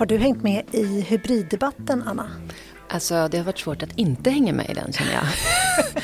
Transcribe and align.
Har 0.00 0.06
du 0.06 0.16
hängt 0.16 0.42
med 0.42 0.64
i 0.72 1.00
hybriddebatten, 1.00 2.02
Anna? 2.06 2.30
Alltså, 2.88 3.28
det 3.28 3.38
har 3.38 3.44
varit 3.44 3.58
svårt 3.58 3.82
att 3.82 3.98
inte 3.98 4.30
hänga 4.30 4.52
med 4.52 4.70
i 4.70 4.74
den, 4.74 4.92
känner 4.92 5.12
jag. 5.12 5.24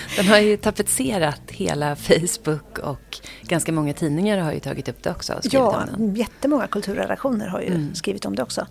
Den 0.16 0.26
har 0.26 0.38
ju 0.38 0.56
tapetserat 0.56 1.40
hela 1.48 1.96
Facebook 1.96 2.78
och 2.78 3.18
ganska 3.42 3.72
många 3.72 3.92
tidningar 3.92 4.38
har 4.38 4.52
ju 4.52 4.60
tagit 4.60 4.88
upp 4.88 5.02
det 5.02 5.10
också. 5.10 5.40
Ja, 5.42 5.86
jättemånga 6.14 6.66
kulturredaktioner 6.66 7.46
har 7.48 7.60
ju 7.60 7.66
mm. 7.66 7.94
skrivit 7.94 8.24
om 8.24 8.34
det 8.34 8.42
också. 8.42 8.66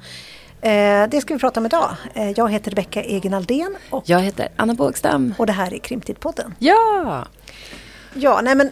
Eh, 0.62 1.08
det 1.10 1.22
ska 1.22 1.34
vi 1.34 1.40
prata 1.40 1.60
om 1.60 1.66
idag. 1.66 1.96
Eh, 2.14 2.32
jag 2.32 2.52
heter 2.52 2.72
Rebecka 2.72 3.04
Egen 3.04 3.34
Aldén. 3.34 3.76
Och 3.90 4.04
jag 4.06 4.20
heter 4.20 4.48
Anna 4.56 4.74
Bågstam. 4.74 5.34
Och 5.38 5.46
det 5.46 5.54
här 5.54 5.74
är 5.74 5.78
Krimtidpodden. 5.78 6.56
Ja! 6.60 7.26
Ja, 8.14 8.42
nej 8.44 8.56
men 8.56 8.72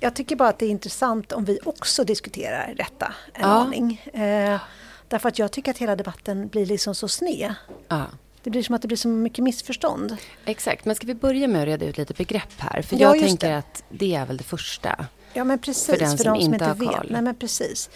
jag 0.00 0.14
tycker 0.14 0.36
bara 0.36 0.48
att 0.48 0.58
det 0.58 0.66
är 0.66 0.70
intressant 0.70 1.32
om 1.32 1.44
vi 1.44 1.58
också 1.64 2.04
diskuterar 2.04 2.74
detta 2.76 3.12
en 3.34 3.40
ja. 3.40 3.46
aning. 3.46 4.02
Eh, 4.12 4.60
därför 5.08 5.28
att 5.28 5.38
jag 5.38 5.52
tycker 5.52 5.70
att 5.70 5.78
hela 5.78 5.96
debatten 5.96 6.48
blir 6.48 6.66
liksom 6.66 6.94
så 6.94 7.08
sned. 7.08 7.54
Ja. 7.88 8.06
Det 8.42 8.50
blir 8.50 8.62
som 8.62 8.74
att 8.74 8.82
det 8.82 8.88
blir 8.88 8.98
så 8.98 9.08
mycket 9.08 9.44
missförstånd. 9.44 10.16
Exakt, 10.44 10.84
men 10.84 10.96
ska 10.96 11.06
vi 11.06 11.14
börja 11.14 11.48
med 11.48 11.62
att 11.62 11.66
reda 11.66 11.86
ut 11.86 11.98
lite 11.98 12.14
begrepp 12.14 12.52
här? 12.58 12.82
För 12.82 12.96
ja, 12.96 13.16
jag 13.16 13.24
tänker 13.24 13.48
det. 13.48 13.58
att 13.58 13.84
det 13.88 14.14
är 14.14 14.26
väl 14.26 14.36
det 14.36 14.44
första. 14.44 15.06
Ja, 15.32 15.44
men 15.44 15.58
precis. 15.58 15.86
För 15.86 15.98
den 15.98 16.16
för 16.16 16.24
som, 16.24 16.34
de 16.34 16.44
som 16.44 16.54
inte, 16.54 16.64
inte 16.64 16.84
vet. 16.84 17.10
Nej, 17.10 17.22
men 17.22 17.34
precis. 17.34 17.90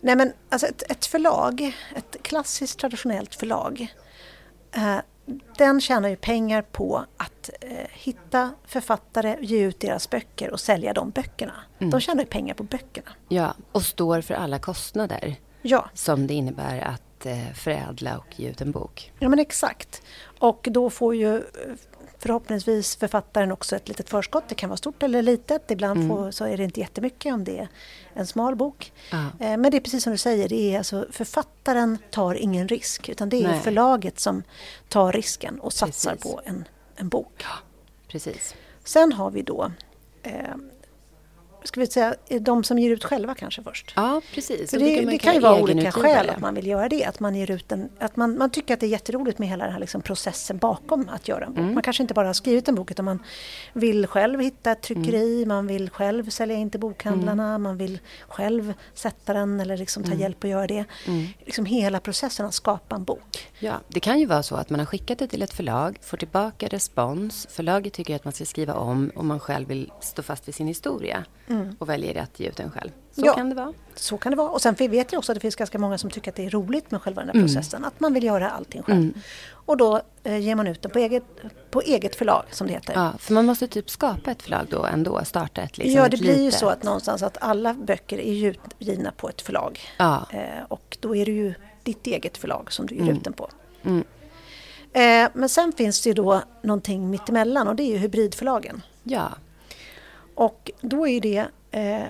Nej, 0.00 0.16
men 0.16 0.32
alltså 0.48 0.66
ett, 0.66 0.90
ett 0.90 1.06
förlag, 1.06 1.72
ett 1.96 2.16
klassiskt 2.22 2.78
traditionellt 2.78 3.34
förlag, 3.34 3.94
eh, 4.72 4.96
den 5.56 5.80
tjänar 5.80 6.08
ju 6.08 6.16
pengar 6.16 6.62
på 6.62 7.04
att 7.16 7.50
eh, 7.60 7.70
hitta 7.90 8.50
författare, 8.66 9.36
ge 9.40 9.60
ut 9.60 9.80
deras 9.80 10.10
böcker 10.10 10.50
och 10.50 10.60
sälja 10.60 10.92
de 10.92 11.10
böckerna. 11.10 11.54
Mm. 11.78 11.90
De 11.90 12.00
tjänar 12.00 12.20
ju 12.20 12.26
pengar 12.26 12.54
på 12.54 12.62
böckerna. 12.62 13.10
Ja, 13.28 13.54
och 13.72 13.82
står 13.82 14.20
för 14.20 14.34
alla 14.34 14.58
kostnader 14.58 15.36
ja. 15.62 15.90
som 15.94 16.26
det 16.26 16.34
innebär 16.34 16.80
att 16.80 17.02
Eh, 17.26 17.52
förädla 17.54 18.18
och 18.18 18.40
ge 18.40 18.48
ut 18.48 18.60
en 18.60 18.70
bok. 18.70 19.12
Ja 19.18 19.28
men 19.28 19.38
exakt. 19.38 20.02
Och 20.38 20.68
då 20.70 20.90
får 20.90 21.14
ju 21.14 21.36
eh, 21.36 21.42
förhoppningsvis 22.18 22.96
författaren 22.96 23.52
också 23.52 23.76
ett 23.76 23.88
litet 23.88 24.10
förskott. 24.10 24.44
Det 24.48 24.54
kan 24.54 24.68
vara 24.68 24.76
stort 24.76 25.02
eller 25.02 25.22
litet. 25.22 25.70
Ibland 25.70 25.96
mm. 25.96 26.08
får, 26.08 26.30
så 26.30 26.44
är 26.44 26.56
det 26.56 26.64
inte 26.64 26.80
jättemycket 26.80 27.34
om 27.34 27.44
det 27.44 27.58
är 27.58 27.68
en 28.14 28.26
smal 28.26 28.56
bok. 28.56 28.92
Ah. 29.12 29.26
Men 29.38 29.62
det 29.62 29.76
är 29.76 29.80
precis 29.80 30.04
som 30.04 30.12
du 30.12 30.18
säger, 30.18 30.48
det 30.48 30.74
är 30.74 30.78
alltså, 30.78 31.06
författaren 31.10 31.98
tar 32.10 32.34
ingen 32.34 32.68
risk 32.68 33.08
utan 33.08 33.28
det 33.28 33.42
är 33.42 33.48
Nej. 33.48 33.60
förlaget 33.60 34.20
som 34.20 34.42
tar 34.88 35.12
risken 35.12 35.60
och 35.60 35.72
satsar 35.72 36.10
precis. 36.10 36.32
på 36.32 36.40
en, 36.44 36.64
en 36.96 37.08
bok. 37.08 37.32
Ja, 37.42 37.58
precis. 38.08 38.54
Sen 38.84 39.12
har 39.12 39.30
vi 39.30 39.42
då 39.42 39.72
eh, 40.22 40.32
ska 41.64 41.80
vi 41.80 41.86
säga, 41.86 42.14
de 42.40 42.64
som 42.64 42.78
ger 42.78 42.90
ut 42.90 43.04
själva 43.04 43.34
kanske 43.34 43.62
först. 43.62 43.92
Ja, 43.96 44.20
precis. 44.34 44.70
För 44.70 44.78
det, 44.78 45.00
det 45.00 45.18
kan 45.18 45.34
ju 45.34 45.40
vara 45.40 45.62
olika 45.62 45.92
skäl 45.92 46.30
att 46.30 46.40
man 46.40 46.54
vill 46.54 46.66
göra 46.66 46.88
det. 46.88 47.04
Att 47.04 47.20
man, 47.20 47.34
ger 47.34 47.50
ut 47.50 47.72
en, 47.72 47.88
att 47.98 48.16
man, 48.16 48.38
man 48.38 48.50
tycker 48.50 48.74
att 48.74 48.80
det 48.80 48.86
är 48.86 48.88
jätteroligt 48.88 49.38
med 49.38 49.48
hela 49.48 49.64
den 49.64 49.72
här 49.72 49.80
liksom 49.80 50.02
processen 50.02 50.58
bakom 50.58 51.08
att 51.08 51.28
göra 51.28 51.44
en 51.44 51.52
bok. 51.52 51.58
Mm. 51.58 51.74
Man 51.74 51.82
kanske 51.82 52.02
inte 52.02 52.14
bara 52.14 52.26
har 52.26 52.34
skrivit 52.34 52.68
en 52.68 52.74
bok 52.74 52.90
utan 52.90 53.04
man 53.04 53.22
vill 53.72 54.06
själv 54.06 54.40
hitta 54.40 54.72
ett 54.72 54.82
tryckeri, 54.82 55.36
mm. 55.36 55.48
man 55.48 55.66
vill 55.66 55.90
själv 55.90 56.30
sälja 56.30 56.56
in 56.56 56.70
till 56.70 56.80
bokhandlarna, 56.80 57.48
mm. 57.48 57.62
man 57.62 57.76
vill 57.76 57.98
själv 58.28 58.74
sätta 58.94 59.32
den 59.32 59.60
eller 59.60 59.76
liksom 59.76 60.02
ta 60.02 60.10
mm. 60.10 60.20
hjälp 60.20 60.44
att 60.44 60.50
göra 60.50 60.66
det. 60.66 60.84
Mm. 61.06 61.26
Liksom 61.44 61.64
hela 61.64 62.00
processen 62.00 62.46
att 62.46 62.54
skapa 62.54 62.96
en 62.96 63.04
bok. 63.04 63.48
Ja, 63.58 63.80
det 63.88 64.00
kan 64.00 64.20
ju 64.20 64.26
vara 64.26 64.42
så 64.42 64.54
att 64.54 64.70
man 64.70 64.80
har 64.80 64.86
skickat 64.86 65.18
det 65.18 65.26
till 65.26 65.42
ett 65.42 65.52
förlag, 65.52 65.98
får 66.02 66.16
tillbaka 66.16 66.68
respons, 66.68 67.46
förlaget 67.50 67.92
tycker 67.92 68.16
att 68.16 68.24
man 68.24 68.32
ska 68.32 68.44
skriva 68.44 68.74
om 68.74 69.10
och 69.14 69.24
man 69.24 69.40
själv 69.40 69.68
vill 69.68 69.92
stå 70.00 70.22
fast 70.22 70.48
vid 70.48 70.54
sin 70.54 70.66
historia 70.66 71.24
mm. 71.50 71.76
och 71.78 71.88
väljer 71.88 72.22
att 72.22 72.40
ge 72.40 72.48
ut 72.48 72.56
den 72.56 72.70
själv. 72.70 72.90
Så 73.12 73.26
ja, 73.26 73.34
kan 73.34 73.48
det 73.48 73.54
vara. 73.54 73.72
Så 73.94 74.18
kan 74.18 74.32
det 74.32 74.36
vara. 74.36 74.50
Och 74.50 74.62
sen 74.62 74.74
vet 74.74 75.12
jag 75.12 75.18
också 75.18 75.32
att 75.32 75.36
det 75.36 75.40
finns 75.40 75.56
ganska 75.56 75.78
många 75.78 75.98
som 75.98 76.10
tycker 76.10 76.30
att 76.30 76.36
det 76.36 76.46
är 76.46 76.50
roligt 76.50 76.90
med 76.90 77.02
själva 77.02 77.20
den 77.20 77.28
här 77.28 77.34
mm. 77.34 77.46
processen. 77.46 77.84
Att 77.84 78.00
man 78.00 78.14
vill 78.14 78.24
göra 78.24 78.50
allting 78.50 78.82
själv. 78.82 78.98
Mm. 78.98 79.14
Och 79.52 79.76
då 79.76 80.00
eh, 80.22 80.38
ger 80.38 80.54
man 80.54 80.66
ut 80.66 80.82
den 80.82 80.90
på 80.90 80.98
eget, 80.98 81.24
på 81.70 81.80
eget 81.80 82.16
förlag 82.16 82.44
som 82.50 82.66
det 82.66 82.72
heter. 82.72 82.92
Ja, 82.94 83.12
för 83.18 83.34
man 83.34 83.46
måste 83.46 83.68
typ 83.68 83.90
skapa 83.90 84.30
ett 84.30 84.42
förlag 84.42 84.66
då 84.70 84.84
ändå, 84.84 85.20
starta 85.24 85.62
ett 85.62 85.78
liksom, 85.78 85.96
Ja, 85.96 86.08
det 86.08 86.16
blir 86.16 86.28
litet. 86.28 86.44
ju 86.44 86.50
så 86.50 86.68
att 86.68 86.82
någonstans 86.82 87.22
att 87.22 87.36
alla 87.40 87.74
böcker 87.74 88.18
är 88.18 88.46
utgivna 88.46 89.12
på 89.16 89.28
ett 89.28 89.42
förlag. 89.42 89.80
Ja. 89.98 90.26
Eh, 90.32 90.64
och 90.68 90.96
då 91.00 91.16
är 91.16 91.26
det 91.26 91.32
ju 91.32 91.54
ditt 91.82 92.06
eget 92.06 92.38
förlag 92.38 92.72
som 92.72 92.86
du 92.86 92.94
ger 92.94 93.02
mm. 93.02 93.16
ut 93.16 93.24
den 93.24 93.32
på. 93.32 93.50
Mm. 93.82 94.04
Eh, 94.92 95.30
men 95.34 95.48
sen 95.48 95.72
finns 95.72 96.02
det 96.02 96.10
ju 96.10 96.14
då 96.14 96.42
någonting 96.62 97.10
mittemellan 97.10 97.68
och 97.68 97.76
det 97.76 97.82
är 97.82 97.88
ju 97.88 97.96
hybridförlagen. 97.96 98.82
Ja. 99.02 99.30
Och 100.34 100.70
då 100.80 101.08
är 101.08 101.20
det 101.20 101.46
eh, 101.70 102.02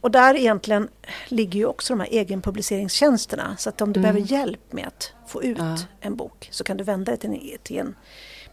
och 0.00 0.10
där 0.10 0.36
egentligen 0.36 0.88
ligger 1.28 1.58
ju 1.58 1.66
också 1.66 1.92
de 1.92 2.00
här 2.00 2.08
egenpubliceringstjänsterna. 2.10 3.56
Så 3.58 3.68
att 3.68 3.80
om 3.80 3.92
du 3.92 4.00
mm. 4.00 4.14
behöver 4.14 4.32
hjälp 4.32 4.72
med 4.72 4.86
att 4.86 5.12
få 5.26 5.42
ut 5.42 5.58
ja. 5.58 5.76
en 6.00 6.16
bok 6.16 6.48
så 6.52 6.64
kan 6.64 6.76
du 6.76 6.84
vända 6.84 7.12
dig 7.12 7.18
till 7.18 7.30
en, 7.30 7.58
till 7.62 7.78
en 7.78 7.96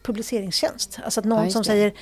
publiceringstjänst. 0.03 0.99
Alltså 1.03 1.19
att 1.19 1.25
någon 1.25 1.43
ja, 1.43 1.49
som 1.49 1.63
säger 1.63 1.93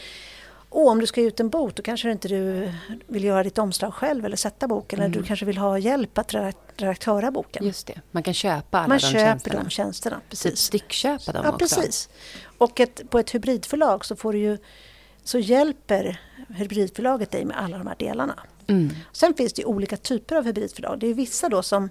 Åh, 0.74 0.92
om 0.92 1.00
du 1.00 1.08
ska 1.08 1.22
ge 1.22 1.28
ut 1.28 1.40
en 1.40 1.50
bok 1.50 1.76
då 1.76 1.84
kanske 1.84 2.12
inte 2.12 2.28
du 2.28 2.72
vill 3.08 3.24
göra 3.24 3.44
ditt 3.44 3.58
omslag 3.58 3.94
själv 3.94 4.26
eller 4.26 4.38
sätta 4.38 4.68
boken. 4.68 5.00
Mm. 5.00 5.06
Eller 5.06 5.14
du 5.14 5.20
mm. 5.20 5.28
kanske 5.28 5.46
vill 5.46 5.58
ha 5.58 5.78
hjälp 5.78 6.18
att 6.18 6.34
redaktöra 6.78 7.32
boken. 7.32 7.66
Just 7.66 7.88
det, 7.88 8.02
man 8.12 8.24
kan 8.24 8.34
köpa 8.34 8.78
alla 8.78 8.88
man 8.88 8.98
de 8.98 9.02
köper 9.02 9.20
tjänsterna. 9.20 9.64
de 9.64 9.70
tjänsterna. 9.70 10.16
Typ 10.16 10.30
precis. 10.30 10.60
Styckköpa 10.60 11.32
dem 11.32 11.42
ja, 11.46 11.52
också. 11.52 11.76
Precis. 11.76 12.10
Och 12.58 12.80
ett, 12.80 13.10
på 13.10 13.20
ett 13.20 13.36
hybridförlag 13.36 14.06
så 14.06 14.16
får 14.16 14.34
du 14.34 14.40
ju 14.40 14.58
så 15.24 15.40
hjälper 15.40 16.22
hybridförlaget 16.54 17.32
dig 17.32 17.46
med 17.46 17.60
alla 17.60 17.78
de 17.78 17.88
här 17.88 17.96
delarna. 18.00 18.40
Mm. 18.68 18.90
Sen 19.12 19.34
finns 19.34 19.54
det 19.54 19.66
olika 19.66 19.98
typer 19.98 20.36
av 20.36 20.46
hybridförlag. 20.46 21.00
Det 21.00 21.08
är 21.08 21.14
vissa 21.14 21.50
då 21.50 21.64
som 21.64 21.90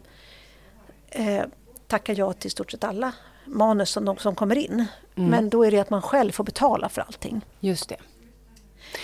eh, 1.08 1.44
tackar 1.86 2.18
ja 2.18 2.32
till 2.32 2.50
stort 2.50 2.70
sett 2.70 2.84
alla 2.84 3.12
manus 3.44 3.90
som, 3.90 4.04
de, 4.04 4.16
som 4.16 4.34
kommer 4.34 4.58
in. 4.58 4.84
Mm. 5.16 5.30
Men 5.30 5.50
då 5.50 5.64
är 5.64 5.70
det 5.70 5.78
att 5.78 5.90
man 5.90 6.02
själv 6.02 6.32
får 6.32 6.44
betala 6.44 6.88
för 6.88 7.02
allting. 7.02 7.40
Just 7.60 7.88
det. 7.88 7.96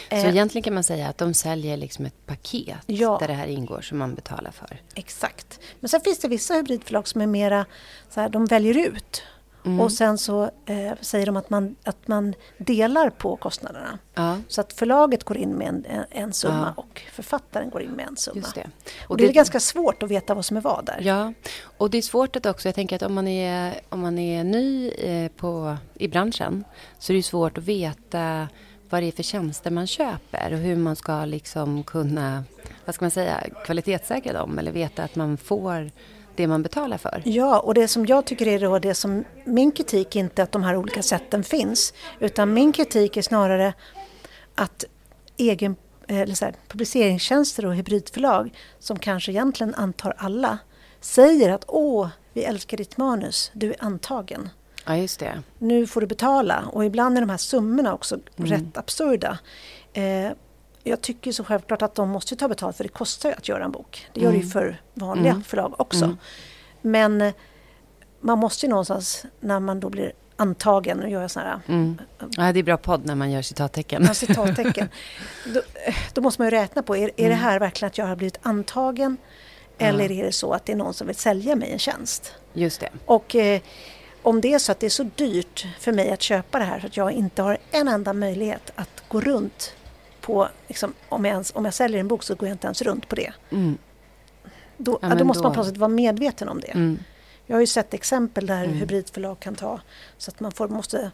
Så 0.09 0.17
eh, 0.17 0.29
egentligen 0.29 0.63
kan 0.63 0.75
man 0.75 0.85
säga 0.85 1.09
att 1.09 1.19
de 1.19 1.35
säljer 1.35 1.77
liksom 1.77 2.07
ett 2.07 2.27
paket 2.27 2.77
ja, 2.87 3.17
där 3.21 3.29
det 3.29 3.35
här 3.35 3.47
ingår 3.47 3.81
som 3.81 3.99
man 3.99 4.15
betalar 4.15 4.51
för. 4.51 4.81
Exakt. 4.95 5.61
Men 5.81 5.89
sen 5.89 6.01
finns 6.01 6.19
det 6.19 6.29
vissa 6.29 6.55
hybridförlag 6.55 7.09
som 7.09 7.21
är 7.21 7.27
mera 7.27 7.67
så 8.11 8.21
här, 8.21 8.29
de 8.29 8.47
väljer 8.47 8.89
ut 8.89 9.23
Mm. 9.67 9.81
Och 9.81 9.93
sen 9.93 10.19
så 10.19 10.51
eh, 10.67 10.93
säger 11.01 11.27
de 11.27 11.37
att 11.37 11.51
man, 11.51 11.77
att 11.85 12.09
man 12.09 12.35
delar 12.59 13.11
på 13.11 13.37
kostnaderna. 13.37 13.99
Ja. 14.15 14.39
Så 14.49 14.61
att 14.61 14.73
förlaget 14.73 15.25
går 15.25 15.37
in 15.37 15.51
med 15.51 15.69
en, 15.69 15.85
en 16.11 16.33
summa 16.33 16.75
ja. 16.77 16.83
och 16.83 17.03
författaren 17.13 17.71
går 17.71 17.83
in 17.83 17.91
med 17.91 18.07
en 18.07 18.17
summa. 18.17 18.47
Det. 18.55 18.67
Och, 19.05 19.11
och 19.11 19.17
det, 19.17 19.25
det, 19.25 19.31
är 19.31 19.35
ganska 19.35 19.61
svårt 19.61 20.03
att 20.03 20.11
veta 20.11 20.35
vad 20.35 20.45
som 20.45 20.57
är 20.57 20.61
vad 20.61 20.85
där. 20.85 21.01
Ja, 21.03 21.33
och 21.77 21.91
det 21.91 21.99
är 21.99 22.03
svårt 22.03 22.37
att 22.37 22.47
också, 22.47 22.69
jag 22.69 22.75
tänker 22.75 22.97
att 22.97 23.03
om 23.03 23.15
man 23.15 23.29
är, 23.29 23.75
om 23.89 24.01
man 24.01 24.19
är 24.19 24.45
ny 24.45 24.89
eh, 24.89 25.29
på, 25.29 25.77
i 25.95 26.09
branschen 26.09 26.65
så 26.99 27.13
är 27.13 27.17
det 27.17 27.23
svårt 27.23 27.59
att 27.59 27.65
veta 27.65 28.49
vad 28.91 29.03
det 29.03 29.07
är 29.07 29.13
för 29.13 29.23
tjänster 29.23 29.71
man 29.71 29.87
köper 29.87 30.53
och 30.53 30.59
hur 30.59 30.77
man 30.77 30.97
ska 30.97 31.25
liksom 31.25 31.85
kunna, 31.85 32.45
vad 32.85 32.95
ska 32.95 33.05
man 33.05 33.11
säga, 33.11 33.45
kvalitetssäkra 33.65 34.33
dem 34.33 34.59
eller 34.59 34.73
veta 34.73 35.03
att 35.03 35.17
man 35.17 35.37
får 35.37 35.91
det 36.37 36.47
man 36.47 36.63
betalar 36.63 36.99
för. 36.99 37.23
Ja, 37.25 37.59
och 37.59 37.75
det 37.75 37.89
som 37.89 38.07
jag 38.07 38.25
tycker 38.25 38.49
är 38.49 38.61
då 38.61 38.79
det 38.79 38.95
som 38.95 39.25
min 39.45 39.73
kritik 39.73 40.17
inte 40.17 40.43
att 40.43 40.53
de 40.53 40.63
här 40.63 40.77
olika 40.77 41.03
sätten 41.03 41.45
finns, 41.45 41.95
utan 42.21 42.55
min 42.55 42.73
kritik 42.73 43.17
är 43.17 43.23
snarare 43.23 43.75
att 44.55 44.85
egen, 45.37 45.77
eller 46.09 46.35
så 46.35 46.45
här, 46.45 46.55
publiceringstjänster 46.69 47.67
och 47.67 47.75
hybridförlag 47.75 48.51
som 48.79 48.99
kanske 48.99 49.33
egentligen 49.33 49.75
antar 49.75 50.15
alla 50.19 50.59
säger 51.01 51.51
att 51.51 51.65
åh, 51.69 52.09
vi 52.33 52.43
älskar 52.43 52.77
ditt 52.77 52.97
manus, 52.97 53.51
du 53.55 53.71
är 53.71 53.77
antagen. 53.85 54.49
Ja, 54.87 54.97
just 54.97 55.21
det. 55.21 55.43
Nu 55.59 55.87
får 55.87 56.01
du 56.01 56.07
betala 56.07 56.65
och 56.73 56.85
ibland 56.85 57.17
är 57.17 57.21
de 57.21 57.31
här 57.31 57.37
summorna 57.37 57.95
också 57.95 58.19
mm. 58.37 58.51
rätt 58.51 58.77
absurda. 58.77 59.39
Eh, 59.93 60.31
jag 60.87 61.01
tycker 61.01 61.33
så 61.33 61.45
självklart 61.45 61.83
att 61.83 61.95
de 61.95 62.09
måste 62.09 62.37
ta 62.37 62.49
betalt 62.49 62.77
för 62.77 62.85
det 62.85 62.89
kostar 62.89 63.29
ju 63.29 63.35
att 63.35 63.49
göra 63.49 63.65
en 63.65 63.71
bok. 63.71 64.09
Det 64.13 64.21
gör 64.21 64.31
det 64.31 64.37
ju 64.37 64.43
mm. 64.43 64.51
för 64.51 64.81
vanliga 64.95 65.33
mm. 65.33 65.45
förlag 65.45 65.75
också. 65.81 66.05
Mm. 66.05 66.17
Men 66.83 67.23
eh, 67.23 67.35
man 68.21 68.39
måste 68.39 68.67
ju 68.67 68.71
någonstans 68.71 69.25
när 69.41 69.61
man 69.61 69.81
då 69.81 69.91
blir 69.91 70.13
antagen, 70.37 70.99
nu 70.99 71.09
gör 71.09 71.21
jag 71.21 71.31
sådana 71.31 71.51
här... 71.51 71.75
Mm. 71.75 71.99
Ja, 72.37 72.53
det 72.53 72.59
är 72.59 72.63
bra 72.63 72.77
podd 72.77 73.07
när 73.07 73.15
man 73.15 73.31
gör 73.31 73.43
citattecken. 73.43 74.05
Ja, 74.07 74.15
citattecken. 74.15 74.89
då, 75.55 75.61
eh, 75.87 75.95
då, 76.15 76.21
måste 76.21 76.41
man 76.41 76.47
ju 76.47 76.57
räkna 76.57 76.83
på, 76.83 76.97
är, 76.97 77.03
är 77.03 77.11
det 77.17 77.25
mm. 77.25 77.39
här 77.39 77.61
verkligen 77.61 77.87
att 77.87 77.99
jag 77.99 78.07
har 78.07 78.17
blivit 78.17 78.39
antagen? 78.43 79.17
Eller 79.79 80.13
är 80.13 80.25
det 80.25 80.33
så 80.33 80.53
att 80.53 80.67
det 80.67 80.73
är 80.73 80.77
någon 80.77 80.95
som 80.95 81.07
vill 81.07 81.17
sälja 81.17 81.57
mig 81.57 81.73
en 81.73 81.79
tjänst? 81.79 82.35
Just 82.53 82.81
det. 82.81 82.89
Och 83.07 83.35
eh, 83.35 83.61
om 84.23 84.41
det 84.41 84.55
är 84.55 84.59
så 84.59 84.73
att 84.73 84.81
det 84.81 84.87
är 84.87 84.91
så 84.91 85.03
dyrt 85.03 85.67
för 85.79 85.93
mig 85.93 86.11
att 86.11 86.23
köpa 86.23 86.59
det 86.59 86.65
här 86.65 86.81
så 86.81 86.87
att 86.87 86.97
jag 86.97 87.13
inte 87.13 87.43
har 87.43 87.59
en 87.71 87.89
enda 87.89 88.13
möjlighet 88.13 88.73
att 88.75 89.03
gå 89.09 89.21
runt 89.21 89.76
på, 90.27 90.49
liksom, 90.69 90.95
om, 91.09 91.25
jag 91.25 91.33
ens, 91.33 91.53
om 91.55 91.65
jag 91.65 91.75
säljer 91.75 92.01
en 92.01 92.09
bok 92.09 92.23
så 92.23 92.35
går 92.35 92.49
jag 92.49 92.55
inte 92.55 92.67
ens 92.67 92.83
runt 92.83 93.09
på 93.09 93.17
det. 93.17 93.33
Mm. 93.51 93.79
Då, 94.77 94.99
ja, 95.03 95.15
då 95.15 95.25
måste 95.25 95.43
då... 95.43 95.49
man 95.49 95.53
på 95.53 95.61
något 95.61 95.67
sätt 95.67 95.77
vara 95.77 95.89
medveten 95.89 96.49
om 96.49 96.61
det. 96.61 96.71
Mm. 96.71 96.99
Jag 97.47 97.57
har 97.57 97.61
ju 97.61 97.67
sett 97.67 97.95
exempel 97.95 98.47
där 98.47 98.65
mm. 98.65 98.77
hybridförlag 98.77 99.41
kan 99.41 99.55
ta 99.55 99.81
så 100.19 100.31
att 100.31 100.41
man 100.41 100.53
får, 100.53 100.69
måste 100.69 101.11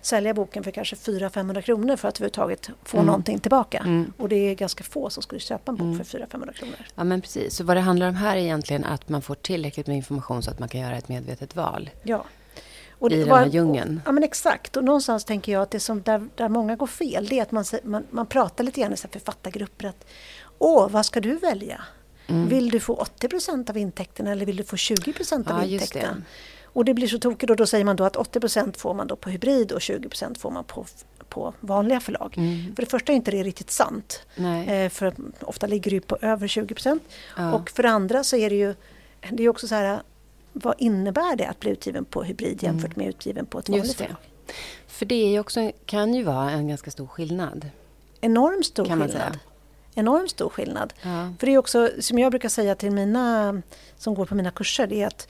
sälja 0.00 0.34
boken 0.34 0.64
för 0.64 0.70
kanske 0.70 0.96
400-500 0.96 1.60
kronor 1.60 1.96
för 1.96 2.08
att 2.08 2.16
överhuvudtaget 2.16 2.70
få 2.84 2.96
Mm. 2.96 3.06
någonting 3.06 3.38
tillbaka. 3.38 3.78
Mm. 3.78 4.12
Och 4.16 4.28
det 4.28 4.36
är 4.36 4.54
ganska 4.54 4.84
få 4.84 5.10
som 5.10 5.22
skulle 5.22 5.40
köpa 5.40 5.72
en 5.72 5.76
bok 5.76 5.84
Mm. 5.84 6.04
för 6.04 6.18
400-500 6.18 6.52
kronor. 6.52 6.76
Ja, 6.94 7.04
men 7.04 7.20
precis. 7.20 7.54
Så 7.56 7.64
vad 7.64 7.76
det 7.76 7.80
handlar 7.80 8.08
om 8.08 8.14
här 8.14 8.36
är 8.36 8.40
egentligen 8.40 8.84
att 8.84 9.08
man 9.08 9.22
får 9.22 9.34
tillräckligt 9.34 9.86
med 9.86 9.96
information 9.96 10.42
så 10.42 10.50
att 10.50 10.58
man 10.58 10.68
kan 10.68 10.80
göra 10.80 10.96
ett 10.96 11.08
medvetet 11.08 11.56
val 11.56 11.90
Ja. 12.02 12.24
Och 13.02 13.12
i 13.12 13.18
den 13.18 13.28
här 13.28 13.46
djungeln. 13.46 14.00
Ja 14.04 14.12
men 14.12 14.22
exakt. 14.22 14.76
Och 14.76 14.84
någonstans 14.84 15.24
tänker 15.24 15.52
jag 15.52 15.62
att 15.62 15.70
det 15.70 15.80
som 15.80 16.02
där, 16.02 16.28
där 16.34 16.48
många 16.48 16.76
går 16.76 16.86
fel 16.86 17.26
det 17.26 17.38
är 17.38 17.42
att 17.42 17.52
man, 17.52 17.64
man, 17.82 18.04
man 18.10 18.26
pratar 18.26 18.64
lite 18.64 18.80
grann 18.80 18.92
i 18.92 18.96
författargrupper 18.96 19.88
att 19.88 20.06
Åh, 20.58 20.88
vad 20.88 21.06
ska 21.06 21.20
du 21.20 21.36
välja? 21.36 21.80
Mm. 22.26 22.48
Vill 22.48 22.70
du 22.70 22.80
få 22.80 23.04
80% 23.20 23.70
av 23.70 23.76
intäkterna 23.76 24.32
eller 24.32 24.46
vill 24.46 24.56
du 24.56 24.64
få 24.64 24.76
20% 24.76 25.50
av 25.52 25.58
Ja, 25.58 25.64
intäkterna? 25.64 26.14
det. 26.14 26.22
Och 26.64 26.84
det 26.84 26.94
blir 26.94 27.08
så 27.08 27.18
tokigt 27.18 27.50
och 27.50 27.56
då 27.56 27.66
säger 27.66 27.84
man 27.84 27.96
då 27.96 28.04
att 28.04 28.16
80% 28.16 28.78
får 28.78 28.94
man 28.94 29.06
då 29.06 29.16
på 29.16 29.30
hybrid 29.30 29.72
och 29.72 29.80
20% 29.80 30.38
får 30.38 30.50
man 30.50 30.64
på, 30.64 30.86
på 31.28 31.54
vanliga 31.60 32.00
förlag. 32.00 32.34
Mm. 32.36 32.74
För 32.76 32.82
det 32.82 32.90
första 32.90 33.12
är 33.12 33.16
inte 33.16 33.30
det 33.30 33.42
riktigt 33.42 33.70
sant. 33.70 34.26
Nej. 34.36 34.84
Eh, 34.84 34.90
för 34.90 35.14
ofta 35.40 35.66
ligger 35.66 35.90
det 35.90 36.00
på 36.00 36.18
över 36.20 36.48
20 36.48 36.74
Ja. 37.36 37.52
Och 37.52 37.70
för 37.70 37.82
det 37.82 37.90
andra 37.90 38.24
så 38.24 38.36
är 38.36 38.50
det 38.50 38.56
ju 38.56 38.74
det 39.30 39.42
är 39.42 39.48
också 39.48 39.68
så 39.68 39.74
här 39.74 40.02
vad 40.52 40.74
innebär 40.78 41.36
det 41.36 41.46
att 41.46 41.60
bli 41.60 41.70
utgiven 41.70 42.04
på 42.04 42.22
hybrid 42.22 42.62
jämfört 42.62 42.96
med 42.96 43.06
utgiven 43.08 43.46
på 43.46 43.58
ett 43.58 43.68
vanligt 43.68 44.00
Mm. 44.00 44.08
Förlag? 44.16 44.16
För 44.86 45.06
det 45.06 45.36
är 45.36 45.40
också, 45.40 45.72
kan 45.86 46.14
ju 46.14 46.22
vara 46.22 46.50
en 46.50 46.68
ganska 46.68 46.90
stor 46.90 47.06
skillnad. 47.06 47.68
Enormt 48.20 48.66
stor 48.66 48.84
Kan 48.84 48.98
man 48.98 49.08
skillnad. 49.08 49.32
säga. 49.32 49.40
Enormt 49.94 50.30
stor 50.30 50.48
skillnad. 50.48 50.92
Ja. 51.02 51.32
För 51.38 51.46
det 51.46 51.52
är 51.54 51.58
också, 51.58 51.90
som 52.00 52.18
jag 52.18 52.32
brukar 52.32 52.48
säga 52.48 52.74
till 52.74 52.90
mina 52.90 53.62
som 53.96 54.14
går 54.14 54.26
på 54.26 54.34
mina 54.34 54.50
kurser, 54.50 54.86
det 54.86 55.02
är 55.02 55.06
att 55.06 55.28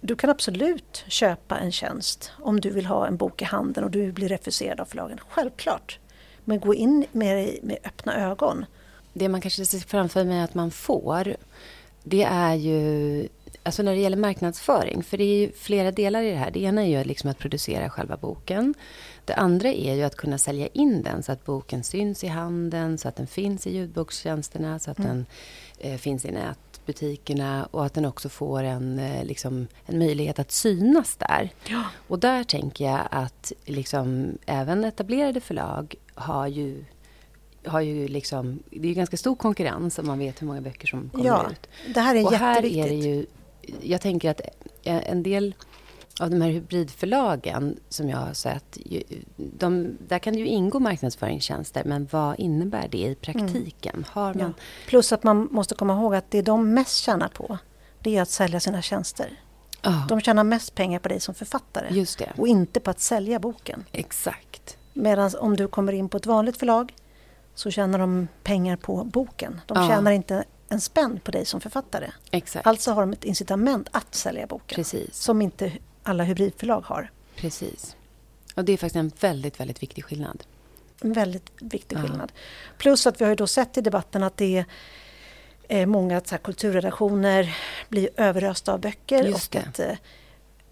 du 0.00 0.16
kan 0.16 0.30
absolut 0.30 1.04
köpa 1.08 1.58
en 1.58 1.72
tjänst 1.72 2.32
om 2.38 2.60
du 2.60 2.70
vill 2.70 2.86
ha 2.86 3.06
en 3.06 3.16
bok 3.16 3.42
i 3.42 3.44
handen 3.44 3.84
och 3.84 3.90
du 3.90 4.12
blir 4.12 4.28
refuserad 4.28 4.80
av 4.80 4.84
förlagen. 4.84 5.18
Självklart. 5.30 5.98
Men 6.44 6.60
gå 6.60 6.74
in 6.74 7.06
med 7.12 7.36
det 7.36 7.62
med 7.62 7.78
öppna 7.84 8.16
ögon. 8.30 8.64
Det 9.12 9.28
man 9.28 9.40
kanske 9.40 9.64
ser 9.66 9.78
framför 9.78 10.24
mig 10.24 10.40
att 10.42 10.54
man 10.54 10.70
får, 10.70 11.36
det 12.02 12.22
är 12.22 12.54
ju, 12.54 13.28
alltså 13.66 13.82
när 13.82 13.92
det 13.94 14.00
gäller 14.00 14.16
marknadsföring, 14.16 15.02
för 15.02 15.18
det 15.18 15.24
är 15.24 15.36
ju 15.46 15.52
flera 15.52 15.90
delar 15.90 16.22
i 16.22 16.30
det 16.30 16.36
här. 16.36 16.50
Det 16.50 16.60
ena 16.60 16.82
är 16.82 16.98
ju 16.98 17.04
liksom 17.04 17.30
att 17.30 17.38
producera 17.38 17.90
själva 17.90 18.16
boken. 18.16 18.74
Det 19.24 19.34
andra 19.34 19.68
är 19.68 19.94
ju 19.94 20.02
att 20.02 20.16
kunna 20.16 20.38
sälja 20.38 20.66
in 20.66 21.02
den 21.02 21.22
så 21.22 21.32
att 21.32 21.44
boken 21.44 21.84
syns 21.84 22.24
i 22.24 22.26
handeln, 22.26 22.98
så 22.98 23.08
att 23.08 23.16
den 23.16 23.26
finns 23.26 23.66
i 23.66 23.76
ljudbokstjänsterna, 23.76 24.78
så 24.78 24.90
att 24.90 24.96
den 24.96 25.26
eh, 25.78 25.96
finns 25.96 26.24
i 26.24 26.30
nätbutikerna 26.30 27.68
och 27.70 27.86
att 27.86 27.94
den 27.94 28.04
också 28.04 28.28
får 28.28 28.62
en, 28.62 28.98
eh, 28.98 29.24
liksom, 29.24 29.66
en 29.86 29.98
möjlighet 29.98 30.38
att 30.38 30.52
synas 30.52 31.16
där. 31.16 31.50
Ja. 31.68 31.82
Och 32.08 32.18
där 32.18 32.44
tänker 32.44 32.84
jag 32.84 33.00
att 33.10 33.52
liksom, 33.64 34.38
även 34.46 34.84
etablerade 34.84 35.40
förlag 35.40 35.94
har 36.14 36.46
ju 36.46 36.84
har 37.66 37.80
ju 37.80 38.08
liksom, 38.08 38.58
det 38.70 38.78
är 38.86 38.88
ju 38.88 38.94
ganska 38.94 39.16
stor 39.16 39.36
konkurrens 39.36 39.98
om 39.98 40.06
man 40.06 40.18
vet 40.18 40.42
hur 40.42 40.46
många 40.46 40.60
böcker 40.60 40.86
som 40.86 41.10
kommer 41.10 41.24
Ja, 41.26 41.50
ut. 41.50 41.68
det 41.94 42.00
här 42.00 42.14
är 42.14 42.24
Och 42.26 42.32
här 42.32 42.64
är 42.64 42.88
det 42.88 42.94
ju, 42.94 43.26
jag 43.82 44.00
tänker 44.00 44.30
att 44.30 44.40
en 44.82 45.22
del 45.22 45.54
av 46.20 46.30
de 46.30 46.40
här 46.40 46.48
hybridförlagen 46.50 47.76
som 47.88 48.08
jag 48.08 48.18
har 48.18 48.32
sett, 48.34 48.78
de, 49.36 49.96
där 50.08 50.18
kan 50.18 50.32
det 50.32 50.38
ju 50.38 50.46
ingå 50.46 50.78
marknadsföringstjänster, 50.80 51.82
men 51.84 52.08
vad 52.10 52.38
innebär 52.40 52.88
det 52.88 52.98
i 52.98 53.14
praktiken? 53.14 54.06
Har 54.10 54.28
Ja. 54.34 54.38
man, 54.42 54.54
Plus 54.86 55.12
att 55.12 55.22
man 55.24 55.48
måste 55.50 55.74
komma 55.74 55.94
ihåg 55.94 56.14
att 56.14 56.30
det 56.30 56.42
de 56.42 56.74
mest 56.74 56.96
tjänar 56.96 57.28
på 57.28 57.58
det 58.00 58.16
är 58.16 58.22
att 58.22 58.30
sälja 58.30 58.60
sina 58.60 58.82
tjänster. 58.82 59.40
ja, 59.82 60.06
De 60.08 60.20
tjänar 60.20 60.44
mest 60.44 60.74
pengar 60.74 60.98
på 60.98 61.08
dig 61.08 61.20
som 61.20 61.34
författare 61.34 61.88
just 61.94 62.18
det, 62.18 62.32
och 62.36 62.48
inte 62.48 62.80
på 62.80 62.90
att 62.90 63.00
sälja 63.00 63.38
boken. 63.38 63.84
exakt. 63.92 64.78
Medan 64.92 65.30
om 65.40 65.56
du 65.56 65.68
kommer 65.68 65.92
in 65.92 66.08
på 66.08 66.16
ett 66.16 66.26
vanligt 66.26 66.56
förlag 66.56 66.94
så 67.54 67.70
tjänar 67.70 67.98
de 67.98 68.28
pengar 68.42 68.76
på 68.76 69.04
boken. 69.04 69.60
De 69.66 69.78
Ja. 69.82 69.88
tjänar 69.88 70.10
inte 70.10 70.44
en 70.68 70.80
spänn 70.80 71.20
på 71.24 71.30
dig 71.30 71.44
som 71.44 71.60
författare. 71.60 72.10
Exakt, 72.30 72.66
Alltså 72.66 72.92
har 72.92 73.00
de 73.00 73.12
ett 73.12 73.24
incitament 73.24 73.88
att 73.92 74.14
sälja 74.14 74.46
boken. 74.46 74.76
precis. 74.76 75.16
Som 75.16 75.42
inte 75.42 75.72
alla 76.02 76.24
hybridförlag 76.24 76.80
har. 76.80 77.10
Precis. 77.36 77.96
Och 78.54 78.64
det 78.64 78.72
är 78.72 78.76
faktiskt 78.76 78.96
en 78.96 79.12
väldigt, 79.20 79.60
väldigt 79.60 79.82
viktig 79.82 80.04
skillnad. 80.04 80.42
En 81.00 81.12
väldigt 81.12 81.50
viktig 81.60 81.96
Ja. 81.96 82.02
skillnad. 82.02 82.32
Plus 82.78 83.06
att 83.06 83.20
vi 83.20 83.24
har 83.24 83.30
ju 83.30 83.36
då 83.36 83.46
sett 83.46 83.76
i 83.76 83.80
debatten 83.80 84.22
att 84.22 84.36
det 84.36 84.56
är 84.56 84.64
eh, 85.68 85.86
många 85.86 86.20
så 86.20 86.30
här, 86.30 86.38
kulturredaktioner 86.38 87.56
blir 87.88 88.08
överösta 88.16 88.72
av 88.72 88.80
böcker. 88.80 89.22
Just 89.24 89.54
och 89.54 89.60
det. 89.62 89.68
att 89.68 89.78
eh, 89.78 89.96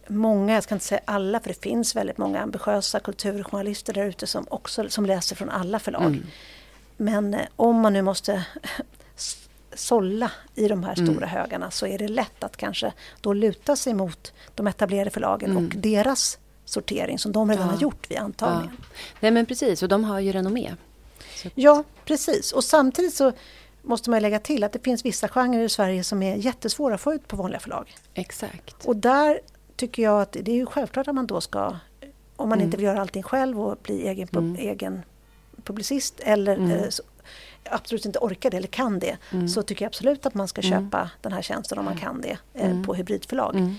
många, 0.08 0.55
jag 0.55 0.62
ska 0.62 0.75
inte 0.75 0.87
säga 0.87 1.00
alla, 1.05 1.41
för 1.41 1.49
det 1.49 1.61
finns 1.62 1.96
väldigt 1.96 2.19
många 2.19 2.41
ambitiösa 2.41 3.00
kulturjournalister 3.00 3.93
där 3.93 4.05
ute 4.06 4.26
som 4.26 4.46
också 4.50 4.88
som 4.88 5.06
läser 5.06 5.37
från 5.37 5.50
alla 5.50 5.79
förlag. 5.79 6.05
Mm. 6.06 6.26
Men 6.96 7.35
eh, 7.35 7.41
om 7.56 7.81
man 7.81 7.93
nu 7.93 8.02
måste 8.02 8.44
sålla 9.76 10.31
i 10.55 10.69
de 10.69 10.85
här 10.85 10.99
Mm. 10.99 11.12
stora 11.15 11.26
högarna 11.26 11.71
så 11.71 11.87
är 11.87 11.99
det 11.99 12.09
lätt 12.09 12.44
att 12.44 12.56
kanske 12.56 12.93
då 13.21 13.32
luta 13.32 13.76
sig 13.76 13.94
mot 13.94 14.32
de 14.55 14.67
etablerade 14.67 15.11
förlagen 15.11 15.50
Mm. 15.50 15.65
och 15.67 15.73
deras 15.76 16.38
sortering 16.65 17.19
som 17.19 17.32
de 17.32 17.50
redan 17.50 17.67
Ja. 17.67 17.73
har 17.73 17.81
gjort 17.81 18.11
vid 18.11 18.19
antagningen. 18.19 18.76
Nej 19.21 19.31
men 19.31 19.47
precis, 19.47 19.82
och 19.82 19.88
de 19.88 20.05
har 20.05 20.21
ju 20.21 20.32
renommé. 20.32 20.75
Så, 21.43 21.49
Ja, 21.55 21.85
precis. 22.05 22.53
Och 22.53 22.65
samtidigt 22.65 23.15
så 23.15 23.32
måste 23.82 24.11
man 24.11 24.23
lägga 24.23 24.38
till 24.38 24.65
att 24.65 24.73
det 24.73 24.85
finns 24.85 25.05
vissa 25.05 25.29
genrer 25.29 25.62
i 25.65 25.69
Sverige 25.69 26.05
som 26.05 26.23
är 26.23 26.37
jättesvåra 26.37 26.94
att 26.94 27.00
få 27.00 27.15
ut 27.15 27.29
på 27.29 27.37
vanliga 27.37 27.61
förlag. 27.61 27.94
exakt. 28.15 28.85
Och 28.85 28.97
där 28.97 29.41
tycker 29.77 30.03
jag 30.03 30.23
att 30.23 30.32
det 30.32 30.49
är 30.53 30.56
ju 30.56 30.67
självklart 30.67 31.09
att 31.09 31.15
man 31.15 31.27
då 31.27 31.41
ska, 31.41 31.77
om 32.37 32.49
man 32.49 32.53
Mm. 32.59 32.65
inte 32.65 32.77
vill 32.77 32.87
göra 32.87 33.00
allting 33.00 33.23
själv 33.23 33.61
och 33.61 33.77
bli 33.82 34.09
egen, 34.09 34.29
pub- 34.29 34.38
Mm. 34.38 34.56
egen 34.56 35.03
publicist 35.65 36.15
eller 36.20 36.56
Mm. 36.56 36.70
eh, 36.70 36.85
absolut 37.71 38.05
inte 38.05 38.19
orkar 38.19 38.51
det 38.51 38.57
eller 38.57 38.67
kan 38.69 38.99
det, 38.99 39.17
Mm. 39.33 39.49
så 39.49 39.63
tycker 39.63 39.85
jag 39.85 39.89
absolut 39.89 40.27
att 40.27 40.35
man 40.35 40.49
ska 40.49 40.61
Mm. 40.63 40.85
köpa 40.85 41.11
den 41.21 41.33
här 41.33 41.43
tjänsten 41.43 41.79
om 41.79 41.85
man 41.85 41.97
kan 41.97 42.21
det 42.21 42.37
eh, 42.55 42.71
Mm. 42.71 42.85
på 42.85 42.95
hybridförlag. 42.95 43.55
Mm. 43.57 43.75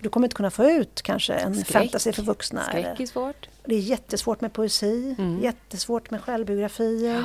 Du 0.00 0.08
kommer 0.08 0.26
inte 0.26 0.36
kunna 0.36 0.50
få 0.50 0.64
ut 0.64 1.02
kanske 1.02 1.34
en 1.34 1.54
Skräck. 1.54 1.68
fantasy 1.82 2.12
för 2.12 2.22
vuxna. 2.22 2.62
Skräck 2.64 2.84
Eller, 2.84 3.02
är 3.02 3.06
svårt. 3.06 3.48
det 3.64 3.74
är 3.74 3.78
jättesvårt 3.80 4.40
med 4.40 4.52
poesi, 4.52 5.14
Mm. 5.18 5.40
jättesvårt 5.42 6.10
med 6.10 6.20
självbiografier. 6.22 7.14
Ja. 7.14 7.22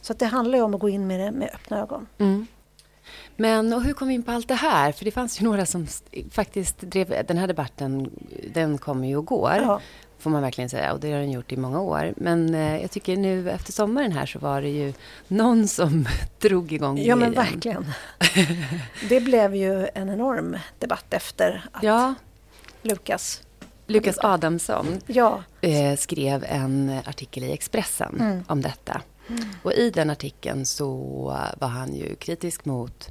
Så 0.00 0.12
att 0.12 0.18
det 0.18 0.26
handlar 0.26 0.62
om 0.62 0.74
att 0.74 0.80
gå 0.80 0.88
in 0.88 1.06
med 1.06 1.20
det 1.20 1.30
med 1.32 1.50
öppna 1.54 1.78
ögon. 1.80 2.06
Men 3.36 3.72
och 3.72 3.82
hur 3.82 3.92
kom 3.92 4.08
vi 4.08 4.14
in 4.14 4.22
på 4.22 4.32
allt 4.32 4.48
det 4.48 4.54
här? 4.54 4.92
För 4.92 5.04
det 5.04 5.10
fanns 5.10 5.40
ju 5.40 5.44
några 5.50 5.66
som 5.66 5.86
faktiskt 6.30 6.80
drev... 6.80 7.24
Den 7.28 7.38
här 7.38 7.46
debatten, 7.46 8.10
den 8.54 8.78
kommer 8.78 9.08
ju 9.08 9.16
och 9.16 9.24
går. 9.26 9.54
Ja, 9.62 9.80
Får 10.18 10.30
man 10.30 10.42
verkligen 10.42 10.70
säga. 10.70 10.92
Och 10.92 11.00
det 11.00 11.12
har 11.12 11.18
den 11.20 11.30
gjort 11.30 11.52
i 11.52 11.56
många 11.56 11.80
år. 11.80 12.14
Men 12.16 12.54
eh, 12.54 12.76
jag 12.80 12.90
tycker 12.90 13.16
nu 13.16 13.50
efter 13.50 13.72
sommaren 13.72 14.12
här 14.12 14.26
så 14.26 14.38
var 14.38 14.62
det 14.62 14.68
ju 14.68 14.92
någon 15.28 15.68
som 15.68 16.08
drog 16.40 16.72
igång 16.72 16.98
ja 16.98 17.16
men 17.16 17.32
grejen. 17.32 17.44
verkligen. 17.52 17.86
Det 19.08 19.20
blev 19.20 19.54
ju 19.54 19.86
en 19.94 20.08
enorm 20.08 20.56
debatt 20.78 21.14
efter 21.14 21.64
att 21.72 21.82
Ja, 21.82 22.14
Lukas 22.82 23.42
Lukas 23.86 24.18
Adamsson 24.18 25.00
Ja, 25.06 25.42
eh, 25.60 25.96
skrev 25.96 26.44
en 26.48 26.98
artikel 27.06 27.44
i 27.44 27.52
Expressen 27.52 28.16
Mm. 28.20 28.44
om 28.46 28.62
detta. 28.62 29.00
Och 29.62 29.72
i 29.72 29.90
den 29.90 30.10
artikeln 30.10 30.66
så 30.66 30.96
var 31.58 31.68
han 31.68 31.94
ju 31.94 32.14
kritisk 32.14 32.64
mot 32.64 33.08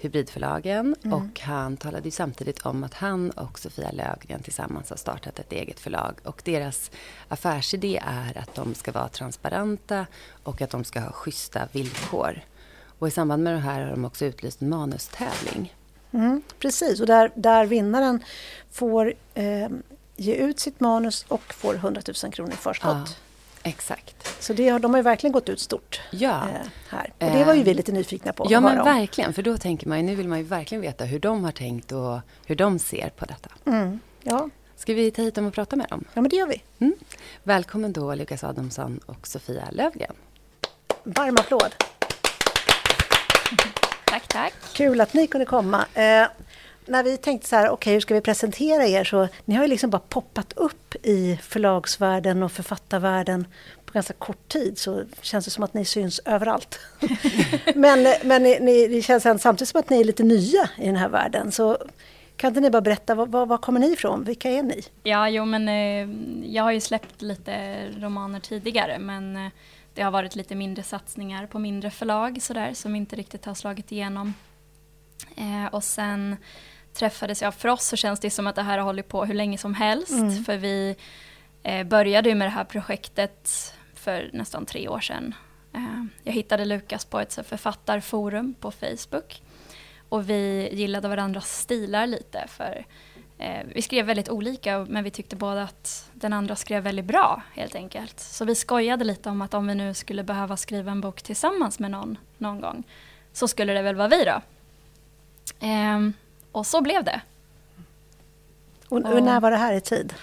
hybridförlagen 0.00 0.96
Mm. 1.04 1.12
och 1.18 1.40
han 1.40 1.76
talade 1.76 2.04
ju 2.04 2.10
samtidigt 2.10 2.66
om 2.66 2.84
att 2.84 2.94
han 2.94 3.30
och 3.30 3.58
Sofia 3.58 3.90
Lövgren 3.90 4.42
tillsammans 4.42 4.90
har 4.90 4.96
startat 4.96 5.38
ett 5.38 5.52
eget 5.52 5.80
förlag 5.80 6.14
och 6.24 6.42
deras 6.44 6.90
affärsidé 7.28 8.00
är 8.06 8.38
att 8.38 8.54
de 8.54 8.74
ska 8.74 8.92
vara 8.92 9.08
transparenta 9.08 10.06
och 10.42 10.62
att 10.62 10.70
de 10.70 10.84
ska 10.84 11.00
ha 11.00 11.12
schyssta 11.12 11.68
villkor. 11.72 12.40
Och 12.98 13.08
i 13.08 13.10
samband 13.10 13.42
med 13.42 13.52
det 13.54 13.58
här 13.60 13.80
har 13.84 13.90
de 13.90 14.04
också 14.04 14.24
utlyst 14.24 14.62
en 14.62 14.68
manustävling. 14.68 15.74
mm, 16.10 16.42
precis. 16.58 17.00
Och 17.00 17.06
där, 17.06 17.30
där 17.34 17.66
vinnaren 17.66 18.24
får 18.70 19.14
eh, 19.34 19.68
ge 20.16 20.34
ut 20.34 20.60
sitt 20.60 20.80
manus 20.80 21.24
och 21.28 21.54
får 21.54 21.74
100 21.74 22.02
000 22.24 22.32
kronor 22.32 22.52
i 22.52 22.56
förskott. 22.56 22.96
Ja, 23.08 23.14
exakt. 23.68 24.42
Så 24.44 24.52
det 24.52 24.68
har, 24.68 24.78
de 24.78 24.90
har 24.90 24.98
ju 24.98 25.02
verkligen 25.02 25.32
gått 25.32 25.48
ut 25.48 25.60
stort 25.60 26.00
Ja. 26.10 26.28
eh, 26.48 26.66
här. 26.88 27.12
Och 27.20 27.30
det 27.38 27.44
var 27.44 27.54
ju 27.54 27.62
vi 27.62 27.74
lite 27.74 27.92
nyfikna 27.92 28.32
på 28.32 28.46
Ja, 28.50 28.60
men 28.60 28.78
om. 28.78 28.84
verkligen. 28.84 29.32
För 29.32 29.42
då 29.42 29.56
tänker 29.56 29.88
man 29.88 29.98
ju, 29.98 30.04
nu 30.04 30.14
vill 30.14 30.28
man 30.28 30.38
ju 30.38 30.44
verkligen 30.44 30.82
veta 30.82 31.04
hur 31.04 31.18
de 31.20 31.44
har 31.44 31.52
tänkt 31.52 31.92
och 31.92 32.18
hur 32.46 32.56
de 32.56 32.78
ser 32.78 33.08
på 33.16 33.24
detta. 33.24 33.50
Mm, 33.66 34.00
ja. 34.22 34.48
Ska 34.76 34.94
vi 34.94 35.10
ta 35.10 35.22
hit 35.22 35.34
dem 35.34 35.46
och 35.46 35.54
prata 35.54 35.76
med 35.76 35.86
dem? 35.88 36.04
ja, 36.14 36.20
men 36.20 36.28
det 36.30 36.36
gör 36.36 36.46
vi. 36.46 36.62
Mm. 36.78 36.94
Välkommen 37.42 37.92
då 37.92 38.14
Lukas 38.14 38.44
Adamsson 38.44 39.00
och 39.06 39.26
Sofia 39.26 39.68
Lövgren. 39.72 40.14
Varm 41.04 41.36
applåd. 41.36 41.74
Tack, 44.04 44.28
tack. 44.28 44.54
Kul 44.72 45.00
att 45.00 45.14
ni 45.14 45.26
kunde 45.26 45.44
komma. 45.44 45.86
När 46.88 47.02
vi 47.02 47.16
tänkte 47.16 47.48
så 47.48 47.56
här, 47.56 47.70
okej 47.70 47.92
hur 47.92 48.00
ska 48.00 48.14
vi 48.14 48.20
presentera 48.20 48.86
er? 48.86 49.04
Så 49.04 49.28
ni 49.44 49.54
har 49.54 49.64
ju 49.64 49.68
liksom 49.68 49.90
bara 49.90 50.02
poppat 50.08 50.52
upp 50.52 50.94
i 51.02 51.38
förlagsvärlden 51.42 52.42
och 52.42 52.52
författarvärlden 52.52 53.46
på 53.84 53.92
ganska 53.92 54.14
kort 54.14 54.48
tid. 54.48 54.78
Så 54.78 55.02
känns 55.22 55.44
det 55.44 55.50
som 55.50 55.64
att 55.64 55.74
ni 55.74 55.84
syns 55.84 56.20
överallt. 56.24 56.78
men 57.74 58.14
men 58.24 58.42
ni, 58.42 58.58
ni, 58.60 58.88
det 58.88 59.02
känns 59.02 59.22
samtidigt 59.22 59.68
som 59.68 59.80
att 59.80 59.90
ni 59.90 60.00
är 60.00 60.04
lite 60.04 60.22
nya 60.22 60.68
i 60.76 60.86
den 60.86 60.96
här 60.96 61.08
världen. 61.08 61.52
Så 61.52 61.78
Kan 62.36 62.48
inte 62.48 62.60
ni 62.60 62.70
bara 62.70 62.82
berätta, 62.82 63.14
var, 63.14 63.46
var, 63.46 63.58
kommer 63.58 63.80
ni 63.80 63.92
ifrån? 63.92 64.24
Vilka 64.24 64.50
är 64.50 64.62
ni? 64.62 64.82
Ja, 65.02 65.28
jo 65.28 65.44
men 65.44 65.68
eh, 65.68 66.08
jag 66.54 66.62
har 66.62 66.72
ju 66.72 66.80
släppt 66.80 67.22
lite 67.22 67.84
romaner 67.90 68.40
tidigare 68.40 68.98
men 68.98 69.36
eh, 69.36 69.52
det 69.94 70.02
har 70.02 70.10
varit 70.10 70.36
lite 70.36 70.54
mindre 70.54 70.82
satsningar 70.82 71.46
på 71.46 71.58
mindre 71.58 71.90
förlag 71.90 72.42
sådär 72.42 72.74
som 72.74 72.96
inte 72.96 73.16
riktigt 73.16 73.44
har 73.44 73.54
slagit 73.54 73.92
igenom. 73.92 74.34
Eh, 75.36 75.74
och 75.74 75.84
sen 75.84 76.36
träffades 76.98 77.42
jag, 77.42 77.54
för 77.54 77.68
oss 77.68 77.84
så 77.84 77.96
känns 77.96 78.20
det 78.20 78.30
som 78.30 78.46
att 78.46 78.56
det 78.56 78.62
här 78.62 78.78
har 78.78 78.84
hållit 78.84 79.08
på 79.08 79.24
hur 79.24 79.34
länge 79.34 79.58
som 79.58 79.74
helst 79.74 80.12
mm. 80.12 80.44
för 80.44 80.56
vi 80.56 80.96
eh, 81.62 81.86
började 81.86 82.28
ju 82.28 82.34
med 82.34 82.46
det 82.46 82.52
här 82.52 82.64
projektet 82.64 83.74
för 83.94 84.30
nästan 84.32 84.66
tre 84.66 84.88
år 84.88 85.00
sedan. 85.00 85.34
Eh, 85.74 86.04
jag 86.22 86.32
hittade 86.32 86.64
Lukas 86.64 87.04
på 87.04 87.20
ett 87.20 87.38
författarforum 87.48 88.54
på 88.60 88.70
Facebook 88.70 89.42
och 90.08 90.30
vi 90.30 90.68
gillade 90.72 91.08
varandras 91.08 91.60
stilar 91.60 92.06
lite 92.06 92.44
för 92.48 92.86
eh, 93.38 93.66
vi 93.74 93.82
skrev 93.82 94.06
väldigt 94.06 94.28
olika 94.28 94.86
men 94.88 95.04
vi 95.04 95.10
tyckte 95.10 95.36
båda 95.36 95.62
att 95.62 96.10
den 96.12 96.32
andra 96.32 96.56
skrev 96.56 96.82
väldigt 96.82 97.04
bra 97.04 97.42
helt 97.54 97.74
enkelt. 97.74 98.20
Så 98.20 98.44
vi 98.44 98.54
skojade 98.54 99.04
lite 99.04 99.30
om 99.30 99.42
att 99.42 99.54
om 99.54 99.66
vi 99.66 99.74
nu 99.74 99.94
skulle 99.94 100.22
behöva 100.22 100.56
skriva 100.56 100.90
en 100.90 101.00
bok 101.00 101.22
tillsammans 101.22 101.78
med 101.78 101.90
någon 101.90 102.18
någon 102.38 102.60
gång 102.60 102.84
så 103.32 103.48
skulle 103.48 103.72
det 103.72 103.82
väl 103.82 103.96
vara 103.96 104.08
vi 104.08 104.24
då. 104.24 104.40
Och 106.52 106.66
så 106.66 106.80
blev 106.80 107.04
det. 107.04 107.20
Och, 108.88 108.98
och, 108.98 109.22
när 109.22 109.40
var 109.40 109.50
det 109.50 109.56
här 109.56 109.72
i 109.72 109.80
tid? 109.80 110.14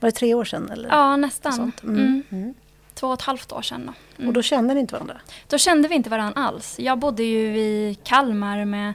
Var 0.00 0.08
det 0.08 0.12
tre 0.12 0.34
år 0.34 0.44
sedan? 0.44 0.70
Eller? 0.70 0.88
Ja, 0.88 1.16
nästan. 1.16 1.72
Mm. 1.82 1.96
Mm. 1.96 2.22
Mm. 2.30 2.54
Två 2.94 3.06
och 3.06 3.14
ett 3.14 3.22
halvt 3.22 3.52
år 3.52 3.62
sedan. 3.62 3.86
Då. 3.86 3.92
Mm. 4.16 4.28
Och 4.28 4.34
då 4.34 4.42
kände 4.42 4.74
ni 4.74 4.80
inte 4.80 4.94
varandra? 4.94 5.20
Då 5.48 5.58
kände 5.58 5.88
vi 5.88 5.94
inte 5.94 6.10
varandra 6.10 6.42
alls. 6.42 6.78
Jag 6.78 6.98
bodde 6.98 7.22
ju 7.22 7.58
i 7.58 7.98
Kalmar 8.04 8.64
med 8.64 8.94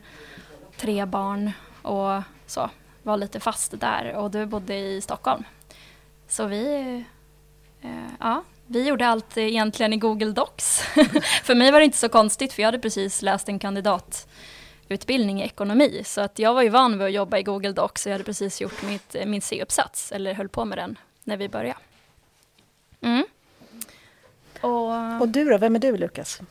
tre 0.77 1.05
barn 1.05 1.51
och 1.81 2.21
så. 2.47 2.69
Var 3.03 3.17
lite 3.17 3.39
fast 3.39 3.79
där 3.79 4.13
och 4.15 4.31
du 4.31 4.45
bodde 4.45 4.75
i 4.77 5.01
Stockholm. 5.01 5.43
Så 6.27 6.45
vi, 6.45 6.95
eh, 7.81 7.89
ja, 8.19 8.43
vi 8.65 8.87
gjorde 8.87 9.07
allt 9.07 9.37
egentligen 9.37 9.93
i 9.93 9.97
Google 9.97 10.31
Docs. 10.31 10.79
för 11.43 11.55
mig 11.55 11.71
var 11.71 11.79
det 11.79 11.85
inte 11.85 11.97
så 11.97 12.09
konstigt 12.09 12.53
för 12.53 12.61
jag 12.61 12.67
hade 12.67 12.79
precis 12.79 13.21
läst 13.21 13.49
en 13.49 13.59
kandidatutbildning 14.87 15.41
i 15.41 15.45
ekonomi. 15.45 16.01
Så 16.05 16.21
att 16.21 16.39
jag 16.39 16.53
var 16.53 16.63
ju 16.63 16.69
van 16.69 16.97
vid 16.97 17.07
att 17.07 17.13
jobba 17.13 17.37
i 17.37 17.43
Google 17.43 17.71
Docs 17.71 18.05
och 18.05 18.09
jag 18.09 18.13
hade 18.13 18.23
precis 18.23 18.61
gjort 18.61 18.83
mitt, 18.83 19.15
min 19.25 19.41
C-uppsats, 19.41 20.11
eller 20.11 20.33
höll 20.33 20.49
på 20.49 20.65
med 20.65 20.77
den 20.77 20.97
när 21.23 21.37
vi 21.37 21.49
började. 21.49 21.79
Mm. 23.01 23.25
Och, 24.61 25.21
och 25.21 25.27
du 25.27 25.45
då, 25.49 25.57
vem 25.57 25.75
är 25.75 25.79
du 25.79 25.97
Lukas? 25.97 26.41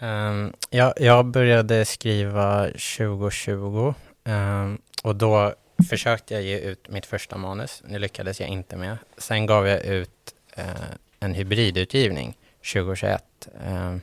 Um, 0.00 0.52
jag, 0.70 0.92
jag 0.96 1.24
började 1.24 1.84
skriva 1.84 2.66
2020 2.66 3.94
um, 4.24 4.78
och 5.04 5.16
då 5.16 5.54
försökte 5.90 6.34
jag 6.34 6.42
ge 6.42 6.58
ut 6.58 6.88
mitt 6.88 7.06
första 7.06 7.36
manus. 7.36 7.82
Det 7.88 7.98
lyckades 7.98 8.40
jag 8.40 8.48
inte 8.48 8.76
med. 8.76 8.98
Sen 9.18 9.46
gav 9.46 9.66
jag 9.66 9.84
ut 9.84 10.34
uh, 10.58 10.94
en 11.20 11.34
hybridutgivning 11.34 12.36
2021. 12.72 13.48
Um, 13.66 14.00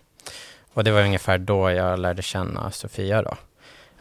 och 0.80 0.86
det 0.86 0.92
var 0.92 1.02
ungefär 1.02 1.38
då 1.38 1.72
jag 1.72 2.00
lärde 2.00 2.22
känna 2.22 2.72
Sofia 2.72 3.22
då. 3.22 3.38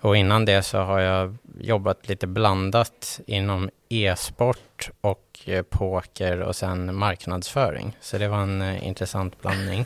Och 0.01 0.17
innan 0.17 0.45
det 0.45 0.63
så 0.63 0.79
har 0.79 1.01
jag 1.01 1.37
jobbat 1.61 2.09
lite 2.09 2.27
blandat 2.27 3.21
inom 3.27 3.71
e-sport 3.89 4.91
och 5.01 5.41
eh, 5.45 5.63
poker 5.63 6.41
och 6.41 6.57
sen 6.57 6.95
marknadsföring. 6.95 7.97
Så 8.01 8.19
det 8.19 8.29
var 8.29 8.39
en 8.39 8.63
uh, 8.63 8.87
intressant 8.87 9.43
blandning. 9.43 9.81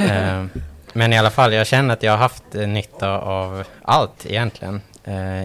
uh, 0.00 0.46
men 0.92 1.12
i 1.12 1.18
alla 1.18 1.30
fall, 1.30 1.52
jag 1.52 1.66
känner 1.66 1.94
att 1.94 2.02
jag 2.02 2.12
har 2.12 2.18
haft 2.18 2.52
nytta 2.52 3.18
av 3.18 3.64
allt 3.82 4.26
egentligen 4.26 4.80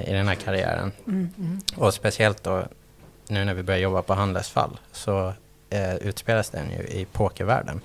i 0.05 0.11
den 0.13 0.27
här 0.27 0.35
karriären. 0.35 0.91
Mm, 1.07 1.29
mm. 1.37 1.59
Och 1.75 1.93
speciellt 1.93 2.43
då 2.43 2.63
nu 3.27 3.45
när 3.45 3.53
vi 3.53 3.63
börjar 3.63 3.79
jobba 3.79 4.01
på 4.01 4.13
Handelsfall 4.13 4.79
så 4.91 5.33
utspelas 6.01 6.49
den 6.49 6.71
ju 6.71 6.83
i 6.83 7.07
pokervärlden. 7.11 7.81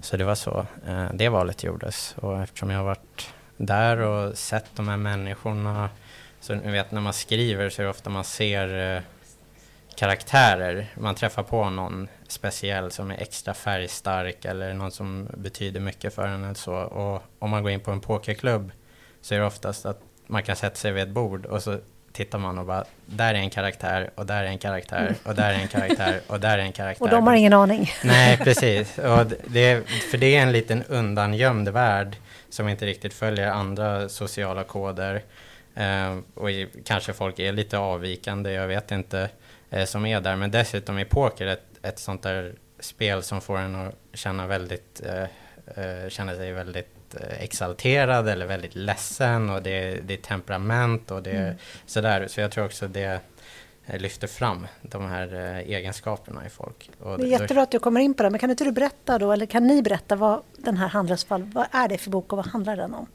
Så 0.00 0.16
det 0.16 0.24
var 0.24 0.34
så 0.34 0.66
eh, 0.86 1.06
det 1.14 1.28
valet 1.28 1.64
gjordes. 1.64 2.14
Och 2.18 2.42
eftersom 2.42 2.70
jag 2.70 2.78
har 2.78 2.84
varit 2.84 3.32
där 3.56 3.98
och 3.98 4.38
sett 4.38 4.76
de 4.76 4.88
här 4.88 4.96
människorna. 4.96 5.90
Så 6.40 6.54
ni 6.54 6.70
vet 6.72 6.90
när 6.90 7.00
man 7.00 7.12
skriver 7.12 7.70
så 7.70 7.82
är 7.82 7.84
det 7.84 7.90
ofta 7.90 8.10
man 8.10 8.24
ser 8.24 8.96
eh, 8.96 9.02
karaktärer. 9.96 10.86
Man 10.98 11.14
träffar 11.14 11.42
på 11.42 11.70
någon 11.70 12.08
speciell 12.28 12.90
som 12.90 13.10
är 13.10 13.22
extra 13.22 13.54
färgstark 13.54 14.44
eller 14.44 14.74
någon 14.74 14.90
som 14.90 15.28
betyder 15.36 15.80
mycket 15.80 16.14
för 16.14 16.26
en. 16.26 16.44
Eller 16.44 16.54
så. 16.54 16.74
Och 16.74 17.22
om 17.38 17.50
man 17.50 17.62
går 17.62 17.72
in 17.72 17.80
på 17.80 17.90
en 17.90 18.00
pokerklubb 18.00 18.72
så 19.20 19.34
är 19.34 19.38
det 19.38 19.46
oftast 19.46 19.86
att 19.86 20.00
man 20.26 20.42
kan 20.42 20.56
sätta 20.56 20.76
sig 20.76 20.92
vid 20.92 21.02
ett 21.02 21.08
bord 21.08 21.46
och 21.46 21.62
så 21.62 21.78
tittar 22.12 22.38
man 22.38 22.58
och 22.58 22.66
bara, 22.66 22.84
där 23.06 23.34
är 23.34 23.38
en 23.38 23.50
karaktär 23.50 24.10
och 24.14 24.26
där 24.26 24.44
är 24.44 24.48
en 24.48 24.58
karaktär 24.58 25.14
och 25.22 25.34
där 25.34 25.50
är 25.50 25.58
en 25.58 25.68
karaktär 25.68 26.20
och 26.26 26.40
där 26.40 26.58
är 26.58 26.62
en 26.62 26.72
karaktär. 26.72 27.04
Och 27.04 27.10
de 27.10 27.26
har 27.26 27.34
ingen 27.34 27.52
aning. 27.52 27.90
Nej, 28.04 28.36
precis. 28.36 28.98
Och 28.98 29.26
det, 29.46 29.88
för 30.10 30.18
det 30.18 30.36
är 30.36 30.42
en 30.42 30.52
liten 30.52 30.82
undangömd 30.82 31.68
värld 31.68 32.16
som 32.50 32.68
inte 32.68 32.86
riktigt 32.86 33.14
följer 33.14 33.50
andra 33.50 34.08
sociala 34.08 34.64
koder. 34.64 35.22
Eh, 35.74 36.18
och 36.34 36.50
i, 36.50 36.68
kanske 36.84 37.12
folk 37.12 37.38
är 37.38 37.52
lite 37.52 37.78
avvikande, 37.78 38.52
jag 38.52 38.68
vet 38.68 38.90
inte, 38.90 39.28
eh, 39.70 39.84
som 39.84 40.06
är 40.06 40.20
där. 40.20 40.36
Men 40.36 40.50
dessutom 40.50 40.98
är 40.98 41.04
poker 41.04 41.46
ett, 41.46 41.64
ett 41.82 41.98
sånt 41.98 42.22
där 42.22 42.54
spel 42.80 43.22
som 43.22 43.40
får 43.40 43.58
en 43.58 43.74
att 43.74 43.94
känna, 44.14 44.46
väldigt, 44.46 45.02
eh, 45.06 45.22
eh 45.84 46.08
känna 46.08 46.34
sig 46.34 46.52
väldigt 46.52 47.01
eh, 47.14 47.42
exalterad 47.42 48.28
eller 48.28 48.46
väldigt 48.46 48.74
ledsen 48.74 49.50
och 49.50 49.62
det, 49.62 50.00
det 50.06 50.14
är 50.14 50.18
temperament 50.18 51.10
och 51.10 51.22
det 51.22 51.30
mm. 51.30 51.54
sådär. 51.86 52.26
Så 52.28 52.40
jag 52.40 52.50
tror 52.50 52.64
också 52.64 52.88
det 52.88 53.20
Eh, 53.86 54.00
lyfter 54.00 54.26
fram 54.26 54.66
de 54.82 55.06
här 55.06 55.34
eh, 55.34 55.58
egenskaperna 55.58 56.46
i 56.46 56.48
folk. 56.48 56.90
Och 57.00 57.18
det 57.18 57.24
är 57.24 57.26
jättebra 57.26 57.62
att 57.62 57.70
du 57.70 57.78
kommer 57.78 58.00
in 58.00 58.14
på 58.14 58.22
det, 58.22 58.30
men 58.30 58.38
kan 58.38 58.50
inte 58.50 58.64
du 58.64 58.72
berätta 58.72 59.18
då, 59.18 59.32
eller 59.32 59.46
kan 59.46 59.66
ni 59.66 59.82
berätta 59.82 60.16
vad 60.16 60.42
den 60.56 60.76
här 60.76 60.88
Handelsfall, 60.88 61.42
vad 61.42 61.66
är 61.70 61.88
det 61.88 61.98
för 61.98 62.10
bok 62.10 62.32
och 62.32 62.36
vad 62.36 62.46
handlar 62.46 62.76
den 62.76 62.94
om? 62.94 63.06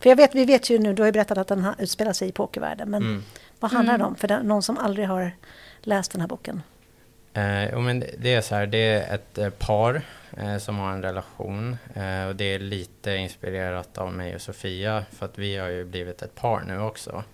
För 0.00 0.08
jag 0.08 0.16
vet, 0.16 0.34
vi 0.34 0.44
vet 0.44 0.70
ju 0.70 0.78
nu, 0.78 0.94
du 0.94 1.02
har 1.02 1.06
ju 1.06 1.12
berättat 1.12 1.38
att 1.38 1.48
den 1.48 1.66
utspelar 1.78 2.12
sig 2.12 2.28
i 2.28 2.32
pokervärlden, 2.32 2.90
men 2.90 3.02
mm. 3.02 3.22
vad 3.60 3.70
handlar 3.70 3.94
mm. 3.94 4.00
den 4.00 4.08
om 4.08 4.16
för 4.16 4.28
den, 4.28 4.46
någon 4.46 4.62
som 4.62 4.78
aldrig 4.78 5.08
har 5.08 5.32
läst 5.80 6.12
den 6.12 6.20
här 6.20 6.28
boken? 6.28 6.62
Eh, 7.34 7.78
men 7.78 8.04
det 8.18 8.34
är 8.34 8.40
så 8.40 8.54
här, 8.54 8.66
det 8.66 8.78
är 8.78 9.14
ett 9.14 9.38
eh, 9.38 9.50
par 9.50 10.02
eh, 10.36 10.56
som 10.56 10.78
har 10.78 10.92
en 10.92 11.02
relation 11.02 11.76
eh, 11.94 12.26
och 12.26 12.36
det 12.36 12.44
är 12.44 12.58
lite 12.58 13.16
inspirerat 13.16 13.98
av 13.98 14.12
mig 14.12 14.34
och 14.34 14.40
Sofia 14.40 15.04
för 15.10 15.26
att 15.26 15.38
vi 15.38 15.56
har 15.56 15.68
ju 15.68 15.84
blivit 15.84 16.22
ett 16.22 16.34
par 16.34 16.60
nu 16.60 16.80
också. 16.80 17.24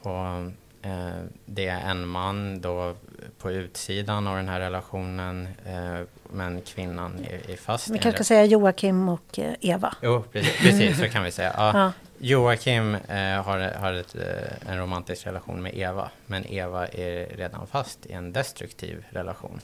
Och 0.00 0.52
Eh, 0.84 1.22
det 1.44 1.66
är 1.66 1.90
en 1.90 2.08
man 2.08 2.60
då 2.60 2.94
på 3.38 3.50
utsidan 3.50 4.26
av 4.26 4.36
den 4.36 4.48
här 4.48 4.60
relationen 4.60 5.48
eh, 5.66 6.06
men 6.32 6.60
kvinnan 6.60 7.26
är, 7.30 7.50
är 7.50 7.56
fast. 7.56 7.88
Vi 7.88 7.98
kanske 7.98 8.24
ska 8.24 8.24
säga 8.24 8.44
Joakim 8.44 9.08
och 9.08 9.38
Eva. 9.60 9.94
Jo, 10.02 10.24
precis, 10.32 10.58
precis 10.58 10.98
så 10.98 11.08
kan 11.08 11.24
vi 11.24 11.30
säga. 11.30 11.52
Ja. 11.56 11.92
Joakim 12.24 12.94
eh, 12.94 13.42
har, 13.42 13.58
har 13.58 13.92
ett, 13.92 14.14
eh, 14.14 14.70
en 14.70 14.78
romantisk 14.78 15.26
relation 15.26 15.62
med 15.62 15.74
Eva 15.74 16.10
men 16.26 16.46
Eva 16.46 16.86
är 16.86 17.36
redan 17.36 17.66
fast 17.66 18.06
i 18.06 18.12
en 18.12 18.32
destruktiv 18.32 19.04
relation. 19.10 19.60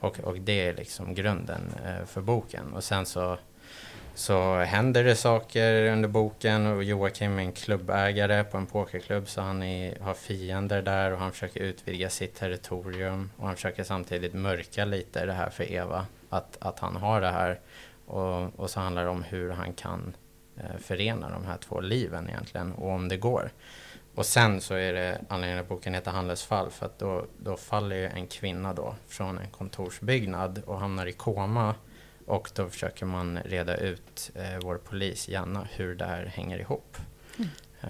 Och, 0.00 0.20
och 0.20 0.38
det 0.38 0.66
är 0.66 0.74
liksom 0.74 1.14
grunden 1.14 1.74
eh, 1.86 2.06
för 2.06 2.20
boken. 2.20 2.72
Och 2.72 2.84
sen 2.84 3.06
så 3.06 3.38
så 4.14 4.58
händer 4.58 5.04
det 5.04 5.16
saker 5.16 5.84
under 5.84 6.08
boken 6.08 6.66
och 6.66 6.84
Joakim 6.84 7.38
är 7.38 7.42
en 7.42 7.52
klubbägare 7.52 8.44
på 8.44 8.56
en 8.56 8.66
pokerklubb 8.66 9.28
så 9.28 9.40
han 9.40 9.62
är, 9.62 10.00
har 10.00 10.14
fiender 10.14 10.82
där 10.82 11.12
och 11.12 11.18
han 11.18 11.32
försöker 11.32 11.60
utvidga 11.60 12.10
sitt 12.10 12.34
territorium 12.34 13.30
och 13.36 13.46
han 13.46 13.54
försöker 13.54 13.84
samtidigt 13.84 14.34
mörka 14.34 14.84
lite 14.84 15.26
det 15.26 15.32
här 15.32 15.50
för 15.50 15.72
Eva, 15.72 16.06
att, 16.30 16.56
att 16.60 16.78
han 16.78 16.96
har 16.96 17.20
det 17.20 17.30
här. 17.30 17.60
Och, 18.06 18.60
och 18.60 18.70
så 18.70 18.80
handlar 18.80 19.04
det 19.04 19.10
om 19.10 19.22
hur 19.22 19.50
han 19.50 19.72
kan 19.72 20.00
eh, 20.00 20.25
förena 20.78 21.30
de 21.30 21.44
här 21.44 21.56
två 21.56 21.80
liven 21.80 22.28
egentligen 22.28 22.72
och 22.72 22.90
om 22.90 23.08
det 23.08 23.16
går. 23.16 23.50
Och 24.14 24.26
sen 24.26 24.60
så 24.60 24.74
är 24.74 24.92
det 24.92 25.20
anledningen 25.28 25.60
att 25.60 25.68
boken 25.68 25.94
heter 25.94 26.10
Handelsfall 26.10 26.70
för 26.70 26.86
att 26.86 26.98
då, 26.98 27.26
då 27.38 27.56
faller 27.56 27.96
ju 27.96 28.06
en 28.06 28.26
kvinna 28.26 28.72
då 28.72 28.94
från 29.08 29.38
en 29.38 29.50
kontorsbyggnad 29.50 30.62
och 30.66 30.80
hamnar 30.80 31.06
i 31.06 31.12
koma 31.12 31.74
och 32.26 32.50
då 32.54 32.68
försöker 32.68 33.06
man 33.06 33.38
reda 33.38 33.76
ut, 33.76 34.30
eh, 34.34 34.58
vår 34.62 34.76
polis 34.76 35.28
Janna, 35.28 35.68
hur 35.72 35.94
det 35.94 36.04
här 36.04 36.24
hänger 36.26 36.58
ihop 36.58 36.96
mm. 37.36 37.50
eh, 37.80 37.88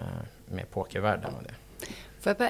med 0.54 0.70
pokervärlden 0.70 1.34
och 1.34 1.42
det. 1.42 1.54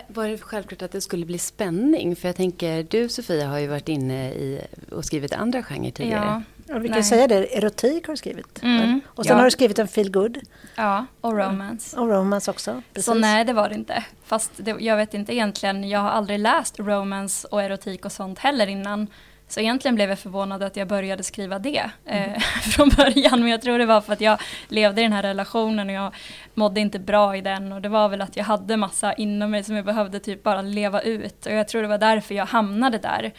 Var 0.09 0.29
det 0.29 0.39
självklart 0.39 0.83
att 0.83 0.93
det 0.93 1.01
skulle 1.01 1.27
bli 1.27 1.39
spänning? 1.39 2.17
För 2.17 2.29
jag 2.29 2.37
tänker, 2.37 2.83
du 2.83 3.09
Sofia 3.09 3.47
har 3.47 3.59
ju 3.59 3.67
varit 3.67 3.89
inne 3.89 4.33
i 4.33 4.61
och 4.91 5.05
skrivit 5.05 5.33
andra 5.33 5.63
genrer 5.63 5.91
tidigare. 5.91 6.25
Ja, 6.25 6.56
och 6.73 6.85
vi 6.85 6.89
kan 6.89 7.05
säga 7.05 7.27
det, 7.27 7.57
erotik 7.57 8.07
har 8.07 8.13
du 8.13 8.17
skrivit. 8.17 8.63
Mm, 8.63 9.01
och 9.07 9.25
sen 9.25 9.33
ja. 9.33 9.39
har 9.39 9.45
du 9.45 9.51
skrivit 9.51 9.79
en 9.79 9.89
feel 9.89 10.11
good. 10.11 10.39
Ja, 10.75 11.07
och 11.21 11.37
romance. 11.37 12.01
Och 12.01 12.09
romance 12.09 12.51
också. 12.51 12.83
Precis. 12.93 13.07
Så 13.07 13.15
nej, 13.15 13.45
det 13.45 13.53
var 13.53 13.69
det 13.69 13.75
inte. 13.75 14.05
Fast 14.25 14.51
det, 14.57 14.77
jag 14.81 14.97
vet 14.97 15.15
inte 15.15 15.35
egentligen, 15.35 15.89
jag 15.89 16.01
har 16.01 16.11
aldrig 16.11 16.39
läst 16.39 16.79
romance 16.79 17.49
och 17.51 17.63
erotik 17.63 18.05
och 18.05 18.13
sånt 18.13 18.39
heller 18.39 18.67
innan. 18.67 19.07
Så 19.49 19.61
egentligen 19.61 19.95
blev 19.95 20.09
jag 20.09 20.19
förvånad 20.19 20.63
att 20.63 20.77
jag 20.77 20.89
började 20.89 21.23
skriva 21.23 21.59
det 21.59 21.91
eh, 22.05 22.29
mm. 22.29 22.41
från 22.63 22.89
början. 22.89 23.41
Men 23.41 23.49
jag 23.49 23.63
tror 23.63 23.79
det 23.79 23.87
var 23.87 24.01
för 24.01 24.13
att 24.13 24.21
jag 24.21 24.41
levde 24.69 25.01
i 25.01 25.05
den 25.05 25.13
här 25.13 25.23
relationen 25.23 25.89
och 25.89 25.95
jag 25.95 26.15
mådde 26.55 26.81
inte 26.81 26.99
bra 26.99 27.37
i 27.37 27.41
den. 27.41 27.73
Och 27.73 27.83
det 27.83 27.89
var 27.89 28.09
väl 28.09 28.21
att 28.21 28.37
jag 28.37 28.45
hade 28.45 28.77
massa 28.77 29.13
inom 29.13 29.51
mig 29.51 29.65
som 29.65 29.77
jag 29.77 29.85
behövde 29.85 30.21
typ 30.21 30.43
bara 30.43 30.63
leva 30.63 31.01
ut. 31.01 31.47
Och 31.47 31.53
jag 31.53 31.69
tror 31.69 31.83
det 31.83 31.89
var 31.89 31.99
därför 31.99 32.35
jag 32.35 32.47
hamnade 32.47 32.99
där. 32.99 33.33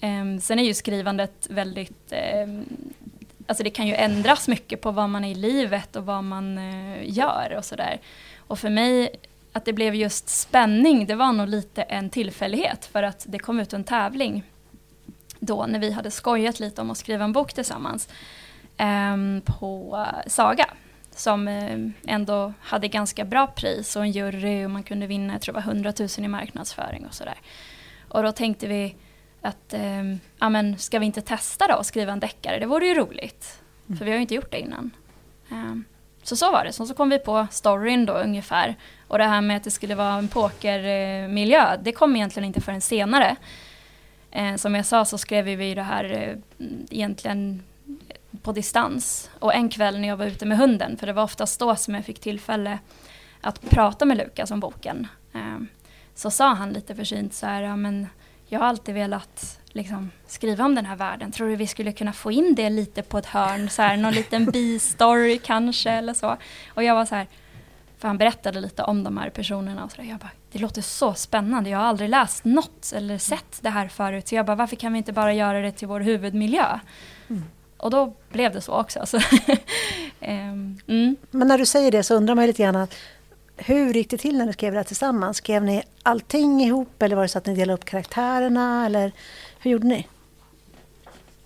Eh, 0.00 0.38
sen 0.40 0.58
är 0.58 0.64
ju 0.64 0.74
skrivandet 0.74 1.46
väldigt 1.50 2.12
eh, 2.12 2.46
Alltså 3.46 3.64
det 3.64 3.70
kan 3.70 3.86
ju 3.86 3.94
ändras 3.94 4.48
mycket 4.48 4.80
på 4.80 4.90
vad 4.90 5.10
man 5.10 5.24
är 5.24 5.30
i 5.30 5.34
livet 5.34 5.96
och 5.96 6.06
vad 6.06 6.24
man 6.24 6.58
eh, 6.58 7.10
gör 7.18 7.54
och 7.58 7.64
sådär. 7.64 8.00
Och 8.38 8.58
för 8.58 8.70
mig 8.70 9.10
att 9.52 9.64
det 9.64 9.72
blev 9.72 9.94
just 9.94 10.28
spänning, 10.28 11.06
det 11.06 11.14
var 11.14 11.32
nog 11.32 11.48
lite 11.48 11.82
en 11.82 12.10
tillfällighet 12.10 12.84
för 12.84 13.02
att 13.02 13.26
det 13.28 13.38
kom 13.38 13.60
ut 13.60 13.72
en 13.72 13.84
tävling 13.84 14.42
då 15.38 15.66
när 15.66 15.78
vi 15.78 15.90
hade 15.90 16.10
skojat 16.10 16.60
lite 16.60 16.80
om 16.80 16.90
att 16.90 16.98
skriva 16.98 17.24
en 17.24 17.32
bok 17.32 17.52
tillsammans 17.52 18.08
eh, 18.76 19.16
på 19.44 20.06
Saga 20.26 20.66
som 21.10 21.48
eh, 21.48 21.78
ändå 22.06 22.52
hade 22.60 22.88
ganska 22.88 23.24
bra 23.24 23.46
pris 23.46 23.96
och 23.96 24.02
en 24.02 24.10
jury 24.10 24.64
och 24.64 24.70
man 24.70 24.82
kunde 24.82 25.06
vinna, 25.06 25.32
jag 25.32 25.42
tror 25.42 25.52
det 25.52 25.60
var 25.60 25.72
100 25.72 25.92
000 25.98 26.08
i 26.18 26.28
marknadsföring 26.28 27.06
och 27.06 27.14
sådär. 27.14 27.38
Och 28.08 28.22
då 28.22 28.32
tänkte 28.32 28.66
vi 28.66 28.94
att, 29.42 29.74
eh, 29.74 30.04
ja 30.38 30.48
men 30.48 30.78
ska 30.78 30.98
vi 30.98 31.06
inte 31.06 31.20
testa 31.20 31.68
då 31.68 31.74
att 31.74 31.86
skriva 31.86 32.12
en 32.12 32.20
deckare, 32.20 32.58
det 32.58 32.66
vore 32.66 32.86
ju 32.86 32.94
roligt. 32.94 33.60
Mm. 33.86 33.98
För 33.98 34.04
vi 34.04 34.10
har 34.10 34.16
ju 34.16 34.22
inte 34.22 34.34
gjort 34.34 34.50
det 34.50 34.60
innan. 34.60 34.90
Um, 35.50 35.84
så 36.22 36.36
så 36.36 36.52
var 36.52 36.64
det. 36.64 36.72
Så, 36.72 36.86
så 36.86 36.94
kom 36.94 37.10
vi 37.10 37.18
på 37.18 37.46
storyn 37.50 38.06
då 38.06 38.12
ungefär. 38.12 38.76
Och 39.08 39.18
det 39.18 39.24
här 39.24 39.40
med 39.40 39.56
att 39.56 39.64
det 39.64 39.70
skulle 39.70 39.94
vara 39.94 40.14
en 40.14 40.28
pokermiljö, 40.28 41.76
det 41.82 41.92
kom 41.92 42.16
egentligen 42.16 42.46
inte 42.46 42.60
förrän 42.60 42.80
senare. 42.80 43.36
Eh, 44.30 44.56
som 44.56 44.74
jag 44.74 44.86
sa 44.86 45.04
så 45.04 45.18
skrev 45.18 45.44
vi 45.44 45.74
det 45.74 45.82
här 45.82 46.04
eh, 46.04 46.66
egentligen 46.90 47.62
på 48.42 48.52
distans. 48.52 49.30
Och 49.38 49.54
en 49.54 49.68
kväll 49.68 50.00
när 50.00 50.08
jag 50.08 50.16
var 50.16 50.26
ute 50.26 50.46
med 50.46 50.58
hunden, 50.58 50.96
för 50.96 51.06
det 51.06 51.12
var 51.12 51.22
oftast 51.22 51.60
då 51.60 51.76
som 51.76 51.94
jag 51.94 52.04
fick 52.04 52.20
tillfälle 52.20 52.78
att 53.40 53.70
prata 53.70 54.04
med 54.04 54.16
Lukas 54.16 54.50
om 54.50 54.60
boken. 54.60 55.08
Eh, 55.34 55.58
så 56.14 56.30
sa 56.30 56.54
han 56.54 56.72
lite 56.72 56.94
försynt 56.94 57.34
så 57.34 57.46
här, 57.46 57.62
ja 57.62 57.76
men 57.76 58.06
jag 58.52 58.60
har 58.60 58.66
alltid 58.66 58.94
velat 58.94 59.60
liksom, 59.72 60.10
skriva 60.26 60.64
om 60.64 60.74
den 60.74 60.86
här 60.86 60.96
världen. 60.96 61.32
Tror 61.32 61.48
du 61.48 61.56
vi 61.56 61.66
skulle 61.66 61.92
kunna 61.92 62.12
få 62.12 62.32
in 62.32 62.54
det 62.54 62.70
lite 62.70 63.02
på 63.02 63.18
ett 63.18 63.26
hörn, 63.26 63.70
så 63.70 63.82
här, 63.82 63.96
någon 63.96 64.12
liten 64.12 64.46
bi-story 64.52 65.38
kanske 65.38 65.90
eller 65.90 66.14
så. 66.14 66.36
Och 66.68 66.84
jag 66.84 66.94
var 66.94 67.04
så 67.04 67.14
här, 67.14 67.26
för 67.98 68.08
han 68.08 68.18
berättade 68.18 68.60
lite 68.60 68.82
om 68.82 69.04
de 69.04 69.16
här 69.16 69.30
personerna 69.30 69.84
och 69.84 69.90
så 69.90 69.96
där. 69.96 70.08
Jag 70.08 70.18
bara, 70.18 70.30
det 70.52 70.58
låter 70.58 70.82
så 70.82 71.14
spännande. 71.14 71.70
Jag 71.70 71.78
har 71.78 71.84
aldrig 71.84 72.10
läst 72.10 72.44
något 72.44 72.92
eller 72.96 73.18
sett 73.18 73.58
det 73.60 73.70
här 73.70 73.88
förut. 73.88 74.28
Så 74.28 74.34
jag 74.34 74.46
bara, 74.46 74.56
varför 74.56 74.76
kan 74.76 74.92
vi 74.92 74.98
inte 74.98 75.12
bara 75.12 75.32
göra 75.32 75.60
det 75.60 75.72
till 75.72 75.88
vår 75.88 76.00
huvudmiljö? 76.00 76.78
Mm. 77.28 77.44
Och 77.76 77.90
då 77.90 78.14
blev 78.28 78.52
det 78.52 78.60
så 78.60 78.72
också. 78.72 79.06
Så 79.06 79.16
um, 79.16 79.22
mm. 80.86 81.16
Men 81.30 81.48
när 81.48 81.58
du 81.58 81.66
säger 81.66 81.90
det 81.90 82.02
så 82.02 82.14
undrar 82.14 82.34
man 82.34 82.46
lite 82.46 82.62
grann 82.62 82.86
hur 83.64 83.94
gick 83.94 84.10
det 84.10 84.16
till 84.16 84.38
när 84.38 84.46
ni 84.46 84.52
skrev 84.52 84.72
det 84.72 84.78
här 84.78 84.84
tillsammans? 84.84 85.36
Skrev 85.36 85.64
ni 85.64 85.82
allting 86.02 86.60
ihop 86.60 87.02
eller 87.02 87.16
var 87.16 87.22
det 87.22 87.28
så 87.28 87.38
att 87.38 87.46
ni 87.46 87.54
delade 87.54 87.74
upp 87.74 87.84
karaktärerna? 87.84 88.86
Eller 88.86 89.12
hur 89.60 89.70
gjorde 89.70 89.86
ni? 89.86 90.06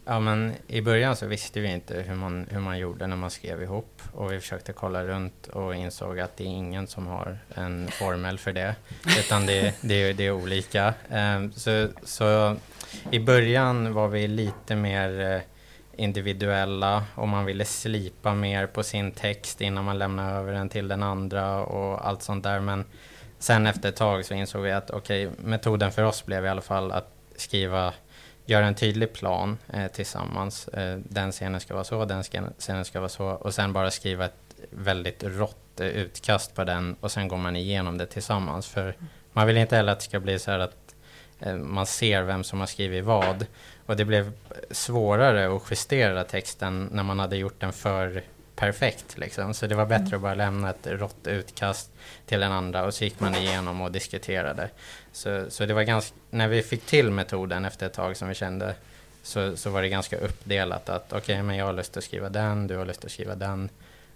Ja, 0.07 0.21
men 0.21 0.53
i 0.67 0.81
början 0.81 1.17
så 1.17 1.27
visste 1.27 1.61
vi 1.61 1.73
inte 1.73 1.95
hur 1.95 2.15
man, 2.15 2.47
hur 2.51 2.61
man 2.61 2.79
gjorde 2.79 3.07
när 3.07 3.17
man 3.17 3.31
skrev 3.31 3.63
ihop 3.63 4.03
och 4.13 4.33
vi 4.33 4.41
försökte 4.41 4.73
kolla 4.73 5.05
runt 5.05 5.47
och 5.47 5.75
insåg 5.75 6.21
att 6.21 6.37
det 6.37 6.45
är 6.45 6.49
ingen 6.49 6.87
som 6.87 7.07
har 7.07 7.39
en 7.55 7.89
formel 7.89 8.39
för 8.39 8.53
det, 8.53 8.75
utan 9.19 9.47
det, 9.47 9.75
det, 9.81 10.13
det 10.13 10.27
är 10.27 10.33
olika. 10.33 10.95
Ehm, 11.11 11.53
så, 11.53 11.89
så 12.03 12.57
i 13.11 13.19
början 13.19 13.95
var 13.95 14.09
vi 14.09 14.29
lite 14.29 14.77
mer 14.77 15.21
eh, 15.21 15.41
individuella 15.97 17.05
och 17.15 17.29
man 17.29 17.45
ville 17.45 17.65
slipa 17.65 18.35
mer 18.35 18.67
på 18.67 18.83
sin 18.83 19.13
text 19.13 19.61
innan 19.61 19.85
man 19.85 19.99
lämnade 19.99 20.31
över 20.31 20.53
den 20.53 20.69
till 20.69 20.89
den 20.89 21.03
andra 21.03 21.65
och 21.65 22.07
allt 22.07 22.23
sånt 22.23 22.45
där. 22.45 22.61
Men 22.61 22.85
sen 23.39 23.67
efter 23.67 23.89
ett 23.89 23.97
tag 23.97 24.25
så 24.25 24.35
insåg 24.35 24.63
vi 24.63 24.73
att 24.73 24.91
okej, 24.91 25.27
okay, 25.27 25.45
metoden 25.45 25.93
för 25.93 26.03
oss 26.03 26.27
blev 26.27 26.45
i 26.45 26.49
alla 26.49 26.61
fall 26.61 26.93
att 26.93 27.11
skriva 27.37 27.93
göra 28.47 28.67
en 28.67 28.75
tydlig 28.75 29.13
plan 29.13 29.59
eh, 29.73 29.87
tillsammans. 29.87 30.69
Eh, 30.69 30.99
den 30.99 31.33
scenen 31.33 31.61
ska 31.61 31.75
vara 31.75 31.85
så, 31.85 32.05
den 32.05 32.23
scenen 32.59 32.85
ska 32.85 33.01
vara 33.01 33.09
så 33.09 33.27
och 33.27 33.55
sen 33.55 33.73
bara 33.73 33.91
skriva 33.91 34.25
ett 34.25 34.55
väldigt 34.71 35.23
rått 35.25 35.81
eh, 35.81 35.87
utkast 35.87 36.55
på 36.55 36.65
den 36.65 36.97
och 37.01 37.11
sen 37.11 37.29
går 37.29 37.37
man 37.37 37.57
igenom 37.57 37.99
det 37.99 38.07
tillsammans. 38.07 38.69
För 38.69 38.97
man 39.33 39.47
vill 39.47 39.57
inte 39.57 39.77
heller 39.77 39.93
att 39.93 39.99
det 39.99 40.05
ska 40.05 40.21
bli 40.21 40.39
så 40.39 40.51
här 40.51 40.59
att 40.59 40.95
eh, 41.41 41.55
man 41.55 41.87
ser 41.87 42.23
vem 42.23 42.45
som 42.45 42.61
har 42.61 42.67
skrivit 42.67 43.05
vad. 43.05 43.47
Och 43.87 43.97
det 43.97 44.05
blev 44.05 44.33
svårare 44.71 45.57
att 45.57 45.63
justera 45.71 46.25
texten 46.25 46.89
när 46.93 47.03
man 47.03 47.19
hade 47.19 47.37
gjort 47.37 47.61
den 47.61 47.73
för 47.73 48.23
perfekt. 48.57 49.19
Liksom. 49.19 49.55
Så 49.55 49.67
det 49.67 49.75
var 49.75 49.87
bättre 49.87 50.07
mm. 50.07 50.15
att 50.15 50.23
bara 50.23 50.35
lämna 50.35 50.71
ett 50.71 50.87
rått 50.87 51.27
utkast 51.27 51.91
till 52.27 52.41
den 52.41 52.53
andra 52.53 52.85
och 52.85 52.95
så 52.95 53.05
gick 53.05 53.21
man 53.21 53.35
igenom 53.35 53.81
och 53.81 53.93
diskuterade. 53.93 54.71
Så, 55.13 55.51
så 55.51 55.67
det 55.67 55.75
var 55.75 55.83
ganska, 55.83 56.17
när 56.31 56.49
vi 56.49 56.63
fick 56.63 56.87
till 56.87 57.11
metoden 57.11 57.65
efter 57.65 57.87
ett 57.87 57.93
tag 57.93 58.17
som 58.17 58.29
vi 58.29 58.35
kände 58.35 58.75
så, 59.23 59.57
så 59.57 59.71
var 59.71 59.83
det 59.83 59.89
ganska 59.89 60.17
uppdelat 60.17 60.89
att 60.89 61.07
okej, 61.07 61.19
okay, 61.19 61.43
men 61.43 61.57
jag 61.57 61.67
har 61.67 61.73
lust 61.73 61.97
att 61.97 62.05
skriva 62.05 62.29
den, 62.29 62.67
du 62.67 62.77
har 62.77 62.85
lust 62.85 63.05
att 63.05 63.11
skriva 63.11 63.35
den. 63.35 63.69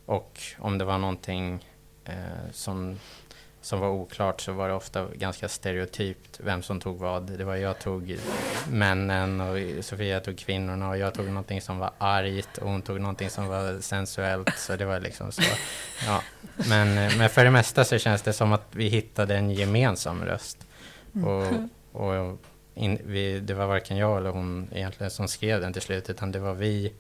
Och 0.07 0.41
om 0.59 0.79
det 0.79 0.85
var 0.85 0.99
någonting 0.99 1.67
eh, 2.05 2.15
som 2.53 2.99
som 3.69 3.81
var 3.81 3.89
oklart 3.89 4.41
så 4.41 4.53
var 4.53 4.69
det 4.69 4.75
ofta 4.75 5.07
ganska 5.15 5.49
stereotypt 5.49 6.41
vem 6.41 6.63
som 6.63 6.81
tog 6.81 6.99
vad. 6.99 7.23
Det 7.23 7.45
var 7.45 7.57
jag 7.57 7.79
tog 7.79 8.19
männen 8.71 9.41
och 9.41 9.85
Sofia 9.85 10.21
tog 10.21 10.39
kvinnorna 10.39 10.89
och 10.89 10.99
jag 10.99 11.15
tog 11.15 11.27
någonting 11.27 11.61
som 11.61 11.79
var 11.79 11.91
argt 11.99 12.59
och 12.59 12.71
hon 12.71 12.83
tog 12.83 13.01
någonting 13.01 13.31
som 13.31 13.47
var 13.47 13.81
sensuellt. 13.81 14.59
Så 14.59 14.77
det 14.77 14.85
var 14.85 15.01
liksom 15.01 15.33
så. 15.33 15.43
Ja. 16.07 16.23
Men, 16.69 16.95
men 16.95 17.29
för 17.29 17.45
det 17.45 17.51
mesta 17.51 17.85
så 17.85 17.99
känns 17.99 18.23
det 18.23 18.33
som 18.33 18.53
att 18.53 18.67
vi 18.71 18.89
hittade 18.89 19.37
en 19.37 19.51
gemensam 19.51 20.25
röst. 20.25 20.67
Och, 21.13 22.03
och 22.03 22.39
in, 22.75 22.99
vi, 23.05 23.41
det 23.41 23.55
var 23.55 23.67
varken 23.67 23.97
jag 23.97 24.17
eller 24.17 24.31
hon 24.31 24.69
egentligen 24.75 25.11
som 25.11 25.29
skrev 25.29 25.61
den 25.61 25.73
till 25.73 25.83
slut 25.83 26.11
utan 26.11 26.33
det 26.33 26.39
var 26.39 26.55
vi 26.55 26.93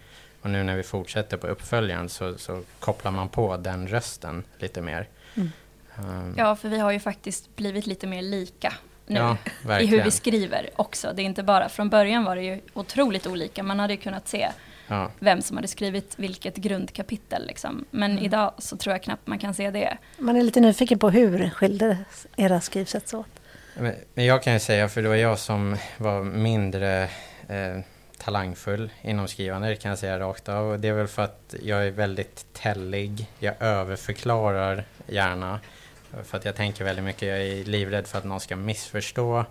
och 0.42 0.50
nu 0.50 0.62
när 0.62 0.76
vi 0.76 0.82
fortsätter 0.82 1.36
på 1.36 1.46
uppföljaren 1.46 2.08
så, 2.08 2.38
så 2.38 2.62
kopplar 2.80 3.10
man 3.10 3.28
på 3.28 3.56
den 3.56 3.88
rösten 3.88 4.44
lite 4.58 4.82
mer. 4.82 5.08
Mm. 5.34 5.50
Um, 5.98 6.34
ja, 6.36 6.56
för 6.56 6.68
vi 6.68 6.78
har 6.78 6.90
ju 6.90 7.00
faktiskt 7.00 7.56
blivit 7.56 7.86
lite 7.86 8.06
mer 8.06 8.22
lika 8.22 8.72
nu 9.06 9.20
ja, 9.64 9.80
i 9.80 9.86
hur 9.86 10.04
vi 10.04 10.10
skriver 10.10 10.70
också. 10.76 11.12
Det 11.14 11.22
är 11.22 11.24
inte 11.24 11.42
bara, 11.42 11.68
från 11.68 11.88
början 11.90 12.24
var 12.24 12.36
det 12.36 12.42
ju 12.42 12.60
otroligt 12.74 13.26
olika. 13.26 13.62
Man 13.62 13.78
hade 13.78 13.92
ju 13.92 14.00
kunnat 14.00 14.28
se 14.28 14.48
ja. 14.86 15.10
vem 15.18 15.42
som 15.42 15.56
hade 15.56 15.68
skrivit 15.68 16.14
vilket 16.16 16.56
grundkapitel. 16.56 17.46
Liksom. 17.46 17.84
Men 17.90 18.10
mm. 18.10 18.24
idag 18.24 18.52
så 18.58 18.76
tror 18.76 18.94
jag 18.94 19.02
knappt 19.02 19.26
man 19.26 19.38
kan 19.38 19.54
se 19.54 19.70
det. 19.70 19.98
Man 20.18 20.36
är 20.36 20.42
lite 20.42 20.60
nyfiken 20.60 20.98
på 20.98 21.10
hur 21.10 21.50
skilde 21.50 21.98
era 22.36 22.60
skrivsätt 22.60 23.14
åt? 23.14 23.26
Men, 23.74 23.94
men 24.14 24.24
jag 24.24 24.42
kan 24.42 24.52
ju 24.52 24.58
säga, 24.58 24.88
för 24.88 25.02
det 25.02 25.08
var 25.08 25.16
jag 25.16 25.38
som 25.38 25.76
var 25.96 26.22
mindre 26.22 27.02
eh, 27.48 27.78
talangfull 28.18 28.90
inom 29.02 29.28
skrivande, 29.28 29.68
det 29.68 29.76
kan 29.76 29.88
jag 29.88 29.98
säga 29.98 30.18
rakt 30.18 30.48
av. 30.48 30.70
Och 30.70 30.80
det 30.80 30.88
är 30.88 30.92
väl 30.92 31.08
för 31.08 31.22
att 31.22 31.54
jag 31.62 31.86
är 31.86 31.90
väldigt 31.90 32.46
tällig. 32.52 33.26
Jag 33.38 33.54
överförklarar 33.62 34.84
gärna. 35.06 35.60
För 36.22 36.36
att 36.38 36.44
jag 36.44 36.56
tänker 36.56 36.84
väldigt 36.84 37.04
mycket, 37.04 37.28
jag 37.28 37.38
är 37.38 37.64
livrädd 37.64 38.06
för 38.06 38.18
att 38.18 38.24
någon 38.24 38.40
ska 38.40 38.56
missförstå. 38.56 39.44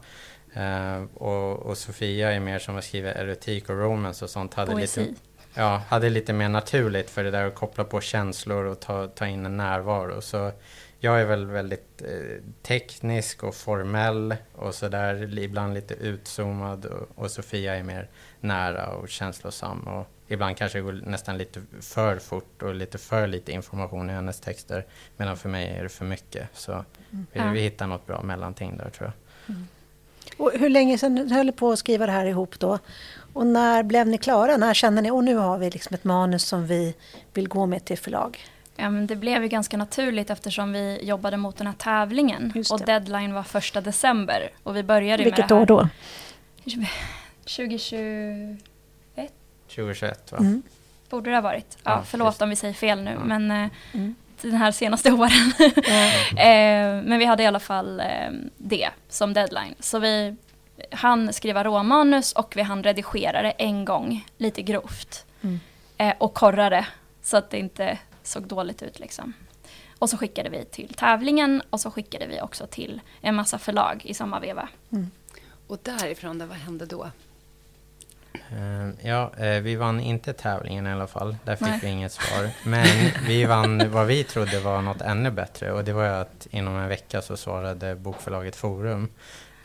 Uh, 0.57 1.03
och, 1.13 1.59
och, 1.59 1.77
Sofia 1.77 2.31
är 2.31 2.39
mer 2.39 2.59
som 2.59 2.77
att 2.77 2.83
skriva 2.83 3.11
erotik 3.11 3.69
och 3.69 3.77
romance 3.77 4.25
och 4.25 4.31
sånt. 4.31 4.53
Hade 4.53 4.75
lite, 4.75 5.07
ja, 5.53 5.81
hade 5.87 6.09
lite 6.09 6.33
mer 6.33 6.49
naturligt 6.49 7.09
för 7.09 7.23
det 7.23 7.31
där 7.31 7.47
att 7.47 7.55
koppla 7.55 7.83
på 7.83 8.01
känslor 8.01 8.65
och 8.65 8.79
ta, 8.79 9.07
ta 9.07 9.27
in 9.27 9.45
en 9.45 9.57
närvaro. 9.57 10.21
Så 10.21 10.51
jag 10.99 11.21
är 11.21 11.25
väl 11.25 11.45
väldigt 11.45 12.01
eh, 12.01 12.43
teknisk 12.61 13.43
och 13.43 13.55
formell 13.55 14.35
och 14.55 14.75
sådär, 14.75 15.39
ibland 15.39 15.73
lite 15.73 15.93
utzoomad 15.93 16.85
och, 16.85 17.07
och, 17.15 17.31
Sofia 17.31 17.75
är 17.75 17.83
mer 17.83 18.09
nära 18.39 18.87
och 18.87 19.09
känslosam. 19.09 19.79
Och 19.79 20.07
ibland 20.27 20.57
kanske 20.57 20.77
det 20.77 20.81
går 20.81 21.01
nästan 21.05 21.37
lite 21.37 21.61
för 21.81 22.17
fort 22.17 22.61
och 22.61 22.75
lite 22.75 22.97
för 22.97 23.27
lite 23.27 23.51
information 23.51 24.09
i 24.09 24.13
hennes 24.13 24.39
texter. 24.39 24.85
Medan 25.17 25.37
för 25.37 25.49
mig 25.49 25.69
är 25.69 25.83
det 25.83 25.89
för 25.89 26.05
mycket. 26.05 26.49
Så 26.53 26.71
mm. 26.71 26.85
vi, 27.31 27.41
vi 27.53 27.61
hittar 27.61 27.87
något 27.87 28.07
bra 28.07 28.21
mellanting 28.21 28.77
där 28.77 28.89
tror 28.89 29.11
jag. 29.11 29.55
Mm. 29.55 29.67
Och 30.37 30.51
hur 30.53 30.69
länge 30.69 30.97
sedan 30.97 31.31
höll 31.31 31.45
ni 31.45 31.51
på 31.51 31.71
att 31.71 31.79
skriva 31.79 32.05
det 32.05 32.11
här 32.11 32.25
ihop 32.25 32.59
då? 32.59 32.79
Och 33.33 33.47
när 33.47 33.83
blev 33.83 34.07
ni 34.07 34.17
klara? 34.17 34.57
När 34.57 34.73
kände 34.73 35.01
ni, 35.01 35.11
och 35.11 35.23
nu 35.23 35.35
har 35.35 35.57
vi 35.57 35.69
liksom 35.69 35.93
ett 35.93 36.03
manus 36.03 36.43
som 36.43 36.67
vi 36.67 36.95
vill 37.33 37.47
gå 37.47 37.65
med 37.65 37.85
till 37.85 37.97
förlag? 37.97 38.39
Ja, 38.75 38.89
men 38.89 39.07
det 39.07 39.15
blev 39.15 39.43
ju 39.43 39.47
ganska 39.47 39.77
naturligt 39.77 40.29
eftersom 40.29 40.73
vi 40.73 40.99
jobbade 41.03 41.37
mot 41.37 41.57
den 41.57 41.67
här 41.67 41.73
tävlingen. 41.73 42.63
Och 42.71 42.79
deadline 42.79 43.33
var 43.33 43.43
första 43.43 43.81
december. 43.81 44.49
Och 44.63 44.75
vi 44.75 44.83
började 44.83 45.23
Vilket 45.23 45.49
med 45.49 45.49
det 45.49 45.55
här. 45.55 45.61
år 45.61 45.65
då? 45.65 45.89
2021? 47.43 48.63
2021 49.67 50.31
va? 50.31 50.37
Mm. 50.37 50.63
Borde 51.09 51.29
det 51.29 51.35
ha 51.35 51.41
varit. 51.41 51.77
Ja, 51.83 51.91
ja 51.91 52.03
förlåt 52.03 52.27
just. 52.27 52.41
om 52.41 52.49
vi 52.49 52.55
säger 52.55 52.73
fel 52.73 53.03
nu. 53.03 53.11
Ja. 53.11 53.19
Men 53.19 53.51
eh, 53.51 53.69
mm. 53.93 54.15
den 54.41 54.55
här 54.55 54.71
senaste 54.71 55.11
åren. 55.13 55.53
eh, 56.29 57.03
men 57.07 57.19
vi 57.19 57.25
hade 57.25 57.43
i 57.43 57.45
alla 57.45 57.59
fall 57.59 57.99
eh, 57.99 58.05
det 58.57 58.89
som 59.09 59.33
deadline. 59.33 59.75
Så 59.79 59.99
vi 59.99 60.35
han 60.91 61.33
skriva 61.33 61.63
råmanus 61.63 62.33
och 62.33 62.53
vi 62.57 62.61
hann 62.61 62.83
redigera 62.83 63.41
det 63.41 63.51
en 63.51 63.85
gång, 63.85 64.25
lite 64.37 64.61
grovt. 64.61 65.25
Mm. 65.41 65.59
Eh, 65.97 66.13
och 66.17 66.33
korra 66.33 66.69
det 66.69 66.87
så 67.21 67.37
att 67.37 67.49
det 67.49 67.57
inte 67.57 67.97
såg 68.23 68.43
dåligt 68.43 68.83
ut 68.83 68.99
liksom. 68.99 69.33
Och 69.99 70.09
så 70.09 70.17
skickade 70.17 70.49
vi 70.49 70.65
till 70.65 70.93
tävlingen 70.93 71.61
och 71.69 71.81
så 71.81 71.91
skickade 71.91 72.27
vi 72.27 72.41
också 72.41 72.67
till 72.67 73.01
en 73.21 73.35
massa 73.35 73.57
förlag 73.57 74.01
i 74.05 74.13
samma 74.13 74.39
veva. 74.39 74.69
Och 75.67 75.79
därifrån, 75.83 76.37
då, 76.37 76.45
vad 76.45 76.57
hände 76.57 76.85
då? 76.85 77.11
Eh, 78.33 79.07
Ja, 79.07 79.31
eh, 79.37 79.61
vi 79.61 79.75
vann 79.75 79.99
inte 79.99 80.33
tävlingen 80.33 80.87
i 80.87 80.91
alla 80.91 81.07
fall. 81.07 81.37
Där 81.43 81.55
fick 81.55 81.67
Nej. 81.67 81.79
vi 81.81 81.87
inget 81.87 82.11
svar. 82.11 82.49
Men 82.65 82.87
vi 83.27 83.45
vann 83.45 83.91
vad 83.91 84.07
vi 84.07 84.23
trodde 84.23 84.59
var 84.59 84.81
något 84.81 85.01
ännu 85.01 85.31
bättre. 85.31 85.71
Och 85.71 85.83
det 85.83 85.93
var 85.93 86.05
att 86.05 86.47
inom 86.51 86.75
en 86.75 86.87
vecka 86.89 87.21
så 87.21 87.37
svarade 87.37 87.95
bokförlaget 87.95 88.55
Forum 88.55 89.09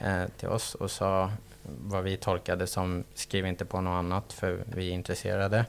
eh, 0.01 0.25
till 0.38 0.48
oss 0.48 0.75
och 0.75 0.90
sa 0.90 1.33
vad 1.62 2.05
vi 2.05 2.16
tolkade 2.16 2.66
som 2.66 3.05
skriv 3.14 3.46
inte 3.46 3.64
på 3.64 3.81
något 3.81 3.98
annat 3.98 4.33
för 4.33 4.59
vi 4.75 4.88
är 4.88 4.92
intresserade. 4.92 5.64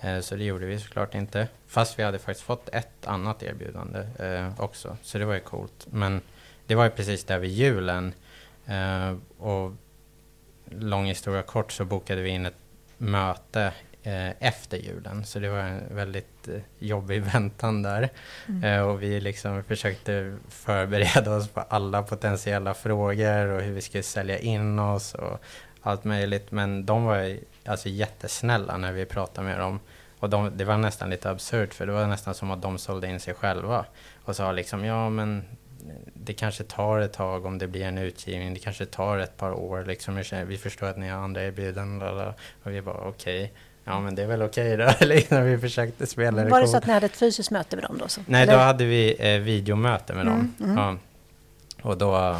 Eh, 0.00 0.20
så 0.20 0.36
det 0.36 0.44
gjorde 0.44 0.66
vi 0.66 0.80
såklart 0.80 1.14
inte. 1.14 1.48
Fast 1.66 1.98
vi 1.98 2.02
hade 2.02 2.18
faktiskt 2.18 2.46
fått 2.46 2.68
ett 2.68 3.06
annat 3.06 3.42
erbjudande 3.42 4.04
också. 4.58 4.96
Så 5.02 5.18
det 5.18 5.24
var 5.24 5.34
ju 5.34 5.40
coolt. 5.40 5.86
Men 5.90 6.20
det 6.66 6.74
var 6.74 6.84
ju 6.84 6.90
precis 6.90 7.24
där 7.24 7.38
vid 7.38 7.50
julen. 7.50 8.12
Och 9.38 9.72
lång 10.70 11.04
historia 11.04 11.42
kort 11.42 11.72
så 11.72 11.84
bokade 11.84 12.22
vi 12.22 12.30
in 12.30 12.46
ett 12.46 12.54
möte 12.98 13.72
eh, 14.02 14.30
efter 14.48 14.76
julen. 14.76 15.24
Så 15.24 15.38
det 15.38 15.48
var 15.48 15.58
en 15.58 15.96
väldigt 15.96 16.48
eh, 16.48 16.60
jobbig 16.78 17.22
väntan 17.32 17.82
där. 17.82 18.08
Eh, 18.62 18.80
och 18.80 19.02
vi 19.02 19.20
liksom 19.20 19.64
försökte 19.64 20.36
förbereda 20.48 21.36
oss 21.36 21.48
på 21.48 21.60
alla 21.60 22.02
potentiella 22.02 22.74
frågor 22.74 23.46
och 23.46 23.62
hur 23.62 23.72
vi 23.72 23.80
skulle 23.80 24.02
sälja 24.02 24.38
in 24.38 24.78
oss 24.78 25.14
och 25.14 25.38
allt 25.82 26.04
möjligt. 26.04 26.50
Men 26.50 26.86
de 26.86 27.04
var 27.04 27.36
alltså 27.64 27.88
jättesnälla 27.88 28.76
när 28.76 28.92
vi 28.92 29.04
pratade 29.04 29.46
med 29.46 29.58
dem. 29.58 29.80
Och 30.18 30.30
de, 30.30 30.56
det 30.56 30.64
var 30.64 30.78
nästan 30.78 31.10
lite 31.10 31.30
absurt 31.30 31.74
för 31.74 31.86
det 31.86 31.92
var 31.92 32.06
nästan 32.06 32.34
som 32.34 32.50
att 32.50 32.62
de 32.62 32.78
sålde 32.78 33.08
in 33.08 33.20
sig 33.20 33.34
själva. 33.34 33.86
Och 34.24 34.36
sa 34.36 34.52
liksom, 34.52 34.84
ja 34.84 35.10
men 35.10 35.44
det 36.14 36.32
kanske 36.32 36.64
tar 36.64 36.98
ett 36.98 37.12
tag 37.12 37.46
om 37.46 37.58
det 37.58 37.66
blir 37.66 37.84
en 37.84 37.98
utgivning. 37.98 38.54
Det 38.54 38.60
kanske 38.60 38.86
tar 38.86 39.18
ett 39.18 39.36
par 39.36 39.52
år. 39.52 39.84
Liksom. 39.84 40.22
Vi 40.46 40.58
förstår 40.58 40.86
att 40.86 40.98
ni 40.98 41.08
har 41.08 41.18
andra 41.18 41.42
erbjudanden. 41.42 42.32
Och 42.62 42.72
vi 42.72 42.82
bara 42.82 43.08
okej. 43.08 43.52
Ja 43.84 44.00
men 44.00 44.14
det 44.14 44.22
är 44.22 44.26
väl 44.26 44.42
okej 44.42 44.76
då. 44.76 44.92
liksom, 45.06 45.44
vi 45.44 45.58
försökte 45.58 46.06
spela 46.06 46.44
det 46.44 46.50
Var 46.50 46.60
det 46.60 46.68
så 46.68 46.76
att 46.76 46.86
ni 46.86 46.92
hade 46.92 47.06
ett 47.06 47.16
fysiskt 47.16 47.50
möte 47.50 47.76
med 47.76 47.84
dem 47.84 47.98
då? 47.98 48.08
Så? 48.08 48.20
Nej, 48.26 48.42
Eller? 48.42 48.52
då 48.52 48.58
hade 48.58 48.84
vi 48.84 49.16
eh, 49.18 49.40
videomöte 49.40 50.14
med 50.14 50.26
dem. 50.26 50.54
Mm, 50.60 50.70
mm. 50.70 50.84
Ja. 50.84 50.96
Och 51.82 51.98
då, 51.98 52.38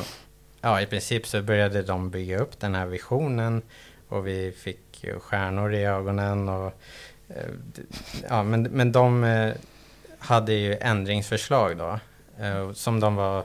ja 0.61 0.81
i 0.81 0.87
princip 0.87 1.27
så 1.27 1.43
började 1.43 1.83
de 1.83 2.11
bygga 2.11 2.39
upp 2.39 2.61
den 2.61 2.75
här 2.75 2.87
visionen 2.87 3.63
och 4.09 4.27
vi 4.27 4.53
fick 4.53 5.05
stjärnor 5.21 5.75
i 5.75 5.85
ögonen 5.85 6.49
och 6.49 6.67
eh, 7.29 7.51
ja, 8.29 8.43
men, 8.43 8.63
men 8.63 8.93
de 8.93 9.25
eh, 9.25 9.55
hade 10.19 10.53
ju 10.53 10.77
ändringsförslag 10.81 11.77
då 11.77 11.99
som 12.75 13.01
de 13.01 13.17
var 13.17 13.45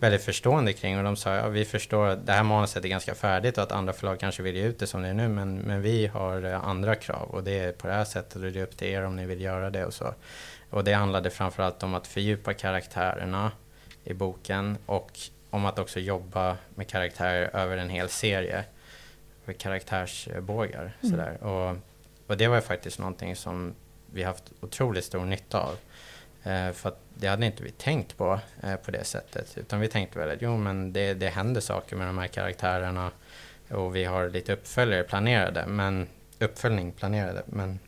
väldigt 0.00 0.24
förstående 0.24 0.72
kring 0.72 0.98
och 0.98 1.04
de 1.04 1.16
sa 1.16 1.34
ja, 1.34 1.48
vi 1.48 1.64
förstår 1.64 2.06
att 2.06 2.26
det 2.26 2.32
här 2.32 2.42
manuset 2.42 2.84
är 2.84 2.88
ganska 2.88 3.14
färdigt 3.14 3.58
och 3.58 3.62
att 3.62 3.72
andra 3.72 3.92
förlag 3.92 4.20
kanske 4.20 4.42
vill 4.42 4.56
ge 4.56 4.62
ut 4.62 4.78
det 4.78 4.86
som 4.86 5.02
det 5.02 5.08
är 5.08 5.14
nu 5.14 5.28
men, 5.28 5.58
men 5.58 5.82
vi 5.82 6.06
har 6.06 6.44
eh, 6.44 6.68
andra 6.68 6.94
krav 6.94 7.30
och 7.30 7.44
det 7.44 7.58
är 7.58 7.72
på 7.72 7.86
det 7.86 7.92
här 7.92 8.04
sättet 8.04 8.34
och 8.36 8.40
det 8.52 8.60
är 8.60 8.62
upp 8.62 8.76
till 8.76 8.88
er 8.88 9.02
om 9.02 9.16
ni 9.16 9.26
vill 9.26 9.40
göra 9.40 9.70
det 9.70 9.84
och 9.84 9.94
så. 9.94 10.14
Och 10.70 10.84
det 10.84 10.92
handlade 10.92 11.30
framförallt 11.30 11.82
om 11.82 11.94
att 11.94 12.06
fördjupa 12.06 12.54
karaktärerna 12.54 13.52
i 14.04 14.14
boken 14.14 14.78
och 14.86 15.18
om 15.50 15.64
att 15.64 15.78
också 15.78 16.00
jobba 16.00 16.56
med 16.74 16.88
karaktärer 16.88 17.56
över 17.56 17.76
en 17.76 17.90
hel 17.90 18.08
serie. 18.08 18.64
Med 19.44 19.58
karaktärsbågar. 19.58 20.96
Mm. 21.02 21.10
Sådär. 21.10 21.44
Och, 21.44 21.76
och 22.26 22.36
det 22.36 22.48
var 22.48 22.60
faktiskt 22.60 22.98
någonting 22.98 23.36
som 23.36 23.74
vi 24.12 24.22
haft 24.22 24.52
otroligt 24.60 25.04
stor 25.04 25.24
nytta 25.24 25.60
av. 25.60 25.76
Eh, 26.42 26.72
för 26.72 26.88
att 26.88 26.98
det 27.14 27.26
hade 27.26 27.46
inte 27.46 27.62
vi 27.62 27.70
tänkt 27.70 28.16
på 28.16 28.40
eh, 28.62 28.76
på 28.76 28.90
det 28.90 29.04
sättet. 29.04 29.58
Utan 29.58 29.80
vi 29.80 29.88
tänkte 29.88 30.18
väl 30.18 30.30
att 30.30 30.42
jo 30.42 30.56
men 30.56 30.92
det, 30.92 31.14
det 31.14 31.28
händer 31.28 31.60
saker 31.60 31.96
med 31.96 32.06
de 32.06 32.18
här 32.18 32.26
karaktärerna 32.26 33.10
och 33.68 33.96
vi 33.96 34.04
har 34.04 34.28
lite 34.28 34.52
uppföljare 34.52 35.02
planerade. 35.02 35.66
Men 35.66 36.08
uppföljning 36.38 36.92
planerade. 36.92 37.42
Men 37.46 37.78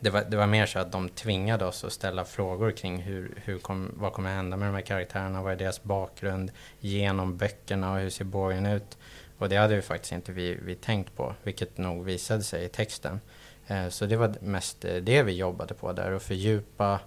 det 0.00 0.10
var, 0.10 0.24
det 0.28 0.36
var 0.36 0.46
mer 0.46 0.66
så 0.66 0.78
att 0.78 0.92
de 0.92 1.08
tvingade 1.08 1.64
oss 1.64 1.84
att 1.84 1.92
ställa 1.92 2.24
frågor 2.24 2.70
kring 2.70 3.02
hur, 3.02 3.34
hur 3.44 3.58
kom, 3.58 3.92
vad 3.96 4.12
kommer 4.12 4.34
hända 4.34 4.56
med 4.56 4.68
de 4.68 4.74
här 4.74 4.82
karaktärerna, 4.82 5.42
vad 5.42 5.52
är 5.52 5.56
deras 5.56 5.82
bakgrund 5.82 6.50
genom 6.80 7.36
böckerna 7.36 7.92
och 7.92 7.98
hur 7.98 8.10
ser 8.10 8.24
borgen 8.24 8.66
ut? 8.66 8.98
Och 9.38 9.48
det 9.48 9.56
hade 9.56 9.76
vi 9.76 9.82
faktiskt 9.82 10.12
inte 10.12 10.32
vi, 10.32 10.58
vi 10.62 10.74
tänkt 10.74 11.16
på, 11.16 11.34
vilket 11.42 11.78
nog 11.78 12.04
visade 12.04 12.42
sig 12.42 12.64
i 12.64 12.68
texten. 12.68 13.20
Eh, 13.66 13.88
så 13.88 14.06
det 14.06 14.16
var 14.16 14.34
mest 14.40 14.80
det 14.80 15.22
vi 15.22 15.32
jobbade 15.32 15.74
på 15.74 15.92
där, 15.92 16.12
att 16.12 16.22
fördjupa 16.22 17.00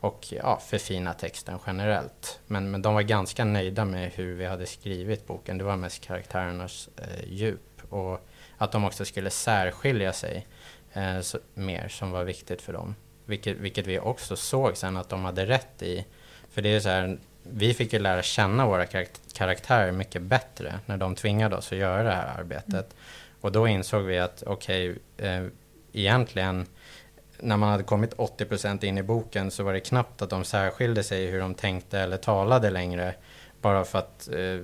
och 0.00 0.26
ja, 0.30 0.60
förfina 0.66 1.12
texten 1.12 1.58
generellt. 1.66 2.40
Men, 2.46 2.70
men 2.70 2.82
de 2.82 2.94
var 2.94 3.02
ganska 3.02 3.44
nöjda 3.44 3.84
med 3.84 4.10
hur 4.14 4.34
vi 4.34 4.44
hade 4.44 4.66
skrivit 4.66 5.26
boken. 5.26 5.58
Det 5.58 5.64
var 5.64 5.76
mest 5.76 6.04
karaktärernas 6.04 6.88
eh, 6.96 7.28
djup 7.32 7.82
och 7.88 8.28
att 8.58 8.72
de 8.72 8.84
också 8.84 9.04
skulle 9.04 9.30
särskilja 9.30 10.12
sig 10.12 10.46
eh, 10.92 11.20
så, 11.20 11.38
mer 11.54 11.88
som 11.88 12.10
var 12.10 12.24
viktigt 12.24 12.62
för 12.62 12.72
dem. 12.72 12.94
Vilket, 13.24 13.56
vilket 13.56 13.86
vi 13.86 13.98
också 13.98 14.36
såg 14.36 14.76
sen 14.76 14.96
att 14.96 15.08
de 15.08 15.24
hade 15.24 15.46
rätt 15.46 15.82
i. 15.82 16.06
För 16.50 16.62
det 16.62 16.68
är 16.68 16.80
så 16.80 16.88
här, 16.88 17.18
vi 17.42 17.74
fick 17.74 17.92
ju 17.92 17.98
lära 17.98 18.22
känna 18.22 18.66
våra 18.66 18.84
karak- 18.86 19.32
karaktärer 19.32 19.92
mycket 19.92 20.22
bättre 20.22 20.80
när 20.86 20.96
de 20.96 21.14
tvingade 21.14 21.56
oss 21.56 21.72
att 21.72 21.78
göra 21.78 22.02
det 22.02 22.10
här 22.10 22.38
arbetet. 22.38 22.94
Och 23.40 23.52
då 23.52 23.68
insåg 23.68 24.02
vi 24.02 24.18
att 24.18 24.42
okej, 24.46 24.98
eh, 25.16 25.46
egentligen 25.92 26.66
när 27.40 27.56
man 27.56 27.68
hade 27.68 27.82
kommit 27.82 28.14
80% 28.14 28.84
in 28.84 28.98
i 28.98 29.02
boken 29.02 29.50
så 29.50 29.62
var 29.62 29.72
det 29.72 29.80
knappt 29.80 30.22
att 30.22 30.30
de 30.30 30.44
särskilde 30.44 31.02
sig 31.02 31.24
i 31.24 31.30
hur 31.30 31.40
de 31.40 31.54
tänkte 31.54 32.00
eller 32.00 32.16
talade 32.16 32.70
längre. 32.70 33.14
Bara 33.60 33.84
för 33.84 33.98
att 33.98 34.28
eh, 34.28 34.60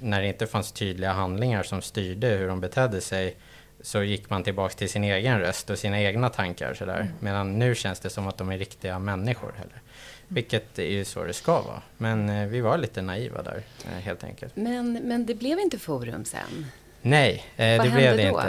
när 0.00 0.20
det 0.20 0.26
inte 0.26 0.46
fanns 0.46 0.72
tydliga 0.72 1.12
handlingar 1.12 1.62
som 1.62 1.82
styrde 1.82 2.26
hur 2.26 2.48
de 2.48 2.60
betedde 2.60 3.00
sig 3.00 3.36
så 3.80 4.02
gick 4.02 4.30
man 4.30 4.42
tillbaka 4.42 4.74
till 4.74 4.88
sin 4.88 5.04
egen 5.04 5.40
röst 5.40 5.70
och 5.70 5.78
sina 5.78 6.00
egna 6.00 6.28
tankar. 6.28 6.74
Sådär. 6.74 7.12
Medan 7.20 7.58
nu 7.58 7.74
känns 7.74 8.00
det 8.00 8.10
som 8.10 8.26
att 8.28 8.38
de 8.38 8.50
är 8.50 8.58
riktiga 8.58 8.98
människor. 8.98 9.52
Heller. 9.56 9.82
Vilket 10.28 10.78
är 10.78 10.90
ju 10.90 11.04
så 11.04 11.24
det 11.24 11.32
ska 11.32 11.62
vara. 11.62 11.82
Men 11.96 12.28
eh, 12.28 12.48
vi 12.48 12.60
var 12.60 12.78
lite 12.78 13.02
naiva 13.02 13.42
där, 13.42 13.62
eh, 13.84 13.98
helt 13.98 14.24
enkelt. 14.24 14.56
Men, 14.56 14.92
men 14.92 15.26
det 15.26 15.34
blev 15.34 15.58
inte 15.58 15.78
forum 15.78 16.24
sen. 16.24 16.66
Nej, 17.02 17.44
eh, 17.56 17.82
det 17.82 17.90
blev 17.90 18.16
det 18.16 18.30
då? 18.30 18.42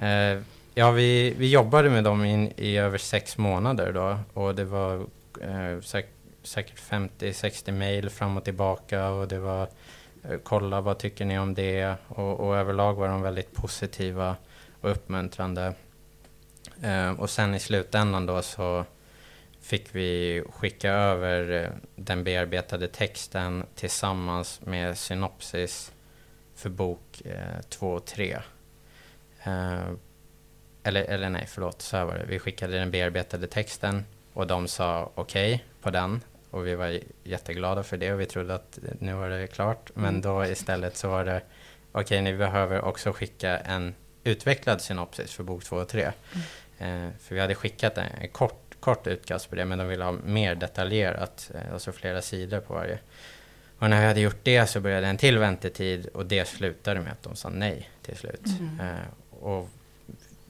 inte. 0.00 0.42
Ja, 0.74 0.90
vi, 0.90 1.34
vi 1.38 1.50
jobbade 1.50 1.90
med 1.90 2.04
dem 2.04 2.24
in, 2.24 2.52
i 2.56 2.76
över 2.76 2.98
sex 2.98 3.38
månader 3.38 3.92
då 3.92 4.18
och 4.32 4.54
det 4.54 4.64
var 4.64 5.06
eh, 5.40 5.80
säk, 5.80 6.06
säkert 6.42 6.78
50-60 6.78 7.72
mejl 7.72 8.10
fram 8.10 8.36
och 8.36 8.44
tillbaka 8.44 9.08
och 9.08 9.28
det 9.28 9.38
var 9.38 9.68
eh, 10.22 10.38
kolla 10.42 10.80
vad 10.80 10.98
tycker 10.98 11.24
ni 11.24 11.38
om 11.38 11.54
det 11.54 11.94
och, 12.08 12.40
och, 12.40 12.56
överlag 12.56 12.94
var 12.94 13.08
de 13.08 13.22
väldigt 13.22 13.54
positiva 13.54 14.36
och 14.80 14.90
uppmuntrande. 14.90 15.74
Eh, 16.82 17.10
och 17.10 17.30
sen 17.30 17.54
i 17.54 17.60
slutändan 17.60 18.26
då 18.26 18.42
så 18.42 18.84
fick 19.60 19.94
vi 19.94 20.42
skicka 20.52 20.90
över 20.90 21.64
eh, 21.64 21.70
den 21.96 22.24
bearbetade 22.24 22.88
texten 22.88 23.66
tillsammans 23.74 24.60
med 24.64 24.98
synopsis 24.98 25.92
för 26.54 26.70
bok 26.70 27.22
eh, 27.24 27.60
2 27.68 27.92
och 27.92 28.04
3 28.04 28.38
eller, 30.82 31.02
eller 31.02 31.30
nej, 31.30 31.44
förlåt, 31.48 31.82
så 31.82 31.96
här 31.96 32.04
var 32.04 32.14
det. 32.14 32.24
Vi 32.28 32.38
skickade 32.38 32.78
den 32.78 32.90
bearbetade 32.90 33.46
texten 33.46 34.04
och 34.32 34.46
de 34.46 34.68
sa 34.68 35.10
okej 35.14 35.64
på 35.82 35.90
den. 35.90 36.20
Och 36.50 36.66
vi 36.66 36.74
var 36.74 36.98
jätteglada 37.24 37.82
för 37.82 37.96
det 37.96 38.12
och 38.12 38.20
vi 38.20 38.26
trodde 38.26 38.54
att 38.54 38.78
nu 38.98 39.14
var 39.14 39.28
det 39.28 39.46
klart. 39.46 39.90
Men 39.94 40.08
Mm. 40.08 40.20
då 40.20 40.44
istället 40.46 40.96
så 40.96 41.08
var 41.08 41.24
det 41.24 41.42
okej, 41.92 42.22
ni 42.22 42.36
behöver 42.36 42.84
också 42.84 43.12
skicka 43.12 43.58
en 43.58 43.94
utvecklad 44.24 44.80
synopsis 44.80 45.32
för 45.34 45.44
bok 45.44 45.64
två 45.64 45.76
och 45.76 45.88
tre. 45.88 46.02
Eh, 46.78 47.08
för 47.20 47.34
vi 47.34 47.40
hade 47.40 47.54
skickat 47.54 47.98
en, 47.98 48.06
en 48.20 48.28
kort, 48.28 48.76
kort 48.80 49.06
utkast 49.06 49.50
på 49.50 49.56
det, 49.56 49.64
men 49.64 49.78
de 49.78 49.88
ville 49.88 50.04
ha 50.04 50.12
mer 50.12 50.54
detaljerat, 50.54 51.50
eh, 51.54 51.72
alltså 51.72 51.92
flera 51.92 52.22
sidor 52.22 52.60
på 52.60 52.74
varje. 52.74 52.98
Och 53.78 53.90
när 53.90 54.00
vi 54.00 54.06
hade 54.06 54.20
gjort 54.20 54.40
det 54.42 54.66
så 54.66 54.80
började 54.80 55.06
en 55.06 55.16
till 55.16 55.38
väntetid 55.38 56.06
och 56.06 56.26
det 56.26 56.48
slutade 56.48 57.00
med 57.00 57.12
att 57.12 57.22
de 57.22 57.36
sa 57.36 57.48
nej 57.48 57.90
till 58.02 58.16
slut. 58.16 58.46
Mm. 58.60 58.80
Eh, 58.80 58.96
och 59.40 59.68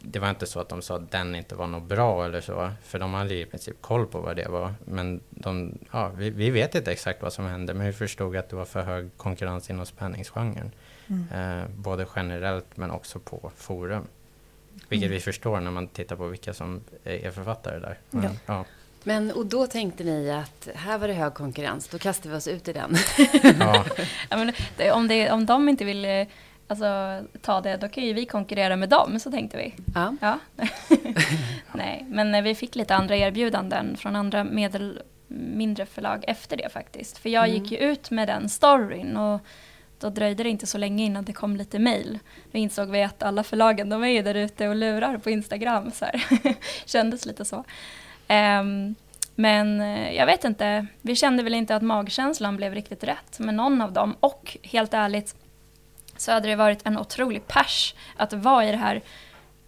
det 0.02 0.18
var 0.18 0.30
inte 0.30 0.46
så 0.46 0.60
att 0.60 0.68
de 0.68 0.82
sa 0.82 0.96
att 0.96 1.10
den 1.10 1.34
inte 1.34 1.54
var 1.54 1.66
något 1.66 1.82
bra 1.88 2.24
eller 2.24 2.40
så, 2.40 2.70
för 2.82 2.98
de 2.98 3.14
hade 3.14 3.34
ju 3.34 3.40
i 3.40 3.46
princip 3.46 3.76
koll 3.80 4.06
på 4.06 4.20
vad 4.20 4.36
det 4.36 4.48
var. 4.48 4.74
Men 4.84 5.20
de, 5.30 5.78
ja, 5.92 6.08
vi, 6.16 6.30
vi 6.30 6.50
vet 6.50 6.74
inte 6.74 6.92
exakt 6.92 7.22
vad 7.22 7.32
som 7.32 7.46
hände, 7.46 7.74
men 7.74 7.86
vi 7.86 7.92
förstod 7.92 8.36
att 8.36 8.48
det 8.48 8.56
var 8.56 8.64
för 8.64 8.82
hög 8.82 9.10
konkurrens 9.16 9.70
inom 9.70 9.86
spänningsgenren. 9.86 10.70
Eh, 11.34 11.62
både 11.76 12.06
generellt 12.16 12.76
men 12.76 12.90
också 12.90 13.18
på 13.18 13.50
forum. 13.56 14.06
Vilket 14.88 15.06
Mm. 15.06 15.14
vi 15.14 15.20
förstår 15.20 15.60
när 15.60 15.70
man 15.70 15.88
tittar 15.88 16.16
på 16.16 16.26
vilka 16.26 16.54
som 16.54 16.80
är 17.04 17.30
författare 17.30 17.78
där. 17.78 17.98
Men, 18.10 18.22
Ja. 18.24 18.30
ja. 18.46 18.64
Men, 19.04 19.30
och 19.32 19.46
då 19.46 19.66
tänkte 19.66 20.04
ni 20.04 20.30
att 20.30 20.68
här 20.74 20.98
var 20.98 21.08
det 21.08 21.14
hög 21.14 21.34
konkurrens, 21.34 21.88
då 21.88 21.98
kastar 21.98 22.30
vi 22.30 22.36
oss 22.36 22.48
ut 22.48 22.68
i 22.68 22.72
den. 22.72 22.96
Ja, 23.58 23.84
men 24.30 24.52
om, 24.92 25.08
det, 25.08 25.30
om 25.30 25.46
de 25.46 25.68
inte 25.68 25.84
vill 25.84 26.04
eh, 26.04 26.26
alltså, 26.70 27.20
ta 27.42 27.60
det, 27.60 27.76
då 27.76 27.88
kan 27.88 28.04
ju 28.04 28.12
vi 28.12 28.26
konkurrera 28.26 28.76
med 28.76 28.88
dem, 28.88 29.18
så 29.20 29.30
tänkte 29.30 29.56
vi. 29.56 29.74
Ja. 29.94 30.16
Ja. 30.20 30.38
Nej, 31.74 32.04
men 32.08 32.34
eh, 32.34 32.42
vi 32.42 32.54
fick 32.54 32.74
lite 32.74 32.94
andra 32.94 33.16
erbjudanden 33.16 33.96
från 33.96 34.16
andra 34.16 34.44
medel, 34.44 35.02
mindre 35.28 35.86
förlag 35.86 36.24
efter 36.26 36.56
det 36.56 36.68
faktiskt. 36.72 37.18
För 37.18 37.28
jag 37.28 37.48
Mm. 37.48 37.56
gick 37.62 37.72
ju 37.72 37.78
ut 37.78 38.10
med 38.10 38.28
den 38.28 38.48
storyn 38.48 39.16
och 39.16 39.40
då 39.98 40.10
dröjde 40.10 40.42
det 40.42 40.48
inte 40.50 40.66
så 40.66 40.78
länge 40.78 41.04
innan 41.04 41.24
det 41.24 41.32
kom 41.32 41.56
lite 41.56 41.78
mail. 41.78 42.18
Då 42.52 42.58
insåg 42.58 42.90
vi 42.90 43.02
att 43.02 43.22
alla 43.22 43.42
förlagen, 43.42 43.88
de 43.88 44.02
är 44.04 44.08
ju 44.08 44.22
där 44.22 44.34
ute 44.34 44.68
och 44.68 44.76
lurar 44.76 45.18
på 45.18 45.30
Instagram. 45.30 45.90
Så 45.90 46.04
här. 46.04 46.24
Kändes 46.86 47.26
lite 47.26 47.44
så. 47.44 47.64
Ehm, 48.28 48.94
men 49.34 49.80
eh, 49.80 50.12
jag 50.12 50.26
vet 50.26 50.44
inte, 50.44 50.86
vi 51.02 51.16
kände 51.16 51.42
väl 51.42 51.54
inte 51.54 51.76
att 51.76 51.82
magkänslan 51.82 52.56
blev 52.56 52.74
riktigt 52.74 53.04
rätt 53.04 53.38
med 53.38 53.54
någon 53.54 53.80
av 53.80 53.92
dem. 53.92 54.16
Och 54.20 54.56
helt 54.62 54.94
ärligt 54.94 55.34
så 56.20 56.32
hade 56.32 56.48
det 56.48 56.56
varit 56.56 56.86
en 56.86 56.98
otrolig 56.98 57.46
pers 57.46 57.94
att 58.16 58.32
vara 58.32 58.66
i 58.66 58.70
det 58.70 58.76
här 58.76 59.02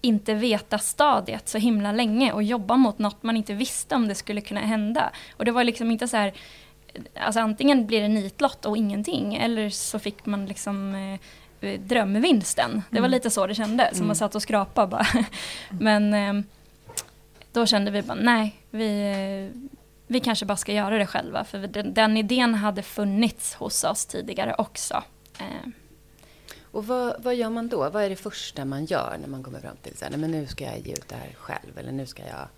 inte 0.00 0.34
veta 0.34 0.78
stadiet 0.78 1.48
så 1.48 1.58
himla 1.58 1.92
länge 1.92 2.32
och 2.32 2.42
jobba 2.42 2.76
mot 2.76 2.98
något 2.98 3.22
man 3.22 3.36
inte 3.36 3.54
visste 3.54 3.94
om 3.94 4.08
det 4.08 4.14
skulle 4.14 4.40
kunna 4.40 4.60
hända. 4.60 5.10
Och 5.36 5.44
det 5.44 5.50
var 5.50 5.64
liksom 5.64 5.90
inte 5.90 6.08
så 6.08 6.16
här, 6.16 6.32
alltså 7.14 7.40
antingen 7.40 7.86
blir 7.86 8.00
det 8.00 8.08
nitlott 8.08 8.66
och 8.66 8.76
ingenting 8.76 9.34
eller 9.34 9.70
så 9.70 9.98
fick 9.98 10.26
man 10.26 10.46
liksom 10.46 10.94
eh, 11.60 11.80
drömvinsten. 11.80 12.82
Det 12.90 13.00
var 13.00 13.08
lite 13.08 13.30
så 13.30 13.46
det 13.46 13.54
kändes, 13.54 13.98
som 13.98 14.06
man 14.06 14.16
satt 14.16 14.34
och 14.34 14.42
skrapade 14.42 14.86
bara. 14.86 15.06
Men 15.70 16.14
eh, 16.14 16.44
då 17.52 17.66
kände 17.66 17.90
vi 17.90 18.02
bara, 18.02 18.18
nej, 18.20 18.56
vi, 18.70 19.50
vi 20.06 20.20
kanske 20.20 20.46
bara 20.46 20.56
ska 20.56 20.72
göra 20.72 20.98
det 20.98 21.06
själva. 21.06 21.44
För 21.44 21.58
den, 21.58 21.94
den 21.94 22.16
idén 22.16 22.54
hade 22.54 22.82
funnits 22.82 23.54
hos 23.54 23.84
oss 23.84 24.06
tidigare 24.06 24.54
också. 24.58 25.02
Eh, 25.38 25.68
Och 26.72 26.86
vad, 26.86 27.22
vad 27.22 27.34
gör 27.34 27.50
man 27.50 27.68
då? 27.68 27.90
Vad 27.90 28.02
är 28.02 28.10
det 28.10 28.16
första 28.16 28.64
man 28.64 28.84
gör 28.84 29.16
när 29.20 29.28
man 29.28 29.42
kommer 29.42 29.60
fram 29.60 29.76
till 29.82 29.96
så 29.96 30.04
här, 30.04 30.10
nej, 30.10 30.20
men 30.20 30.30
nu 30.30 30.46
ska 30.46 30.64
jag 30.64 30.78
ge 30.78 30.92
ut 30.92 31.08
det 31.08 31.14
här 31.14 31.30
själv 31.36 31.78
eller 31.78 31.92
nu 31.92 32.06
ska 32.06 32.22
jag... 32.22 32.48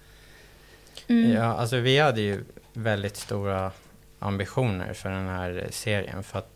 mm. 1.09 1.33
Ja, 1.33 1.45
alltså 1.45 1.77
vi 1.77 1.99
hade 1.99 2.21
ju 2.21 2.45
väldigt 2.73 3.17
stora 3.17 3.73
ambitioner 4.19 4.93
för 4.93 5.11
den 5.11 5.27
här 5.27 5.69
serien. 5.71 6.23
För 6.23 6.39
att 6.39 6.51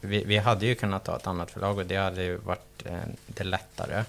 vi, 0.00 0.24
vi 0.24 0.36
hade 0.36 0.66
ju 0.66 0.74
kunnat 0.74 1.04
ta 1.04 1.16
ett 1.16 1.26
annat 1.26 1.50
förlag 1.50 1.78
och 1.78 1.86
det 1.86 1.96
hade 1.96 2.24
ju 2.24 2.36
varit 2.36 2.86
eh, 2.86 2.98
det 3.26 3.44
lättare. 3.44 4.04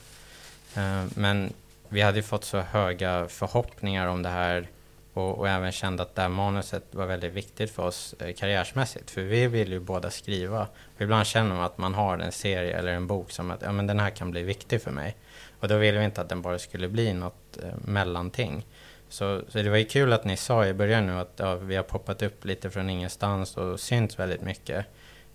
Eh, 0.76 1.04
men 1.16 1.54
vi 1.90 2.02
hade 2.02 2.18
ju 2.18 2.24
fått 2.24 2.44
så 2.46 2.60
höga 2.60 3.28
förhoppningar 3.28 4.08
om 4.08 4.24
det 4.24 4.30
här 4.30 4.68
och, 5.16 5.38
och 5.38 5.50
även 5.50 5.72
kände 5.72 6.04
att 6.04 6.16
det 6.16 6.22
här 6.22 6.30
manuset 6.30 6.84
var 6.92 7.06
väldigt 7.06 7.34
viktigt 7.34 7.72
för 7.72 7.84
oss 7.84 8.16
eh, 8.20 8.34
karriärsmässigt. 8.34 9.12
För 9.12 9.22
vi 9.22 9.48
vill 9.48 9.72
ju 9.72 9.80
båda 9.80 10.10
skriva. 10.10 10.68
Och 10.96 11.02
ibland 11.02 11.26
känner 11.26 11.56
man 11.56 11.64
att 11.64 11.78
man 11.78 11.94
har 11.94 12.18
en 12.18 12.32
serie 12.32 12.78
eller 12.78 12.94
en 12.94 13.08
bok 13.08 13.32
som 13.32 13.52
att 13.52 13.62
ja, 13.62 13.72
men 13.72 13.88
den 13.88 14.00
här 14.00 14.10
kan 14.10 14.32
bli 14.32 14.44
viktig 14.44 14.82
för 14.82 14.92
mig. 14.92 15.16
Och 15.60 15.68
då 15.68 15.78
ville 15.78 16.00
vi 16.00 16.06
inte 16.06 16.22
att 16.22 16.30
den 16.30 16.42
bara 16.42 16.60
skulle 16.60 16.88
bli 16.88 17.14
något 17.14 17.58
eh, 17.64 17.70
mellanting. 17.86 18.66
Så, 19.10 19.42
så 19.48 19.58
det 19.58 19.70
var 19.70 19.78
ju 19.78 19.86
kul 19.86 20.14
att 20.14 20.26
ni 20.26 20.38
sa 20.38 20.66
i 20.66 20.74
början 20.74 21.08
nu 21.08 21.14
att 21.14 21.34
ja, 21.36 21.56
vi 21.56 21.76
har 21.76 21.84
poppat 21.84 22.22
upp 22.22 22.46
lite 22.46 22.70
från 22.70 22.90
ingenstans 22.90 23.58
och 23.58 23.80
synts 23.80 24.20
väldigt 24.20 24.42
mycket. 24.42 24.86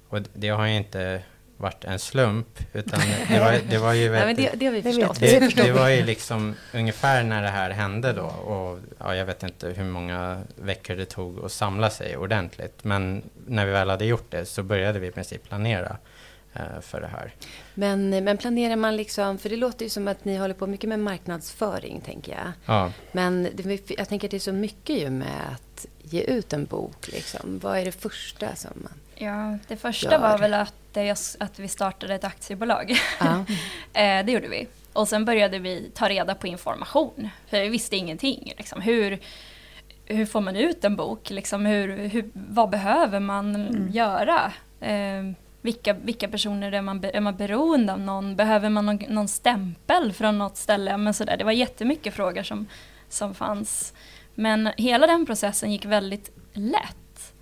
Och 0.08 0.18
det 0.34 0.48
har 0.48 0.66
ju 0.66 0.76
inte 0.76 1.22
varit 1.60 1.84
en 1.84 1.98
slump, 1.98 2.58
utan 2.72 3.00
det 3.28 3.40
var, 3.40 3.60
det 3.70 3.78
var 3.78 3.92
ju 3.92 4.10
Nej, 4.10 4.18
men 4.18 4.26
väldigt, 4.26 4.52
det, 4.52 4.58
det 4.58 4.66
har 4.66 4.72
vi 4.72 4.82
förstått. 4.82 5.22
vet 5.22 5.56
det, 5.56 5.62
det 5.62 5.72
var 5.72 5.88
ju 5.88 6.04
liksom 6.04 6.54
ungefär 6.74 7.24
när 7.24 7.42
det 7.42 7.48
här 7.48 7.70
hände 7.70 8.12
då 8.12 8.24
och 8.24 8.78
ja, 8.98 9.16
jag 9.16 9.26
vet 9.26 9.42
inte 9.42 9.68
hur 9.68 9.84
många 9.84 10.42
veckor 10.56 10.96
det 10.96 11.04
tog 11.04 11.44
att 11.44 11.52
samla 11.52 11.90
sig 11.90 12.16
ordentligt. 12.16 12.84
Men 12.84 13.22
när 13.46 13.66
vi 13.66 13.72
väl 13.72 13.90
hade 13.90 14.04
gjort 14.04 14.30
det 14.30 14.46
så 14.46 14.62
började 14.62 14.98
vi 14.98 15.06
i 15.06 15.10
princip 15.10 15.48
planera 15.48 15.96
eh, 16.54 16.80
för 16.80 17.00
det 17.00 17.06
här. 17.08 17.34
Men, 17.74 18.24
men 18.24 18.36
planerar 18.38 18.76
man 18.76 18.96
liksom, 18.96 19.38
för 19.38 19.48
det 19.48 19.56
låter 19.56 19.84
ju 19.84 19.88
som 19.88 20.08
att 20.08 20.24
ni 20.24 20.36
håller 20.36 20.54
på 20.54 20.66
mycket 20.66 20.88
med 20.88 20.98
marknadsföring, 20.98 22.00
tänker 22.00 22.32
jag. 22.32 22.52
Ja, 22.66 22.92
Men 23.12 23.48
det, 23.54 23.90
jag 23.90 24.08
tänker 24.08 24.26
att 24.26 24.30
det 24.30 24.36
är 24.36 24.38
så 24.38 24.52
mycket 24.52 25.00
ju 25.00 25.10
med 25.10 25.40
att 25.52 25.86
ge 26.12 26.20
ut 26.22 26.52
en 26.52 26.64
bok. 26.64 27.08
Liksom. 27.08 27.58
Vad 27.62 27.78
är 27.78 27.84
det 27.84 27.92
första 27.92 28.56
som 28.56 28.70
man... 28.74 28.92
Ja, 29.14 29.58
det 29.68 29.76
första 29.76 30.12
Gör. 30.12 30.18
var 30.18 30.38
väl 30.38 30.54
att, 30.54 30.74
det, 30.92 31.04
just- 31.04 31.36
att 31.40 31.58
vi 31.58 31.68
startade 31.68 32.14
ett 32.14 32.24
aktiebolag. 32.24 32.96
Ja. 33.20 33.44
Eh, 33.92 34.24
det 34.24 34.32
gjorde 34.32 34.48
vi. 34.48 34.66
Och 34.92 35.08
sen 35.08 35.24
började 35.24 35.58
vi 35.58 35.90
ta 35.94 36.08
reda 36.08 36.34
på 36.34 36.46
information. 36.46 37.28
För 37.46 37.60
vi 37.60 37.68
visste 37.68 37.96
ingenting. 37.96 38.52
Liksom. 38.56 38.80
Hur, 38.80 39.18
hur 40.04 40.26
får 40.26 40.40
man 40.40 40.56
ut 40.56 40.84
en 40.84 40.96
bok? 40.96 41.30
Liksom, 41.30 41.66
hur, 41.66 42.08
hur, 42.08 42.30
vad 42.34 42.70
behöver 42.70 43.20
man 43.20 43.88
göra? 43.92 44.52
Eh, 44.80 45.22
vilka, 45.62 45.92
vilka 45.92 46.28
personer 46.28 46.72
är 46.72 46.82
man, 46.82 47.04
är 47.04 47.20
man 47.20 47.36
beroende 47.36 47.92
av 47.92 48.00
någon? 48.00 48.36
Behöver 48.36 48.68
man 48.68 48.86
någon, 48.86 48.96
någon 49.08 49.28
stämpel 49.28 50.12
från 50.12 50.38
något 50.38 50.56
ställe? 50.56 50.96
Men 50.96 51.14
sådär. 51.14 51.36
Det 51.36 51.44
var 51.44 51.52
jättemycket 51.52 52.14
frågor 52.14 52.42
som, 52.42 52.66
som 53.08 53.34
fanns. 53.34 53.92
Men 54.34 54.70
hela 54.76 55.06
den 55.06 55.26
processen 55.26 55.72
gick 55.72 55.84
väldigt 55.84 56.30
lätt. 56.52 57.32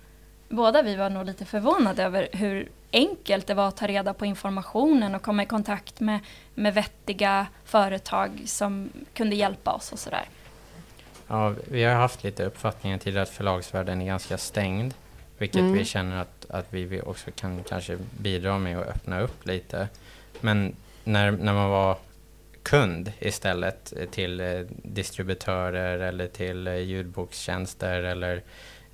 Båda 0.49 0.81
vi 0.81 0.95
var 0.95 1.09
nog 1.09 1.25
lite 1.25 1.45
förvånade 1.45 2.03
över 2.03 2.27
hur 2.31 2.69
enkelt 2.91 3.47
det 3.47 3.53
var 3.53 3.67
att 3.67 3.77
ta 3.77 3.87
reda 3.87 4.13
på 4.13 4.25
informationen 4.25 5.15
och 5.15 5.21
komma 5.21 5.43
i 5.43 5.45
kontakt 5.45 5.99
med, 5.99 6.19
med 6.55 6.73
vettiga 6.73 7.47
företag 7.65 8.29
som 8.45 8.89
kunde 9.13 9.35
hjälpa 9.35 9.71
oss 9.71 9.91
och 9.91 9.99
sådär. 9.99 10.25
ja, 11.27 11.53
vi 11.67 11.83
har 11.83 11.95
haft 11.95 12.23
lite 12.23 12.45
uppfattningen 12.45 12.99
tidigare 12.99 13.23
att 13.23 13.29
förlagsvärlden 13.29 14.01
är 14.01 14.05
ganska 14.05 14.37
stängd. 14.37 14.93
Vilket 15.37 15.59
Mm. 15.59 15.73
vi 15.73 15.85
känner 15.85 16.17
att, 16.21 16.45
att 16.49 16.65
vi 16.69 16.85
vi 16.85 17.01
också 17.01 17.31
kan 17.35 17.63
kanske 17.63 17.97
bidra 18.17 18.57
med 18.57 18.79
att 18.79 18.87
öppna 18.87 19.21
upp 19.21 19.45
lite. 19.45 19.87
Men 20.41 20.75
när, 21.03 21.31
när 21.31 21.53
man 21.53 21.69
var 21.69 21.97
kund 22.63 23.11
istället 23.19 23.93
eh, 23.97 24.09
till 24.09 24.39
eh, 24.39 24.61
distributörer 24.69 25.99
eller 25.99 26.27
till 26.27 26.67
eh, 26.67 26.75
ljudbokstjänster 26.75 28.03
eller 28.03 28.43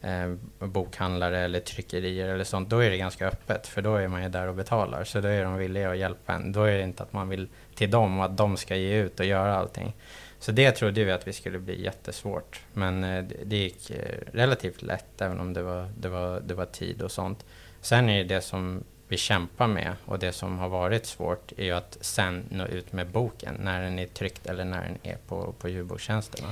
eh, 0.02 0.34
bokhandlare 0.60 1.40
eller 1.40 1.60
tryckerier 1.60 2.28
eller 2.28 2.44
sånt, 2.44 2.70
då 2.70 2.80
är 2.80 2.90
det 2.90 2.98
ganska 2.98 3.28
öppet 3.28 3.68
för 3.68 3.82
då 3.82 3.96
är 3.96 4.08
man 4.08 4.24
ju 4.24 4.30
där 4.30 4.48
och 4.48 4.56
betalar. 4.56 5.04
Så 5.04 5.22
då 5.22 5.28
är 5.28 5.44
de 5.44 5.58
villiga 5.58 5.92
att 5.92 5.98
hjälpa 5.98 6.34
en. 6.34 6.52
Då 6.52 6.64
är 6.64 6.78
det 6.78 6.84
inte 6.84 7.04
att 7.04 7.14
man 7.14 7.30
vill 7.30 7.48
till 7.76 7.92
dem 7.92 8.20
och 8.20 8.26
att 8.26 8.38
de 8.38 8.58
ska 8.58 8.76
ge 8.76 8.96
ut 8.96 9.20
och 9.20 9.26
göra 9.26 9.56
allting. 9.56 9.94
Så 10.40 10.52
det 10.52 10.72
trodde 10.72 11.04
vi 11.04 11.12
att 11.12 11.28
vi 11.28 11.34
skulle 11.34 11.60
bli 11.60 11.84
jättesvårt. 11.84 12.62
Men 12.74 13.04
eh, 13.04 13.24
det, 13.24 13.36
det 13.44 13.58
gick 13.58 13.90
eh, 13.90 14.18
relativt 14.34 14.82
lätt 14.82 15.22
även 15.22 15.40
om 15.40 15.54
det 15.54 15.62
var, 15.62 15.90
det, 15.98 16.10
var, 16.10 16.40
det 16.40 16.54
var 16.54 16.66
tid 16.66 17.02
och 17.02 17.12
sånt. 17.12 17.46
Sen 17.82 18.10
är 18.10 18.18
det 18.18 18.36
det 18.36 18.42
som 18.42 18.84
vi 19.08 19.18
kämpar 19.18 19.68
med 19.68 19.94
och 20.06 20.20
det 20.20 20.32
som 20.32 20.58
har 20.60 20.70
varit 20.70 21.06
svårt 21.06 21.52
är 21.58 21.64
ju 21.66 21.72
att 21.72 21.98
sen 22.02 22.44
nå 22.50 22.66
ut 22.66 22.94
med 22.94 23.08
boken 23.08 23.56
när 23.64 23.82
den 23.82 24.00
är 24.00 24.08
tryckt 24.08 24.46
eller 24.46 24.66
när 24.66 24.82
den 24.84 24.98
är 25.14 25.18
på, 25.28 25.54
på 25.60 25.70
ljudbokstjänsterna. 25.70 26.48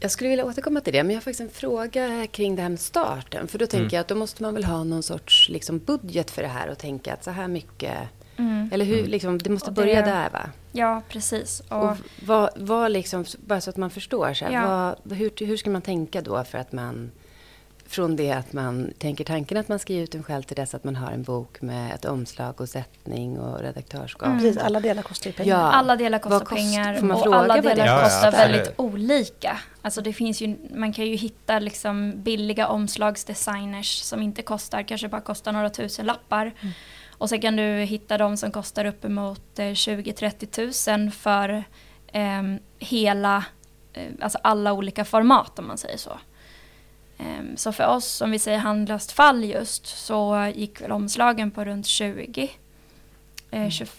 Jag 0.00 0.10
skulle 0.10 0.30
vilja 0.30 0.44
återkomma 0.44 0.80
till 0.80 0.92
det, 0.92 1.02
men 1.02 1.10
jag 1.10 1.16
har 1.16 1.22
faktiskt 1.22 1.40
en 1.40 1.48
fråga 1.50 2.26
kring 2.26 2.56
det 2.56 2.62
här 2.62 2.68
med 2.68 2.80
starten. 2.80 3.48
För 3.48 3.58
då 3.58 3.66
tänker 3.66 3.84
Mm. 3.84 3.94
jag 3.94 4.00
att 4.00 4.08
då 4.08 4.14
måste 4.14 4.42
man 4.42 4.54
väl 4.54 4.64
ha 4.64 4.84
någon 4.84 5.02
sorts 5.02 5.48
liksom, 5.48 5.78
budget 5.78 6.30
för 6.30 6.42
det 6.42 6.48
här 6.48 6.68
och 6.68 6.78
tänka 6.78 7.12
att 7.14 7.24
så 7.24 7.30
här 7.30 7.48
mycket... 7.48 7.98
Mm. 8.36 8.70
Eller 8.72 8.84
hur, 8.84 8.98
Mm. 8.98 9.10
liksom, 9.10 9.38
det 9.38 9.50
måste 9.50 9.68
Och 9.70 9.74
det- 9.74 9.80
börja 9.82 10.02
där 10.06 10.30
va? 10.30 10.50
Ja, 10.72 11.02
precis. 11.08 11.60
Och, 11.68 11.90
Och 11.90 11.96
vad, 12.26 12.50
vad 12.56 12.90
liksom, 12.92 13.24
bara 13.46 13.60
så 13.60 13.70
att 13.70 13.76
man 13.76 13.90
förstår, 13.90 14.34
så 14.34 14.44
här, 14.44 14.52
Ja. 14.52 14.96
vad, 15.02 15.18
hur, 15.18 15.46
hur 15.46 15.56
ska 15.56 15.70
man 15.70 15.82
tänka 15.82 16.20
då 16.22 16.44
för 16.44 16.58
att 16.58 16.72
man... 16.72 17.10
Från 17.90 18.16
det 18.16 18.32
att 18.32 18.52
man 18.52 18.92
tänker 18.98 19.24
tanken 19.24 19.58
att 19.58 19.68
man 19.68 19.78
ska 19.78 19.92
ge 19.92 20.00
ut 20.02 20.12
den 20.12 20.22
själv 20.22 20.42
till 20.42 20.56
dess 20.56 20.74
att 20.74 20.84
man 20.84 20.96
har 20.96 21.10
en 21.10 21.22
bok 21.22 21.60
med 21.60 21.94
ett 21.94 22.04
omslag 22.04 22.60
och 22.60 22.68
sättning 22.68 23.38
och 23.40 23.60
redaktörskap. 23.60 24.26
Mm. 24.26 24.38
Precis, 24.40 24.56
alla 24.62 24.80
delar 24.80 25.02
kostar 25.02 25.30
ju 25.30 25.34
pengar. 25.36 25.56
Ja. 25.58 25.72
alla 25.72 25.96
delar 25.96 26.18
kostar 26.18 26.38
kost- 26.44 26.56
pengar 26.56 27.10
och 27.26 27.34
alla 27.36 27.60
delar 27.60 27.86
Ja, 27.86 27.96
ja, 27.98 28.04
kostar 28.04 28.28
absolut. 28.28 28.56
väldigt 28.56 28.72
olika. 28.76 29.60
Alltså 29.82 30.00
det 30.00 30.12
finns 30.12 30.40
ju, 30.42 30.56
man 30.74 30.92
kan 30.92 31.06
ju 31.06 31.16
hitta 31.16 31.58
liksom 31.58 32.12
billiga 32.22 32.68
omslagsdesigners 32.68 33.98
som 34.02 34.22
inte 34.22 34.42
kostar, 34.42 34.82
kanske 34.82 35.08
bara 35.08 35.20
kostar 35.20 35.52
några 35.52 35.70
tusen 35.70 36.06
lappar. 36.06 36.52
Och 37.18 37.28
sen 37.28 37.40
kan 37.40 37.56
du 37.56 37.62
hitta 37.62 38.18
de 38.18 38.36
som 38.36 38.50
kostar 38.52 38.84
uppemot 38.84 39.58
eh, 39.58 39.62
20-30 39.64 40.46
tusen 40.46 41.10
för 41.12 41.64
ehm, 42.12 42.58
hela, 42.78 43.44
eh, 43.92 44.08
alltså 44.20 44.38
alla 44.42 44.72
olika 44.72 45.04
format 45.04 45.58
om 45.58 45.66
man 45.66 45.78
säger 45.78 45.96
så. 45.98 46.18
Ehm, 47.20 47.56
så 47.56 47.72
för 47.72 47.86
oss, 47.86 48.20
om 48.20 48.30
vi 48.30 48.38
säger 48.38 48.58
handlöst 48.58 49.12
fall 49.12 49.44
just, 49.44 49.86
så 49.86 50.52
gick 50.54 50.80
väl 50.80 50.92
omslagen 50.92 51.50
på 51.50 51.64
runt 51.64 51.86
20. 51.86 52.50
Eh, 53.50 53.68
20, 53.68 53.90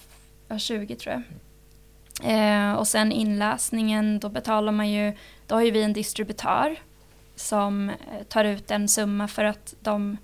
ja, 0.47 0.59
20 0.59 0.95
tror 0.95 1.13
jag. 1.13 1.23
Eh, 2.23 2.73
och 2.73 2.87
sen 2.87 3.11
inläsningen, 3.11 4.19
då 4.19 4.29
betalar 4.29 4.71
man 4.71 4.89
ju, 4.89 5.13
då 5.47 5.55
har 5.55 5.61
ju 5.61 5.71
vi 5.71 5.83
en 5.83 5.93
distributör 5.93 6.75
som 7.35 7.89
eh, 7.89 7.95
tar 8.29 8.45
ut 8.45 8.71
en 8.71 8.87
summa 8.87 9.27
för 9.27 9.43
att 9.43 9.73
de 9.81 10.17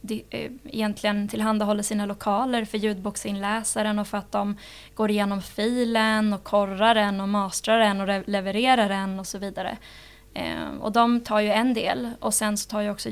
di, 0.00 0.24
eh, 0.30 0.52
egentligen 0.64 1.28
tillhandahåller 1.28 1.82
sina 1.82 2.06
lokaler 2.06 2.64
för 2.64 2.78
ljudboksinläsaren 2.78 3.98
och 3.98 4.08
för 4.08 4.18
att 4.18 4.32
de 4.32 4.56
går 4.94 5.10
igenom 5.10 5.42
filen 5.42 6.32
och 6.32 6.44
korrar 6.44 6.94
den 6.94 7.20
och 7.20 7.28
mastrar 7.28 7.78
den 7.78 8.00
och 8.00 8.06
re- 8.06 8.24
levererar 8.26 8.88
den 8.88 9.18
och 9.18 9.26
så 9.26 9.38
vidare. 9.38 9.76
Eh, 10.34 10.74
och 10.80 10.92
de 10.92 11.20
tar 11.20 11.40
ju 11.40 11.50
en 11.50 11.74
del 11.74 12.10
och 12.20 12.34
sen 12.34 12.56
så 12.58 12.70
tar 12.70 12.80
ju 12.80 12.90
också 12.90 13.08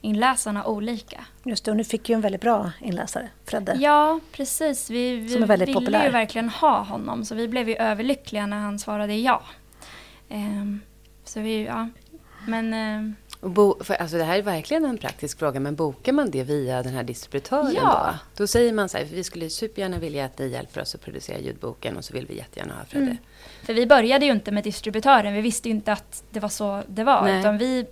inläsarna 0.00 0.64
olika. 0.66 1.24
Just 1.44 1.64
det, 1.64 1.70
och 1.70 1.76
nu 1.76 1.84
fick 1.84 2.08
ju 2.08 2.14
en 2.14 2.20
väldigt 2.20 2.40
bra 2.40 2.72
inläsare, 2.80 3.28
Fredde. 3.44 3.76
Ja, 3.80 4.20
precis. 4.32 4.90
Vi, 4.90 5.16
vi 5.16 5.28
Som 5.28 5.42
är 5.42 5.46
väldigt 5.46 5.68
ville 5.68 5.80
populär. 5.80 6.04
ju 6.04 6.10
verkligen 6.10 6.48
ha 6.48 6.82
honom, 6.82 7.24
så 7.24 7.34
vi 7.34 7.48
blev 7.48 7.68
ju 7.68 7.76
överlyckliga 7.76 8.46
när 8.46 8.58
han 8.58 8.78
svarade 8.78 9.14
ja. 9.16 9.42
Ehm, 10.28 10.80
så 11.24 11.40
vi, 11.40 11.64
ja. 11.64 11.88
Men 12.48 13.16
Och 13.40 13.50
bo, 13.50 13.84
för, 13.84 13.94
alltså 13.94 14.16
det 14.16 14.24
här 14.24 14.38
är 14.38 14.42
verkligen 14.42 14.84
en 14.84 14.98
praktisk 14.98 15.38
fråga, 15.38 15.60
men 15.60 15.76
bokar 15.76 16.12
man 16.12 16.30
det 16.30 16.42
via 16.44 16.82
den 16.82 16.94
här 16.94 17.02
distributören 17.02 17.72
Ja. 17.74 18.14
då? 18.36 18.42
Då 18.42 18.46
säger 18.46 18.72
man 18.72 18.88
så 18.88 18.98
här, 18.98 19.04
vi 19.04 19.24
skulle 19.24 19.50
supergärna 19.50 19.98
vilja 19.98 20.24
att 20.24 20.38
ni 20.38 20.48
hjälper 20.48 20.80
oss 20.80 20.94
att 20.94 21.00
producera 21.00 21.38
ljudboken 21.38 21.96
och 21.96 22.04
så 22.04 22.12
vill 22.12 22.26
vi 22.26 22.36
jättegärna 22.36 22.74
ha 22.74 22.84
Fredde. 22.84 23.06
Mm. 23.06 23.16
För 23.64 23.74
vi 23.74 23.86
började 23.86 24.26
ju 24.26 24.32
inte 24.32 24.50
med 24.50 24.64
distributören, 24.64 25.34
vi 25.34 25.40
visste 25.40 25.68
ju 25.68 25.74
inte 25.74 25.92
att 25.92 26.24
det 26.30 26.40
var 26.40 26.48
så 26.48 26.82
det 26.86 27.04
var. 27.04 27.22
Nej. 27.22 27.40
Utan 27.40 27.58
vi 27.58 27.86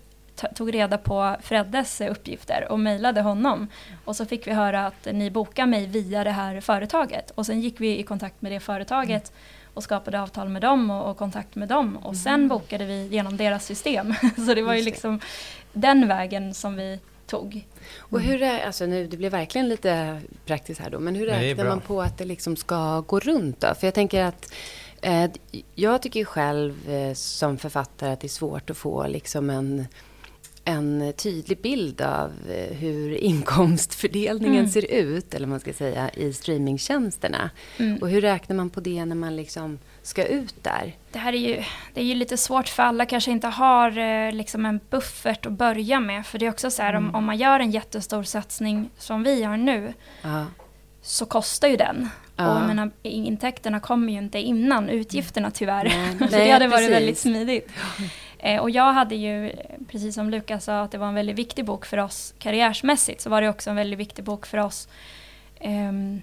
tog 0.54 0.74
reda 0.74 0.98
på 0.98 1.36
Freddes 1.42 2.00
eh, 2.00 2.10
uppgifter 2.10 2.66
och 2.70 2.80
mejlade 2.80 3.20
honom. 3.20 3.68
Och 4.04 4.16
så 4.16 4.26
fick 4.26 4.46
vi 4.46 4.52
höra 4.52 4.86
att 4.86 5.08
ni 5.12 5.30
bokar 5.30 5.66
mig 5.66 5.86
via 5.86 6.24
det 6.24 6.30
här 6.30 6.60
företaget. 6.60 7.30
Och 7.30 7.46
sen 7.46 7.60
gick 7.60 7.80
vi 7.80 7.98
i 7.98 8.02
kontakt 8.02 8.42
med 8.42 8.52
det 8.52 8.60
företaget 8.60 9.32
och 9.74 9.82
skapade 9.82 10.20
avtal 10.20 10.48
med 10.48 10.62
dem 10.62 10.90
och, 10.90 11.10
och 11.10 11.16
kontakt 11.16 11.54
med 11.54 11.68
dem. 11.68 11.96
Och 11.96 12.16
sen 12.16 12.48
bokade 12.48 12.84
vi 12.84 13.06
genom 13.06 13.36
deras 13.36 13.66
system. 13.66 14.14
så 14.46 14.54
det 14.54 14.62
var 14.62 14.74
ju 14.74 14.82
liksom 14.82 15.20
den 15.72 16.08
vägen 16.08 16.54
som 16.54 16.76
vi 16.76 17.00
tog. 17.26 17.66
Och 17.98 18.20
hur 18.20 18.42
är, 18.42 18.66
alltså 18.66 18.86
nu, 18.86 19.06
det 19.06 19.16
blir 19.16 19.30
verkligen 19.30 19.68
lite 19.68 20.20
praktiskt 20.46 20.80
här 20.80 20.90
då, 20.90 21.00
men 21.00 21.14
hur 21.14 21.26
räknar 21.26 21.64
man 21.64 21.80
på 21.80 22.02
att 22.02 22.18
det 22.18 22.24
liksom 22.24 22.56
ska 22.56 23.00
gå 23.00 23.20
runt 23.20 23.60
då? 23.60 23.74
För 23.74 23.86
jag 23.86 23.94
tänker 23.94 24.24
att 24.24 24.54
jag 25.74 26.02
tycker 26.02 26.24
själv 26.24 26.90
eh, 26.90 27.14
som 27.14 27.58
författare 27.58 28.12
att 28.12 28.20
det 28.20 28.26
är 28.26 28.28
svårt 28.28 28.70
att 28.70 28.76
få 28.76 29.06
liksom 29.06 29.50
en, 29.50 29.86
en 30.64 31.12
tydlig 31.16 31.58
bild 31.62 32.00
av 32.00 32.32
eh, 32.50 32.76
hur 32.76 33.14
inkomstfördelningen 33.24 34.58
Mm. 34.58 34.70
ser 34.70 34.90
ut, 34.92 35.34
eller 35.34 35.46
man 35.46 35.60
ska 35.60 35.72
säga, 35.72 36.10
i 36.10 36.32
streamingtjänsterna. 36.32 37.50
Mm. 37.78 37.98
Och 38.02 38.08
hur 38.08 38.20
räknar 38.20 38.56
man 38.56 38.70
på 38.70 38.80
det 38.80 39.04
när 39.04 39.16
man 39.16 39.36
liksom 39.36 39.78
ska 40.02 40.24
ut 40.24 40.54
där? 40.62 40.96
Det 41.12 41.18
här 41.18 41.32
är 41.32 41.36
ju, 41.48 41.62
det 41.94 42.00
är 42.00 42.04
ju 42.04 42.14
lite 42.14 42.36
svårt 42.36 42.68
för 42.68 42.82
alla 42.82 43.06
kanske 43.06 43.30
inte 43.30 43.46
har 43.46 43.98
eh, 43.98 44.32
liksom 44.32 44.66
en 44.66 44.80
buffert 44.90 45.46
att 45.46 45.52
börja 45.52 46.00
med. 46.00 46.26
För 46.26 46.38
det 46.38 46.46
är 46.46 46.50
också 46.50 46.70
så 46.70 46.82
här 46.82 46.94
om, 46.94 47.14
om 47.14 47.24
man 47.24 47.36
gör 47.36 47.60
en 47.60 47.70
jättestor 47.70 48.22
satsning 48.22 48.90
som 48.98 49.22
vi 49.22 49.34
gör 49.40 49.56
nu 49.56 49.92
Ja. 50.22 50.46
så 51.02 51.26
kostar 51.26 51.68
ju 51.68 51.76
den. 51.76 52.08
Ja. 52.42 52.60
Och 52.60 52.66
menar, 52.66 52.90
intäkterna 53.02 53.80
kommer 53.80 54.12
ju 54.12 54.18
inte 54.18 54.38
innan 54.38 54.88
utgifterna 54.88 55.50
tyvärr. 55.50 55.84
Nej, 55.84 56.18
så 56.30 56.36
det 56.36 56.50
hade 56.50 56.68
varit 56.68 56.78
precis. 56.78 56.94
väldigt 56.94 57.18
smidigt. 57.18 57.70
Eh, 58.38 58.60
och 58.60 58.70
jag 58.70 58.92
hade 58.92 59.14
ju, 59.14 59.50
eh, 59.50 59.56
precis 59.88 60.14
som 60.14 60.30
Lukas 60.30 60.64
sa, 60.64 60.80
att 60.80 60.90
det 60.90 60.98
var 60.98 61.08
en 61.08 61.14
väldigt 61.14 61.36
viktig 61.36 61.64
bok 61.64 61.86
för 61.86 61.98
oss 61.98 62.34
karriärsmässigt. 62.38 63.20
Så 63.20 63.30
var 63.30 63.42
det 63.42 63.48
också 63.48 63.70
en 63.70 63.76
väldigt 63.76 63.98
viktig 63.98 64.24
bok 64.24 64.46
för 64.46 64.58
oss 64.58 64.88
ehm, 65.60 66.22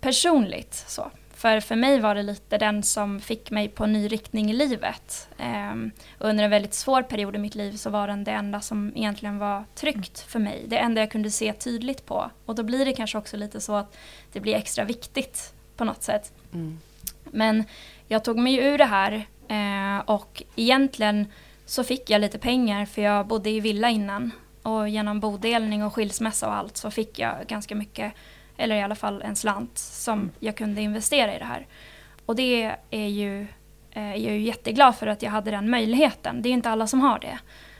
personligt. 0.00 0.84
Så. 0.86 1.10
För, 1.36 1.60
för 1.60 1.76
mig 1.76 2.00
var 2.00 2.14
det 2.14 2.22
lite 2.22 2.58
den 2.58 2.82
som 2.82 3.20
fick 3.20 3.50
mig 3.50 3.68
på 3.68 3.84
en 3.84 3.92
ny 3.92 4.08
riktning 4.08 4.50
i 4.50 4.52
livet. 4.52 5.28
Ehm, 5.38 5.90
under 6.18 6.44
en 6.44 6.50
väldigt 6.50 6.74
svår 6.74 7.02
period 7.02 7.36
i 7.36 7.38
mitt 7.38 7.54
liv 7.54 7.72
så 7.72 7.90
var 7.90 8.08
den 8.08 8.24
det 8.24 8.30
enda 8.30 8.60
som 8.60 8.92
egentligen 8.96 9.38
var 9.38 9.64
tryggt 9.74 10.20
för 10.20 10.38
mig. 10.38 10.64
Det 10.66 10.78
enda 10.78 11.00
jag 11.00 11.10
kunde 11.10 11.30
se 11.30 11.52
tydligt 11.52 12.06
på. 12.06 12.30
Och 12.46 12.54
då 12.54 12.62
blir 12.62 12.84
det 12.84 12.92
kanske 12.92 13.18
också 13.18 13.36
lite 13.36 13.60
så 13.60 13.74
att 13.74 13.96
det 14.32 14.40
blir 14.40 14.54
extra 14.54 14.84
viktigt 14.84 15.52
på 15.76 15.84
något 15.84 16.02
sätt. 16.02 16.32
Mm. 16.52 16.78
Men 17.24 17.64
jag 18.08 18.24
tog 18.24 18.38
mig 18.38 18.56
ur 18.56 18.78
det 18.78 18.84
här 18.84 19.26
eh, 19.48 20.04
och 20.04 20.42
egentligen 20.56 21.26
så 21.66 21.84
fick 21.84 22.10
jag 22.10 22.20
lite 22.20 22.38
pengar 22.38 22.86
för 22.86 23.02
jag 23.02 23.26
bodde 23.26 23.50
i 23.50 23.60
villa 23.60 23.90
innan. 23.90 24.30
Och 24.62 24.88
genom 24.88 25.20
bodelning 25.20 25.84
och 25.84 25.94
skilsmässa 25.94 26.46
och 26.46 26.54
allt 26.54 26.76
så 26.76 26.90
fick 26.90 27.18
jag 27.18 27.46
ganska 27.46 27.74
mycket, 27.74 28.12
eller 28.56 28.76
i 28.76 28.82
alla 28.82 28.94
fall 28.94 29.22
en 29.22 29.36
slant 29.36 29.78
som 29.78 30.30
jag 30.40 30.56
kunde 30.56 30.80
investera 30.82 31.36
i 31.36 31.38
det 31.38 31.44
här. 31.44 31.66
Och 32.26 32.36
det 32.36 32.76
är 32.90 33.06
ju, 33.06 33.40
eh, 33.90 34.14
jag 34.16 34.32
är 34.32 34.36
ju 34.36 34.40
jätteglad 34.40 34.96
för 34.96 35.06
att 35.06 35.22
jag 35.22 35.30
hade 35.30 35.50
den 35.50 35.70
möjligheten. 35.70 36.42
Det 36.42 36.48
är 36.48 36.52
inte 36.52 36.70
alla 36.70 36.86
som 36.86 37.00
har 37.00 37.18
det. 37.18 37.38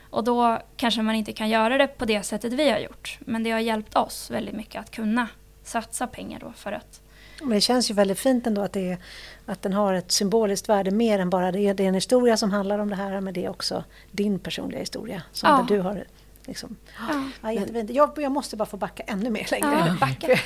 Och 0.09 0.23
då 0.23 0.59
kanske 0.77 1.01
man 1.01 1.15
inte 1.15 1.33
kan 1.33 1.49
göra 1.49 1.77
det 1.77 1.87
på 1.87 2.05
det 2.05 2.23
sättet 2.23 2.53
vi 2.53 2.69
har 2.69 2.79
gjort. 2.79 3.17
Men 3.19 3.43
det 3.43 3.51
har 3.51 3.59
hjälpt 3.59 3.95
oss 3.95 4.31
väldigt 4.31 4.55
mycket 4.55 4.81
att 4.81 4.91
kunna 4.91 5.27
satsa 5.63 6.07
pengar 6.07 6.39
då 6.39 6.53
för 6.55 6.71
att 6.71 7.01
Men 7.41 7.49
det 7.49 7.61
känns 7.61 7.89
ju 7.91 7.93
väldigt 7.93 8.19
fint 8.19 8.47
ändå 8.47 8.61
att, 8.61 8.73
det 8.73 8.91
är, 8.91 8.97
att 9.45 9.61
den 9.61 9.73
har 9.73 9.93
ett 9.93 10.11
symboliskt 10.11 10.69
värde 10.69 10.91
mer 10.91 11.19
än 11.19 11.29
bara 11.29 11.51
det. 11.51 11.73
Det 11.73 11.83
är 11.83 11.87
en 11.87 11.93
historia 11.93 12.37
som 12.37 12.51
handlar 12.51 12.79
om 12.79 12.89
det 12.89 12.95
här 12.95 13.21
men 13.21 13.33
det 13.33 13.45
är 13.45 13.49
också 13.49 13.83
din 14.11 14.39
personliga 14.39 14.79
historia. 14.79 15.21
Som 15.31 15.49
Ja. 15.49 15.65
du 15.67 15.79
har 15.79 16.05
liksom, 16.47 16.75
ja, 17.09 17.29
ja, 17.41 17.51
jättefint. 17.51 17.89
jag, 17.89 18.11
jag 18.17 18.31
måste 18.31 18.57
bara 18.57 18.65
få 18.65 18.77
backa 18.77 19.03
ännu 19.07 19.29
mer 19.29 19.47
längre. 19.51 19.87
ja, 19.87 19.97
backa. 19.99 20.27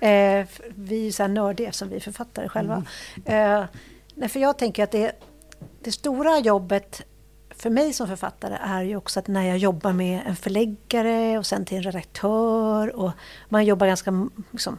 Eh, 0.00 0.46
vi 0.74 1.00
är 1.00 1.04
ju 1.04 1.12
så 1.12 1.22
här 1.22 1.28
nördiga 1.28 1.72
som 1.72 1.88
vi 1.88 1.96
är 1.96 2.00
författare 2.00 2.48
själva. 2.48 2.84
Eh, 3.24 3.64
nej, 4.14 4.28
för 4.28 4.40
jag 4.40 4.58
tänker 4.58 4.84
att 4.84 4.90
det, 4.90 5.12
det 5.80 5.92
stora 5.92 6.38
jobbet 6.38 7.02
för 7.50 7.70
mig 7.70 7.92
som 7.92 8.08
författare 8.08 8.56
är 8.60 8.82
ju 8.82 8.96
också 8.96 9.20
att 9.20 9.28
när 9.28 9.42
jag 9.48 9.58
jobbar 9.58 9.92
med 9.92 10.20
en 10.26 10.36
förläggare 10.36 11.38
och 11.38 11.46
sen 11.46 11.64
till 11.64 11.76
en 11.76 11.82
redaktör 11.82 12.96
och 12.96 13.10
man 13.48 13.64
jobbar 13.64 13.86
ganska 13.86 14.28
liksom, 14.50 14.78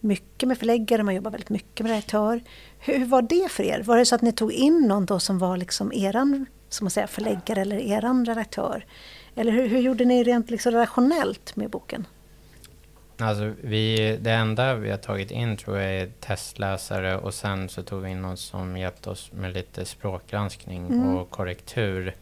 mycket 0.00 0.48
med 0.48 0.58
förläggare, 0.58 1.02
man 1.02 1.14
jobbar 1.14 1.30
väldigt 1.30 1.50
mycket 1.50 1.80
med 1.80 1.90
redaktör. 1.90 2.42
Hur 2.78 3.04
var 3.04 3.22
det 3.22 3.50
för 3.50 3.62
er? 3.62 3.82
Var 3.82 3.96
det 3.96 4.06
så 4.06 4.14
att 4.14 4.22
ni 4.22 4.32
tog 4.32 4.52
in 4.52 4.80
någon 4.88 5.06
då 5.06 5.20
som 5.20 5.38
var 5.38 5.56
liksom 5.56 5.92
eran 5.92 6.46
som 6.68 6.84
man 6.84 6.90
säger, 6.90 7.06
förläggare 7.06 7.60
eller 7.60 7.78
eran 7.78 8.24
redaktör? 8.24 8.86
Eller 9.36 9.52
hur, 9.52 9.68
hur 9.68 9.78
gjorde 9.80 10.04
ni 10.04 10.24
rent 10.24 10.50
liksom 10.50 10.72
relationellt 10.72 11.56
med 11.56 11.70
boken? 11.70 12.06
Alltså, 13.18 13.52
vi, 13.60 14.16
det 14.20 14.30
enda 14.32 14.74
vi 14.74 14.90
har 14.90 14.96
tagit 14.98 15.30
in 15.30 15.56
tror 15.56 15.78
jag 15.78 15.92
är 15.94 16.08
testläsare 16.20 17.16
och 17.18 17.34
sen 17.34 17.68
så 17.68 17.82
tog 17.82 18.02
vi 18.02 18.10
in 18.10 18.22
någon 18.22 18.36
som 18.36 18.76
hjälpte 18.76 19.10
oss 19.10 19.32
med 19.32 19.52
lite 19.54 19.84
språkgranskning 19.84 20.86
Mm. 20.86 21.16
och 21.16 21.30
korrektur. 21.30 22.14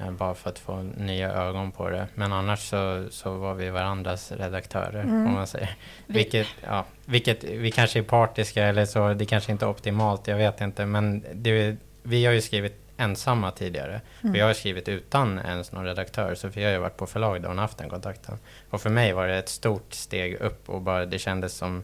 Eh, 0.00 0.10
bara 0.10 0.34
för 0.34 0.50
att 0.50 0.58
få 0.58 0.82
nya 0.82 1.32
ögon 1.32 1.72
på 1.72 1.90
det. 1.90 2.06
Men 2.14 2.32
annars 2.32 2.68
så, 2.70 3.06
så 3.10 3.34
var 3.36 3.54
vi 3.54 3.70
varandras 3.70 4.32
redaktörer, 4.32 5.02
Mm. 5.02 5.26
om 5.26 5.32
man 5.32 5.46
säger. 5.46 5.76
Vi- 6.06 6.14
Vilket, 6.14 6.46
ja, 6.66 6.84
vilket, 7.04 7.44
vi 7.44 7.70
kanske 7.70 7.98
är 7.98 8.02
partiska 8.02 8.64
eller 8.64 8.84
så, 8.84 9.14
det 9.14 9.24
kanske 9.26 9.52
inte 9.52 9.64
är 9.64 9.68
optimalt, 9.70 10.26
jag 10.26 10.36
vet 10.36 10.60
inte. 10.60 10.86
Men 10.86 11.24
det, 11.34 11.76
vi 12.02 12.24
har 12.26 12.32
ju 12.32 12.40
skrivit 12.40 12.81
ensamma 13.02 13.50
tidigare. 13.50 14.00
Mm. 14.22 14.32
Vi 14.32 14.40
har 14.40 14.54
skrivit 14.54 14.88
utan 14.88 15.38
ens 15.38 15.72
någon 15.72 15.84
redaktör, 15.84 16.34
så 16.34 16.48
vi 16.48 16.64
har 16.64 16.70
ju 16.70 16.78
varit 16.78 16.96
på 16.96 17.06
förlag 17.06 17.42
där 17.42 17.48
hon 17.48 17.58
haft 17.58 17.78
den 17.78 17.88
kontakten. 17.88 18.38
Och 18.70 18.80
för 18.80 18.90
mig 18.90 19.12
var 19.12 19.28
det 19.28 19.38
ett 19.38 19.48
stort 19.48 19.94
steg 19.94 20.34
upp 20.34 20.68
och 20.68 20.82
bara 20.82 21.06
det 21.06 21.18
kändes 21.18 21.54
som 21.54 21.82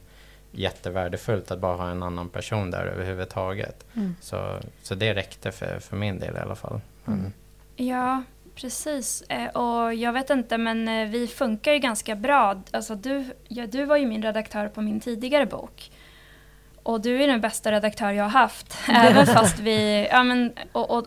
jättevärdefullt 0.51 1.51
att 1.51 1.59
bara 1.59 1.77
ha 1.77 1.91
en 1.91 2.03
annan 2.03 2.29
person 2.29 2.71
där 2.71 2.87
överhuvudtaget. 2.87 3.87
Mm. 3.97 4.17
Så, 4.21 4.59
så 4.83 4.95
det 4.95 5.15
räckte 5.15 5.53
för, 5.53 5.79
för 5.79 5.97
min 5.97 6.19
del 6.19 6.37
i 6.37 6.39
alla 6.39 6.55
fall. 6.55 6.81
Mm. 7.07 7.33
Ja, 7.77 8.23
precis. 8.55 9.23
Eh, 9.23 9.49
och 9.49 9.95
jag 9.95 10.13
vet 10.13 10.31
inte, 10.31 10.59
men 10.59 10.89
eh, 10.89 11.09
vi 11.09 11.27
funkar 11.27 11.73
ju 11.73 11.79
ganska 11.79 12.15
bra. 12.15 12.63
Alltså, 12.71 12.95
du, 12.95 13.25
ja, 13.49 13.67
du 13.67 13.85
var 13.85 13.97
ju 13.97 14.07
min 14.07 14.23
redaktör 14.23 14.69
på 14.69 14.81
min 14.81 15.01
tidigare 15.01 15.47
bok. 15.47 15.91
Och 16.89 17.01
du 17.01 17.23
är 17.23 17.27
den 17.27 17.41
bästa 17.41 17.73
redaktör 17.73 18.11
jag 18.11 18.25
har 18.25 18.31
haft. 18.31 18.79
även 18.89 19.27
fast 19.27 19.59
vi... 19.59 20.09
Ja, 20.11 20.23
men, 20.23 20.53
och, 20.73 20.91
och, 20.91 21.07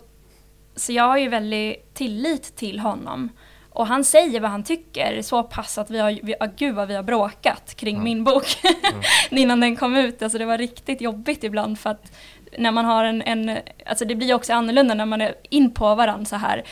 så 0.75 0.91
jag 0.93 1.03
har 1.03 1.17
ju 1.17 1.29
väldigt 1.29 1.93
tillit 1.93 2.55
till 2.55 2.79
honom. 2.79 3.29
Och 3.69 3.87
han 3.87 4.03
säger 4.03 4.39
vad 4.39 4.51
han 4.51 4.63
tycker, 4.63 5.21
så 5.21 5.43
pass 5.43 5.77
att 5.77 5.89
vi 5.89 5.99
har, 5.99 6.19
vi, 6.23 6.35
ah, 6.39 6.47
gud 6.55 6.75
vad 6.75 6.87
vi 6.87 6.95
har 6.95 7.03
bråkat 7.03 7.75
kring 7.75 7.95
Ja. 7.95 8.03
min 8.03 8.23
bok 8.23 8.45
innan 9.29 9.59
den 9.59 9.75
kom 9.75 9.95
ut. 9.95 10.21
Alltså 10.21 10.37
det 10.37 10.45
var 10.45 10.57
riktigt 10.57 11.01
jobbigt 11.01 11.43
ibland 11.43 11.79
för 11.79 11.89
att 11.89 12.11
när 12.57 12.71
man 12.71 12.85
har 12.85 13.03
en, 13.03 13.21
en 13.21 13.57
alltså 13.85 14.05
det 14.05 14.15
blir 14.15 14.27
ju 14.27 14.33
också 14.33 14.53
annorlunda 14.53 14.93
när 14.93 15.05
man 15.05 15.21
är 15.21 15.35
in 15.49 15.73
på 15.73 15.95
varandra 15.95 16.25
så 16.25 16.35
här. 16.35 16.63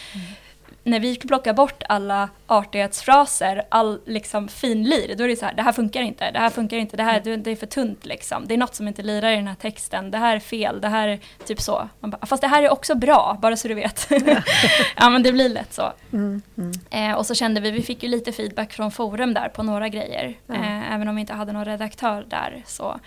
När 0.83 0.99
vi 0.99 1.15
plockar 1.15 1.53
bort 1.53 1.83
alla 1.89 2.29
artighetsfraser, 2.47 3.63
all 3.69 3.99
liksom 4.05 4.47
finlir, 4.47 5.15
då 5.15 5.23
är 5.23 5.27
det 5.27 5.35
så 5.35 5.45
här, 5.45 5.53
det 5.53 5.61
här 5.61 5.71
funkar 5.71 6.01
inte, 6.01 6.31
det 6.31 6.39
här 6.39 6.49
funkar 6.49 6.77
inte, 6.77 6.97
det 6.97 7.03
här 7.03 7.19
det 7.19 7.51
är 7.51 7.55
för 7.55 7.65
tunt 7.65 8.05
liksom. 8.05 8.47
Det 8.47 8.53
är 8.53 8.57
något 8.57 8.75
som 8.75 8.87
inte 8.87 9.01
lirar 9.01 9.31
i 9.31 9.35
den 9.35 9.47
här 9.47 9.55
texten, 9.55 10.11
det 10.11 10.17
här 10.17 10.35
är 10.35 10.39
fel, 10.39 10.81
det 10.81 10.87
här 10.87 11.07
är 11.07 11.19
typ 11.45 11.61
så. 11.61 11.89
Bara, 11.99 12.25
Fast 12.25 12.41
det 12.41 12.47
här 12.47 12.63
är 12.63 12.69
också 12.69 12.95
bra, 12.95 13.37
bara 13.41 13.57
så 13.57 13.67
du 13.67 13.73
vet. 13.73 14.07
ja 14.97 15.09
men 15.09 15.23
det 15.23 15.31
blir 15.31 15.49
lätt 15.49 15.73
så. 15.73 15.93
Mm, 16.13 16.41
mm. 16.57 16.71
Eh, 16.89 17.17
och 17.17 17.25
så 17.25 17.35
kände 17.35 17.61
vi, 17.61 17.71
vi 17.71 17.81
fick 17.81 18.03
ju 18.03 18.09
lite 18.09 18.31
feedback 18.31 18.73
från 18.73 18.91
forum 18.91 19.33
där 19.33 19.49
på 19.49 19.63
några 19.63 19.89
grejer. 19.89 20.37
Ja. 20.47 20.53
Eh, 20.53 20.93
även 20.93 21.07
om 21.07 21.15
vi 21.15 21.21
inte 21.21 21.33
hade 21.33 21.51
någon 21.51 21.65
redaktör 21.65 22.25
där 22.29 22.63
så. 22.65 22.99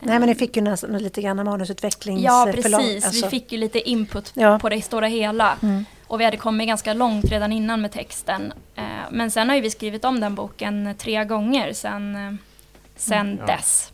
Nej 0.00 0.18
men 0.18 0.28
ni 0.28 0.34
fick 0.34 0.56
ju 0.56 0.62
nästan 0.62 0.98
lite 0.98 1.22
grann 1.22 1.44
manusutvecklings... 1.44 2.22
Ja 2.22 2.48
precis, 2.54 3.04
alltså- 3.06 3.26
vi 3.26 3.30
fick 3.30 3.52
ju 3.52 3.58
lite 3.58 3.90
input 3.90 4.30
Ja. 4.34 4.58
på 4.58 4.68
det 4.68 4.82
stora 4.82 5.06
hela. 5.06 5.56
Mm. 5.62 5.84
Och 6.08 6.20
vi 6.20 6.24
hade 6.24 6.36
kommit 6.36 6.68
ganska 6.68 6.94
långt 6.94 7.24
redan 7.24 7.52
innan 7.52 7.80
med 7.80 7.92
texten. 7.92 8.52
Eh, 8.76 8.84
men 9.10 9.30
sen 9.30 9.48
har 9.48 9.56
ju 9.56 9.62
vi 9.62 9.70
skrivit 9.70 10.04
om 10.04 10.20
den 10.20 10.34
boken 10.34 10.94
tre 10.98 11.24
gånger 11.24 11.72
sen, 11.72 12.16
eh, 12.16 12.32
sen 12.96 13.38
ja. 13.40 13.46
dess. 13.46 13.92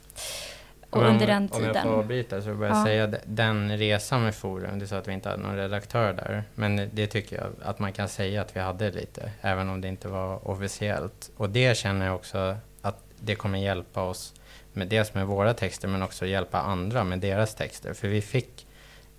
Och 0.90 1.02
om, 1.02 1.06
under 1.06 1.26
den 1.26 1.48
tiden. 1.48 1.68
Om 1.70 1.74
jag 1.74 1.82
får 1.82 1.92
avbryta 1.92 2.42
så 2.42 2.52
vill 2.52 2.68
jag 2.68 2.78
ja. 2.78 2.84
säga 2.84 3.14
den 3.24 3.78
resan 3.78 4.22
med 4.22 4.34
Forum, 4.34 4.78
det 4.78 4.84
är 4.84 4.86
så 4.86 4.94
att 4.94 5.08
vi 5.08 5.12
inte 5.12 5.28
hade 5.28 5.42
någon 5.42 5.56
redaktör 5.56 6.12
där. 6.12 6.44
Men 6.54 6.90
det 6.92 7.06
tycker 7.06 7.36
jag 7.36 7.46
att 7.62 7.78
man 7.78 7.92
kan 7.92 8.08
säga 8.08 8.42
att 8.42 8.56
vi 8.56 8.60
hade 8.60 8.90
lite, 8.90 9.30
även 9.40 9.68
om 9.68 9.80
det 9.80 9.88
inte 9.88 10.08
var 10.08 10.48
officiellt. 10.48 11.30
Och 11.36 11.50
det 11.50 11.76
känner 11.76 12.06
jag 12.06 12.14
också 12.14 12.56
att 12.82 13.04
det 13.20 13.34
kommer 13.34 13.58
hjälpa 13.58 14.02
oss, 14.02 14.34
med, 14.72 14.88
dels 14.88 15.14
med 15.14 15.26
våra 15.26 15.54
texter 15.54 15.88
men 15.88 16.02
också 16.02 16.26
hjälpa 16.26 16.60
andra 16.60 17.04
med 17.04 17.18
deras 17.18 17.54
texter. 17.54 17.94
För 17.94 18.08
vi 18.08 18.22
fick 18.22 18.63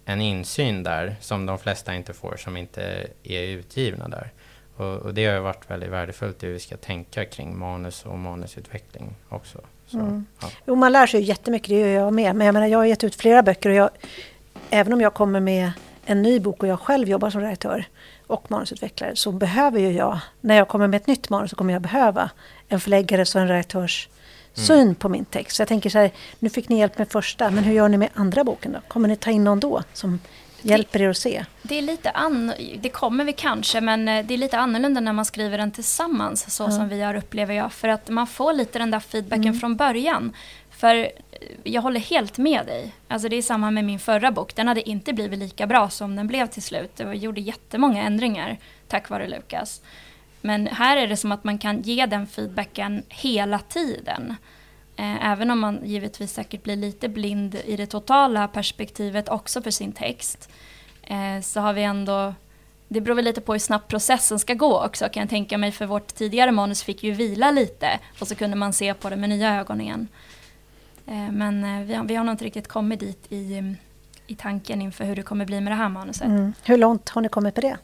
en 0.05 0.21
insyn 0.21 0.83
där 0.83 1.15
som 1.21 1.45
de 1.45 1.59
flesta 1.59 1.95
inte 1.95 2.13
får 2.13 2.37
som 2.37 2.57
inte 2.57 3.07
är 3.23 3.43
utgivna 3.43 4.07
där. 4.07 4.31
Och, 4.77 4.95
och 4.95 5.13
det 5.13 5.25
har 5.25 5.39
varit 5.39 5.71
väldigt 5.71 5.89
värdefullt 5.89 6.43
hur 6.43 6.53
vi 6.53 6.59
ska 6.59 6.77
tänka 6.77 7.25
kring 7.25 7.57
manus 7.57 8.05
och 8.05 8.19
manusutveckling 8.19 9.15
också. 9.29 9.59
Så, 9.87 9.99
mm. 9.99 10.25
ja. 10.41 10.49
Jo, 10.65 10.75
man 10.75 10.91
lär 10.91 11.07
sig 11.07 11.19
ju 11.19 11.25
jättemycket, 11.25 11.69
det 11.69 11.79
gör 11.79 11.87
jag 11.87 12.13
med. 12.13 12.35
Men 12.35 12.45
jag 12.45 12.53
menar, 12.53 12.67
jag 12.67 12.77
har 12.77 12.85
gett 12.85 13.03
ut 13.03 13.15
flera 13.15 13.43
böcker 13.43 13.69
och 13.69 13.75
jag, 13.75 13.89
även 14.69 14.93
om 14.93 15.01
jag 15.01 15.13
kommer 15.13 15.39
med 15.39 15.71
en 16.05 16.21
ny 16.21 16.39
bok 16.39 16.63
och 16.63 16.69
jag 16.69 16.79
själv 16.79 17.09
jobbar 17.09 17.29
som 17.29 17.41
redaktör 17.41 17.85
och 18.27 18.51
manusutvecklare 18.51 19.15
så 19.15 19.31
behöver 19.31 19.79
ju 19.79 19.91
jag, 19.91 20.19
när 20.41 20.55
jag 20.55 20.67
kommer 20.67 20.87
med 20.87 20.97
ett 20.97 21.07
nytt 21.07 21.29
manus 21.29 21.49
så 21.49 21.55
kommer 21.55 21.73
jag 21.73 21.81
behöva 21.81 22.29
en 22.67 22.79
förläggares 22.79 23.35
och 23.35 23.41
en 23.41 23.47
redaktörs. 23.47 24.09
Syn 24.55 24.95
på 24.95 25.09
min 25.09 25.25
text. 25.25 25.55
Så 25.55 25.61
jag 25.61 25.67
tänker 25.67 25.89
så 25.89 25.97
här, 25.97 26.11
nu 26.39 26.49
fick 26.49 26.69
ni 26.69 26.79
hjälp 26.79 26.97
med 26.97 27.09
första, 27.09 27.51
men 27.51 27.63
hur 27.63 27.73
gör 27.73 27.89
ni 27.89 27.97
med 27.97 28.09
andra 28.13 28.43
boken 28.43 28.71
då? 28.71 28.79
Kommer 28.87 29.07
ni 29.07 29.15
ta 29.15 29.31
in 29.31 29.43
någon 29.43 29.59
då 29.59 29.83
som 29.93 30.19
hjälper 30.61 31.01
er 31.01 31.09
att 31.09 31.17
se? 31.17 31.45
Det 31.61 31.77
är 31.77 31.81
lite 31.81 32.09
an, 32.09 32.53
det 32.79 32.89
kommer 32.89 33.23
vi 33.23 33.33
kanske, 33.33 33.81
men 33.81 34.07
eh, 34.07 34.25
det 34.25 34.33
är 34.33 34.37
lite 34.37 34.57
annorlunda 34.57 35.01
när 35.01 35.13
man 35.13 35.25
skriver 35.25 35.57
den 35.57 35.71
tillsammans, 35.71 36.55
så 36.55 36.63
ja. 36.63 36.71
som 36.71 36.89
vi 36.89 36.95
gör 36.97 37.15
upplever 37.15 37.53
jag. 37.53 37.73
För 37.73 37.87
att 37.87 38.09
man 38.09 38.27
får 38.27 38.53
lite 38.53 38.79
den 38.79 38.91
där 38.91 38.99
feedbacken 38.99 39.43
mm. 39.43 39.59
från 39.59 39.75
början. 39.75 40.33
För 40.71 40.95
eh, 40.95 41.07
jag 41.63 41.81
håller 41.81 41.99
helt 41.99 42.37
med 42.37 42.65
dig. 42.65 42.93
Alltså 43.07 43.29
det 43.29 43.35
är 43.35 43.41
samma 43.41 43.71
med 43.71 43.85
min 43.85 43.99
förra 43.99 44.31
bok. 44.31 44.55
Den 44.55 44.67
hade 44.67 44.89
inte 44.89 45.13
blivit 45.13 45.39
lika 45.39 45.67
bra 45.67 45.89
som 45.89 46.15
den 46.15 46.27
blev 46.27 46.47
till 46.47 46.63
slut. 46.63 46.91
Jag 46.95 47.15
gjorde 47.15 47.41
jättemånga 47.41 48.03
ändringar 48.03 48.57
tack 48.87 49.09
vare 49.09 49.27
Lukas. 49.27 49.81
Men 50.45 50.67
här 50.67 50.97
är 50.97 51.07
det 51.07 51.17
som 51.17 51.31
att 51.31 51.43
man 51.43 51.57
kan 51.57 51.81
ge 51.81 52.05
den 52.05 52.27
feedbacken 52.27 53.03
hela 53.09 53.59
tiden. 53.59 54.35
Eh, 54.95 55.31
även 55.31 55.51
om 55.51 55.59
man 55.59 55.79
givetvis 55.83 56.33
säkert 56.33 56.63
blir 56.63 56.75
lite 56.75 57.09
blind 57.09 57.55
i 57.55 57.75
det 57.75 57.85
totala 57.85 58.47
perspektivet 58.47 59.29
också 59.29 59.61
för 59.61 59.71
sin 59.71 59.91
text. 59.91 60.49
Eh, 61.03 61.41
så 61.41 61.59
har 61.59 61.73
vi 61.73 61.83
ändå, 61.83 62.33
det 62.87 63.01
beror 63.01 63.15
väl 63.15 63.25
lite 63.25 63.41
på 63.41 63.51
hur 63.51 63.59
snabbt 63.59 63.87
processen 63.87 64.39
ska 64.39 64.53
gå 64.53 64.85
också 64.85 65.09
kan 65.09 65.21
jag 65.21 65.29
tänka 65.29 65.57
mig. 65.57 65.71
För 65.71 65.85
vårt 65.85 66.07
tidigare 66.15 66.51
manus 66.51 66.83
fick 66.83 67.03
ju 67.03 67.11
vila 67.11 67.51
lite 67.51 67.99
och 68.19 68.27
så 68.27 68.35
kunde 68.35 68.55
man 68.55 68.73
se 68.73 68.93
på 68.93 69.09
det 69.09 69.15
med 69.15 69.29
nya 69.29 69.59
ögon 69.59 69.81
igen. 69.81 70.07
Eh, 71.07 71.31
men 71.31 71.87
vi 71.87 71.93
har, 71.93 72.03
vi 72.03 72.15
har 72.15 72.23
nog 72.23 72.33
inte 72.33 72.45
riktigt 72.45 72.67
kommit 72.67 72.99
dit 72.99 73.31
i, 73.31 73.75
i 74.27 74.35
tanken 74.35 74.81
inför 74.81 75.05
hur 75.05 75.15
det 75.15 75.23
kommer 75.23 75.45
bli 75.45 75.61
med 75.61 75.71
det 75.71 75.77
här 75.77 75.89
manuset. 75.89 76.27
Mm. 76.27 76.53
Hur 76.63 76.77
långt 76.77 77.09
har 77.09 77.21
ni 77.21 77.29
kommit 77.29 77.55
på 77.55 77.61
det? 77.61 77.77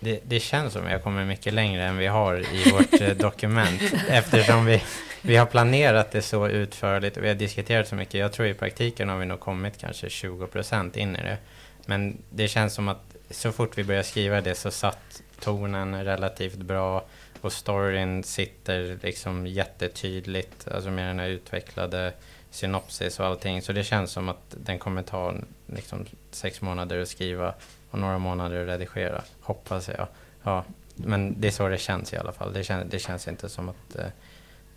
Det, 0.00 0.20
det, 0.24 0.40
känns 0.40 0.72
som 0.72 0.84
att 0.84 0.92
jag 0.92 1.02
kommer 1.02 1.24
mycket 1.24 1.52
längre 1.52 1.84
än 1.84 1.96
vi 1.96 2.06
har 2.06 2.54
i 2.54 2.70
vårt 2.70 3.18
dokument 3.18 3.82
eftersom 4.08 4.64
vi 4.64 4.82
vi 5.26 5.36
har 5.36 5.46
planerat 5.46 6.10
det 6.10 6.22
så 6.22 6.48
utförligt 6.48 7.16
och 7.16 7.24
vi 7.24 7.28
har 7.28 7.34
diskuterat 7.34 7.88
så 7.88 7.94
mycket. 7.94 8.14
Jag 8.14 8.32
tror 8.32 8.48
i 8.48 8.54
praktiken 8.54 9.08
har 9.08 9.18
vi 9.18 9.26
nog 9.26 9.40
kommit 9.40 9.78
kanske 9.78 10.10
20 10.10 10.46
procent 10.46 10.96
in 10.96 11.16
i 11.16 11.22
det. 11.22 11.38
Men 11.86 12.18
det 12.30 12.48
känns 12.48 12.74
som 12.74 12.88
att 12.88 13.16
så 13.30 13.52
fort 13.52 13.78
vi 13.78 13.84
började 13.84 14.04
skriva 14.04 14.40
det 14.40 14.54
så 14.54 14.70
satt 14.70 15.22
tonen 15.40 16.04
relativt 16.04 16.56
bra 16.56 17.04
och 17.40 17.52
storyn 17.52 18.22
sitter 18.24 18.98
liksom 19.02 19.46
jättetydligt, 19.46 20.68
alltså 20.68 20.90
med 20.90 21.08
den 21.08 21.18
här 21.18 21.28
utvecklade 21.28 22.12
synopsis 22.50 23.20
och 23.20 23.26
allting. 23.26 23.62
Så 23.62 23.72
det 23.72 23.84
känns 23.84 24.10
som 24.10 24.28
att 24.28 24.56
den 24.64 24.78
kommer 24.78 25.02
ta 25.02 25.34
liksom 25.66 26.06
sex 26.30 26.60
månader 26.60 26.98
att 26.98 27.08
skriva 27.08 27.54
och 27.90 27.98
några 27.98 28.18
månader 28.18 28.62
att 28.62 28.68
redigera, 28.68 29.22
hoppas 29.40 29.88
jag. 29.88 30.06
Ja, 30.42 30.64
men 30.94 31.40
det 31.40 31.48
är 31.48 31.52
så 31.52 31.68
det 31.68 31.78
känns 31.78 32.12
i 32.12 32.16
alla 32.16 32.32
fall. 32.32 32.52
Det, 32.52 32.64
kän, 32.64 32.88
det 32.88 32.98
känns 32.98 33.28
inte 33.28 33.48
som 33.48 33.68
att 33.68 33.96
eh, 33.96 34.06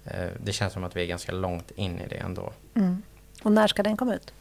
Eh, 0.04 0.30
det 0.44 0.52
känns 0.52 0.74
som 0.74 0.84
att 0.84 0.96
vi 0.96 1.02
är 1.02 1.06
ganska 1.06 1.32
långt 1.32 1.72
in 1.72 2.00
i 2.00 2.08
det 2.08 2.16
ändå. 2.16 2.54
Mm. 2.76 3.02
Och 3.44 3.52
när 3.52 3.68
ska 3.68 3.84
den 3.84 3.98
komma 3.98 4.16
ut? 4.16 4.34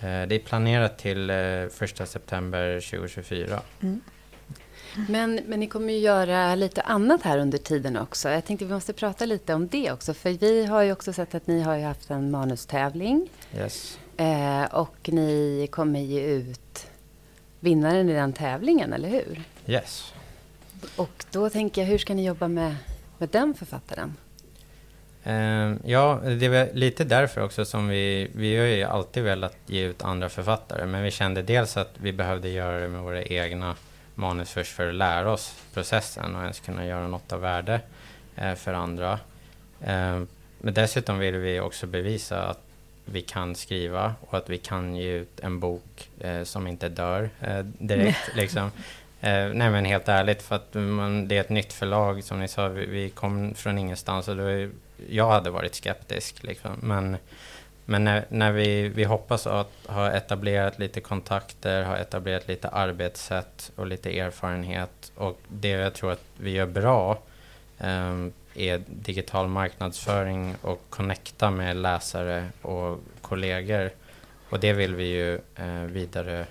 Eh, 0.00 0.22
det 0.28 0.34
är 0.34 0.38
planerat 0.38 0.98
till 0.98 1.30
1 1.30 2.00
eh, 2.00 2.06
september 2.06 2.80
2024. 2.80 3.60
Mm. 3.80 4.00
Men, 5.08 5.40
men 5.46 5.60
ni 5.60 5.66
kommer 5.66 5.92
ju 5.92 5.98
göra 5.98 6.54
lite 6.54 6.80
annat 6.80 7.22
här 7.22 7.38
under 7.38 7.58
tiden 7.58 7.96
också. 7.96 8.28
Jag 8.28 8.44
tänkte 8.44 8.64
vi 8.64 8.74
måste 8.74 8.92
prata 8.92 9.24
lite 9.24 9.54
om 9.54 9.68
det 9.68 9.92
också. 9.92 10.14
För 10.14 10.30
vi 10.30 10.66
har 10.66 10.82
ju 10.82 10.92
också 10.92 11.12
sett 11.12 11.34
att 11.34 11.46
ni 11.46 11.60
har 11.60 11.78
haft 11.78 12.10
en 12.10 12.30
manustävling. 12.30 13.30
Yes. 13.56 13.98
Eh, 14.16 14.64
och 14.64 15.08
ni 15.08 15.68
kommer 15.70 16.00
ge 16.00 16.20
ut 16.20 16.89
vinnaren 17.60 18.08
i 18.08 18.12
den 18.12 18.32
tävlingen, 18.32 18.92
eller 18.92 19.08
hur? 19.08 19.42
Yes. 19.66 20.14
Och 20.96 21.24
då 21.30 21.50
tänker 21.50 21.80
jag, 21.80 21.88
hur 21.88 21.98
ska 21.98 22.14
ni 22.14 22.26
jobba 22.26 22.48
med, 22.48 22.76
med 23.18 23.28
den 23.28 23.54
författaren? 23.54 24.16
Uh, 25.26 25.76
ja, 25.84 26.20
det 26.40 26.48
var 26.48 26.74
lite 26.74 27.04
därför 27.04 27.44
också 27.44 27.64
som 27.64 27.88
vi, 27.88 28.30
vi 28.34 28.56
har 28.56 28.66
ju 28.66 28.82
alltid 28.84 29.22
velat 29.22 29.56
ge 29.66 29.84
ut 29.84 30.02
andra 30.02 30.28
författare, 30.28 30.86
men 30.86 31.02
vi 31.02 31.10
kände 31.10 31.42
dels 31.42 31.76
att 31.76 31.90
vi 31.94 32.12
behövde 32.12 32.48
göra 32.48 32.80
det 32.80 32.88
med 32.88 33.02
våra 33.02 33.22
egna 33.22 33.76
manus 34.14 34.50
först 34.50 34.72
för 34.72 34.88
att 34.88 34.94
lära 34.94 35.32
oss 35.32 35.54
processen 35.74 36.36
och 36.36 36.42
ens 36.42 36.60
kunna 36.60 36.86
göra 36.86 37.08
något 37.08 37.32
av 37.32 37.40
värde 37.40 37.80
uh, 38.42 38.54
för 38.54 38.72
andra. 38.72 39.12
Uh, 39.82 40.22
men 40.58 40.74
dessutom 40.74 41.18
vill 41.18 41.36
vi 41.36 41.60
också 41.60 41.86
bevisa 41.86 42.42
att 42.42 42.69
vi 43.04 43.22
kan 43.22 43.54
skriva 43.54 44.14
och 44.20 44.38
att 44.38 44.50
vi 44.50 44.58
kan 44.58 44.96
ge 44.96 45.12
ut 45.12 45.40
en 45.40 45.60
bok 45.60 46.08
eh, 46.20 46.42
som 46.42 46.66
inte 46.66 46.88
dör 46.88 47.30
direkt. 47.62 48.18
liksom. 48.34 48.70
nej 49.20 49.70
men 49.70 49.84
helt 49.84 50.08
ärligt, 50.08 50.42
för 50.42 50.56
att 50.56 50.74
man, 50.74 51.28
det 51.28 51.36
är 51.36 51.40
ett 51.40 51.48
nytt 51.48 51.72
förlag 51.72 52.24
som 52.24 52.40
ni 52.40 52.48
sa, 52.48 52.68
vi, 52.68 52.86
vi 52.86 53.10
kom 53.10 53.54
från 53.54 53.78
ingenstans 53.78 54.28
och 54.28 54.36
då 54.36 54.68
jag 55.08 55.30
hade 55.30 55.50
varit 55.50 55.74
skeptisk. 55.74 56.42
Liksom. 56.42 56.70
Men, 56.80 57.16
men 57.84 58.04
när, 58.04 58.24
när 58.28 58.52
vi, 58.52 58.88
vi 58.88 59.04
hoppas 59.04 59.46
att 59.46 59.72
ha 59.86 60.10
etablerat 60.10 60.78
lite 60.78 61.00
kontakter, 61.00 61.84
ha 61.84 61.96
etablerat 61.96 62.48
lite 62.48 62.68
arbetssätt 62.68 63.72
och 63.76 63.86
lite 63.86 64.18
erfarenhet. 64.18 65.12
Och 65.14 65.40
det 65.48 65.68
jag 65.68 65.94
tror 65.94 66.12
att 66.12 66.24
vi 66.36 66.50
gör 66.50 66.66
bra 66.66 67.22
um, 67.78 68.32
är 68.54 68.82
digital 68.86 69.48
marknadsföring 69.48 70.54
och 70.62 70.82
connecta 70.90 71.50
med 71.50 71.76
läsare 71.76 72.48
och 72.62 73.00
kollegor. 73.20 73.90
Och 74.48 74.60
det 74.60 74.72
vill 74.72 74.94
vi 74.94 75.04
ju 75.04 75.40
uh, 75.60 75.84
vidare, 75.84 76.46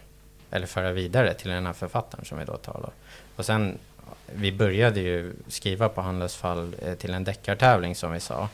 eller 0.52 0.68
föra 0.68 0.92
vidare 0.92 1.34
till 1.34 1.50
den 1.50 1.66
här 1.66 1.74
författaren 1.74 2.26
som 2.26 2.38
vi 2.38 2.46
då 2.46 2.58
talar. 2.58 2.92
Och 3.36 3.46
sen 3.46 3.78
vi 4.26 4.52
började 4.52 5.00
ju 5.00 5.34
skriva 5.48 5.90
på 5.90 6.02
Handelsfall 6.02 6.76
eh, 6.82 6.94
till 6.94 7.14
en 7.14 7.24
deckartävling 7.24 7.96
som 7.96 8.12
vi 8.12 8.20
sa. 8.20 8.50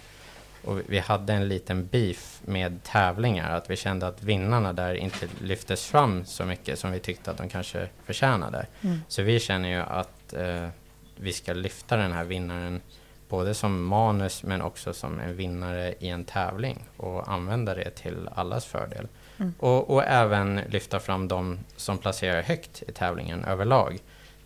Och 0.63 0.79
vi 0.87 0.99
hade 0.99 1.33
en 1.33 1.47
liten 1.47 1.87
beef 1.87 2.39
med 2.45 2.83
tävlingar, 2.83 3.51
att 3.51 3.69
vi 3.69 3.75
kände 3.75 4.07
att 4.07 4.23
vinnarna 4.23 4.73
där 4.73 4.95
inte 4.95 5.27
lyftes 5.41 5.85
fram 5.85 6.25
så 6.25 6.45
mycket 6.45 6.79
som 6.79 6.91
vi 6.91 6.99
tyckte 6.99 7.31
att 7.31 7.37
de 7.37 7.49
kanske 7.49 7.87
förtjänade. 8.05 8.65
Mm. 8.81 9.01
Så 9.07 9.21
vi 9.21 9.39
känner 9.39 9.69
ju 9.69 9.81
att 9.81 10.33
eh, 10.33 10.67
vi 11.15 11.33
ska 11.33 11.53
lyfta 11.53 11.97
den 11.97 12.11
här 12.11 12.23
vinnaren 12.23 12.81
både 13.29 13.53
som 13.53 13.85
manus 13.85 14.43
men 14.43 14.61
också 14.61 14.93
som 14.93 15.19
en 15.19 15.35
vinnare 15.35 15.95
i 15.99 16.07
en 16.09 16.25
tävling 16.25 16.85
och 16.97 17.31
använda 17.31 17.75
det 17.75 17.89
till 17.89 18.29
allas 18.35 18.65
fördel. 18.65 19.07
Mm. 19.37 19.53
Och, 19.59 19.89
och, 19.89 20.03
även 20.03 20.61
lyfta 20.69 20.99
fram 20.99 21.27
de 21.27 21.59
som 21.75 21.97
placerar 21.97 22.41
högt 22.41 22.83
i 22.87 22.91
tävlingen 22.91 23.45
överlag. 23.45 23.99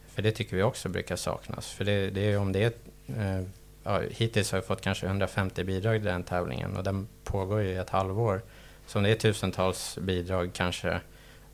För 0.07 0.21
det 0.21 0.32
tycker 0.32 0.55
vi 0.55 0.63
också 0.63 0.89
brukar 0.89 1.15
saknas. 1.15 1.71
För 1.71 1.86
det, 1.86 2.09
det 2.09 2.32
är 2.32 2.38
om 2.38 2.51
det 2.51 2.86
eh, 3.07 3.41
ja, 3.84 4.01
hittills 4.11 4.51
har 4.51 4.59
vi 4.59 4.65
fått 4.65 4.82
kanske 4.82 5.05
150 5.05 5.63
bidrag 5.63 5.95
i 5.95 5.99
den 5.99 6.23
tävlingen 6.23 6.77
och 6.77 6.84
den 6.84 7.07
pågår 7.23 7.61
ju 7.61 7.69
i 7.69 7.75
ett 7.75 7.89
halvår. 7.89 8.41
Så 8.88 8.99
om 8.99 9.03
det 9.03 9.11
är 9.11 9.15
tusentals 9.15 9.97
bidrag 10.01 10.51
kanske 10.53 10.99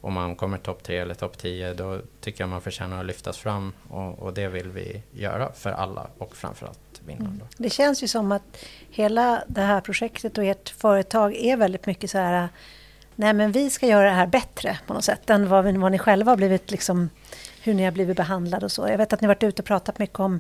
om 0.02 0.14
man 0.14 0.36
kommer 0.36 0.58
topp 0.58 0.84
tre 0.84 0.98
eller 0.98 1.14
topp 1.14 1.38
tio 1.38 1.74
då 1.74 2.00
tycker 2.22 2.42
jag 2.42 2.50
man 2.50 2.62
förtjänar 2.62 3.00
att 3.00 3.06
lyftas 3.06 3.38
fram 3.38 3.74
och, 3.90 4.20
och, 4.20 4.34
det 4.34 4.48
vill 4.48 4.70
vi 4.70 5.02
göra 5.12 5.52
för 5.52 5.72
alla 5.72 6.08
och 6.18 6.36
framförallt 6.36 6.80
vinnarna. 7.06 7.30
Mm. 7.30 7.48
Det 7.58 7.70
känns 7.70 8.04
ju 8.04 8.08
som 8.08 8.32
att 8.32 8.58
hela 8.90 9.44
det 9.48 9.62
här 9.62 9.82
projektet 9.82 10.38
och 10.38 10.44
ert 10.44 10.70
företag 10.70 11.36
är 11.36 11.58
väldigt 11.58 11.86
mycket 11.86 12.12
så 12.12 12.18
här 12.18 12.50
Nej 13.16 13.34
men 13.34 13.52
vi 13.52 13.70
ska 13.70 13.88
göra 13.88 14.06
det 14.06 14.16
här 14.16 14.28
bättre 14.28 14.80
på 14.88 14.94
något 14.94 15.04
sätt 15.04 15.30
än 15.30 15.50
vad, 15.50 15.78
vad 15.78 15.92
ni 15.92 16.00
själva 16.00 16.32
har 16.32 16.38
blivit 16.38 16.72
liksom 16.72 17.10
hur 17.62 17.74
ni 17.74 17.84
har 17.84 17.92
blivit 17.92 18.18
behandlade 18.18 18.66
och 18.66 18.72
så. 18.72 18.88
Jag 18.90 18.98
vet 18.98 19.14
att 19.14 19.22
ni 19.22 19.28
har 19.28 19.36
varit 19.36 19.44
ute 19.44 19.62
och 19.62 19.66
pratat 19.66 20.00
mycket 20.00 20.20
om 20.20 20.40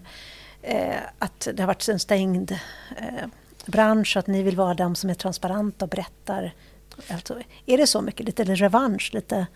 eh, 0.61 0.95
att 1.19 1.47
det 1.53 1.63
har 1.63 1.67
varit 1.67 1.87
en 1.87 1.99
stängd 1.99 2.51
eh, 2.97 3.27
bransch, 3.65 4.17
att 4.17 4.27
ni 4.27 4.43
vill 4.43 4.55
vara 4.55 4.73
de 4.73 4.95
som 4.95 5.09
är 5.09 5.13
transparenta 5.13 5.85
och 5.85 5.89
berättar. 5.89 6.53
Alltså, 7.07 7.41
är 7.65 7.77
det 7.77 7.87
så 7.87 8.01
mycket? 8.01 8.25
Lite 8.25 8.43
revansch? 8.43 9.13
Lite... 9.13 9.47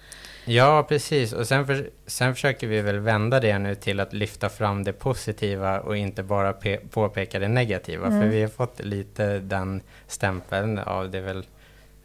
Ja, 0.49 0.83
precis. 0.83 1.33
Och 1.33 1.47
sen, 1.47 1.65
för, 1.67 1.89
sen 2.05 2.35
försöker 2.35 2.67
vi 2.67 2.81
väl 2.81 2.99
vända 2.99 3.39
det 3.39 3.59
nu 3.59 3.75
till 3.75 3.99
att 3.99 4.13
lyfta 4.13 4.49
fram 4.49 4.83
det 4.83 4.93
positiva 4.93 5.79
och 5.79 5.97
inte 5.97 6.23
bara 6.23 6.51
pe- 6.51 6.89
påpeka 6.89 7.39
det 7.39 7.47
negativa. 7.47 8.07
Mm. 8.07 8.21
För 8.21 8.27
vi 8.27 8.41
har 8.41 8.49
fått 8.49 8.79
lite 8.83 9.39
den 9.39 9.81
stämpeln 10.07 10.79
av 10.79 11.11
det 11.11 11.21
väl 11.21 11.45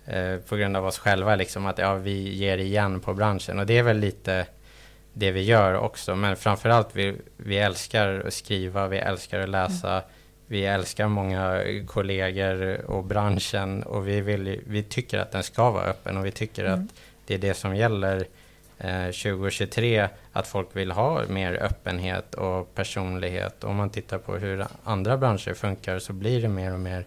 eh, 0.06 0.36
på 0.48 0.56
grund 0.56 0.76
av 0.76 0.86
oss 0.86 0.98
själva, 0.98 1.36
liksom 1.36 1.66
att 1.66 1.78
ja, 1.78 1.94
vi 1.94 2.34
ger 2.34 2.58
igen 2.58 3.00
på 3.00 3.14
branschen. 3.14 3.58
Och 3.58 3.66
det 3.66 3.78
är 3.78 3.82
väl 3.82 3.98
lite 3.98 4.46
det 5.12 5.30
vi 5.30 5.42
gör 5.42 5.74
också. 5.74 6.16
Men 6.16 6.36
framförallt, 6.36 6.88
vi, 6.92 7.14
vi 7.36 7.58
älskar 7.58 8.24
att 8.26 8.34
skriva, 8.34 8.88
vi 8.88 8.98
älskar 8.98 9.40
att 9.40 9.48
läsa. 9.48 9.92
Mm. 9.92 10.04
Vi 10.46 10.64
älskar 10.64 11.08
många 11.08 11.62
kollegor 11.86 12.80
och 12.90 13.04
branschen 13.04 13.82
och 13.82 14.08
vi, 14.08 14.20
vill, 14.20 14.60
vi 14.66 14.82
tycker 14.82 15.18
att 15.18 15.32
den 15.32 15.42
ska 15.42 15.70
vara 15.70 15.84
öppen 15.84 16.16
och 16.16 16.26
vi 16.26 16.30
tycker 16.30 16.64
mm. 16.64 16.80
att 16.80 16.94
det 17.26 17.34
är 17.34 17.38
det 17.38 17.54
som 17.54 17.76
gäller 17.76 18.26
eh, 18.78 19.04
2023, 19.04 20.08
att 20.32 20.46
folk 20.46 20.68
vill 20.72 20.90
ha 20.90 21.22
mer 21.28 21.62
öppenhet 21.62 22.34
och 22.34 22.74
personlighet. 22.74 23.64
Om 23.64 23.76
man 23.76 23.90
tittar 23.90 24.18
på 24.18 24.36
hur 24.36 24.66
andra 24.84 25.16
branscher 25.16 25.54
funkar 25.54 25.98
så 25.98 26.12
blir 26.12 26.42
det 26.42 26.48
mer 26.48 26.72
och 26.72 26.80
mer 26.80 27.04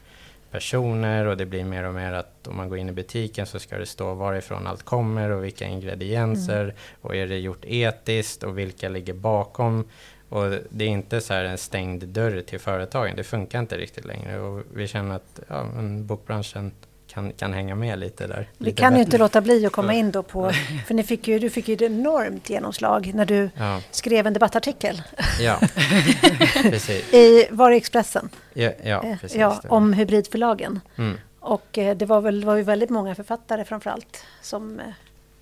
personer 0.52 1.26
och 1.26 1.38
det 1.38 1.46
blir 1.46 1.64
mer 1.64 1.84
och 1.84 1.94
mer 1.94 2.14
att 2.14 2.48
om 2.48 2.58
man 2.58 2.70
går 2.70 2.78
in 2.78 2.90
i 2.90 2.92
butiken 2.92 3.46
så 3.46 3.60
ska 3.60 3.78
det 3.78 3.86
stå 3.86 4.14
varifrån 4.14 4.68
allt 4.68 4.84
kommer 4.84 5.30
och 5.30 5.44
vilka 5.44 5.66
ingredienser 5.66 6.64
mm. 6.64 6.76
och 7.02 7.16
är 7.16 7.28
det 7.28 7.38
gjort 7.38 7.66
etiskt 7.66 8.44
och 8.44 8.58
vilka 8.58 8.90
ligger 8.90 9.14
bakom. 9.14 9.88
Och 10.30 10.50
det 10.70 10.86
är 10.86 10.90
inte 10.90 11.22
så 11.22 11.34
en 11.34 11.58
stängd 11.58 12.08
dörr 12.08 12.42
till 12.42 12.60
företagen, 12.60 13.16
det 13.16 13.24
funkar 13.24 13.60
inte 13.60 13.78
riktigt 13.78 14.06
längre 14.06 14.40
och 14.40 14.64
vi 14.74 14.88
känner 14.88 15.16
att 15.16 15.40
ja, 15.48 15.66
bokbranschen 16.02 16.72
kan, 17.18 17.34
kan 17.34 17.54
hänga 17.54 17.76
med 17.76 18.00
lite 18.00 18.28
där. 18.28 18.50
Vi 18.58 18.72
kan 18.72 18.96
ju 18.96 19.02
inte 19.02 19.18
låta 19.18 19.42
bli 19.42 19.66
att 19.66 19.72
komma 19.72 19.94
in 19.94 20.12
då 20.12 20.24
på, 20.24 20.52
för 20.88 20.94
ni 20.94 21.04
fick 21.04 21.28
ju, 21.28 21.40
du 21.40 21.50
fick 21.50 21.68
ju 21.68 21.74
ett 21.74 21.82
enormt 21.82 22.50
genomslag 22.50 23.12
när 23.14 23.26
du 23.26 23.50
ja. 23.56 23.82
skrev 23.92 24.28
en 24.28 24.34
debattartikel. 24.34 25.02
Ja, 25.40 25.60
precis. 26.62 27.14
I, 27.14 27.48
var 27.52 27.70
det 27.70 27.76
Expressen? 27.76 28.30
Ja, 28.54 28.72
ja 28.84 29.04
eh, 29.04 29.18
precis. 29.18 29.38
Ja, 29.38 29.62
om 29.70 29.94
hybridförlagen. 29.94 30.80
Mm. 30.96 31.18
Och 31.40 31.78
eh, 31.78 31.98
det 31.98 32.06
var, 32.06 32.22
väl, 32.22 32.46
var 32.46 32.56
ju 32.56 32.64
väldigt 32.64 32.90
många 32.90 33.16
författare 33.16 33.66
framförallt 33.66 34.26
som 34.42 34.80
eh, 34.80 34.86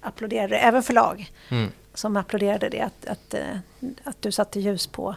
applåderade, 0.01 0.57
även 0.57 0.84
förlag, 0.84 1.32
mm. 1.49 1.71
som 1.93 2.17
applåderade 2.17 2.69
det, 2.69 2.82
att, 2.82 3.05
att, 3.05 3.36
att 4.03 4.21
du 4.21 4.32
satte 4.32 4.59
ljus 4.59 4.88
på 4.88 5.15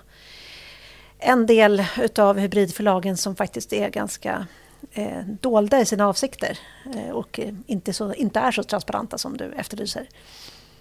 en 1.18 1.46
del 1.46 1.84
utav 2.02 2.38
hybridförlagen 2.38 3.16
som 3.16 3.36
faktiskt 3.36 3.72
är 3.72 3.90
ganska 3.90 4.46
eh, 4.92 5.20
dolda 5.40 5.80
i 5.80 5.86
sina 5.86 6.08
avsikter 6.08 6.58
eh, 6.96 7.10
och 7.10 7.40
inte, 7.66 7.92
så, 7.92 8.14
inte 8.14 8.40
är 8.40 8.52
så 8.52 8.62
transparenta 8.62 9.18
som 9.18 9.36
du 9.36 9.52
efterlyser. 9.52 10.08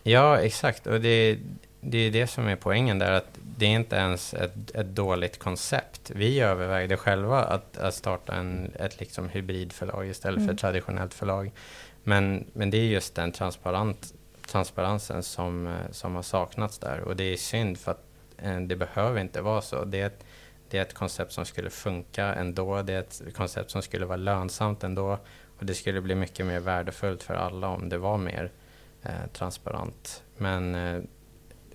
Ja, 0.03 0.39
exakt. 0.39 0.87
Och 0.87 1.01
det, 1.01 1.39
det 1.81 1.97
är 1.97 2.11
det 2.11 2.27
som 2.27 2.47
är 2.47 2.55
poängen 2.55 2.99
där, 2.99 3.11
att 3.11 3.39
det 3.57 3.65
är 3.65 3.69
inte 3.69 3.95
ens 3.95 4.33
ett, 4.33 4.75
ett 4.75 4.87
dåligt 4.87 5.39
koncept. 5.39 6.11
Vi 6.15 6.39
övervägde 6.39 6.97
själva 6.97 7.43
att, 7.43 7.77
att 7.77 7.93
starta 7.93 8.33
en, 8.33 8.71
ett 8.79 8.99
liksom 8.99 9.29
hybridförlag 9.29 10.07
istället 10.07 10.37
mm. 10.37 10.47
för 10.47 10.53
ett 10.53 10.59
traditionellt 10.59 11.13
förlag. 11.13 11.51
Men, 12.03 12.45
men 12.53 12.69
det 12.69 12.77
är 12.77 12.85
just 12.85 13.15
den 13.15 13.31
transparent, 13.31 14.13
transparensen 14.47 15.23
som, 15.23 15.77
som 15.91 16.15
har 16.15 16.23
saknats 16.23 16.77
där 16.77 17.01
och 17.01 17.15
det 17.15 17.23
är 17.23 17.37
synd 17.37 17.77
för 17.77 17.91
att 17.91 18.03
eh, 18.37 18.59
det 18.59 18.75
behöver 18.75 19.21
inte 19.21 19.41
vara 19.41 19.61
så. 19.61 19.85
Det 19.85 20.01
är 20.01 20.07
ett, 20.07 20.23
det 20.69 20.77
är 20.77 20.81
ett 20.81 20.93
koncept 20.93 21.31
som 21.31 21.45
skulle 21.45 21.69
funka 21.69 22.25
ändå. 22.25 22.81
Det 22.81 22.93
är 22.93 22.99
ett 22.99 23.21
koncept 23.35 23.71
som 23.71 23.81
skulle 23.81 24.05
vara 24.05 24.17
lönsamt 24.17 24.83
ändå. 24.83 25.19
Och 25.59 25.65
det 25.65 25.73
skulle 25.73 26.01
bli 26.01 26.15
mycket 26.15 26.45
mer 26.45 26.59
värdefullt 26.59 27.23
för 27.23 27.33
alla 27.33 27.67
om 27.67 27.89
det 27.89 27.97
var 27.97 28.17
mer 28.17 28.51
eh, 29.03 29.27
transparent. 29.33 30.23
Men 30.37 30.75
eh, 30.75 31.01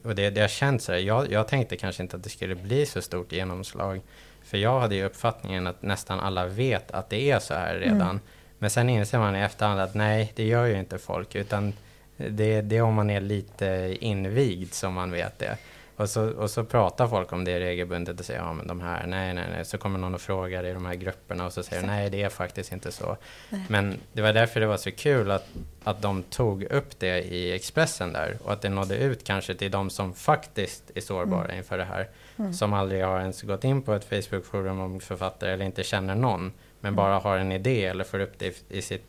och 0.04 0.14
det, 0.14 0.30
det 0.30 0.40
har 0.40 0.48
känts 0.48 0.84
så 0.84 0.92
här, 0.92 0.98
jag, 0.98 1.32
jag 1.32 1.48
tänkte 1.48 1.76
kanske 1.76 2.02
inte 2.02 2.16
att 2.16 2.22
det 2.22 2.30
skulle 2.30 2.54
bli 2.54 2.86
så 2.86 3.02
stort 3.02 3.32
genomslag. 3.32 4.00
För 4.44 4.58
jag 4.58 4.80
hade 4.80 4.94
ju 4.94 5.04
uppfattningen 5.04 5.66
att 5.66 5.82
nästan 5.82 6.20
alla 6.20 6.46
vet 6.46 6.90
att 6.90 7.10
det 7.10 7.30
är 7.30 7.38
så 7.38 7.54
här 7.54 7.74
redan. 7.74 8.00
Mm. 8.00 8.20
Men 8.58 8.70
sen 8.70 8.88
inser 8.88 9.18
man 9.18 9.36
i 9.36 9.40
efterhand 9.40 9.80
att 9.80 9.94
nej, 9.94 10.32
det 10.36 10.44
gör 10.44 10.64
ju 10.64 10.78
inte 10.78 10.98
folk. 10.98 11.34
Utan 11.34 11.72
det, 12.16 12.60
det 12.60 12.76
är 12.76 12.82
om 12.82 12.94
man 12.94 13.10
är 13.10 13.20
lite 13.20 13.96
invigd 14.00 14.74
som 14.74 14.94
man 14.94 15.10
vet 15.10 15.38
det. 15.38 15.56
Och 16.02 16.10
så, 16.10 16.30
och 16.30 16.50
så 16.50 16.64
pratar 16.64 17.08
folk 17.08 17.32
om 17.32 17.44
det 17.44 17.60
regelbundet 17.60 18.20
och 18.20 18.26
säger 18.26 18.40
ja 18.40 18.52
men 18.52 18.66
de 18.66 18.80
här, 18.80 19.06
nej 19.06 19.34
nej 19.34 19.44
nej. 19.50 19.64
Så 19.64 19.78
kommer 19.78 19.98
någon 19.98 20.14
och 20.14 20.20
frågar 20.20 20.64
i 20.64 20.72
de 20.72 20.86
här 20.86 20.94
grupperna 20.94 21.46
och 21.46 21.52
så 21.52 21.62
säger 21.62 21.86
nej 21.86 22.10
det 22.10 22.22
är 22.22 22.28
faktiskt 22.28 22.72
inte 22.72 22.92
så. 22.92 23.16
Nej. 23.48 23.66
Men 23.68 23.96
det 24.12 24.22
var 24.22 24.32
därför 24.32 24.60
det 24.60 24.66
var 24.66 24.76
så 24.76 24.90
kul 24.90 25.30
att, 25.30 25.48
att 25.84 26.02
de 26.02 26.22
tog 26.22 26.62
upp 26.62 26.98
det 26.98 27.22
i 27.22 27.52
Expressen 27.52 28.12
där 28.12 28.38
och 28.44 28.52
att 28.52 28.62
det 28.62 28.68
nådde 28.68 28.96
ut 28.96 29.24
kanske 29.24 29.54
till 29.54 29.70
de 29.70 29.90
som 29.90 30.14
faktiskt 30.14 30.90
är 30.94 31.00
sårbara 31.00 31.44
mm. 31.44 31.56
inför 31.56 31.78
det 31.78 31.84
här. 31.84 32.08
Mm. 32.36 32.52
Som 32.52 32.72
aldrig 32.72 33.04
har 33.04 33.20
ens 33.20 33.42
gått 33.42 33.64
in 33.64 33.82
på 33.82 33.94
ett 33.94 34.04
Facebook-forum 34.04 34.80
om 34.80 35.00
författare 35.00 35.52
eller 35.52 35.64
inte 35.64 35.82
känner 35.82 36.14
någon. 36.14 36.52
Men 36.80 36.88
mm. 36.88 36.94
bara 36.94 37.18
har 37.18 37.38
en 37.38 37.52
idé 37.52 37.84
eller 37.84 38.04
får 38.04 38.20
upp 38.20 38.38
det 38.38 38.46
i, 38.46 38.78
i 38.78 38.82
sitt 38.82 39.06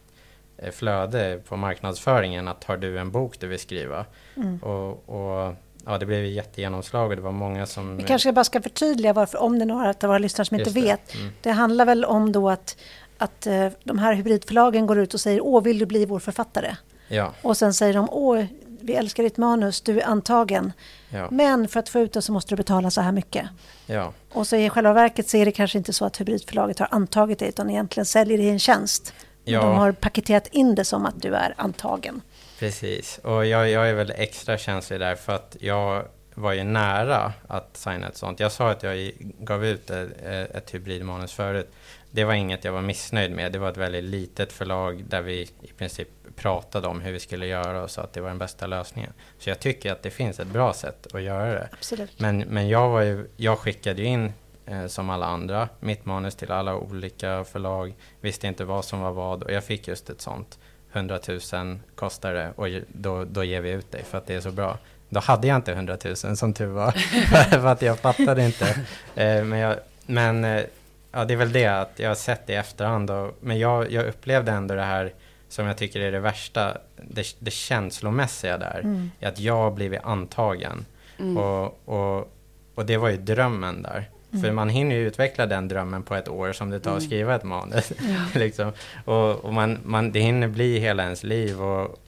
eh, 0.57 0.71
flöde 0.71 1.39
på 1.47 1.57
marknadsföringen 1.57 2.47
att 2.47 2.63
har 2.63 2.77
du 2.77 2.99
en 2.99 3.11
bok 3.11 3.39
du 3.39 3.47
vill 3.47 3.59
skriva? 3.59 4.05
Mm. 4.35 4.57
Och, 4.57 5.09
och 5.09 5.55
ja, 5.85 5.97
det 5.97 6.05
blev 6.05 6.25
jättegenomslag 6.25 7.09
och 7.09 7.15
det 7.15 7.21
var 7.21 7.31
många 7.31 7.65
som... 7.65 7.97
Vi 7.97 8.03
kanske 8.03 8.31
bara 8.31 8.43
ska 8.43 8.61
förtydliga 8.61 9.13
varför, 9.13 9.37
om 9.37 9.59
det 9.59 9.63
är 9.63 9.67
några 9.67 9.89
av 9.89 9.95
våra 10.01 10.17
lyssnare 10.17 10.45
som 10.45 10.59
inte 10.59 10.71
det. 10.71 10.81
vet. 10.81 11.15
Mm. 11.15 11.31
Det 11.41 11.51
handlar 11.51 11.85
väl 11.85 12.05
om 12.05 12.31
då 12.31 12.49
att, 12.49 12.77
att 13.17 13.47
uh, 13.47 13.67
de 13.83 13.99
här 13.99 14.13
hybridförlagen 14.13 14.87
går 14.87 14.99
ut 14.99 15.13
och 15.13 15.19
säger 15.19 15.41
Åh, 15.45 15.63
vill 15.63 15.79
du 15.79 15.85
bli 15.85 16.05
vår 16.05 16.19
författare? 16.19 16.75
Ja. 17.07 17.33
Och 17.41 17.57
sen 17.57 17.73
säger 17.73 17.93
de 17.93 18.09
Åh, 18.11 18.45
vi 18.81 18.93
älskar 18.93 19.23
ditt 19.23 19.37
manus, 19.37 19.81
du 19.81 19.99
är 19.99 20.05
antagen. 20.05 20.73
Ja. 21.09 21.27
Men 21.31 21.67
för 21.67 21.79
att 21.79 21.89
få 21.89 21.99
ut 21.99 22.13
det 22.13 22.21
så 22.21 22.31
måste 22.31 22.51
du 22.51 22.55
betala 22.55 22.91
så 22.91 23.01
här 23.01 23.11
mycket. 23.11 23.47
Ja. 23.85 24.13
Och 24.31 24.47
så 24.47 24.55
i 24.55 24.69
själva 24.69 24.93
verket 24.93 25.29
så 25.29 25.37
är 25.37 25.45
det 25.45 25.51
kanske 25.51 25.77
inte 25.77 25.93
så 25.93 26.05
att 26.05 26.21
hybridförlaget 26.21 26.79
har 26.79 26.87
antagit 26.91 27.39
det 27.39 27.47
utan 27.47 27.69
egentligen 27.69 28.05
säljer 28.05 28.37
det 28.37 28.43
i 28.43 28.49
en 28.49 28.59
tjänst. 28.59 29.13
Ja. 29.43 29.61
De 29.61 29.75
har 29.77 29.91
paketerat 29.91 30.47
in 30.47 30.75
det 30.75 30.85
som 30.85 31.05
att 31.05 31.21
du 31.21 31.35
är 31.35 31.53
antagen. 31.57 32.21
Precis, 32.63 33.17
och 33.23 33.45
jag, 33.45 33.69
jag 33.69 33.89
är 33.89 33.93
väl 33.93 34.13
extra 34.15 34.57
känslig 34.57 34.99
där 34.99 35.15
för 35.15 35.33
att 35.33 35.57
jag 35.59 36.05
var 36.33 36.53
ju 36.53 36.63
nära 36.63 37.33
att 37.47 37.77
signa 37.77 38.07
ett 38.07 38.17
sånt. 38.17 38.39
Jag 38.39 38.51
sa 38.51 38.69
att 38.69 38.83
jag 38.83 39.11
gav 39.39 39.65
ut 39.65 39.89
ett, 39.89 40.21
ett 40.55 40.73
hybridmanus 40.73 41.33
förut. 41.33 41.69
Det 42.11 42.23
var 42.23 42.33
inget 42.33 42.63
jag 42.63 42.71
var 42.71 42.81
missnöjd 42.81 43.31
med. 43.31 43.51
Det 43.51 43.59
var 43.59 43.69
ett 43.69 43.77
väldigt 43.77 44.03
litet 44.03 44.51
förlag 44.51 45.03
där 45.07 45.21
vi 45.21 45.41
i 45.41 45.71
princip 45.77 46.07
pratade 46.35 46.87
om 46.87 47.01
hur 47.01 47.11
vi 47.11 47.19
skulle 47.19 47.47
göra 47.47 47.83
och 47.83 47.91
sa 47.91 48.01
att 48.01 48.13
det 48.13 48.21
var 48.21 48.27
den 48.27 48.37
bästa 48.37 48.67
lösningen. 48.67 49.13
Så 49.37 49.49
jag 49.49 49.59
tycker 49.59 49.91
att 49.91 50.03
det 50.03 50.09
finns 50.09 50.39
ett 50.39 50.47
bra 50.47 50.73
sätt 50.73 51.07
att 51.13 51.21
göra 51.21 51.53
det. 51.53 51.69
Absolut. 51.71 52.19
Men, 52.19 52.39
men 52.39 52.67
jag, 52.67 52.89
var 52.89 53.01
ju, 53.01 53.27
jag 53.37 53.59
skickade 53.59 54.01
ju 54.01 54.07
in 54.07 54.33
eh, 54.65 54.87
som 54.87 55.09
alla 55.09 55.25
andra 55.25 55.69
mitt 55.79 56.05
manus 56.05 56.35
till 56.35 56.51
alla 56.51 56.75
olika 56.75 57.43
förlag. 57.43 57.95
Visste 58.21 58.47
inte 58.47 58.65
vad 58.65 58.85
som 58.85 58.99
var 58.99 59.11
vad 59.11 59.43
och 59.43 59.51
jag 59.51 59.63
fick 59.63 59.87
just 59.87 60.09
ett 60.09 60.21
sånt. 60.21 60.59
100 60.93 61.19
000 61.53 61.79
kostar 61.95 62.33
det 62.33 62.53
och 62.55 62.67
då, 62.87 63.23
då 63.23 63.43
ger 63.43 63.61
vi 63.61 63.71
ut 63.71 63.91
dig 63.91 64.03
för 64.03 64.17
att 64.17 64.27
det 64.27 64.35
är 64.35 64.41
så 64.41 64.51
bra. 64.51 64.77
Då 65.09 65.19
hade 65.19 65.47
jag 65.47 65.55
inte 65.55 65.71
100 65.71 65.97
000 66.05 66.15
som 66.15 66.53
tur 66.53 66.65
var, 66.65 66.91
för 67.49 67.67
att 67.67 67.81
jag 67.81 67.99
fattade 67.99 68.45
inte. 68.45 68.69
Eh, 69.15 69.43
men 69.43 69.59
jag, 69.59 69.75
men 70.05 70.43
eh, 70.43 70.63
ja, 71.11 71.25
det 71.25 71.33
är 71.33 71.37
väl 71.37 71.51
det 71.51 71.65
att 71.67 71.91
jag 71.95 72.09
har 72.09 72.15
sett 72.15 72.47
det 72.47 72.53
i 72.53 72.55
efterhand. 72.55 73.11
Och, 73.11 73.37
men 73.39 73.59
jag, 73.59 73.91
jag 73.91 74.05
upplevde 74.07 74.51
ändå 74.51 74.75
det 74.75 74.83
här 74.83 75.13
som 75.49 75.65
jag 75.65 75.77
tycker 75.77 75.99
är 75.99 76.11
det 76.11 76.19
värsta, 76.19 76.77
det, 76.95 77.35
det 77.39 77.51
känslomässiga 77.51 78.57
där, 78.57 78.79
mm. 78.83 79.11
att 79.21 79.39
jag 79.39 79.55
har 79.55 79.71
blivit 79.71 80.03
antagen. 80.03 80.85
Mm. 81.19 81.37
Och, 81.37 81.79
och, 81.85 82.33
och 82.75 82.85
det 82.85 82.97
var 82.97 83.09
ju 83.09 83.17
drömmen 83.17 83.81
där. 83.81 84.09
Mm. 84.33 84.43
För 84.43 84.51
man 84.51 84.69
hinner 84.69 84.95
ju 84.95 85.07
utveckla 85.07 85.45
den 85.45 85.67
drömmen 85.67 86.03
på 86.03 86.15
ett 86.15 86.29
år 86.29 86.51
som 86.51 86.69
det 86.69 86.79
tar 86.79 86.91
att 86.91 86.97
mm. 86.97 87.09
skriva 87.09 87.35
ett 87.35 87.43
manus. 87.43 87.91
Ja. 88.01 88.39
liksom. 88.39 88.71
Och, 89.05 89.45
och, 89.45 89.53
man, 89.53 89.79
man, 89.83 90.11
det 90.11 90.19
hinner 90.19 90.47
bli 90.47 90.79
hela 90.79 91.03
ens 91.03 91.23
liv. 91.23 91.61
Och, 91.61 91.99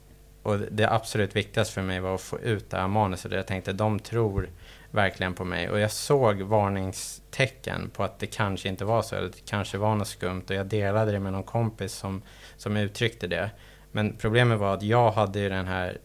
och 0.42 0.58
det 0.58 0.92
absolut 0.92 1.36
viktigaste 1.36 1.74
för 1.74 1.82
mig 1.82 2.00
var 2.00 2.14
att 2.14 2.20
få 2.20 2.38
ut 2.38 2.70
det 2.70 2.76
här 2.76 2.88
manuset. 2.88 3.32
Jag 3.32 3.46
tänkte, 3.46 3.72
de 3.72 3.98
tror 3.98 4.48
verkligen 4.90 5.34
på 5.34 5.44
mig. 5.44 5.70
Och 5.70 5.80
jag 5.80 5.90
såg 5.90 6.42
varningstecken 6.42 7.90
på 7.90 8.04
att 8.04 8.18
det 8.18 8.26
kanske 8.26 8.68
inte 8.68 8.84
var 8.84 9.02
så. 9.02 9.16
Eller 9.16 9.28
det 9.28 9.46
kanske 9.46 9.78
var 9.78 9.96
något 9.96 10.08
skumt. 10.08 10.44
Och 10.48 10.54
jag 10.54 10.66
delade 10.66 11.12
det 11.12 11.20
med 11.20 11.32
någon 11.32 11.42
kompis 11.42 11.92
som, 11.92 12.22
som 12.56 12.76
uttryckte 12.76 13.26
det. 13.26 13.50
Men 13.92 14.16
problemet 14.16 14.58
var 14.58 14.74
att 14.74 14.82
jag 14.82 15.10
hade 15.10 15.38
ju 15.38 15.48
den 15.48 15.66
här 15.66 15.98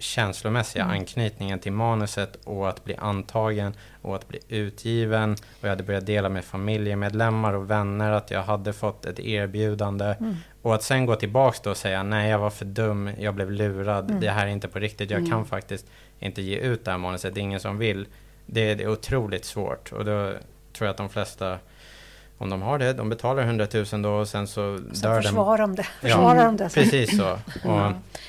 känslomässiga 0.00 0.82
mm. 0.82 0.96
anknytningen 0.96 1.58
till 1.58 1.72
manuset 1.72 2.38
och 2.44 2.68
att 2.68 2.84
bli 2.84 2.96
antagen 2.96 3.74
och 4.02 4.16
att 4.16 4.28
bli 4.28 4.38
utgiven. 4.48 5.32
Och 5.32 5.64
jag 5.64 5.68
hade 5.68 5.82
börjat 5.82 6.06
dela 6.06 6.28
med 6.28 6.44
familjemedlemmar 6.44 7.52
och 7.52 7.70
vänner 7.70 8.12
att 8.12 8.30
jag 8.30 8.42
hade 8.42 8.72
fått 8.72 9.06
ett 9.06 9.20
erbjudande. 9.20 10.04
Mm. 10.04 10.36
Och 10.62 10.74
att 10.74 10.82
sen 10.82 11.06
gå 11.06 11.16
tillbaks 11.16 11.60
då 11.60 11.70
och 11.70 11.76
säga 11.76 12.02
nej, 12.02 12.30
jag 12.30 12.38
var 12.38 12.50
för 12.50 12.64
dum, 12.64 13.10
jag 13.18 13.34
blev 13.34 13.50
lurad, 13.50 14.10
mm. 14.10 14.20
det 14.20 14.30
här 14.30 14.46
är 14.46 14.50
inte 14.50 14.68
på 14.68 14.78
riktigt, 14.78 15.10
jag 15.10 15.18
mm. 15.18 15.30
kan 15.30 15.46
faktiskt 15.46 15.86
inte 16.18 16.42
ge 16.42 16.56
ut 16.56 16.84
det 16.84 16.90
här 16.90 16.98
manuset, 16.98 17.34
det 17.34 17.40
är 17.40 17.42
ingen 17.42 17.60
som 17.60 17.78
vill. 17.78 18.06
Det, 18.46 18.74
det 18.74 18.84
är 18.84 18.88
otroligt 18.88 19.44
svårt 19.44 19.92
och 19.92 20.04
då 20.04 20.32
tror 20.72 20.86
jag 20.86 20.88
att 20.88 20.96
de 20.96 21.08
flesta 21.08 21.58
om 22.40 22.50
de 22.50 22.62
har 22.62 22.78
det, 22.78 22.92
de 22.92 23.08
betalar 23.08 23.42
100 23.42 23.66
000 23.92 24.02
då 24.02 24.10
och 24.10 24.28
sen 24.28 24.46
så 24.46 24.78
Sen 24.92 25.00
dör 25.10 25.22
försvarar 25.22 25.58
de 25.58 25.74
det. 25.74 25.82
Ja, 25.82 26.08
Försvarar 26.08 26.44
de 26.44 26.56
det. 26.56 26.68
Precis 26.74 27.16
så. 27.18 27.30
Och, 27.68 27.80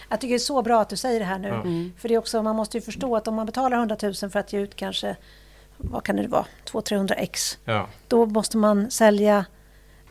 Jag 0.09 0.20
tycker 0.22 0.28
det 0.34 0.36
är 0.36 0.38
så 0.39 0.62
bra 0.62 0.82
att 0.82 0.89
du 0.89 0.95
säger 0.95 1.20
det 1.20 1.26
här 1.26 1.39
nu. 1.39 1.47
Ja. 1.47 1.53
Mm. 1.62 1.93
För 1.97 2.07
det 2.09 2.14
är 2.16 2.20
också, 2.20 2.43
man 2.43 2.55
måste 2.55 2.78
ju 2.78 2.82
förstå 2.82 3.16
att 3.16 3.28
om 3.28 3.36
man 3.36 3.45
betalar 3.45 3.78
100 3.78 3.97
000 4.01 4.14
för 4.14 4.38
att 4.38 4.53
ge 4.53 4.59
ut 4.59 4.76
kanske, 4.76 5.16
vad 5.78 6.03
kan 6.03 6.16
det 6.16 6.28
vara, 6.28 6.45
200-300 6.72 7.14
ex. 7.18 7.57
ja, 7.66 7.88
Då 8.07 8.26
måste 8.26 8.57
man 8.57 8.91
sälja 8.91 9.45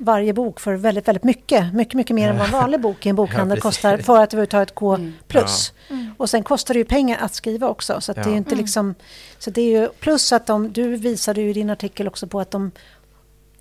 varje 0.03 0.33
bok 0.33 0.61
för 0.61 0.75
väldigt, 0.75 1.09
väldigt 1.09 1.25
mycket. 1.25 1.75
Mycket, 1.75 1.95
mycket 1.95 2.15
mer 2.17 2.31
än 2.31 2.39
vad 2.39 2.47
en 2.47 2.53
vanlig 2.61 2.81
bok 2.81 3.07
i 3.07 3.09
en 3.09 3.17
bokhandel 3.17 3.59
Ja, 3.59 3.63
kostar 3.63 3.97
för 3.97 4.21
att 4.23 4.35
överhuvudtaget 4.35 4.75
gå 4.75 4.95
Mm. 4.95 5.13
plus. 5.29 5.73
Mm. 5.91 6.15
Och 6.19 6.31
sen 6.31 6.43
kostar 6.43 6.75
det 6.75 6.79
ju 6.79 6.85
pengar 6.85 7.19
att 7.21 7.35
skriva 7.35 7.69
också. 7.69 8.01
Så 8.01 8.13
att 8.13 8.17
det 8.17 8.21
är 8.23 8.25
Ja. 8.27 8.31
ju 8.31 8.37
inte 8.37 8.51
Mm. 8.55 8.63
liksom... 8.65 8.95
Så 9.39 9.51
det 9.51 9.61
är 9.61 9.81
ju, 9.81 9.89
plus 9.89 10.33
att 10.33 10.47
de, 10.47 10.73
du 10.73 10.97
visade 10.97 11.41
ju 11.41 11.51
i 11.51 11.53
din 11.53 11.71
artikel 11.71 12.09
också 12.09 12.27
på 12.27 12.41
att 12.41 12.51
de 12.51 12.71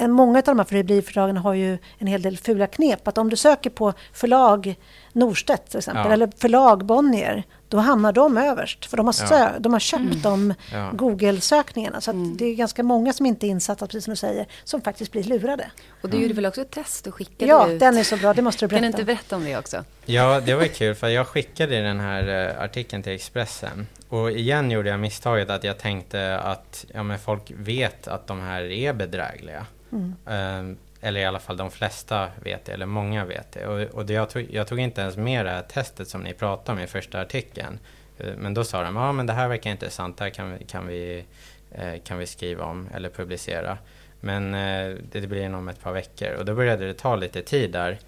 Många 0.07 0.37
av 0.37 0.43
de 0.43 0.59
här 0.59 0.65
friblivförlagen 0.65 1.37
har 1.37 1.53
ju 1.53 1.77
en 1.97 2.07
hel 2.07 2.21
del 2.21 2.37
fula 2.37 2.67
knep. 2.67 3.07
Att 3.07 3.17
om 3.17 3.29
du 3.29 3.35
söker 3.35 3.69
på 3.69 3.93
förlag 4.13 4.75
Norstedt 5.13 5.69
till 5.69 5.77
exempel, 5.77 6.05
Ja. 6.05 6.11
eller 6.13 6.29
förlag 6.37 6.85
Bonnier, 6.85 7.43
då 7.69 7.77
hamnar 7.77 8.11
de 8.11 8.37
överst. 8.37 8.85
För 8.85 8.97
de 8.97 9.05
har, 9.05 9.13
sö- 9.13 9.59
de 9.59 9.73
har 9.73 9.79
köpt 9.79 10.01
Mm. 10.03 10.21
de 10.21 10.53
ja. 10.71 10.91
Google-sökningarna. 10.93 12.01
Så 12.01 12.11
att 12.11 12.15
Mm. 12.15 12.37
det 12.37 12.45
är 12.45 12.55
ganska 12.55 12.83
många 12.83 13.13
som 13.13 13.25
inte 13.25 13.47
är 13.47 13.49
insatta, 13.49 13.85
precis 13.87 14.03
som 14.03 14.11
du 14.11 14.15
säger, 14.15 14.45
som 14.63 14.81
faktiskt 14.81 15.11
blir 15.11 15.23
lurade. 15.23 15.71
Och 16.01 16.09
du 16.09 16.17
gjorde 16.21 16.33
väl 16.33 16.45
också 16.45 16.61
ett 16.61 16.71
test 16.71 17.07
och 17.07 17.15
skickade 17.15 17.45
Ja, 17.51 17.69
ut? 17.69 17.79
den 17.79 17.97
är 17.97 18.03
så 18.03 18.17
bra. 18.17 18.33
Det 18.33 18.41
måste 18.41 18.65
du 18.65 18.69
Kan 18.69 18.75
du 18.77 18.81
berätta. 18.81 18.97
inte 19.01 19.05
berätta 19.05 19.35
om 19.35 19.43
det 19.45 19.57
också? 19.57 19.83
Ja, 20.05 20.39
det 20.45 20.53
var 20.55 20.65
kul 20.65 20.95
för 20.95 21.07
jag 21.07 21.27
skickade 21.27 21.81
den 21.81 21.99
här 21.99 22.49
eh, 22.57 22.63
artikeln 22.63 23.03
till 23.03 23.13
Expressen. 23.13 23.87
Och 24.09 24.31
igen 24.31 24.71
gjorde 24.71 24.89
jag 24.89 24.99
misstaget 24.99 25.49
att 25.49 25.63
jag 25.63 25.77
tänkte 25.77 26.39
att 26.39 26.85
ja, 26.93 27.03
men 27.03 27.19
folk 27.19 27.51
vet 27.55 28.07
att 28.07 28.27
de 28.27 28.39
här 28.41 28.61
är 28.63 28.93
bedrägliga. 28.93 29.65
Mm. 29.91 30.77
Eller 31.01 31.19
i 31.19 31.25
alla 31.25 31.39
fall 31.39 31.57
de 31.57 31.71
flesta 31.71 32.27
vet 32.43 32.65
det, 32.65 32.71
eller 32.71 32.85
många 32.85 33.25
vet 33.25 33.51
det. 33.51 33.67
Och, 33.67 33.81
och 33.81 34.05
det 34.05 34.13
jag, 34.13 34.29
tog, 34.29 34.47
jag 34.51 34.67
tog 34.67 34.79
inte 34.79 35.01
ens 35.01 35.17
med 35.17 35.45
det 35.45 35.51
här 35.51 35.61
testet 35.61 36.07
som 36.07 36.21
ni 36.21 36.33
pratade 36.33 36.77
om 36.77 36.83
i 36.83 36.87
första 36.87 37.21
artikeln. 37.21 37.79
Eh, 38.17 38.33
men 38.37 38.53
då 38.53 38.63
sa 38.63 38.83
de, 38.83 38.95
ja 38.95 39.11
men 39.11 39.25
det 39.25 39.33
här 39.33 39.47
verkar 39.47 39.71
intressant, 39.71 40.17
det 40.17 40.23
här 40.23 40.31
kan 40.31 40.53
vi, 40.53 40.65
kan 40.65 40.87
vi, 40.87 41.25
eh, 41.71 41.93
kan 42.03 42.17
vi 42.17 42.25
skriva 42.25 42.65
om 42.65 42.89
eller 42.93 43.09
publicera. 43.09 43.77
Men 44.19 44.53
eh, 44.53 44.95
det 45.11 45.27
blir 45.27 45.41
inom 45.41 45.59
om 45.59 45.69
ett 45.69 45.81
par 45.81 45.93
veckor 45.93 46.33
och 46.33 46.45
då 46.45 46.55
började 46.55 46.87
det 46.87 46.93
ta 46.93 47.15
lite 47.15 47.41
tid 47.41 47.71
där. 47.71 47.99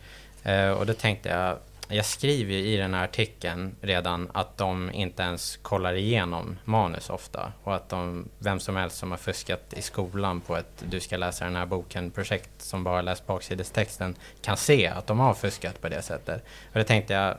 Och 0.77 0.85
då 0.85 0.93
tänkte 0.93 1.29
jag, 1.29 1.57
jag 1.91 2.05
skriver 2.05 2.53
ju 2.53 2.59
i 2.59 2.77
den 2.77 2.93
här 2.93 3.03
artikeln 3.03 3.75
redan 3.81 4.31
att 4.33 4.57
de 4.57 4.91
inte 4.93 5.23
ens 5.23 5.57
kollar 5.57 5.93
igenom 5.93 6.57
manus 6.65 7.09
ofta. 7.09 7.53
Och 7.63 7.75
att 7.75 7.89
de, 7.89 8.29
vem 8.39 8.59
som 8.59 8.75
helst 8.75 8.97
som 8.97 9.11
har 9.11 9.17
fuskat 9.17 9.73
i 9.77 9.81
skolan 9.81 10.41
på 10.41 10.57
ett 10.57 10.83
du 10.89 10.99
ska 10.99 11.17
läsa 11.17 11.45
den 11.45 11.55
här 11.55 11.65
boken-projekt 11.65 12.49
som 12.57 12.83
bara 12.83 13.01
läst 13.01 13.27
baksidestexten 13.27 14.15
kan 14.41 14.57
se 14.57 14.87
att 14.87 15.07
de 15.07 15.19
har 15.19 15.33
fuskat 15.33 15.81
på 15.81 15.89
det 15.89 16.01
sättet. 16.01 16.43
Och 16.73 16.79
då 16.79 16.83
tänkte 16.83 17.13
jag, 17.13 17.37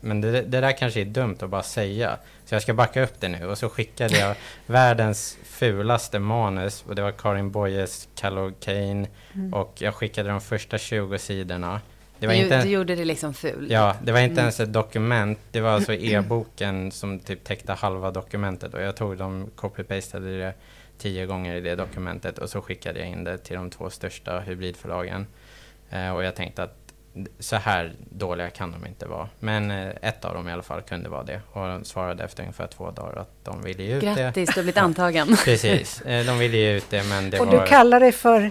men 0.00 0.20
det, 0.20 0.42
det 0.42 0.60
där 0.60 0.72
kanske 0.72 1.00
är 1.00 1.04
dumt 1.04 1.36
att 1.40 1.50
bara 1.50 1.62
säga. 1.62 2.18
Så 2.44 2.54
jag 2.54 2.62
ska 2.62 2.74
backa 2.74 3.02
upp 3.02 3.20
det 3.20 3.28
nu. 3.28 3.46
Och 3.46 3.58
så 3.58 3.68
skickade 3.68 4.18
jag 4.18 4.36
världens 4.66 5.38
fulaste 5.44 6.18
manus. 6.18 6.84
Och 6.88 6.94
det 6.94 7.02
var 7.02 7.12
Karin 7.12 7.50
Boyes 7.50 8.08
Kallocain. 8.14 9.06
Mm. 9.34 9.54
Och 9.54 9.74
jag 9.78 9.94
skickade 9.94 10.28
de 10.28 10.40
första 10.40 10.78
20 10.78 11.18
sidorna. 11.18 11.80
Det 12.18 12.26
var 12.26 12.34
du, 12.34 12.40
inte... 12.40 12.62
du 12.62 12.68
gjorde 12.68 12.94
det 12.94 13.04
liksom 13.04 13.34
fult? 13.34 13.70
Ja, 13.70 13.96
det 14.02 14.12
var 14.12 14.20
inte 14.20 14.32
Mm. 14.32 14.42
ens 14.42 14.60
ett 14.60 14.72
dokument. 14.72 15.38
Det 15.50 15.60
var 15.60 15.70
alltså 15.70 15.94
e-boken 16.00 16.90
som 16.92 17.18
typ 17.18 17.44
täckte 17.44 17.72
halva 17.72 18.10
dokumentet. 18.10 18.74
Och 18.74 18.82
jag 18.82 18.96
tog 18.96 19.16
dem, 19.16 19.50
copy-pastade 19.56 20.38
det 20.38 20.54
tio 20.98 21.26
gånger 21.26 21.54
i 21.54 21.60
det 21.60 21.74
dokumentet 21.74 22.38
och 22.38 22.50
så 22.50 22.60
skickade 22.62 22.98
jag 22.98 23.08
in 23.08 23.24
det 23.24 23.38
till 23.38 23.56
de 23.56 23.70
två 23.70 23.90
största 23.90 24.40
hybridförlagen. 24.40 25.26
Eh, 25.90 26.10
och 26.10 26.24
jag 26.24 26.34
tänkte 26.34 26.62
att 26.62 26.85
så 27.38 27.56
här 27.56 27.92
dåliga 28.10 28.50
kan 28.50 28.72
de 28.72 28.86
inte 28.86 29.06
vara. 29.06 29.28
Men 29.38 29.70
eh, 29.70 29.88
ett 30.02 30.24
av 30.24 30.34
dem 30.34 30.48
i 30.48 30.52
alla 30.52 30.62
fall 30.62 30.82
kunde 30.82 31.08
vara 31.08 31.22
det. 31.22 31.40
Och 31.52 31.68
de 31.68 31.84
svarade 31.84 32.24
efter 32.24 32.42
ungefär 32.42 32.66
två 32.66 32.90
dagar 32.90 33.16
att 33.20 33.30
de 33.44 33.62
ville 33.62 33.82
ge 33.82 33.94
ut 33.94 34.00
det. 34.00 34.14
Grattis, 34.14 34.48
du 34.48 34.54
har 34.60 34.62
blivit 34.62 34.78
antagen. 34.78 35.36
Precis, 35.44 36.00
eh, 36.00 36.26
de 36.26 36.38
ville 36.38 36.56
ge 36.56 36.72
ut 36.76 36.90
det 36.90 37.02
men 37.08 37.30
det 37.30 37.40
Och 37.40 37.46
var... 37.46 37.60
du 37.60 37.66
kallar 37.66 38.00
dig 38.00 38.12
för, 38.12 38.50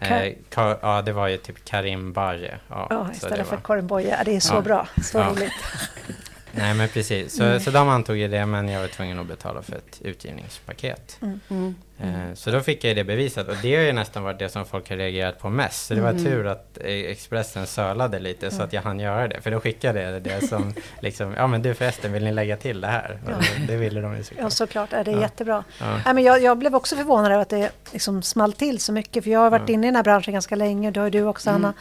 eh, 0.00 0.32
ka, 0.50 0.78
ja, 0.82 1.02
det 1.02 1.12
var 1.12 1.28
ju 1.28 1.36
typ 1.36 1.64
Karim 1.64 2.12
Barre. 2.12 2.58
Ja, 2.68 3.06
det 3.10 3.16
istället 3.16 3.46
för 3.46 3.56
Karin 3.64 3.86
Boye. 3.86 4.22
Det 4.24 4.36
är 4.36 4.40
så 4.40 4.54
Ja. 4.54 4.60
bra. 4.60 4.88
Så 5.02 5.18
Ja. 5.18 5.28
roligt. 5.30 5.52
Nej 6.58 6.74
men 6.74 6.88
precis, 6.88 7.36
så, 7.36 7.42
Mm. 7.44 7.60
så 7.60 7.70
de 7.70 7.88
antog 7.88 8.16
ju 8.16 8.28
det 8.28 8.46
men 8.46 8.68
jag 8.68 8.80
var 8.80 8.88
tvungen 8.88 9.18
att 9.18 9.26
betala 9.26 9.62
för 9.62 9.76
ett 9.76 10.00
utgivningspaket. 10.02 11.18
Mm. 11.48 11.74
Eh, 12.00 12.34
så 12.34 12.50
då 12.50 12.60
fick 12.60 12.84
jag 12.84 12.96
det 12.96 13.04
bevisat 13.04 13.48
och 13.48 13.54
det 13.62 13.76
har 13.76 13.82
ju 13.82 13.92
nästan 13.92 14.22
varit 14.22 14.38
det 14.38 14.48
som 14.48 14.66
folk 14.66 14.90
har 14.90 14.96
reagerat 14.96 15.38
på 15.38 15.48
mest. 15.50 15.86
Så 15.86 15.94
det 15.94 16.00
var 16.00 16.10
Mm. 16.10 16.24
tur 16.24 16.46
att 16.46 16.78
eh, 16.80 16.86
Expressen 16.90 17.66
sölade 17.66 18.18
lite 18.18 18.50
så 18.50 18.62
att 18.62 18.72
jag 18.72 18.82
hann 18.82 19.00
göra 19.00 19.28
det. 19.28 19.40
För 19.40 19.50
då 19.50 19.60
skickade 19.60 20.02
jag 20.02 20.22
det 20.22 20.48
som 20.48 20.74
liksom, 21.00 21.34
ja 21.36 21.46
men 21.46 21.62
du 21.62 21.74
förresten 21.74 22.12
vill 22.12 22.24
ni 22.24 22.32
lägga 22.32 22.56
till 22.56 22.80
det 22.80 22.86
här? 22.86 23.18
Ja. 23.26 23.32
det, 23.68 23.76
ville 23.76 24.00
de 24.00 24.12
ju 24.12 24.18
Ja, 24.18 24.24
såklart. 24.24 24.52
såklart. 24.52 24.88
Ja, 24.92 25.04
det 25.04 25.10
är 25.10 25.14
Ja. 25.14 25.20
jättebra. 25.20 25.64
Ja. 25.80 26.00
Nej, 26.04 26.14
men 26.14 26.24
jag, 26.24 26.42
jag 26.42 26.58
blev 26.58 26.74
också 26.74 26.96
förvånad 26.96 27.32
över 27.32 27.42
att 27.42 27.48
det 27.48 27.70
liksom 27.92 28.22
small 28.22 28.52
till 28.52 28.80
så 28.80 28.92
mycket. 28.92 29.24
För 29.24 29.30
jag 29.30 29.40
har 29.40 29.50
varit 29.50 29.68
Ja. 29.68 29.74
inne 29.74 29.86
i 29.86 29.88
den 29.88 29.96
här 29.96 30.02
branschen 30.02 30.32
ganska 30.32 30.56
länge. 30.56 30.90
Det 30.90 31.00
har 31.00 31.06
ju 31.06 31.10
du 31.10 31.22
också, 31.24 31.50
Mm. 31.50 31.64
Anna. 31.64 31.74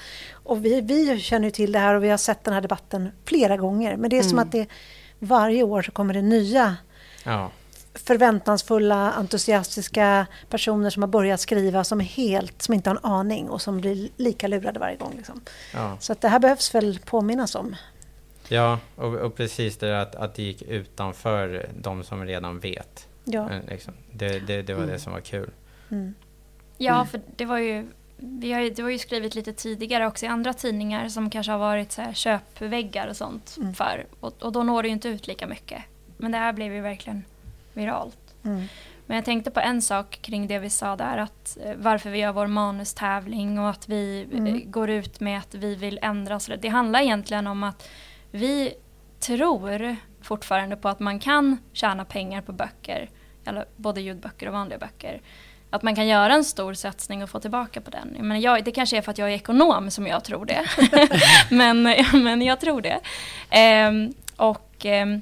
Och 0.45 0.65
vi, 0.65 0.81
vi 0.81 1.19
känner 1.19 1.45
ju 1.47 1.51
till 1.51 1.71
det 1.71 1.79
här 1.79 1.95
och 1.95 2.03
vi 2.03 2.09
har 2.09 2.17
sett 2.17 2.43
den 2.43 2.53
här 2.53 2.61
debatten 2.61 3.11
flera 3.25 3.57
gånger. 3.57 3.97
Men 3.97 4.09
det 4.09 4.17
är 4.17 4.23
som 4.23 4.31
Mm. 4.31 4.43
att 4.47 4.51
det 4.51 4.67
varje 5.19 5.63
år 5.63 5.81
så 5.81 5.91
kommer 5.91 6.13
det 6.13 6.21
nya 6.21 6.75
Ja. 7.23 7.51
förväntansfulla, 7.93 9.11
entusiastiska 9.11 10.27
personer 10.49 10.89
som 10.89 11.03
har 11.03 11.07
börjat 11.07 11.39
skriva 11.39 11.83
som 11.83 11.99
helt, 11.99 12.61
som 12.61 12.73
inte 12.73 12.89
har 12.89 12.95
en 12.97 13.05
aning 13.11 13.49
och 13.49 13.61
som 13.61 13.81
blir 13.81 14.09
lika 14.17 14.47
lurade 14.47 14.79
varje 14.79 14.95
gång. 14.97 15.13
Liksom. 15.17 15.41
Ja. 15.73 15.97
Så 15.99 16.11
att 16.13 16.21
det 16.21 16.27
här 16.29 16.39
behövs 16.39 16.75
väl 16.75 16.99
påminnas 17.05 17.55
om. 17.55 17.75
Ja, 18.47 18.79
och, 18.95 19.13
och 19.13 19.35
precis 19.35 19.77
det 19.77 20.01
att, 20.01 20.15
att 20.15 20.35
det 20.35 20.43
gick 20.43 20.61
utanför 20.61 21.69
de 21.81 22.03
som 22.03 22.25
redan 22.25 22.59
vet. 22.59 23.07
Ja. 23.23 23.49
Eh, 23.51 23.59
Liksom. 23.69 23.93
Det, 24.11 24.39
det, 24.39 24.61
det 24.61 24.73
var 24.73 24.83
Mm. 24.83 24.93
det 24.93 24.99
som 24.99 25.13
var 25.13 25.19
kul. 25.21 25.49
Mm. 25.91 26.13
Ja, 26.77 26.93
Mm. 26.95 27.07
för 27.07 27.21
det 27.35 27.45
var 27.45 27.57
ju 27.57 27.87
vi 28.17 28.53
har 28.53 28.61
ju, 28.61 28.69
det 28.69 28.83
var 28.83 28.89
ju 28.89 28.97
skrivit 28.99 29.35
lite 29.35 29.53
tidigare 29.53 30.07
också 30.07 30.25
i 30.25 30.29
andra 30.29 30.53
tidningar 30.53 31.09
som 31.09 31.29
kanske 31.29 31.51
har 31.51 31.59
varit 31.59 31.91
så 31.91 32.01
här 32.01 32.13
köpväggar 32.13 33.07
och 33.07 33.15
sånt 33.17 33.55
Mm. 33.59 33.73
för. 33.73 34.05
Och, 34.19 34.43
och 34.43 34.51
då 34.51 34.63
når 34.63 34.81
det 34.83 34.87
ju 34.87 34.93
inte 34.93 35.09
ut 35.09 35.27
lika 35.27 35.47
mycket. 35.47 35.83
Men 36.17 36.31
det 36.31 36.37
här 36.37 36.53
blev 36.53 36.73
ju 36.73 36.81
verkligen 36.81 37.23
viralt. 37.73 38.35
Mm. 38.43 38.63
Men 39.05 39.15
jag 39.15 39.25
tänkte 39.25 39.51
på 39.51 39.59
en 39.59 39.81
sak 39.81 40.19
kring 40.21 40.47
det 40.47 40.59
vi 40.59 40.69
sa 40.69 40.95
där, 40.95 41.17
att 41.17 41.57
eh, 41.63 41.73
varför 41.77 42.09
vi 42.09 42.17
gör 42.19 42.31
vår 42.31 42.47
manustävling 42.47 43.59
och 43.59 43.69
att 43.69 43.89
vi 43.89 44.27
eh, 44.31 44.37
Mm. 44.39 44.71
går 44.71 44.89
ut 44.89 45.19
med 45.19 45.39
att 45.39 45.55
vi 45.55 45.75
vill 45.75 45.99
ändra. 46.01 46.39
Så 46.39 46.51
det, 46.51 46.57
det 46.57 46.67
handlar 46.67 46.99
egentligen 47.01 47.47
om 47.47 47.63
att 47.63 47.89
vi 48.31 48.73
tror 49.19 49.95
fortfarande 50.21 50.75
på 50.75 50.89
att 50.89 50.99
man 50.99 51.19
kan 51.19 51.57
tjäna 51.73 52.05
pengar 52.05 52.41
på 52.41 52.51
böcker, 52.51 53.09
eller 53.45 53.65
både 53.75 54.01
ljudböcker 54.01 54.47
och 54.47 54.53
vanliga 54.53 54.77
böcker. 54.79 55.21
Att 55.75 55.83
man 55.83 55.95
kan 55.95 56.07
göra 56.07 56.33
en 56.33 56.43
stor 56.43 56.73
satsning 56.73 57.23
och 57.23 57.29
få 57.29 57.39
tillbaka 57.39 57.81
på 57.81 57.91
den. 57.91 58.07
Menar, 58.07 58.35
jag, 58.35 58.63
det 58.63 58.71
kanske 58.71 58.97
är 58.97 59.01
för 59.01 59.11
att 59.11 59.17
jag 59.17 59.29
är 59.29 59.35
ekonom 59.35 59.91
som 59.91 60.07
jag 60.07 60.23
tror 60.23 60.45
det. 60.45 60.65
men, 61.55 61.83
men 62.23 62.41
jag 62.41 62.59
tror 62.59 62.81
det. 62.81 62.99
Ehm, 63.49 64.13
och 64.37 64.85
ehm, 64.85 65.21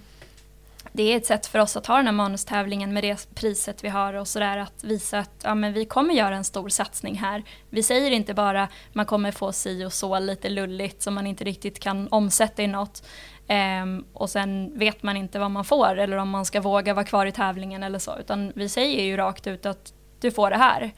det 0.91 1.13
är 1.13 1.17
ett 1.17 1.25
sätt 1.25 1.47
för 1.47 1.59
oss 1.59 1.77
att 1.77 1.87
ha 1.87 1.97
den 1.97 2.05
här 2.05 2.13
manustävlingen 2.13 2.93
med 2.93 3.03
det 3.03 3.35
priset 3.35 3.83
vi 3.83 3.89
har 3.89 4.13
och 4.13 4.27
sådär 4.27 4.57
att 4.57 4.83
visa 4.83 5.19
att 5.19 5.41
ja, 5.43 5.55
men 5.55 5.73
vi 5.73 5.85
kommer 5.85 6.13
göra 6.13 6.35
en 6.35 6.43
stor 6.43 6.69
satsning 6.69 7.15
här. 7.15 7.43
Vi 7.69 7.83
säger 7.83 8.11
inte 8.11 8.33
bara 8.33 8.67
man 8.93 9.05
kommer 9.05 9.31
få 9.31 9.51
si 9.51 9.85
och 9.85 9.93
så 9.93 10.19
lite 10.19 10.49
lulligt 10.49 11.01
som 11.01 11.13
man 11.13 11.27
inte 11.27 11.43
riktigt 11.43 11.79
kan 11.79 12.07
omsätta 12.07 12.63
i 12.63 12.67
något. 12.67 13.07
Ehm, 13.47 14.05
och 14.13 14.29
sen 14.29 14.79
vet 14.79 15.03
man 15.03 15.17
inte 15.17 15.39
vad 15.39 15.51
man 15.51 15.65
får 15.65 15.99
eller 15.99 16.17
om 16.17 16.29
man 16.29 16.45
ska 16.45 16.61
våga 16.61 16.93
vara 16.93 17.05
kvar 17.05 17.25
i 17.25 17.31
tävlingen 17.31 17.83
eller 17.83 17.99
så. 17.99 18.17
Utan 18.19 18.51
vi 18.55 18.69
säger 18.69 19.03
ju 19.03 19.17
rakt 19.17 19.47
ut 19.47 19.65
att 19.65 19.93
du 20.23 20.31
får 20.31 20.49
det 20.49 20.57
här. 20.57 20.91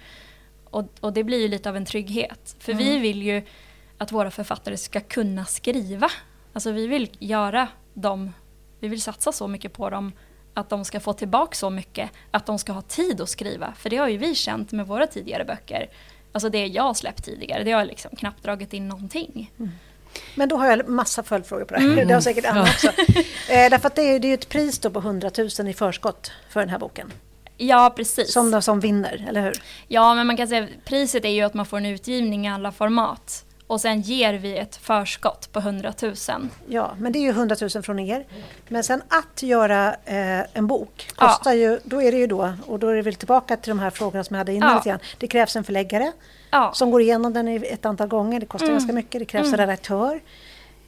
Och, 0.64 0.86
och 1.00 1.14
det 1.14 1.24
blir 1.24 1.42
ju 1.42 1.48
lite 1.48 1.70
av 1.70 1.78
en 1.78 1.86
trygghet. 1.86 2.56
För 2.60 2.74
vi 2.74 2.90
Mm. 2.90 3.02
vill 3.02 3.22
ju 3.24 3.42
att 3.98 4.12
våra 4.12 4.32
författare 4.32 4.78
ska 4.78 5.00
kunna 5.00 5.46
skriva. 5.46 6.10
Alltså 6.54 6.72
vi 6.72 6.88
vill 6.88 7.10
göra 7.20 7.68
dem, 7.94 8.34
vi 8.80 8.88
vill 8.88 9.02
satsa 9.02 9.32
så 9.32 9.48
mycket 9.48 9.74
på 9.74 9.90
dem 9.90 10.12
att 10.54 10.70
de 10.70 10.86
ska 10.86 11.00
få 11.00 11.14
tillbaka 11.14 11.56
så 11.56 11.70
mycket, 11.70 12.10
att 12.32 12.46
de 12.46 12.60
ska 12.60 12.72
ha 12.74 12.82
tid 12.82 13.22
att 13.22 13.30
skriva. 13.30 13.74
För 13.78 13.90
det 13.90 13.98
har 13.98 14.08
ju 14.08 14.18
vi 14.18 14.36
känt 14.36 14.72
med 14.72 14.88
våra 14.88 15.08
tidigare 15.08 15.46
böcker. 15.46 15.90
Alltså 16.32 16.50
det 16.50 16.66
jag 16.68 16.84
har 16.84 16.94
släppt 16.94 17.24
tidigare, 17.26 17.64
det 17.64 17.72
har 17.72 17.86
liksom 17.86 18.12
knappt 18.16 18.44
dragit 18.44 18.74
in 18.74 18.88
någonting. 18.88 19.52
Men 20.36 20.50
då 20.50 20.58
har 20.58 20.68
jag 20.68 20.88
massa 20.90 21.24
följdfrågor 21.24 21.66
på 21.66 21.74
det 21.74 21.80
här. 21.80 21.88
Mm. 21.94 22.08
Det 22.08 22.14
har 22.14 22.22
säkert 22.22 22.46
Anna 22.46 22.62
också. 22.62 22.88
Eh, 22.88 23.70
därför 23.70 23.88
att 23.88 23.96
det 23.96 24.02
är, 24.02 24.20
det 24.20 24.28
är 24.28 24.30
ju 24.30 24.34
ett 24.34 24.50
pris 24.50 24.80
på 24.80 25.00
100 25.00 25.32
000 25.60 25.68
i 25.70 25.74
förskott 25.74 26.32
för 26.50 26.60
den 26.60 26.70
här 26.70 26.80
boken. 26.80 27.12
Ja, 27.58 27.94
precis. 27.96 28.34
Som, 28.34 28.52
de, 28.52 28.62
som 28.62 28.80
vinner, 28.80 29.26
eller 29.30 29.42
hur? 29.42 29.62
Ja, 29.88 30.16
men 30.16 30.28
man 30.28 30.38
kan 30.38 30.48
säga 30.48 30.68
priset 30.86 31.26
är 31.26 31.30
ju 31.30 31.42
att 31.42 31.54
man 31.54 31.66
får 31.66 31.78
en 31.78 31.86
utgivning 31.86 32.46
i 32.46 32.50
alla 32.50 32.72
format. 32.72 33.46
Och 33.68 33.82
sen 33.82 34.02
ger 34.02 34.34
vi 34.34 34.58
ett 34.58 34.76
förskott 34.76 35.52
på 35.52 35.60
100 35.60 35.94
000. 36.02 36.14
Ja, 36.68 36.96
men 37.00 37.12
det 37.12 37.20
är 37.20 37.22
ju 37.22 37.30
100 37.30 37.56
000 37.62 37.84
från 37.84 38.00
er. 38.00 38.26
Men 38.68 38.84
sen 38.84 39.02
att 39.08 39.44
göra 39.44 39.96
eh, 40.06 40.40
en 40.54 40.68
bok 40.68 41.10
kostar 41.16 41.54
ja. 41.54 41.58
ju, 41.58 41.80
då 41.84 42.02
är 42.02 42.12
det 42.12 42.18
ju 42.18 42.28
då, 42.28 42.54
och 42.66 42.80
då 42.80 42.88
är 42.88 42.96
det 42.96 43.02
väl 43.02 43.16
tillbaka 43.16 43.58
till 43.58 43.70
de 43.70 43.80
här 43.80 43.90
frågorna 43.90 44.24
som 44.24 44.34
jag 44.34 44.40
hade 44.40 44.54
innan 44.54 44.82
ja. 44.86 44.98
Det 45.18 45.28
krävs 45.28 45.56
en 45.56 45.64
förläggare 45.64 46.12
ja. 46.52 46.72
som 46.74 46.92
går 46.92 47.02
igenom 47.02 47.34
den 47.34 47.48
ett 47.48 47.86
antal 47.86 48.08
gånger. 48.08 48.40
Det 48.40 48.46
kostar 48.46 48.68
mm. 48.68 48.78
ganska 48.78 48.94
mycket. 48.94 49.20
Det 49.20 49.26
krävs 49.26 49.48
mm. 49.48 49.60
en 49.60 49.68
redaktör 49.68 50.22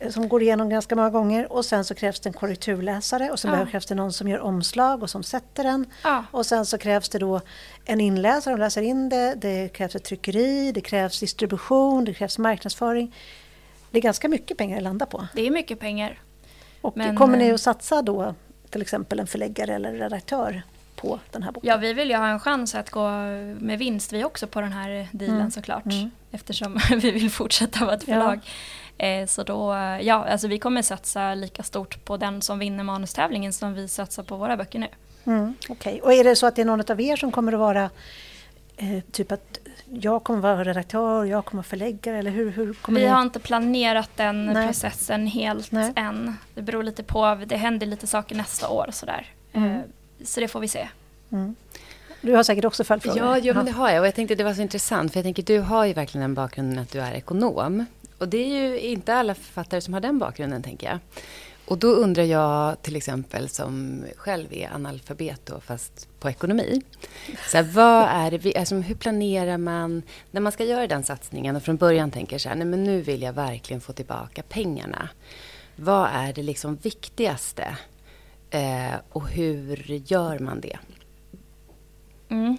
som 0.10 0.30
går 0.30 0.41
igenom 0.41 0.70
ganska 0.70 0.95
många 0.95 1.10
gånger 1.10 1.52
och 1.52 1.66
sen 1.66 1.86
så 1.86 1.95
krävs 1.95 2.20
det 2.20 2.30
en 2.30 2.34
korrekturläsare 2.34 3.32
och 3.32 3.39
sen 3.39 3.60
ja. 3.60 3.66
krävs 3.66 3.86
det 3.86 3.95
någon 3.95 4.14
som 4.14 4.28
gör 4.28 4.39
omslag 4.39 5.04
och 5.04 5.10
som 5.10 5.24
sätter 5.24 5.64
den. 5.64 5.86
Ja. 6.04 6.24
Och 6.32 6.45
sen 6.45 6.66
så 6.66 6.78
krävs 6.78 7.10
det 7.10 7.20
då 7.20 7.41
en 7.86 8.02
inläsare 8.02 8.54
som 8.54 8.60
läser 8.60 8.82
in 8.82 9.10
det, 9.10 9.36
det 9.36 9.70
krävs 9.74 9.95
ett 9.95 10.04
tryckeri, 10.04 10.72
det 10.72 10.82
krävs 10.82 11.20
distribution, 11.20 12.06
det 12.06 12.14
krävs 12.14 12.38
marknadsföring. 12.38 13.16
Det 13.91 13.98
är 13.98 14.02
ganska 14.02 14.28
mycket 14.28 14.58
pengar 14.58 14.78
att 14.78 14.84
landa 14.84 15.06
på. 15.06 15.28
Det 15.34 15.48
är 15.48 15.52
mycket 15.52 15.80
pengar. 15.80 16.20
Och 16.82 16.98
Men, 16.98 17.16
kommer 17.16 17.38
ni 17.38 17.48
eh, 17.48 17.54
att 17.54 17.62
satsa 17.62 18.02
då 18.02 18.36
till 18.70 18.82
exempel 18.82 19.20
en 19.20 19.28
förläggare 19.28 19.76
eller 19.76 19.93
redaktör 19.93 20.62
på 20.95 21.20
den 21.32 21.43
här 21.43 21.52
boken? 21.52 21.70
Ja, 21.70 21.78
vi 21.78 21.93
vill 21.93 22.10
ju 22.10 22.16
ha 22.16 22.28
en 22.28 22.39
chans 22.39 22.76
att 22.76 22.89
gå 22.89 23.10
med 23.60 23.80
vinst 23.80 24.14
vi 24.14 24.24
också 24.24 24.48
på 24.48 24.62
den 24.62 24.72
här 24.72 25.08
dealen 25.12 25.39
mm. 25.39 25.52
såklart. 25.52 25.86
Mm. 25.86 26.12
Eftersom 26.32 26.80
vi 27.02 27.12
vill 27.12 27.32
fortsätta 27.32 27.86
vara 27.86 27.95
ett 27.95 28.04
förlag. 28.04 28.39
Ja. 28.43 28.52
Eh, 28.98 29.26
så 29.26 29.43
då, 29.43 29.74
ja, 30.02 30.26
alltså 30.26 30.48
vi 30.48 30.60
kommer 30.60 30.82
satsa 30.82 31.34
lika 31.34 31.64
stort 31.64 32.06
på 32.06 32.18
den 32.18 32.41
som 32.41 32.60
vinner 32.60 32.84
manustävlingen 32.84 33.54
som 33.54 33.74
vi 33.74 33.88
satsar 33.88 34.24
på 34.24 34.36
våra 34.36 34.58
böcker 34.58 34.80
nu. 34.80 34.88
Mm, 35.26 35.54
Okej, 35.70 35.74
okay. 35.74 36.00
och 36.00 36.14
är 36.14 36.24
det 36.24 36.36
så 36.36 36.45
att 36.45 36.56
det 36.56 36.62
är 36.62 36.66
någon 36.66 36.91
av 36.91 37.02
er 37.02 37.16
som 37.16 37.32
kommer 37.32 37.54
att 37.54 37.60
vara 37.60 37.89
eh, 38.78 39.00
typ 39.12 39.32
att 39.32 39.60
jag 39.86 40.24
kommer 40.24 40.39
vara 40.39 40.64
redaktör, 40.64 41.26
jag 41.26 41.45
kommer 41.45 41.64
vara 41.64 41.70
förläggare 41.70 42.18
eller 42.18 42.32
hur, 42.32 42.52
hur 42.52 42.74
kommer 42.74 43.00
Vi 43.00 43.06
ni... 43.06 43.12
har 43.12 43.22
inte 43.22 43.39
planerat 43.39 44.10
den 44.16 44.45
Nej. 44.45 44.68
processen 44.68 45.28
helt 45.28 45.72
Nej. 45.72 45.93
än. 45.95 46.38
Det 46.54 46.62
beror 46.62 46.84
lite 46.84 47.04
på, 47.04 47.39
det 47.45 47.56
händer 47.56 47.88
lite 47.88 48.08
saker 48.08 48.36
nästa 48.36 48.70
år 48.70 48.89
sådär. 48.91 49.26
Mm. 49.54 49.72
Eh, 49.72 49.82
så 50.24 50.39
det 50.39 50.48
får 50.48 50.60
vi 50.60 50.68
se. 50.68 50.88
Mm. 51.32 51.56
Du 52.22 52.36
har 52.36 52.43
säkert 52.43 52.66
också 52.66 52.84
följdfrågor? 52.84 53.20
Ja, 53.20 53.38
ja, 53.38 53.54
men 53.54 53.66
det 53.66 53.72
har 53.72 53.89
jag. 53.89 54.00
Och 54.00 54.08
jag 54.08 54.16
tänkte 54.16 54.36
det 54.36 54.43
var 54.43 54.54
så 54.54 54.62
intressant. 54.62 55.12
För 55.14 55.20
jag 55.20 55.24
tänker, 55.24 55.43
du 55.43 55.60
har 55.60 55.86
ju 55.86 55.93
verkligen 55.93 56.22
den 56.22 56.34
bakgrunden 56.34 56.80
att 56.80 56.91
du 56.91 57.02
är 57.02 57.14
ekonom. 57.14 57.86
Och 58.18 58.30
det 58.30 58.38
är 58.38 58.47
ju 58.47 58.80
inte 58.80 59.13
alla 59.13 59.36
författare 59.36 59.82
som 59.82 59.93
har 59.93 60.01
den 60.01 60.20
bakgrunden, 60.20 60.63
tänker 60.63 60.88
jag. 60.88 60.99
Och 61.68 61.78
då 61.78 61.88
undrar 61.88 62.24
jag 62.24 62.82
till 62.82 62.95
exempel 62.95 63.49
som 63.49 64.03
själv 64.15 64.53
är 64.53 64.74
analfabet 64.74 65.41
då, 65.45 65.59
fast 65.59 66.07
på 66.20 66.30
ekonomi. 66.30 66.82
Så 67.47 67.57
här, 67.57 67.63
vad 67.63 68.07
är 68.09 68.32
det, 68.32 68.57
alltså, 68.57 68.76
hur 68.76 68.95
planerar 68.95 69.57
man 69.57 70.03
när 70.32 70.41
man 70.41 70.51
ska 70.51 70.63
göra 70.63 70.88
den 70.88 71.03
satsningen 71.03 71.55
och 71.55 71.63
från 71.63 71.78
början 71.78 72.11
tänker 72.11 72.38
så 72.38 72.49
här, 72.49 72.55
nej 72.55 72.68
men 72.68 72.84
nu 72.84 73.01
vill 73.01 73.22
jag 73.22 73.34
verkligen 73.34 73.82
få 73.82 73.93
tillbaka 73.93 74.43
pengarna. 74.49 75.09
Vad 75.76 76.09
är 76.13 76.34
det 76.34 76.43
liksom 76.43 76.76
viktigaste? 76.76 77.78
Eh, 78.49 78.95
och 79.09 79.30
hur 79.30 80.01
gör 80.11 80.39
man 80.39 80.61
det? 80.61 80.78
Mm. 82.30 82.57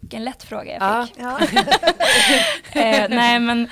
Vilken 0.00 0.24
lätt 0.24 0.42
fråga 0.42 0.72
jag 0.72 1.08
fick. 1.08 1.16
Ja. 1.18 1.38
eh, 2.80 3.06
nej 3.08 3.40
men 3.40 3.68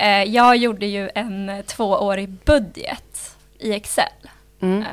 Eh, 0.00 0.24
jag 0.24 0.56
gjorde 0.56 0.86
ju 0.86 1.10
en 1.14 1.62
tvåårig 1.66 2.28
budget 2.28 3.36
i 3.58 3.72
Excel. 3.72 4.30
Mm. 4.60 4.82
Eh, 4.82 4.86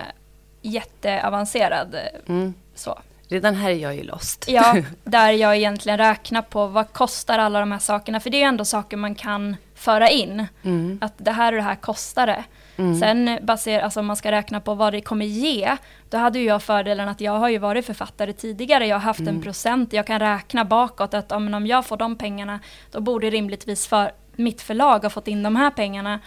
jätteavancerad. 0.61 1.95
Eh, 1.95 2.29
mm. 2.35 2.53
Så. 2.75 2.99
Redan 3.29 3.55
här 3.55 3.69
är 3.69 3.75
jag 3.75 3.95
ju 3.95 4.03
lost. 4.03 4.45
Ja, 4.47 4.77
där 5.03 5.31
jag 5.31 5.55
egentligen 5.55 5.97
räknar 5.97 6.41
på 6.41 6.67
vad 6.67 6.93
kostar 6.93 7.39
alla 7.39 7.59
de 7.59 7.71
här 7.71 7.79
sakerna. 7.79 8.19
För 8.19 8.29
det 8.29 8.37
är 8.37 8.39
ju 8.39 8.45
ändå 8.45 8.65
saker 8.65 8.97
man 8.97 9.15
kan 9.15 9.55
föra 9.75 10.09
in. 10.09 10.47
Mm. 10.63 10.99
Att 11.01 11.13
det 11.17 11.31
här 11.31 11.53
och 11.53 11.57
det 11.57 11.63
här 11.63 11.75
kostar 11.75 12.27
det. 12.27 12.43
Mm. 12.77 12.99
Sen 12.99 13.39
baserat, 13.41 13.83
alltså 13.83 13.99
om 13.99 14.05
man 14.05 14.15
ska 14.15 14.31
räkna 14.31 14.59
på 14.59 14.73
vad 14.73 14.93
det 14.93 15.01
kommer 15.01 15.25
ge, 15.25 15.77
då 16.09 16.17
hade 16.17 16.39
ju 16.39 16.45
jag 16.45 16.63
fördelen 16.63 17.09
att 17.09 17.21
jag 17.21 17.31
har 17.31 17.49
ju 17.49 17.57
varit 17.57 17.85
författare 17.85 18.33
tidigare, 18.33 18.87
jag 18.87 18.95
har 18.95 19.01
haft 19.01 19.19
mm. 19.19 19.35
en 19.35 19.41
procent, 19.41 19.93
jag 19.93 20.07
kan 20.07 20.19
räkna 20.19 20.65
bakåt 20.65 21.13
att 21.13 21.31
om 21.31 21.67
jag 21.67 21.85
får 21.85 21.97
de 21.97 22.15
pengarna, 22.15 22.59
då 22.91 23.01
borde 23.01 23.29
rimligtvis 23.29 23.87
för, 23.87 24.11
mitt 24.37 24.61
förlag 24.61 25.03
har 25.03 25.09
fått 25.09 25.27
in 25.27 25.43
de 25.43 25.55
här 25.55 25.71
pengarna 25.71 26.19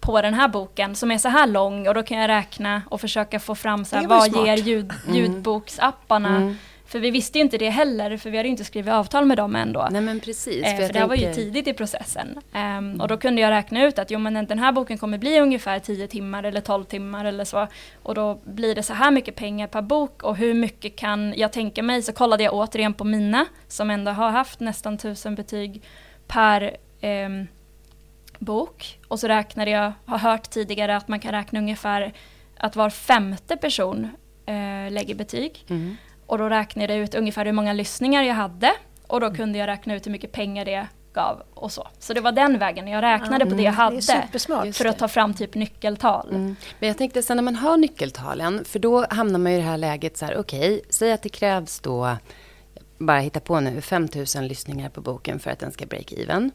på 0.00 0.22
den 0.22 0.34
här 0.34 0.48
boken 0.48 0.94
som 0.94 1.10
är 1.10 1.18
så 1.18 1.28
här 1.28 1.46
lång 1.46 1.88
och 1.88 1.94
då 1.94 2.02
kan 2.02 2.18
jag 2.18 2.28
räkna 2.28 2.82
och 2.90 3.00
försöka 3.00 3.40
få 3.40 3.54
fram 3.54 3.84
så 3.84 3.96
här, 3.96 4.06
vad 4.06 4.22
smart. 4.22 4.46
ger 4.46 4.56
ljud, 4.56 4.92
mm. 5.06 5.16
ljudboksapparna 5.16 6.36
mm. 6.36 6.56
För 6.86 6.98
vi 6.98 7.10
visste 7.10 7.38
ju 7.38 7.44
inte 7.44 7.58
det 7.58 7.70
heller, 7.70 8.16
för 8.16 8.30
vi 8.30 8.36
hade 8.36 8.48
inte 8.48 8.64
skrivit 8.64 8.92
avtal 8.92 9.24
med 9.24 9.36
dem 9.36 9.56
ändå. 9.56 9.88
Nej 9.90 10.00
men 10.00 10.20
precis. 10.20 10.64
Eh, 10.64 10.70
för, 10.70 10.76
för 10.76 10.82
det 10.82 10.92
tänker... 10.92 11.08
var 11.08 11.14
ju 11.14 11.34
tidigt 11.34 11.68
i 11.68 11.72
processen. 11.72 12.38
Um. 12.78 13.00
Och 13.00 13.08
då 13.08 13.16
kunde 13.16 13.42
jag 13.42 13.50
räkna 13.50 13.84
ut 13.84 13.98
att 13.98 14.10
jo, 14.10 14.18
men 14.18 14.46
den 14.46 14.58
här 14.58 14.72
boken 14.72 14.98
kommer 14.98 15.18
bli 15.18 15.40
ungefär 15.40 15.78
10 15.78 16.08
timmar 16.08 16.42
eller 16.42 16.60
12 16.60 16.84
timmar 16.84 17.24
eller 17.24 17.44
så. 17.44 17.68
Och 18.02 18.14
då 18.14 18.40
blir 18.44 18.74
det 18.74 18.82
så 18.82 18.92
här 18.92 19.10
mycket 19.10 19.34
pengar 19.34 19.66
per 19.66 19.82
bok 19.82 20.22
och 20.22 20.36
hur 20.36 20.54
mycket 20.54 20.96
kan 20.96 21.34
jag 21.36 21.52
tänka 21.52 21.82
mig? 21.82 22.02
Så 22.02 22.12
kollade 22.12 22.44
jag 22.44 22.54
återigen 22.54 22.94
på 22.94 23.04
mina, 23.04 23.46
som 23.68 23.90
ändå 23.90 24.10
har 24.10 24.30
haft 24.30 24.60
nästan 24.60 24.98
tusen 24.98 25.34
betyg 25.34 25.82
per 26.26 26.76
um, 27.02 27.46
bok 28.38 28.98
och 29.08 29.20
så 29.20 29.28
räknade 29.28 29.70
jag, 29.70 29.92
har 30.06 30.18
hört 30.18 30.50
tidigare 30.50 30.96
att 30.96 31.08
man 31.08 31.20
kan 31.20 31.32
räkna 31.32 31.58
ungefär 31.58 32.12
att 32.58 32.76
var 32.76 32.90
femte 32.90 33.56
person 33.56 34.10
eh, 34.46 34.90
lägger 34.90 35.14
betyg. 35.14 35.64
Mm. 35.68 35.96
Och 36.26 36.38
då 36.38 36.48
räknade 36.48 36.94
jag 36.94 37.02
ut 37.02 37.14
ungefär 37.14 37.44
hur 37.44 37.52
många 37.52 37.72
lyssningar 37.72 38.22
jag 38.22 38.34
hade 38.34 38.72
och 39.06 39.20
då 39.20 39.34
kunde 39.34 39.58
jag 39.58 39.66
räkna 39.66 39.94
ut 39.94 40.06
hur 40.06 40.10
mycket 40.10 40.32
pengar 40.32 40.64
det 40.64 40.86
gav 41.16 41.42
och 41.54 41.72
så. 41.72 41.88
Så 41.98 42.14
det 42.14 42.20
var 42.20 42.32
den 42.32 42.58
vägen 42.58 42.88
jag 42.88 43.02
räknade 43.02 43.34
mm. 43.36 43.48
på 43.48 43.54
det 43.54 43.62
jag 43.62 43.72
hade 43.72 43.96
det 43.96 44.72
för 44.72 44.84
att 44.84 44.98
ta 44.98 45.08
fram 45.08 45.34
typ 45.34 45.54
nyckeltal. 45.54 46.28
Mm. 46.30 46.56
Men 46.78 46.88
jag 46.88 46.98
tänkte 46.98 47.22
sen 47.22 47.36
när 47.36 47.44
man 47.44 47.56
har 47.56 47.76
nyckeltalen, 47.76 48.64
för 48.64 48.78
då 48.78 49.06
hamnar 49.10 49.38
man 49.38 49.52
i 49.52 49.56
det 49.56 49.62
här 49.62 49.76
läget 49.76 50.16
så 50.16 50.24
här, 50.24 50.36
okej, 50.36 50.74
okay, 50.74 50.80
säg 50.90 51.12
att 51.12 51.22
det 51.22 51.28
krävs 51.28 51.80
då, 51.80 52.16
bara 52.98 53.18
hitta 53.18 53.40
på 53.40 53.60
nu, 53.60 53.80
5000 53.80 54.48
lyssningar 54.48 54.88
på 54.88 55.00
boken 55.00 55.38
för 55.38 55.50
att 55.50 55.58
den 55.58 55.72
ska 55.72 55.86
break 55.86 56.12
even. 56.12 56.50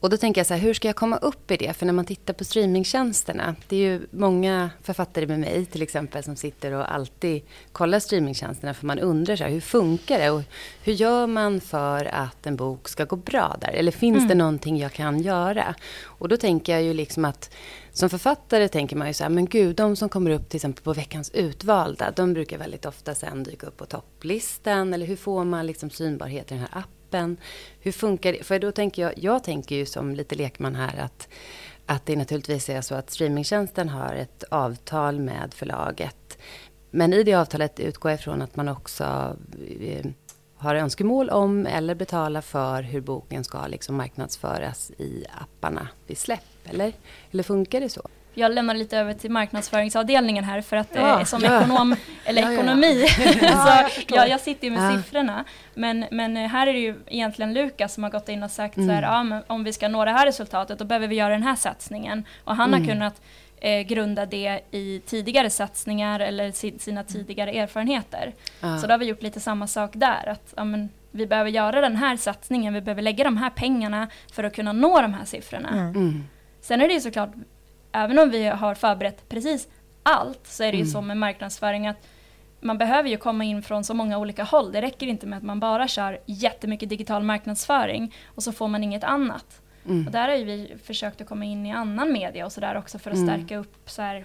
Och 0.00 0.10
då 0.10 0.16
tänker 0.16 0.38
jag 0.38 0.46
så 0.46 0.54
här, 0.54 0.60
hur 0.60 0.74
ska 0.74 0.88
jag 0.88 0.96
komma 0.96 1.16
upp 1.16 1.50
i 1.50 1.56
det? 1.56 1.72
För 1.72 1.86
när 1.86 1.92
man 1.92 2.04
tittar 2.04 2.34
på 2.34 2.44
streamingtjänsterna, 2.44 3.56
det 3.68 3.76
är 3.76 3.80
ju 3.80 4.06
många 4.10 4.70
författare 4.82 5.26
med 5.26 5.40
mig 5.40 5.66
till 5.66 5.82
exempel 5.82 6.24
som 6.24 6.36
sitter 6.36 6.72
och 6.72 6.94
alltid 6.94 7.42
kollar 7.72 7.98
streamingtjänsterna 7.98 8.74
för 8.74 8.86
man 8.86 8.98
undrar 8.98 9.36
så 9.36 9.44
här, 9.44 9.50
hur 9.50 9.60
funkar 9.60 10.18
det? 10.18 10.30
Och 10.30 10.42
hur 10.82 10.92
gör 10.92 11.26
man 11.26 11.60
för 11.60 12.04
att 12.04 12.46
en 12.46 12.56
bok 12.56 12.88
ska 12.88 13.04
gå 13.04 13.16
bra 13.16 13.56
där? 13.60 13.72
Eller 13.72 13.92
finns 13.92 14.16
mm. 14.16 14.28
det 14.28 14.34
någonting 14.34 14.78
jag 14.78 14.92
kan 14.92 15.20
göra? 15.20 15.74
Och 16.02 16.28
då 16.28 16.36
tänker 16.36 16.72
jag 16.72 16.82
ju 16.82 16.94
liksom 16.94 17.24
att 17.24 17.50
som 17.92 18.10
författare 18.10 18.68
tänker 18.68 18.96
man 18.96 19.08
ju 19.08 19.14
så 19.14 19.24
här, 19.24 19.30
men 19.30 19.46
gud, 19.46 19.76
de 19.76 19.96
som 19.96 20.08
kommer 20.08 20.30
upp 20.30 20.48
till 20.48 20.56
exempel 20.56 20.84
på 20.84 20.92
veckans 20.92 21.30
utvalda, 21.30 22.10
de 22.16 22.34
brukar 22.34 22.58
väldigt 22.58 22.86
ofta 22.86 23.14
sen 23.14 23.42
dyka 23.42 23.66
upp 23.66 23.76
på 23.76 23.86
topplistan. 23.86 24.94
Eller 24.94 25.06
hur 25.06 25.16
får 25.16 25.44
man 25.44 25.66
liksom 25.66 25.90
synbarhet 25.90 26.52
i 26.52 26.54
den 26.54 26.58
här 26.60 26.78
appen? 26.78 26.99
Kroppen? 27.10 27.36
Hur 27.80 27.92
funkar 27.92 28.32
det? 28.32 28.44
För 28.44 28.58
då 28.58 28.72
tänker 28.72 29.02
jag, 29.02 29.12
jag 29.16 29.44
tänker 29.44 29.76
ju 29.76 29.86
som 29.86 30.14
lite 30.14 30.34
lekman 30.34 30.74
här 30.74 30.98
att, 30.98 31.28
att 31.86 32.06
det 32.06 32.16
naturligtvis 32.16 32.68
är 32.68 32.80
så 32.80 32.94
att 32.94 33.10
streamingtjänsten 33.10 33.88
har 33.88 34.14
ett 34.14 34.44
avtal 34.50 35.20
med 35.20 35.54
förlaget. 35.54 36.38
Men 36.90 37.12
i 37.12 37.22
det 37.22 37.34
avtalet 37.34 37.80
utgår 37.80 38.10
jag 38.10 38.20
ifrån 38.20 38.42
att 38.42 38.56
man 38.56 38.68
också 38.68 39.36
eh, 39.80 40.06
har 40.56 40.74
önskemål 40.74 41.30
om 41.30 41.66
eller 41.66 41.94
betalar 41.94 42.40
för 42.40 42.82
hur 42.82 43.00
boken 43.00 43.44
ska 43.44 43.66
liksom 43.66 43.96
marknadsföras 43.96 44.90
i 44.98 45.24
apparna 45.40 45.88
vid 46.06 46.18
släpp. 46.18 46.40
Eller, 46.64 46.92
eller 47.30 47.42
funkar 47.42 47.80
det 47.80 47.88
så? 47.88 48.08
Jag 48.34 48.52
lämnar 48.52 48.74
lite 48.74 48.98
över 48.98 49.14
till 49.14 49.30
marknadsföringsavdelningen 49.30 50.44
här 50.44 50.60
för 50.60 50.76
att 50.76 50.88
ja, 50.92 51.20
eh, 51.20 51.24
som 51.24 51.42
ja. 51.44 51.56
ekonom, 51.56 51.96
eller 52.24 52.42
ja, 52.42 52.52
ekonomi, 52.52 53.06
så 54.08 54.14
jag, 54.14 54.28
jag, 54.28 54.40
sitter 54.40 54.64
ju 54.68 54.70
med 54.70 54.92
siffrorna. 54.92 55.44
Men, 55.74 56.04
men 56.10 56.36
eh, 56.36 56.48
här 56.48 56.66
är 56.66 56.72
det 56.72 56.78
ju 56.78 56.94
egentligen 57.06 57.54
Lukas 57.54 57.94
som 57.94 58.02
har 58.02 58.10
gått 58.10 58.28
in 58.28 58.42
och 58.42 58.50
sagt 58.50 58.76
mm. 58.76 58.88
så 58.88 58.94
här, 58.94 59.20
mm. 59.20 59.32
ja, 59.32 59.54
om 59.54 59.64
vi 59.64 59.72
ska 59.72 59.88
nå 59.88 60.04
det 60.04 60.10
här 60.10 60.26
resultatet 60.26 60.78
då 60.78 60.84
behöver 60.84 61.08
vi 61.08 61.14
göra 61.14 61.32
den 61.32 61.42
här 61.42 61.56
satsningen. 61.56 62.24
Och 62.44 62.56
han 62.56 62.74
mm. 62.74 62.80
har 62.80 62.92
kunnat 62.92 63.22
eh, 63.60 63.80
grunda 63.80 64.26
det 64.26 64.60
i 64.70 65.02
tidigare 65.06 65.50
satsningar 65.50 66.20
eller 66.20 66.52
si, 66.52 66.78
sina 66.78 67.04
tidigare 67.04 67.50
erfarenheter. 67.50 68.34
Så 68.80 68.86
då 68.86 68.92
har 68.92 68.98
vi 68.98 69.06
gjort 69.06 69.22
lite 69.22 69.40
samma 69.40 69.66
sak 69.66 69.90
där. 69.94 70.28
Att, 70.28 70.54
ja, 70.56 70.64
men, 70.64 70.88
vi 71.10 71.26
behöver 71.26 71.50
göra 71.50 71.80
den 71.80 71.96
här 71.96 72.16
satsningen, 72.16 72.74
vi 72.74 72.80
behöver 72.80 73.02
lägga 73.02 73.24
de 73.24 73.36
här 73.36 73.50
pengarna 73.50 74.08
för 74.32 74.44
att 74.44 74.54
kunna 74.54 74.72
nå 74.72 75.02
de 75.02 75.14
här 75.14 75.24
siffrorna. 75.24 75.68
Mm. 75.68 76.24
Sen 76.60 76.80
är 76.80 76.88
det 76.88 76.94
ju 76.94 77.00
såklart 77.00 77.30
även 77.92 78.18
om 78.18 78.30
vi 78.30 78.46
har 78.46 78.74
förberett 78.74 79.28
precis 79.28 79.68
allt 80.02 80.46
så 80.46 80.62
är 80.62 80.72
det 80.72 80.78
ju 80.78 80.82
mm. 80.82 80.92
så 80.92 81.00
med 81.00 81.16
marknadsföring 81.16 81.86
att 81.86 82.06
man 82.60 82.78
behöver 82.78 83.08
ju 83.08 83.16
komma 83.16 83.44
in 83.44 83.62
från 83.62 83.84
så 83.84 83.94
många 83.94 84.18
olika 84.18 84.44
håll. 84.44 84.72
Det 84.72 84.82
räcker 84.82 85.06
inte 85.06 85.26
med 85.26 85.36
att 85.36 85.42
man 85.42 85.60
bara 85.60 85.88
kör 85.88 86.20
jättemycket 86.26 86.88
digital 86.88 87.22
marknadsföring 87.22 88.14
och 88.26 88.42
så 88.42 88.52
får 88.52 88.68
man 88.68 88.84
inget 88.84 89.04
annat. 89.04 89.62
Mm. 89.84 90.06
Och 90.06 90.12
där 90.12 90.28
har 90.28 90.36
ju 90.36 90.44
vi 90.44 90.74
försökt 90.84 91.20
att 91.20 91.28
komma 91.28 91.44
in 91.44 91.66
i 91.66 91.72
annan 91.72 92.12
media 92.12 92.46
och 92.46 92.52
sådär 92.52 92.76
också 92.76 92.98
för 92.98 93.10
att 93.10 93.16
mm. 93.16 93.28
stärka 93.28 93.56
upp 93.56 93.90
så, 93.90 94.02
här, 94.02 94.24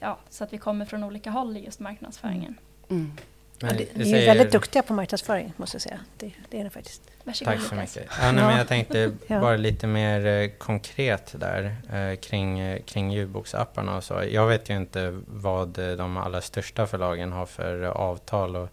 ja, 0.00 0.18
så 0.30 0.44
att 0.44 0.52
vi 0.52 0.58
kommer 0.58 0.84
från 0.84 1.04
olika 1.04 1.30
håll 1.30 1.56
i 1.56 1.64
just 1.64 1.80
marknadsföringen. 1.80 2.58
Mm. 2.90 3.12
Ja, 3.58 3.68
det, 3.68 3.96
ni 3.96 4.00
är 4.00 4.04
säger... 4.04 4.26
väldigt 4.26 4.52
duktiga 4.52 4.82
på 4.82 4.92
marknadsföring 4.92 5.52
måste 5.56 5.74
jag 5.74 5.82
säga. 5.82 6.00
Det, 6.16 6.32
det 6.50 6.60
är 6.60 6.64
ni 6.64 6.70
faktiskt. 6.70 7.02
Varsågod. 7.24 7.54
Tack 7.54 7.62
så 7.62 7.74
mycket. 7.74 8.06
Ja, 8.20 8.32
nej, 8.32 8.44
men 8.44 8.58
jag 8.58 8.68
tänkte 8.68 9.12
bara 9.28 9.56
lite 9.56 9.86
mer 9.86 10.26
eh, 10.26 10.48
konkret 10.48 11.34
där 11.38 11.76
eh, 11.92 12.16
kring, 12.16 12.58
eh, 12.58 12.82
kring 12.82 13.12
ljudboksapparna 13.12 13.96
och 13.96 14.04
så. 14.04 14.22
Jag 14.30 14.46
vet 14.46 14.70
ju 14.70 14.76
inte 14.76 15.20
vad 15.26 15.78
eh, 15.78 15.96
de 15.96 16.16
allra 16.16 16.40
största 16.40 16.86
förlagen 16.86 17.32
har 17.32 17.46
för 17.46 17.82
avtal 17.82 18.56
och 18.56 18.68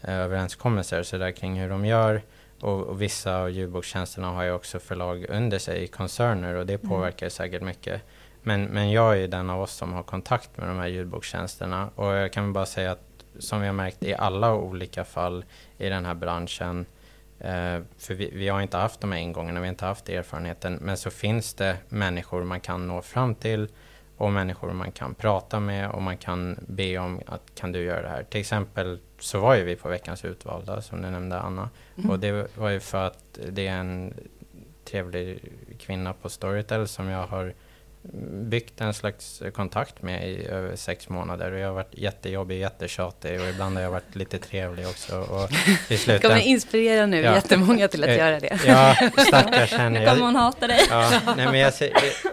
eh, 0.00 0.14
överenskommelser 0.14 1.02
så 1.02 1.18
där 1.18 1.30
kring 1.30 1.60
hur 1.60 1.68
de 1.68 1.84
gör. 1.84 2.22
Och, 2.60 2.82
och 2.82 3.02
vissa 3.02 3.36
av 3.36 3.50
ljudbokstjänsterna 3.50 4.28
har 4.28 4.42
ju 4.44 4.52
också 4.52 4.78
förlag 4.78 5.26
under 5.28 5.58
sig 5.58 5.82
i 5.82 5.86
koncerner 5.86 6.54
och 6.54 6.66
det 6.66 6.74
mm. 6.74 6.88
påverkar 6.88 7.26
mm. 7.26 7.30
säkert 7.30 7.62
mycket. 7.62 8.02
Men, 8.42 8.64
men 8.64 8.90
jag 8.90 9.18
är 9.18 9.28
den 9.28 9.50
av 9.50 9.62
oss 9.62 9.72
som 9.72 9.92
har 9.92 10.02
kontakt 10.02 10.56
med 10.56 10.68
de 10.68 10.78
här 10.78 10.86
ljudbokstjänsterna 10.86 11.90
och 11.94 12.12
jag 12.12 12.32
kan 12.32 12.52
bara 12.52 12.66
säga 12.66 12.92
att 12.92 13.13
som 13.38 13.60
vi 13.60 13.66
har 13.66 13.74
märkt 13.74 14.02
i 14.02 14.14
alla 14.14 14.54
olika 14.54 15.04
fall 15.04 15.44
i 15.78 15.88
den 15.88 16.04
här 16.04 16.14
branschen 16.14 16.86
eh, 17.38 17.80
för 17.98 18.14
vi, 18.14 18.30
vi, 18.34 18.48
har 18.48 18.60
inte 18.60 18.76
haft 18.76 19.00
de 19.00 19.12
här 19.12 19.18
ingångarna, 19.18 19.60
vi 19.60 19.66
har 19.66 19.72
inte 19.72 19.84
haft 19.84 20.08
erfarenheten, 20.08 20.78
men 20.80 20.96
så 20.96 21.10
finns 21.10 21.54
det 21.54 21.76
människor 21.88 22.44
man 22.44 22.60
kan 22.60 22.86
nå 22.86 23.02
fram 23.02 23.34
till 23.34 23.68
och 24.16 24.32
människor 24.32 24.72
man 24.72 24.92
kan 24.92 25.14
prata 25.14 25.60
med 25.60 25.90
och 25.90 26.02
man 26.02 26.16
kan 26.16 26.58
be 26.68 26.98
om 26.98 27.20
att 27.26 27.54
kan 27.54 27.72
du 27.72 27.82
göra 27.82 28.02
det 28.02 28.08
här. 28.08 28.22
Till 28.22 28.40
exempel 28.40 28.98
så 29.18 29.40
var 29.40 29.54
ju 29.54 29.64
vi 29.64 29.76
på 29.76 29.88
veckans 29.88 30.24
utvalda 30.24 30.82
som 30.82 31.02
du 31.02 31.10
nämnde 31.10 31.40
Anna 31.40 31.70
mm. 31.96 32.10
och 32.10 32.18
det 32.18 32.56
var 32.56 32.68
ju 32.68 32.80
för 32.80 33.06
att 33.06 33.38
det 33.48 33.66
är 33.66 33.78
en 33.78 34.14
trevlig 34.84 35.52
kvinna 35.78 36.12
på 36.12 36.28
Storytel 36.28 36.88
som 36.88 37.08
jag 37.08 37.26
har 37.26 37.54
byggt 38.32 38.80
en 38.80 38.94
slags 38.94 39.42
kontakt 39.54 40.02
med 40.02 40.30
i 40.30 40.46
över 40.46 40.76
sex 40.76 41.08
månader 41.08 41.52
och 41.52 41.58
jag 41.58 41.66
har 41.66 41.74
varit 41.74 41.94
jättejobbig, 41.94 42.58
jättetjatig 42.58 43.40
och 43.40 43.48
ibland 43.48 43.76
har 43.76 43.82
jag 43.82 43.90
varit 43.90 44.14
lite 44.14 44.38
trevlig 44.38 44.86
också. 44.86 45.18
Och 45.18 45.50
i 45.88 45.96
sluten, 45.98 46.30
kommer 46.30 46.46
inspirera 46.46 47.06
nu 47.06 47.20
ja, 47.20 47.34
jättemånga 47.34 47.88
till 47.88 48.04
att 48.04 48.10
äh, 48.10 48.16
göra 48.16 48.40
det. 48.40 48.58
Ja, 48.66 48.96
stackars 49.28 49.72
henne. 49.78 50.00
Nu 50.00 50.06
kommer 50.06 50.22
hon 50.22 50.36
hata 50.36 50.66
dig. 50.66 50.80
Ja, 50.90 51.20
nej, 51.36 51.46
men 51.46 51.58
jag, 51.58 51.72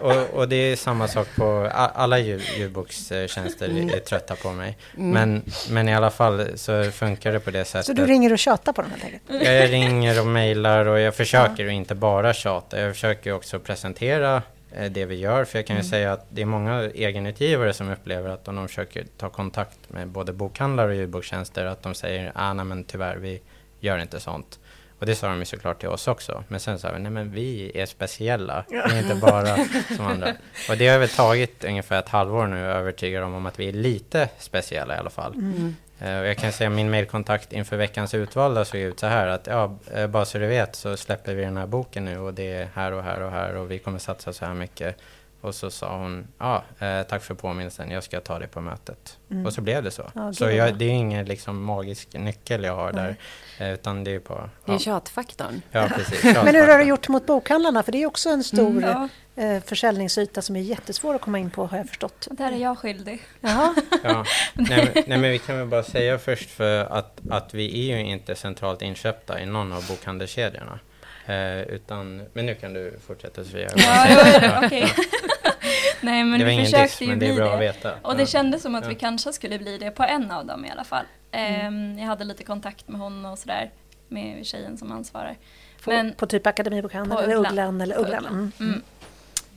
och, 0.00 0.38
och 0.38 0.48
det 0.48 0.56
är 0.56 0.76
samma 0.76 1.08
sak 1.08 1.28
på 1.36 1.70
alla 1.74 2.18
ljudbokstjänster 2.18 3.68
mm. 3.68 3.88
är 3.88 3.98
trötta 3.98 4.36
på 4.36 4.52
mig. 4.52 4.78
Mm. 4.96 5.10
Men, 5.10 5.42
men 5.70 5.88
i 5.88 5.94
alla 5.94 6.10
fall 6.10 6.48
så 6.54 6.90
funkar 6.90 7.32
det 7.32 7.40
på 7.40 7.50
det 7.50 7.64
sättet. 7.64 7.86
Så 7.86 7.92
du 7.92 8.06
ringer 8.06 8.32
och 8.32 8.38
tjatar 8.38 8.72
på 8.72 8.82
dem 8.82 8.90
helt 8.90 9.04
enkelt? 9.04 9.48
Jag 9.48 9.72
ringer 9.72 10.20
och 10.20 10.26
mejlar 10.26 10.86
och 10.86 11.00
jag 11.00 11.14
försöker 11.14 11.64
ja. 11.64 11.70
att 11.70 11.74
inte 11.74 11.94
bara 11.94 12.34
tjata. 12.34 12.80
Jag 12.80 12.92
försöker 12.94 13.32
också 13.32 13.58
presentera 13.58 14.32
Eh, 14.36 14.42
det 14.90 15.04
vi 15.04 15.14
gör. 15.14 15.44
För 15.44 15.58
jag 15.58 15.66
kan 15.66 15.76
ju 15.76 15.80
mm. 15.80 15.90
säga 15.90 16.12
att 16.12 16.26
det 16.28 16.42
är 16.42 16.46
många 16.46 16.82
egenutgivare 16.82 17.72
som 17.72 17.90
upplever 17.90 18.30
att 18.30 18.48
om 18.48 18.56
de 18.56 18.68
försöker 18.68 19.06
ta 19.16 19.28
kontakt 19.28 19.78
med 19.88 20.08
både 20.08 20.32
bokhandlare 20.32 20.88
och 20.88 20.94
ljudbokstjänster 20.94 21.64
att 21.64 21.82
de 21.82 21.94
säger 21.94 22.32
ah, 22.34 22.52
nej 22.52 22.64
men 22.64 22.84
tyvärr, 22.84 23.16
vi 23.16 23.40
gör 23.80 23.98
inte 23.98 24.20
sånt. 24.20 24.58
Och 25.02 25.06
det 25.06 25.14
sa 25.14 25.28
de 25.28 25.38
ju 25.38 25.44
såklart 25.44 25.80
till 25.80 25.88
oss 25.88 26.08
också. 26.08 26.44
Men 26.48 26.60
sen 26.60 26.78
sa 26.78 26.92
vi, 26.92 26.98
nej 26.98 27.12
men 27.12 27.30
vi 27.30 27.72
är 27.74 27.86
speciella. 27.86 28.64
Vi 28.68 28.76
är 28.76 28.98
inte 28.98 29.14
bara 29.14 29.56
som 29.96 30.06
andra. 30.06 30.28
Och 30.68 30.76
det 30.76 30.88
har 30.88 30.98
väl 30.98 31.08
tagit 31.08 31.64
ungefär 31.64 31.98
ett 31.98 32.08
halvår 32.08 32.46
nu 32.46 32.70
att 32.70 32.76
övertyga 32.76 33.20
dem 33.20 33.34
om 33.34 33.46
att 33.46 33.58
vi 33.58 33.68
är 33.68 33.72
lite 33.72 34.28
speciella 34.38 34.94
i 34.94 34.98
alla 34.98 35.10
fall. 35.10 35.34
Mm. 35.34 35.76
Uh, 36.02 36.08
jag 36.08 36.36
kan 36.36 36.52
säga 36.52 36.70
min 36.70 36.90
mailkontakt 36.90 37.52
inför 37.52 37.76
veckans 37.76 38.14
utvalda 38.14 38.64
såg 38.64 38.80
ut 38.80 39.00
så 39.00 39.06
här 39.06 39.26
att 39.26 39.46
ja, 39.46 39.78
eh, 39.94 40.06
bara 40.06 40.24
så 40.24 40.38
du 40.38 40.46
vet 40.46 40.76
så 40.76 40.96
släpper 40.96 41.34
vi 41.34 41.42
den 41.42 41.56
här 41.56 41.66
boken 41.66 42.04
nu 42.04 42.18
och 42.18 42.34
det 42.34 42.52
är 42.52 42.68
här 42.74 42.92
och 42.92 43.02
här 43.02 43.22
och 43.22 43.30
här 43.30 43.56
och 43.56 43.70
vi 43.70 43.78
kommer 43.78 43.98
satsa 43.98 44.32
så 44.32 44.44
här 44.44 44.54
mycket. 44.54 44.96
Och 45.42 45.54
så 45.54 45.70
sa 45.70 45.98
hon, 45.98 46.28
ja, 46.38 46.64
eh, 46.78 47.02
tack 47.02 47.22
för 47.22 47.34
påminnelsen, 47.34 47.90
jag 47.90 48.04
ska 48.04 48.20
ta 48.20 48.38
det 48.38 48.46
på 48.46 48.60
mötet. 48.60 49.18
Mm. 49.30 49.46
Och 49.46 49.52
så 49.52 49.60
blev 49.60 49.82
det 49.82 49.90
så. 49.90 50.10
Ja, 50.14 50.32
så 50.32 50.50
jag, 50.50 50.78
det 50.78 50.84
är 50.84 50.90
ingen 50.90 51.24
liksom 51.24 51.64
magisk 51.64 52.12
nyckel 52.12 52.64
jag 52.64 52.76
har 52.76 52.92
Nej. 52.92 53.16
där, 53.58 53.66
eh, 53.66 53.74
utan 53.74 54.04
det 54.04 54.10
är 54.10 54.20
på... 54.20 54.50
Det 54.64 54.72
är 54.72 54.78
tjatfaktorn. 54.78 55.62
Ja, 55.70 55.88
precis. 55.96 56.22
Tjatfaktorn. 56.22 56.44
Men 56.52 56.54
hur 56.54 56.68
har 56.68 56.78
du 56.78 56.84
gjort 56.84 57.08
mot 57.08 57.26
bokhandlarna? 57.26 57.82
För 57.82 57.92
det 57.92 58.02
är 58.02 58.06
också 58.06 58.28
en 58.30 58.44
stor 58.44 58.70
mm, 58.70 59.08
ja. 59.34 59.42
eh, 59.42 59.62
försäljningsyta 59.62 60.42
som 60.42 60.56
är 60.56 60.60
jättesvår 60.60 61.14
att 61.14 61.20
komma 61.20 61.38
in 61.38 61.50
på, 61.50 61.66
har 61.66 61.78
jag 61.78 61.88
förstått. 61.88 62.28
Där 62.30 62.52
är 62.52 62.56
jag 62.56 62.78
skyldig. 62.78 63.22
Jaha. 63.40 63.74
ja. 64.02 64.24
nej, 64.54 64.90
men, 64.94 65.04
nej, 65.06 65.18
men 65.18 65.30
vi 65.30 65.38
kan 65.38 65.58
väl 65.58 65.66
bara 65.66 65.82
säga 65.82 66.18
först 66.18 66.50
för 66.50 66.84
att, 66.84 67.20
att 67.30 67.54
vi 67.54 67.90
är 67.90 67.96
ju 67.96 68.04
inte 68.04 68.34
centralt 68.34 68.82
inköpta 68.82 69.40
i 69.40 69.46
någon 69.46 69.72
av 69.72 69.86
bokhandelskedjorna. 69.88 70.78
Eh, 71.26 71.60
utan, 71.60 72.22
men 72.32 72.46
nu 72.46 72.54
kan 72.54 72.72
du 72.74 72.98
fortsätta 73.06 73.44
Sofia. 73.44 73.68
Ja, 73.76 74.06
ja, 74.42 74.66
okay. 74.66 74.80
Nej 76.00 76.24
men 76.24 76.40
det 76.40 76.44
vi 76.44 76.64
försökte 76.64 77.04
diss, 77.04 77.10
ju 77.10 77.16
bli 77.16 77.28
det. 77.28 77.56
Veta. 77.56 77.94
Och 78.02 78.16
det 78.16 78.26
kändes 78.26 78.62
som 78.62 78.74
att 78.74 78.88
vi 78.88 78.94
kanske 78.94 79.32
skulle 79.32 79.58
bli 79.58 79.78
det 79.78 79.90
på 79.90 80.02
en 80.02 80.30
av 80.30 80.46
dem 80.46 80.64
i 80.64 80.70
alla 80.70 80.84
fall. 80.84 81.04
Mm. 81.32 81.96
Eh, 81.96 82.00
jag 82.00 82.08
hade 82.08 82.24
lite 82.24 82.44
kontakt 82.44 82.88
med 82.88 83.00
hon 83.00 83.26
och 83.26 83.38
sådär. 83.38 83.70
Med 84.08 84.46
tjejen 84.46 84.78
som 84.78 84.92
ansvarar. 84.92 85.36
På, 85.84 85.90
men, 85.90 86.14
på 86.14 86.26
typ 86.26 86.46
Akademibokhandeln 86.46 87.22
eller 87.22 87.36
Ugglan? 87.36 87.80
Eller 87.80 87.98
Ugglan. 87.98 88.26
Mm. 88.26 88.52
Mm. 88.60 88.82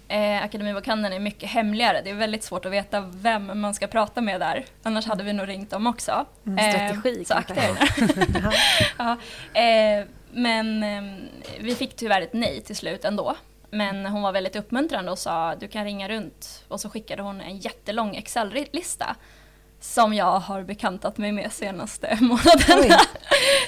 Eh, 0.07 0.43
Akademibokhandeln 0.43 1.13
är 1.13 1.19
mycket 1.19 1.49
hemligare. 1.49 2.01
Det 2.03 2.09
är 2.09 2.15
väldigt 2.15 2.43
svått 2.43 2.65
att 2.65 2.71
veta 2.71 3.11
vem 3.13 3.61
man 3.61 3.73
ska 3.73 3.87
prata 3.87 4.21
med 4.21 4.39
där. 4.39 4.65
Annars 4.83 5.05
hade 5.05 5.23
vi 5.23 5.33
nog 5.33 5.47
ringt 5.47 5.69
dem 5.69 5.87
också. 5.87 6.25
Mm, 6.45 6.71
strategi 6.71 7.19
eh, 7.19 7.25
så 7.25 7.33
akta 7.33 7.55
er. 7.55 7.77
ja. 8.97 9.17
eh, 9.61 10.05
men 10.35 10.83
eh, 10.83 11.03
vi 11.59 11.75
fick 11.75 11.95
tyvärr 11.95 12.21
ett 12.21 12.33
nej 12.33 12.61
till 12.61 12.75
slut 12.75 13.05
ändå. 13.05 13.35
Men 13.69 14.05
hon 14.05 14.21
var 14.21 14.31
väldigt 14.31 14.55
uppmuntrande 14.55 15.11
och 15.11 15.19
sa 15.19 15.55
du 15.55 15.67
kan 15.67 15.85
ringa 15.85 16.09
runt. 16.09 16.63
Och 16.67 16.81
så 16.81 16.89
skickade 16.89 17.21
hon 17.21 17.41
en 17.41 17.57
jättelång 17.57 18.15
Excel-lista 18.15 19.15
som 19.79 20.13
jag 20.13 20.39
har 20.39 20.63
bekantat 20.63 21.17
mig 21.17 21.31
med 21.31 21.51
senaste 21.51 22.17
månaden. 22.21 22.99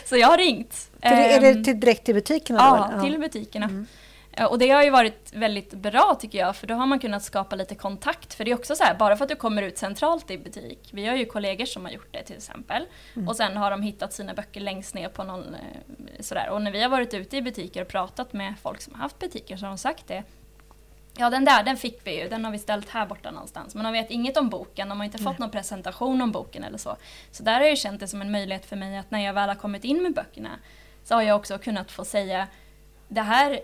så 0.06 0.18
jag 0.18 0.28
har 0.28 0.38
ringt. 0.38 0.90
För 1.02 1.10
är 1.10 1.42
det 1.42 1.50
ehm, 1.50 1.64
till, 1.64 1.80
direkt 1.80 2.06
till 2.06 2.16
butikerna? 2.16 2.60
Ja, 2.60 2.92
då, 2.96 3.04
till 3.04 3.20
butikerna. 3.20 3.66
Mm. 3.66 3.88
Och 4.46 4.60
det 4.60 4.70
har 4.70 4.84
ju 4.84 4.90
varit 4.90 5.34
väldigt 5.34 5.74
bra 5.74 6.18
tycker 6.20 6.38
jag, 6.40 6.56
för 6.56 6.68
då 6.68 6.76
har 6.76 6.86
man 6.86 7.00
kunnat 7.00 7.24
skapa 7.24 7.56
lite 7.56 7.76
kontakt. 7.76 8.34
För 8.34 8.46
det 8.46 8.52
är 8.52 8.56
också 8.56 8.76
så 8.76 8.84
här, 8.84 8.96
bara 8.96 9.18
för 9.18 9.24
att 9.26 9.30
du 9.30 9.36
kommer 9.36 9.62
ut 9.62 9.78
centralt 9.78 10.32
i 10.32 10.38
butik, 10.38 10.90
vi 10.92 11.06
har 11.08 11.16
ju 11.16 11.26
kollegor 11.26 11.66
som 11.66 11.86
har 11.86 11.92
gjort 11.92 12.08
det 12.12 12.24
till 12.24 12.36
exempel, 12.36 12.86
mm. 13.16 13.28
och 13.28 13.36
sen 13.36 13.58
har 13.58 13.72
de 13.72 13.82
hittat 13.82 14.14
sina 14.14 14.34
böcker 14.34 14.62
längst 14.62 14.96
ner 14.96 15.10
på 15.10 15.24
någon 15.24 15.56
eh, 15.56 16.22
sådär. 16.22 16.50
Och 16.50 16.62
när 16.62 16.72
vi 16.72 16.82
har 16.82 16.90
varit 16.90 17.14
ute 17.14 17.38
i 17.38 17.42
butiker 17.42 17.82
och 17.82 17.88
pratat 17.88 18.34
med 18.34 18.54
folk 18.62 18.82
som 18.82 18.94
har 18.94 19.02
haft 19.02 19.20
butiker 19.20 19.58
så 19.58 19.66
har 19.66 19.70
de 19.70 19.78
sagt 19.78 20.08
det. 20.08 20.24
Ja 21.20 21.30
den 21.30 21.46
där, 21.46 21.64
den 21.64 21.78
fick 21.78 22.08
vi 22.08 22.22
ju, 22.22 22.30
den 22.30 22.46
har 22.46 22.52
vi 22.52 22.60
ställt 22.60 22.90
här 22.90 23.06
borta 23.06 23.32
någonstans. 23.32 23.76
Men 23.76 23.84
de 23.84 23.94
vet 23.94 24.12
inget 24.12 24.38
om 24.38 24.50
boken, 24.50 24.90
de 24.90 24.98
har 24.98 25.06
inte 25.06 25.18
fått 25.18 25.26
Nej. 25.26 25.40
någon 25.40 25.52
presentation 25.52 26.22
om 26.22 26.32
boken 26.32 26.64
eller 26.64 26.78
så. 26.78 26.96
Så 27.32 27.44
där 27.44 27.60
har 27.60 27.68
jag 27.68 27.78
känt 27.78 28.00
det 28.00 28.08
som 28.08 28.22
en 28.22 28.32
möjlighet 28.32 28.66
för 28.66 28.76
mig 28.76 28.98
att 28.98 29.12
när 29.12 29.20
jag 29.20 29.34
väl 29.34 29.50
har 29.50 29.56
kommit 29.56 29.84
in 29.84 30.04
med 30.04 30.14
böckerna 30.14 30.50
så 31.04 31.16
har 31.16 31.22
jag 31.22 31.36
också 31.36 31.58
kunnat 31.58 31.92
få 31.92 32.06
säga 32.06 32.48
det 33.08 33.22
här 33.22 33.60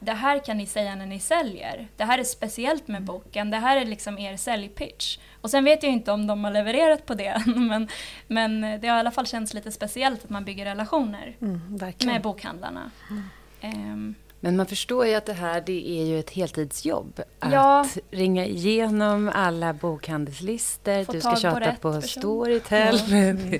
det 0.00 0.12
här 0.12 0.38
kan 0.38 0.56
ni 0.56 0.66
säga 0.66 0.94
när 0.94 1.06
ni 1.06 1.20
säljer. 1.20 1.88
Det 1.96 2.04
här 2.04 2.18
är 2.18 2.24
speciellt 2.24 2.88
med 2.88 3.02
boken. 3.02 3.50
Det 3.50 3.56
här 3.56 3.76
är 3.76 3.84
liksom 3.84 4.18
er 4.18 4.36
säljpitch. 4.36 5.18
Och 5.40 5.50
sen 5.50 5.64
vet 5.64 5.82
jag 5.82 5.92
inte 5.92 6.12
om 6.12 6.26
de 6.26 6.44
har 6.44 6.50
levererat 6.50 7.06
på 7.06 7.14
det 7.14 7.42
men, 7.56 7.88
men 8.26 8.60
det 8.60 8.88
har 8.88 8.96
i 8.96 9.00
alla 9.00 9.10
fall 9.10 9.26
känts 9.26 9.54
lite 9.54 9.72
speciellt 9.72 10.24
att 10.24 10.30
man 10.30 10.44
bygger 10.44 10.64
relationer 10.64 11.36
mm, 11.40 11.78
med 12.04 12.22
bokhandlarna. 12.22 12.90
Mm. 13.10 13.92
Um, 13.92 14.14
men 14.40 14.56
man 14.56 14.66
förstår 14.66 15.06
ju 15.06 15.14
att 15.14 15.26
det 15.26 15.32
här 15.32 15.60
det 15.60 15.90
är 15.90 16.04
ju 16.04 16.18
ett 16.18 16.30
heltidsjobb. 16.30 17.20
Ja. 17.40 17.80
Att 17.80 17.98
ringa 18.10 18.46
igenom 18.46 19.30
alla 19.34 19.72
bokhandelslistor. 19.72 21.04
Få 21.04 21.12
du 21.12 21.20
ska 21.20 21.36
tjata 21.36 21.72
på, 21.72 21.92
på 21.92 22.02
Storytel. 22.02 23.00
Ja, 23.10 23.58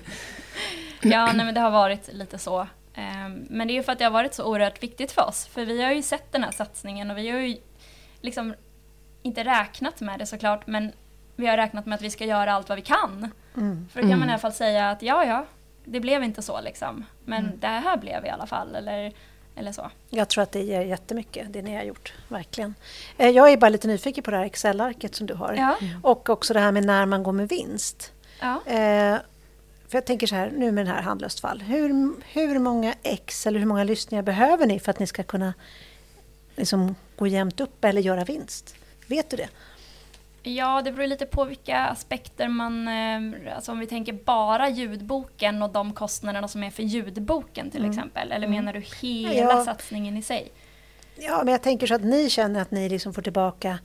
ja 1.11 1.32
nej, 1.32 1.47
men 1.47 1.55
det 1.55 1.61
har 1.61 1.70
varit 1.70 2.12
lite 2.12 2.38
så. 2.38 2.66
Ehm, 2.95 3.47
men 3.51 3.68
det 3.68 3.72
är 3.72 3.74
ju 3.74 3.82
för 3.82 3.93
att 3.93 3.99
det 3.99 4.05
har 4.05 4.11
varit 4.11 4.34
så 4.34 4.45
oerhört 4.45 4.82
viktigt 4.82 5.12
för 5.12 5.26
oss. 5.26 5.47
För 5.47 5.64
vi 5.64 5.82
har 5.82 5.93
ju 5.93 6.03
sett 6.03 6.32
den 6.32 6.45
här 6.45 6.51
satsningen 6.51 7.11
och 7.11 7.18
vi 7.18 7.30
har 7.30 7.38
ju 7.38 7.57
liksom 8.20 8.55
inte 9.22 9.45
räknat 9.45 10.01
med 10.01 10.18
det 10.18 10.26
såklart, 10.26 10.66
men 10.66 10.93
vi 11.36 11.47
har 11.47 11.57
räknat 11.57 11.86
med 11.86 11.97
att 11.97 12.03
vi 12.03 12.11
ska 12.11 12.24
göra 12.24 12.53
allt 12.53 12.68
vad 12.68 12.76
vi 12.76 12.82
kan. 12.82 13.30
Mm. 13.57 13.88
För 13.93 14.03
då 14.03 14.09
kan 14.09 14.18
man 14.18 14.28
i 14.28 14.32
alla 14.32 14.41
fall 14.41 14.53
säga 14.53 14.91
att 14.91 15.03
ja, 15.03 15.24
ja, 15.24 15.47
det 15.84 16.01
blev 16.01 16.22
inte 16.22 16.43
så 16.43 16.61
liksom. 16.61 17.05
Men 17.24 17.45
mm. 17.45 17.61
det 17.61 17.66
här 17.66 17.97
blev 17.97 18.26
i 18.26 18.28
alla 18.28 18.47
fall. 18.47 18.74
Eller, 18.74 19.12
eller 19.57 19.72
så. 19.72 19.91
Jag 20.11 20.28
tror 20.28 20.43
att 20.43 20.53
det 20.53 20.62
ger 20.62 20.80
jättemycket, 20.80 21.53
det 21.53 21.62
ni 21.62 21.74
har 21.74 21.82
gjort. 21.82 22.12
Verkligen. 22.28 22.74
Eh, 23.18 23.28
jag 23.28 23.53
är 23.53 23.57
bara 23.57 23.68
lite 23.68 23.88
nyfiken 23.88 24.24
på 24.24 24.30
det 24.30 24.36
här 24.36 24.45
Excel-arket 24.45 25.14
som 25.14 25.26
du 25.26 25.34
har. 25.34 25.55
Ja. 25.55 25.76
Och 26.03 26.30
också 26.30 26.55
det 26.55 26.61
här 26.61 26.72
med 26.72 26.86
när 26.86 27.07
man 27.07 27.22
går 27.22 27.32
med 27.32 27.49
vinst. 27.49 28.12
Ja. 28.41 28.61
För 29.91 29.97
jag 29.97 30.05
tänker 30.05 30.26
så 30.26 30.34
här, 30.34 30.51
nu 30.51 30.72
med 30.72 30.86
den 30.86 30.95
här 30.95 31.03
handlöst 31.03 31.41
fall. 31.41 31.62
Hur, 31.62 32.14
hur 32.32 32.59
många 32.59 32.95
ex 33.03 33.47
eller 33.47 33.59
hur 33.59 33.66
många 33.66 33.84
lyssningar 33.84 34.22
behöver 34.22 34.66
ni 34.66 34.80
för 34.80 34.91
att 34.91 34.99
ni 34.99 35.07
ska 35.07 35.22
kunna 35.22 35.55
liksom 36.57 36.95
gå 37.16 37.26
jämnt 37.26 37.61
upp 37.61 37.84
eller 37.84 38.01
göra 38.01 38.24
vinst? 38.24 38.74
Vet 39.07 39.30
du 39.30 39.36
det? 39.36 39.49
Ja, 40.43 40.82
det 40.82 40.93
beror 40.93 41.07
lite 41.07 41.26
på 41.26 41.45
vilka 41.45 41.78
aspekter 41.78 42.49
man... 42.49 42.88
Eh, 42.88 43.55
alltså 43.57 43.72
om 43.72 43.78
vi 43.78 43.86
tänker 43.86 44.12
bara 44.12 44.68
ljudboken 44.68 45.62
och 45.62 45.70
de 45.70 45.93
kostnaderna 45.93 46.49
som 46.49 46.62
är 46.62 46.70
för 46.70 46.82
ljudboken 46.82 47.70
till 47.70 47.80
mm. 47.80 47.91
exempel. 47.91 48.32
Eller 48.32 48.47
mm. 48.47 48.59
menar 48.59 48.72
du 48.72 48.80
hela 48.80 49.53
ja. 49.53 49.64
satsningen 49.64 50.16
i 50.16 50.22
sig? 50.22 50.53
Ja, 51.16 51.43
men 51.45 51.53
jag 51.53 51.62
tänker 51.62 51.86
så 51.86 51.95
att 51.95 52.05
ni 52.05 52.30
känner 52.30 52.62
att 52.62 52.70
ni 52.70 52.88
liksom 52.88 53.14
får 53.14 53.22
tillbaka 53.22 53.78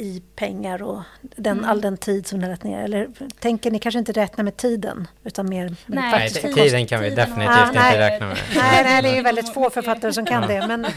i 0.00 0.22
pengar 0.36 0.82
och 0.82 1.02
den, 1.20 1.58
mm. 1.58 1.70
all 1.70 1.80
den 1.80 1.96
tid 1.96 2.26
som 2.26 2.38
ni 2.38 2.44
har 2.44 2.50
lagt 2.50 2.64
ner? 2.64 2.84
Eller 2.84 3.08
tänker 3.40 3.70
ni 3.70 3.78
kanske 3.78 3.98
inte 3.98 4.12
räkna 4.12 4.44
med 4.44 4.56
tiden 4.56 5.08
utan 5.24 5.48
mer 5.48 5.68
med 5.68 5.76
nej, 5.86 6.30
nej, 6.42 6.54
tiden 6.54 6.86
kan 6.86 7.02
vi 7.02 7.10
definitivt 7.10 7.48
ah, 7.48 7.66
inte 7.66 7.80
nej, 7.80 7.98
räkna 7.98 8.26
med. 8.26 8.36
Nej, 8.56 8.84
nej, 8.84 9.02
det 9.02 9.08
är 9.08 9.14
ju 9.14 9.22
väldigt 9.22 9.54
få 9.54 9.70
författare 9.70 10.12
som 10.12 10.26
kan 10.26 10.48
det. 10.48 10.66
Men, 10.66 10.84
eh, 10.84 10.90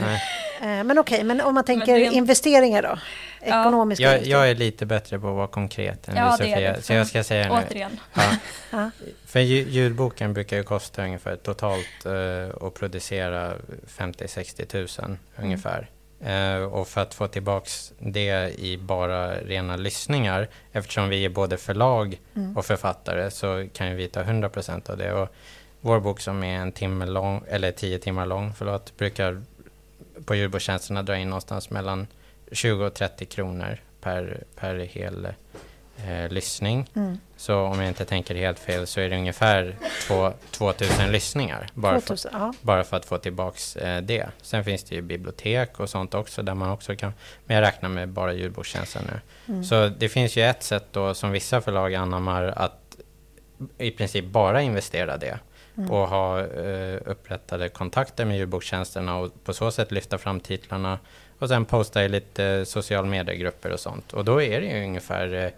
men 0.62 0.92
okej, 0.92 1.00
okay, 1.00 1.24
men 1.24 1.42
om 1.42 1.54
man 1.56 1.64
tänker 1.64 1.96
en... 1.96 2.14
investeringar 2.14 2.82
då? 2.82 3.00
Ekonomiska 3.42 4.04
jag, 4.04 4.26
jag, 4.26 4.50
är 4.50 4.56
lite 4.56 4.86
bättre 4.86 5.20
på 5.20 5.28
att 5.28 5.36
vara 5.36 5.48
konkret 5.48 6.08
än 6.08 6.16
ja, 6.16 6.32
du 6.32 6.38
Sofia, 6.38 6.82
så 6.82 6.94
jag 6.94 7.08
ska 7.08 7.24
säga 7.24 7.48
nu. 7.48 7.66
Återigen. 7.68 8.00
Ja. 8.72 8.92
För 9.26 9.40
ljudboken 9.40 10.34
brukar 10.34 10.58
ju 10.58 10.64
kosta 10.64 11.04
ungefär 11.04 11.36
totalt 11.36 12.06
uh, 12.06 12.68
att 12.68 12.74
producera 12.74 13.54
50-60 13.98 14.66
tusen 14.66 15.06
mm. 15.06 15.20
ungefär. 15.38 15.80
Uh, 15.80 16.03
och 16.72 16.88
för 16.88 17.02
att 17.02 17.14
få 17.14 17.28
tillbaks 17.28 17.94
det 18.00 18.60
i 18.60 18.78
bara 18.78 19.36
rena 19.36 19.76
lyssningar, 19.76 20.50
eftersom 20.72 21.10
vi 21.10 21.26
är 21.26 21.30
både 21.30 21.58
förlag 21.58 22.20
mm. 22.36 22.58
och 22.58 22.66
författare, 22.66 23.32
så 23.32 23.68
kan 23.74 23.96
vi 23.96 24.08
ta 24.08 24.22
100 24.22 24.50
procent 24.50 24.90
av 24.90 24.98
det. 24.98 25.14
Och 25.14 25.30
vår 25.82 26.00
bok 26.00 26.20
som 26.20 26.44
är 26.44 26.56
en 26.56 26.72
timme 26.72 27.06
lång, 27.06 27.44
eller 27.48 27.72
tio 27.72 28.00
timmar 28.00 28.26
lång, 28.26 28.54
förlåt, 28.58 28.98
brukar 28.98 29.42
på 30.26 30.36
ljudbokstjänsterna 30.36 31.04
dra 31.04 31.18
in 31.18 31.30
någonstans 31.30 31.70
mellan 31.70 32.08
20 32.52 32.86
och 32.86 32.94
30 32.94 33.26
kronor 33.26 33.78
per, 34.02 34.44
per 34.56 34.76
hel 34.76 35.28
eh, 35.98 36.30
lyssning. 36.30 36.90
Mm. 36.96 37.18
Så 37.38 37.60
om 37.60 37.80
jag 37.80 37.88
inte 37.88 38.06
tänker 38.06 38.36
helt 38.36 38.60
fel 38.60 38.88
så 38.88 39.00
är 39.00 39.10
det 39.10 39.18
ungefär 39.18 39.76
2000 40.52 41.12
lyssningar 41.12 41.70
bara, 41.74 42.02
2000, 42.02 42.32
för, 42.32 42.54
bara 42.62 42.84
för 42.84 42.98
att 42.98 43.06
få 43.06 43.18
tillbaks 43.18 43.76
eh, 43.76 44.02
det. 44.02 44.30
Sen 44.42 44.64
finns 44.64 44.84
det 44.84 44.96
ju 44.96 45.02
bibliotek 45.02 45.80
och 45.80 45.90
sånt 45.90 46.14
också 46.14 46.44
där 46.44 46.54
man 46.54 46.70
också 46.70 46.96
kan, 46.96 47.14
men 47.46 47.56
jag 47.56 47.62
räknar 47.62 47.90
med 47.90 48.10
bara 48.10 48.34
ljudbokstjänsten 48.34 49.04
nu. 49.12 49.20
Mm. 49.54 49.64
Så 49.64 49.88
det 49.88 50.10
finns 50.10 50.36
ju 50.36 50.44
ett 50.44 50.64
sätt 50.64 50.86
då 50.92 51.14
som 51.14 51.32
vissa 51.32 51.62
förlag 51.62 51.96
anammar 51.96 52.44
att 52.44 52.98
i 53.78 53.92
princip 53.92 54.26
bara 54.26 54.62
investera 54.62 55.18
det. 55.18 55.40
Mm. 55.78 55.92
och 55.92 56.08
ha 56.08 56.40
eh, 56.40 57.00
upprättade 57.06 57.70
kontakter 57.70 58.26
med 58.26 58.38
ljudbokstjänsterna 58.38 59.18
och 59.18 59.44
på 59.44 59.54
så 59.54 59.72
sätt 59.72 59.92
lyfta 59.92 60.18
fram 60.18 60.40
titlarna 60.40 61.00
och 61.40 61.50
sen 61.50 61.66
posta 61.66 62.04
i 62.04 62.10
lite 62.10 62.66
social 62.66 63.06
mediegrupper 63.06 63.72
och 63.72 63.80
sånt. 63.80 64.14
Och 64.14 64.26
då 64.26 64.42
är 64.42 64.62
det 64.62 64.68
ju 64.68 64.84
ungefär 64.86 65.34
eh, 65.34 65.50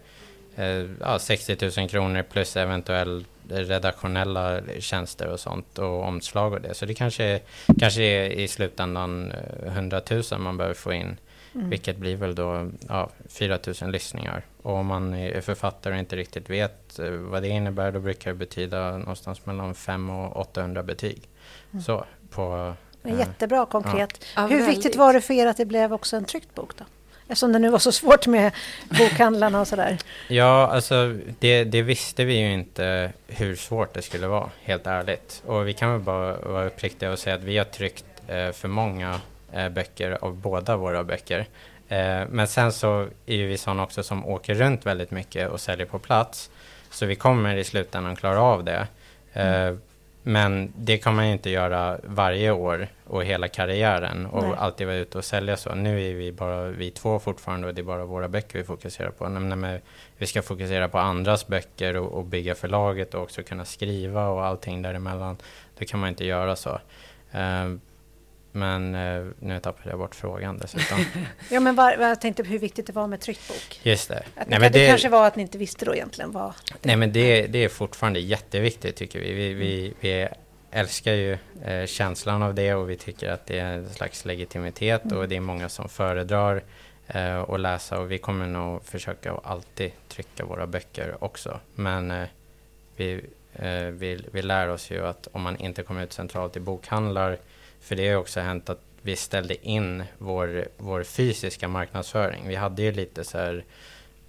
ja, 0.99 1.19
60 1.19 1.57
000 1.77 1.89
kronor 1.89 2.23
plus 2.23 2.57
eventuellt 2.57 3.27
redaktionella 3.49 4.61
tjänster 4.79 5.27
och 5.27 5.39
sånt 5.39 5.79
och 5.79 6.03
omslag 6.03 6.53
och 6.53 6.61
det. 6.61 6.73
Så 6.73 6.85
det 6.85 6.93
kanske, 6.93 7.39
kanske 7.79 8.03
är 8.03 8.29
i 8.29 8.47
slutändan 8.47 9.33
100 9.65 10.01
000 10.31 10.39
man 10.39 10.57
behöver 10.57 10.75
få 10.75 10.93
in. 10.93 11.17
Mm. 11.55 11.69
Vilket 11.69 11.97
blir 11.97 12.15
väl 12.15 12.35
då 12.35 12.71
ja, 12.87 13.09
4 13.29 13.59
000 13.81 13.91
lyssningar. 13.91 14.45
Och 14.61 14.73
om 14.73 14.85
man 14.85 15.13
är 15.13 15.41
författare 15.41 15.93
och 15.93 15.99
inte 15.99 16.15
riktigt 16.15 16.49
vet 16.49 16.99
eh, 16.99 17.09
vad 17.09 17.43
det 17.43 17.47
innebär 17.47 17.91
då 17.91 17.99
brukar 17.99 18.31
det 18.31 18.37
betyda 18.37 18.97
någonstans 18.97 19.45
mellan 19.45 19.75
5 19.75 20.09
och 20.09 20.37
800 20.37 20.83
betyg. 20.83 21.29
Mm. 21.71 21.83
Så 21.83 22.05
på 22.29 22.73
men 23.01 23.17
jättebra 23.17 23.65
konkret. 23.65 24.25
Ja. 24.35 24.47
Hur 24.47 24.65
viktigt 24.65 24.95
var 24.95 25.13
det 25.13 25.21
för 25.21 25.33
er 25.33 25.47
att 25.47 25.57
det 25.57 25.65
blev 25.65 25.93
också 25.93 26.17
en 26.17 26.25
tryckt 26.25 26.55
bok 26.55 26.77
då? 26.77 26.85
Eftersom 27.27 27.51
det 27.51 27.59
nu 27.59 27.69
var 27.69 27.79
så 27.79 27.91
svårt 27.91 28.27
med 28.27 28.51
bokhandlarna 28.89 29.61
och 29.61 29.67
sådär. 29.67 29.97
Ja, 30.27 30.67
alltså 30.67 31.17
det, 31.39 31.63
det, 31.63 31.81
visste 31.81 32.25
vi 32.25 32.37
ju 32.37 32.53
inte 32.53 33.11
hur 33.27 33.55
svårt 33.55 33.93
det 33.93 34.01
skulle 34.01 34.27
vara, 34.27 34.49
helt 34.63 34.87
ärligt. 34.87 35.43
Och 35.45 35.67
vi 35.67 35.73
kan 35.73 35.91
väl 35.91 36.01
bara 36.01 36.37
vara 36.37 36.65
uppriktiga 36.65 37.11
och 37.11 37.19
säga 37.19 37.35
att 37.35 37.43
vi 37.43 37.57
har 37.57 37.65
tryckt 37.65 38.05
eh, 38.27 38.51
för 38.51 38.67
många 38.67 39.19
eh, 39.53 39.69
böcker 39.69 40.17
av 40.21 40.35
båda 40.35 40.77
våra 40.77 41.03
böcker. 41.03 41.45
Eh, 41.89 42.21
men 42.29 42.47
sen 42.47 42.71
så 42.71 43.07
är 43.25 43.35
ju 43.35 43.47
vi 43.47 43.57
sådana 43.57 43.83
också 43.83 44.03
som 44.03 44.25
åker 44.25 44.55
runt 44.55 44.85
väldigt 44.85 45.11
mycket 45.11 45.49
och 45.49 45.61
säljer 45.61 45.85
på 45.85 45.99
plats. 45.99 46.49
Så 46.89 47.05
vi 47.05 47.15
kommer 47.15 47.55
i 47.55 47.63
slutändan 47.63 48.15
klara 48.15 48.41
av 48.41 48.63
det. 48.63 48.87
Mm. 49.33 49.81
Men 50.27 50.73
det 50.77 50.97
kan 50.97 51.15
man 51.15 51.27
ju 51.27 51.33
inte 51.33 51.49
göra 51.49 51.99
varje 52.03 52.51
år 52.51 52.87
och 53.03 53.23
hela 53.23 53.47
karriären 53.47 54.25
och 54.25 54.43
Nej. 54.43 54.53
alltid 54.57 54.87
vara 54.87 54.97
ute 54.97 55.17
och 55.17 55.25
sälja 55.25 55.57
så. 55.57 55.75
Nu 55.75 56.09
är 56.09 56.13
vi 56.13 56.31
bara 56.31 56.63
vi 56.67 56.91
två 56.91 57.19
fortfarande 57.19 57.67
och 57.67 57.73
det 57.73 57.81
är 57.81 57.83
bara 57.83 58.05
våra 58.05 58.27
böcker 58.27 58.59
vi 58.59 58.65
fokuserar 58.65 59.09
på. 59.09 59.29
Men 59.29 59.79
vi 60.17 60.25
ska 60.25 60.41
fokusera 60.41 60.87
på 60.87 60.97
andras 60.97 61.47
böcker 61.47 61.97
och, 61.97 62.11
och 62.17 62.25
bygga 62.25 62.55
förlaget 62.55 63.13
och 63.13 63.21
också 63.21 63.43
kunna 63.43 63.65
skriva 63.65 64.27
och 64.27 64.45
allting 64.45 64.81
däremellan. 64.81 65.37
Då 65.79 65.85
kan 65.85 65.99
man 65.99 66.09
inte 66.09 66.25
göra 66.25 66.55
så. 66.55 66.79
Uh, 67.35 67.77
men 68.55 68.95
uh, 68.95 69.31
nu 69.39 69.59
tappade 69.59 69.89
jag 69.89 69.99
bort 69.99 70.15
frågan 70.15 70.57
dessutom. 70.57 71.05
ja, 71.49 71.59
men 71.59 71.75
var, 71.75 71.91
jag 71.91 72.21
tänkte 72.21 72.43
hur 72.43 72.59
viktigt 72.59 72.87
det 72.87 72.93
var 72.93 73.07
med 73.07 73.19
tryckt 73.19 73.47
bok. 73.47 73.79
Just 73.83 74.09
det. 74.09 74.23
Att 74.35 74.49
Nej, 74.49 74.59
men 74.59 74.71
det, 74.71 74.79
det 74.79 74.87
kanske 74.87 75.09
var 75.09 75.27
att 75.27 75.35
ni 75.35 75.41
inte 75.41 75.57
visste 75.57 75.85
då 75.85 75.95
egentligen 75.95 76.31
vad... 76.31 76.53
Nej, 76.81 76.95
men 76.95 77.11
det, 77.11 77.47
det 77.47 77.63
är 77.63 77.69
fortfarande 77.69 78.19
jätteviktigt 78.19 78.95
tycker 78.95 79.19
vi. 79.19 79.33
Vi, 79.33 79.53
vi, 79.53 79.93
vi 79.99 80.27
älskar 80.71 81.13
ju 81.13 81.37
eh, 81.63 81.85
känslan 81.85 82.43
av 82.43 82.55
det 82.55 82.73
och 82.73 82.89
vi 82.89 82.95
tycker 82.95 83.29
att 83.29 83.45
det 83.45 83.59
är 83.59 83.73
en 83.73 83.89
slags 83.89 84.25
legitimitet 84.25 85.05
mm. 85.05 85.17
och 85.17 85.29
det 85.29 85.35
är 85.35 85.39
många 85.39 85.69
som 85.69 85.89
föredrar 85.89 86.63
eh, 87.07 87.39
att 87.39 87.59
läsa 87.59 87.99
och 87.99 88.11
vi 88.11 88.17
kommer 88.17 88.47
nog 88.47 88.85
försöka 88.85 89.33
att 89.33 89.45
alltid 89.45 89.91
trycka 90.07 90.45
våra 90.45 90.67
böcker 90.67 91.23
också. 91.23 91.59
Men 91.75 92.11
eh, 92.11 92.27
vi, 92.95 93.21
eh, 93.53 93.71
vi, 93.71 94.25
vi 94.31 94.41
lär 94.41 94.67
oss 94.67 94.91
ju 94.91 95.07
att 95.07 95.27
om 95.31 95.41
man 95.41 95.57
inte 95.57 95.83
kommer 95.83 96.03
ut 96.03 96.13
centralt 96.13 96.57
i 96.57 96.59
bokhandlar, 96.59 97.37
för 97.85 97.95
det 97.95 98.09
har 98.09 98.15
också 98.15 98.39
hänt 98.39 98.69
att 98.69 98.81
vi 99.01 99.15
ställde 99.15 99.67
in 99.67 100.03
vår, 100.17 100.67
vår 100.77 101.03
fysiska 101.03 101.67
marknadsföring. 101.67 102.47
Vi 102.47 102.55
hade 102.55 102.81
ju 102.81 102.91
lite 102.91 103.23
så 103.23 103.37
här 103.37 103.63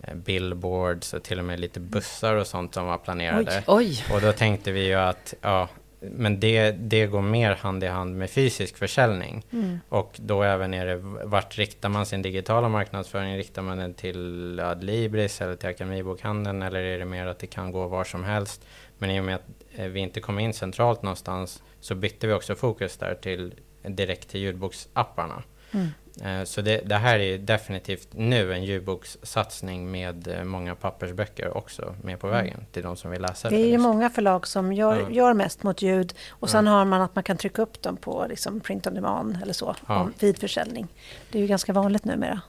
eh, 0.02 0.14
billboards 0.14 1.14
och 1.14 1.22
till 1.22 1.38
och 1.38 1.44
med 1.44 1.60
lite 1.60 1.80
bussar 1.80 2.34
och 2.34 2.46
sånt 2.46 2.74
som 2.74 2.86
var 2.86 2.98
planerade. 2.98 3.64
Oj, 3.66 4.04
oj. 4.10 4.14
Och 4.14 4.20
då 4.20 4.32
tänkte 4.32 4.72
vi 4.72 4.86
ju 4.86 4.94
att 4.94 5.34
ja, 5.40 5.68
men 6.00 6.40
det, 6.40 6.70
det 6.70 7.06
går 7.06 7.22
mer 7.22 7.54
hand 7.54 7.84
i 7.84 7.86
hand 7.86 8.16
med 8.16 8.30
fysisk 8.30 8.76
försäljning. 8.76 9.44
Mm. 9.52 9.80
Och 9.88 10.16
då 10.16 10.42
även 10.42 10.74
är 10.74 10.86
det, 10.86 10.96
vart 11.24 11.58
riktar 11.58 11.88
man 11.88 12.06
sin 12.06 12.22
digitala 12.22 12.68
marknadsföring? 12.68 13.36
Riktar 13.36 13.62
man 13.62 13.78
den 13.78 13.94
till 13.94 14.60
Adlibris 14.60 15.40
eller 15.40 15.56
till 15.56 15.68
Akademibokhandeln 15.68 16.62
eller 16.62 16.80
är 16.80 16.98
det 16.98 17.04
mer 17.04 17.26
att 17.26 17.38
det 17.38 17.46
kan 17.46 17.72
gå 17.72 17.86
var 17.86 18.04
som 18.04 18.24
helst? 18.24 18.66
Men 18.98 19.10
i 19.10 19.20
och 19.20 19.24
med 19.24 19.34
att 19.34 19.46
vi 19.78 20.00
inte 20.00 20.20
kom 20.20 20.38
in 20.38 20.52
centralt 20.52 21.02
någonstans 21.02 21.62
så 21.80 21.94
bytte 21.94 22.26
vi 22.26 22.32
också 22.32 22.54
fokus 22.54 22.96
där 22.96 23.14
till 23.14 23.54
direkt 23.82 24.28
till 24.28 24.40
ljudboksapparna. 24.40 25.42
Mm. 25.70 25.88
Eh, 26.24 26.44
så 26.44 26.60
det, 26.60 26.80
det, 26.84 26.94
här 26.94 27.18
är 27.18 27.38
definitivt 27.38 28.08
nu 28.12 28.54
en 28.54 28.64
ljudbokssatsning 28.64 29.90
med 29.90 30.28
eh, 30.28 30.44
många 30.44 30.74
pappersböcker 30.74 31.56
också 31.56 31.94
med 32.02 32.20
på 32.20 32.26
mm. 32.26 32.38
vägen 32.38 32.66
till 32.72 32.82
de 32.82 32.96
som 32.96 33.10
vill 33.10 33.22
läsa 33.22 33.50
det. 33.50 33.56
Det 33.56 33.62
är 33.62 33.70
ju 33.70 33.78
många 33.78 34.10
förlag 34.10 34.46
som 34.46 34.72
gör, 34.72 35.00
ja. 35.00 35.10
gör 35.10 35.34
mest 35.34 35.62
mot 35.62 35.82
ljud 35.82 36.14
och 36.28 36.50
sen 36.50 36.66
har 36.66 36.84
man 36.84 37.02
att 37.02 37.14
man 37.14 37.24
kan 37.24 37.36
trycka 37.36 37.62
upp 37.62 37.82
dem 37.82 37.96
på 37.96 38.26
liksom 38.28 38.60
print 38.60 38.86
on 38.86 38.94
demand 38.94 39.38
eller 39.42 39.52
så 39.52 39.76
ja. 39.88 40.08
vid 40.18 40.38
försäljning. 40.38 40.88
Det 41.30 41.38
är 41.38 41.42
ju 41.42 41.48
ganska 41.48 41.72
vanligt 41.72 42.04
numera. 42.04 42.40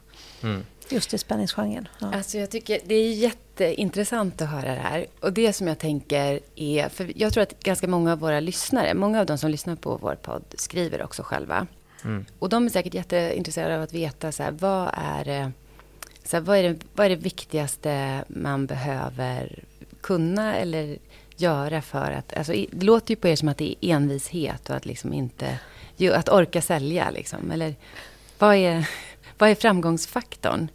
Mm. 0.43 0.65
Just 0.89 1.13
i 1.13 1.17
spänningsgenren. 1.17 1.87
Ja. 1.99 2.11
Alltså 2.13 2.37
jag 2.37 2.51
tycker 2.51 2.79
det 2.85 2.95
är 2.95 3.13
jätteintressant 3.59 4.41
att 4.41 4.49
höra 4.49 4.75
det 4.75 4.81
här. 4.81 5.05
Och 5.19 5.33
det 5.33 5.53
som 5.53 5.67
jag 5.67 5.79
tänker 5.79 6.39
är, 6.55 6.89
för 6.89 7.11
jag 7.15 7.33
tror 7.33 7.43
att 7.43 7.59
ganska 7.59 7.87
många 7.87 8.11
av 8.11 8.19
våra 8.19 8.39
lyssnare, 8.39 8.93
många 8.93 9.19
av 9.19 9.25
de 9.25 9.37
som 9.37 9.51
lyssnar 9.51 9.75
på 9.75 9.97
vår 9.97 10.15
podd 10.15 10.43
skriver 10.57 11.03
också 11.03 11.23
själva. 11.23 11.67
Mm. 12.03 12.25
Och 12.39 12.49
de 12.49 12.65
är 12.65 12.69
säkert 12.69 12.93
jätteintresserade 12.93 13.75
av 13.75 13.81
att 13.81 13.93
veta 13.93 14.31
så 14.31 14.43
här, 14.43 14.51
vad, 14.51 14.89
är, 14.93 15.51
så 16.23 16.37
här, 16.37 16.41
vad, 16.41 16.57
är 16.57 16.63
det, 16.63 16.75
vad 16.93 17.05
är 17.05 17.09
det 17.09 17.15
viktigaste 17.15 18.23
man 18.27 18.65
behöver 18.65 19.63
kunna 20.01 20.55
eller 20.55 20.97
göra 21.35 21.81
för 21.81 22.11
att... 22.11 22.37
Alltså, 22.37 22.53
det 22.71 22.85
låter 22.85 23.11
ju 23.11 23.15
på 23.15 23.27
er 23.27 23.35
som 23.35 23.47
att 23.47 23.57
det 23.57 23.75
är 23.85 23.95
envishet 23.95 24.69
och 24.69 24.75
att 24.75 24.85
liksom 24.85 25.13
inte... 25.13 25.59
Att 26.13 26.29
orka 26.29 26.61
sälja 26.61 27.09
liksom. 27.09 27.51
Eller 27.51 27.75
vad 28.39 28.55
är, 28.55 28.89
vad 29.37 29.49
är 29.49 29.55
framgångsfaktorn? 29.55 30.67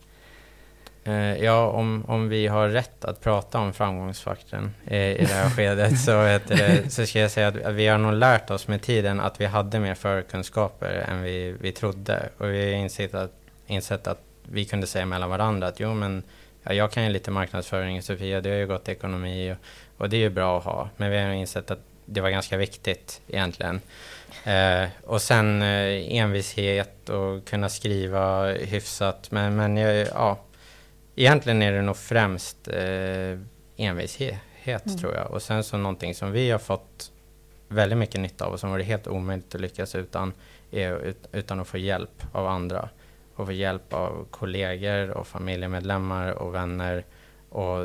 Eh, 1.05 1.45
ja, 1.45 1.67
om, 1.67 2.05
om 2.09 2.29
vi 2.29 2.47
har 2.47 2.69
rätt 2.69 3.05
att 3.05 3.21
prata 3.21 3.59
om 3.59 3.73
framgångsfaktorn 3.73 4.71
i, 4.87 4.97
i 4.97 5.25
det 5.25 5.35
här 5.35 5.51
skedet 5.57 6.01
så, 6.01 6.11
det, 6.13 6.93
så 6.93 7.07
ska 7.07 7.21
jag 7.21 7.31
säga 7.31 7.49
att 7.49 7.75
vi 7.75 7.87
har 7.87 7.99
nog 7.99 8.15
lärt 8.15 8.51
oss 8.51 8.69
med 8.69 8.83
tiden 8.83 9.21
att 9.21 9.41
vi 9.41 9.47
hade 9.47 9.81
mer 9.81 9.95
förkunskaper 9.95 11.05
än 11.09 11.23
vi, 11.23 11.57
vi 11.61 11.73
trodde. 11.73 12.29
Och 12.39 12.49
vi 12.49 12.65
har 12.65 12.79
insett 12.79 13.15
att, 13.15 13.33
insett 13.67 14.07
att 14.07 14.21
vi 14.43 14.65
kunde 14.65 14.87
säga 14.87 15.07
mellan 15.07 15.31
varandra 15.31 15.67
att 15.67 15.81
jo 15.81 15.95
men 15.95 16.23
ja, 16.63 16.73
jag 16.73 16.93
kan 16.93 17.05
ju 17.05 17.11
lite 17.11 17.31
marknadsföring, 17.31 18.03
Sofia 18.03 18.41
du 18.41 18.51
har 18.51 18.57
ju 18.57 18.67
gått 18.67 18.89
ekonomi 18.89 19.53
och, 19.53 19.57
och 20.03 20.09
det 20.09 20.17
är 20.17 20.21
ju 20.21 20.31
bra 20.31 20.59
att 20.59 20.65
ha. 20.65 20.89
Men 20.97 21.11
vi 21.11 21.19
har 21.19 21.33
insett 21.33 21.71
att 21.71 21.81
det 22.07 22.21
var 22.21 22.31
ganska 22.31 22.57
viktigt 22.57 23.21
egentligen. 23.29 23.81
Eh, 24.45 24.89
och 25.05 25.23
sen 25.23 25.63
eh, 25.63 26.17
envishet 26.17 27.09
och 27.09 27.45
kunna 27.45 27.69
skriva 27.69 28.53
hyfsat. 28.53 29.31
Men, 29.31 29.57
men 29.57 29.77
ja, 29.77 30.39
egentligen 31.17 31.63
är 31.63 31.73
det 31.73 31.83
nog 31.83 31.97
främst 31.97 32.69
eh, 32.69 33.39
envishet 33.77 34.87
mm. 34.87 34.99
tror 34.99 35.15
jag. 35.15 35.31
Och 35.31 35.43
sen 35.43 35.65
så 35.65 35.77
någonting 35.77 36.15
som 36.15 36.33
vi 36.33 36.51
har 36.51 36.59
fått 36.59 37.13
väldigt 37.69 37.99
mycket 37.99 38.21
nytta 38.21 38.45
av 38.45 38.53
och 38.53 38.61
som 38.61 38.71
var 38.71 38.79
helt 38.79 39.07
omöjligt 39.07 39.55
att 39.55 39.61
lyckas 39.61 39.95
utan, 39.95 40.33
är, 40.71 41.15
utan 41.33 41.61
att 41.61 41.69
få 41.69 41.79
hjälp 41.79 42.23
av 42.33 42.47
andra. 42.47 42.89
Och 43.35 43.43
och 43.43 43.47
få 43.47 43.53
hjälp 43.53 43.93
av 43.93 44.27
kollegor 44.31 45.11
och 45.11 45.27
familjemedlemmar 45.27 46.33
och 46.33 46.55
vänner. 46.55 47.05
Och 47.49 47.81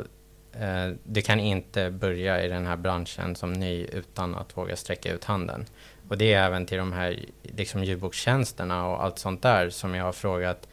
eh, 0.60 0.92
du 1.04 1.22
kan 1.22 1.40
inte 1.40 1.90
börja 1.90 2.44
i 2.44 2.48
den 2.48 2.66
här 2.66 2.76
branschen 2.76 3.36
som 3.36 3.52
ny 3.52 3.84
utan 3.84 4.34
att 4.34 4.56
våga 4.56 4.76
sträcka 4.76 5.12
ut 5.12 5.24
handen. 5.24 5.66
Och 6.08 6.18
det 6.18 6.32
är 6.32 6.46
även 6.46 6.66
till 6.66 6.78
de 6.78 6.92
här 6.92 7.18
liksom, 7.42 7.84
ljudbokstjänsterna 7.84 8.86
och 8.86 9.04
allt 9.04 9.18
sånt 9.18 9.42
där 9.42 9.70
som 9.70 9.94
jag 9.94 10.04
har 10.04 10.12
frågat. 10.12 10.68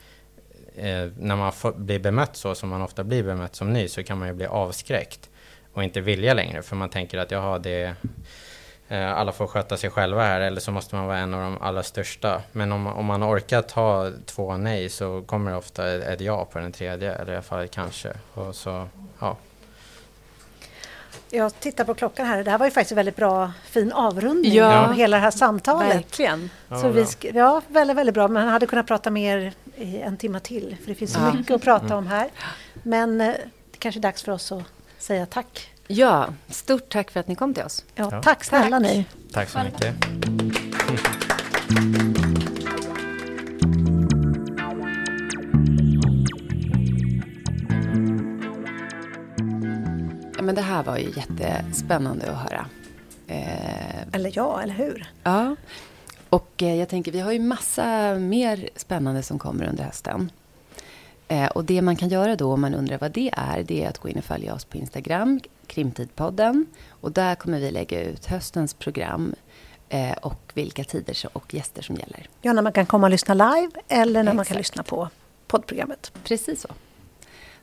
Eh, 0.77 1.09
när 1.17 1.35
man 1.35 1.51
får, 1.51 1.71
blir 1.71 1.99
bemött 1.99 2.35
så 2.35 2.55
som 2.55 2.69
man 2.69 2.81
ofta 2.81 3.03
blir 3.03 3.23
bemött 3.23 3.55
som 3.55 3.73
ny 3.73 3.87
så 3.87 4.03
kan 4.03 4.17
man 4.17 4.27
ju 4.27 4.33
bli 4.33 4.45
avskräckt 4.45 5.29
och 5.73 5.83
inte 5.83 6.01
vilja 6.01 6.33
längre 6.33 6.61
för 6.61 6.75
man 6.75 6.89
tänker 6.89 7.17
att 7.17 7.31
jaha, 7.31 7.59
det 7.59 7.95
eh, 8.87 9.11
alla 9.11 9.31
får 9.31 9.47
sköta 9.47 9.77
sig 9.77 9.89
själva 9.89 10.23
här 10.23 10.41
eller 10.41 10.61
så 10.61 10.71
måste 10.71 10.95
man 10.95 11.05
vara 11.05 11.17
en 11.17 11.33
av 11.33 11.41
de 11.41 11.61
allra 11.61 11.83
största. 11.83 12.41
Men 12.51 12.71
om, 12.71 12.87
om 12.87 13.05
man 13.05 13.23
orkar 13.23 13.61
ta 13.61 14.11
två 14.25 14.57
nej 14.57 14.89
så 14.89 15.21
kommer 15.21 15.51
det 15.51 15.57
ofta 15.57 15.93
ett 15.93 16.21
ja 16.21 16.45
på 16.45 16.59
den 16.59 16.71
tredje 16.71 17.13
eller 17.13 17.31
i 17.31 17.35
alla 17.35 17.43
fall 17.43 17.67
kanske. 17.67 18.13
Och 18.33 18.55
så, 18.55 18.87
ja. 19.19 19.37
Jag 21.29 21.59
tittar 21.59 21.83
på 21.83 21.93
klockan 21.93 22.25
här. 22.27 22.43
Det 22.43 22.51
här 22.51 22.57
var 22.57 22.65
ju 22.65 22.71
faktiskt 22.71 22.91
en 22.91 22.95
väldigt 22.95 23.15
bra, 23.15 23.51
fin 23.65 23.91
avrundning 23.91 24.53
Ja. 24.53 24.85
av 24.85 24.93
hela 24.93 25.17
det 25.17 25.21
här 25.23 25.31
samtalet. 25.31 25.95
Verkligen. 25.95 26.49
Ja, 26.69 26.81
Så 26.81 26.89
vi 26.89 27.05
ja, 27.33 27.61
väldigt, 27.67 27.97
väldigt 27.97 28.13
bra. 28.15 28.27
Men 28.27 28.47
hade 28.47 28.65
kunnat 28.65 28.87
prata 28.87 29.09
mer 29.11 29.53
i 29.77 29.97
en 30.01 30.17
timme 30.17 30.39
till. 30.39 30.75
För 30.81 30.89
det 30.89 30.95
finns 30.95 31.13
så 31.13 31.19
Ja. 31.19 31.33
mycket 31.33 31.55
att 31.55 31.61
prata 31.61 31.95
om 31.95 32.07
här. 32.07 32.29
Men 32.83 33.21
eh, 33.21 33.27
det 33.71 33.77
kanske 33.79 33.99
är 33.99 34.01
dags 34.01 34.23
för 34.23 34.31
oss 34.31 34.51
att 34.51 34.63
säga 34.97 35.25
tack. 35.25 35.71
Ja, 35.87 36.27
stort 36.49 36.89
tack 36.89 37.11
för 37.11 37.19
att 37.19 37.27
ni 37.27 37.35
kom 37.35 37.53
till 37.53 37.63
oss. 37.63 37.83
Ja, 37.95 38.09
Ja. 38.11 38.21
tack 38.21 38.43
snälla 38.43 38.79
ni. 38.79 39.05
Tack 39.33 39.49
så 39.49 39.59
mycket. 39.59 39.95
men 50.45 50.55
det 50.55 50.61
här 50.61 50.83
var 50.83 50.97
ju 50.97 51.13
jättespännande 51.15 52.31
att 52.31 52.37
höra. 52.37 52.65
Eh, 53.27 54.01
Eller 54.11 54.31
ja, 54.33 54.61
eller 54.61 54.73
hur? 54.73 55.11
Ja, 55.23 55.55
och 56.29 56.63
eh, 56.63 56.75
jag 56.75 56.89
tänker 56.89 57.11
vi 57.11 57.19
har 57.19 57.31
ju 57.31 57.39
massa 57.39 58.15
mer 58.15 58.69
spännande 58.75 59.23
som 59.23 59.39
kommer 59.39 59.65
under 59.69 59.83
hösten. 59.83 60.31
Eh, 61.27 61.45
och 61.47 61.65
det 61.65 61.81
man 61.81 61.95
kan 61.95 62.09
göra 62.09 62.35
då 62.35 62.53
om 62.53 62.61
man 62.61 62.75
undrar 62.75 62.97
vad 62.97 63.11
det 63.11 63.29
är, 63.37 63.63
det 63.63 63.83
är 63.83 63.89
att 63.89 63.97
gå 63.97 64.09
in 64.09 64.17
och 64.17 64.23
följa 64.23 64.53
oss 64.53 64.65
på 64.65 64.77
Instagram, 64.77 65.39
Krimtidpodden. 65.67 66.65
Och 66.89 67.11
där 67.11 67.35
kommer 67.35 67.59
vi 67.59 67.71
lägga 67.71 68.01
ut 68.03 68.25
höstens 68.25 68.73
program 68.73 69.35
eh, 69.89 70.11
och 70.21 70.51
vilka 70.53 70.83
tider 70.83 71.17
och 71.33 71.53
gäster 71.53 71.81
som 71.81 71.95
gäller. 71.95 72.27
Ja, 72.41 72.53
när 72.53 72.61
man 72.61 72.71
kan 72.71 72.85
komma 72.85 73.07
och 73.07 73.11
lyssna 73.11 73.33
live 73.33 73.71
eller 73.87 74.23
när 74.23 74.33
man 74.33 74.45
kan 74.45 74.57
Exakt. 74.57 74.57
lyssna 74.57 74.83
på 74.83 75.09
poddprogrammet. 75.47 76.11
Precis 76.23 76.61
så. 76.61 76.67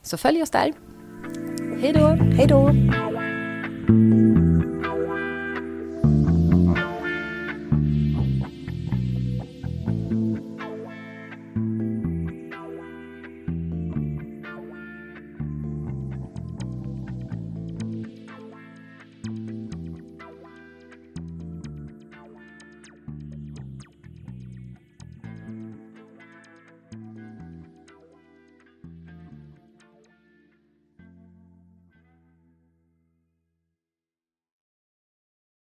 Så 0.01 0.17
följ 0.17 0.41
oss 0.41 0.49
där. 0.49 0.73
Hej 1.81 1.93
då! 1.93 2.07
Hej 2.07 2.47
då! 2.47 2.71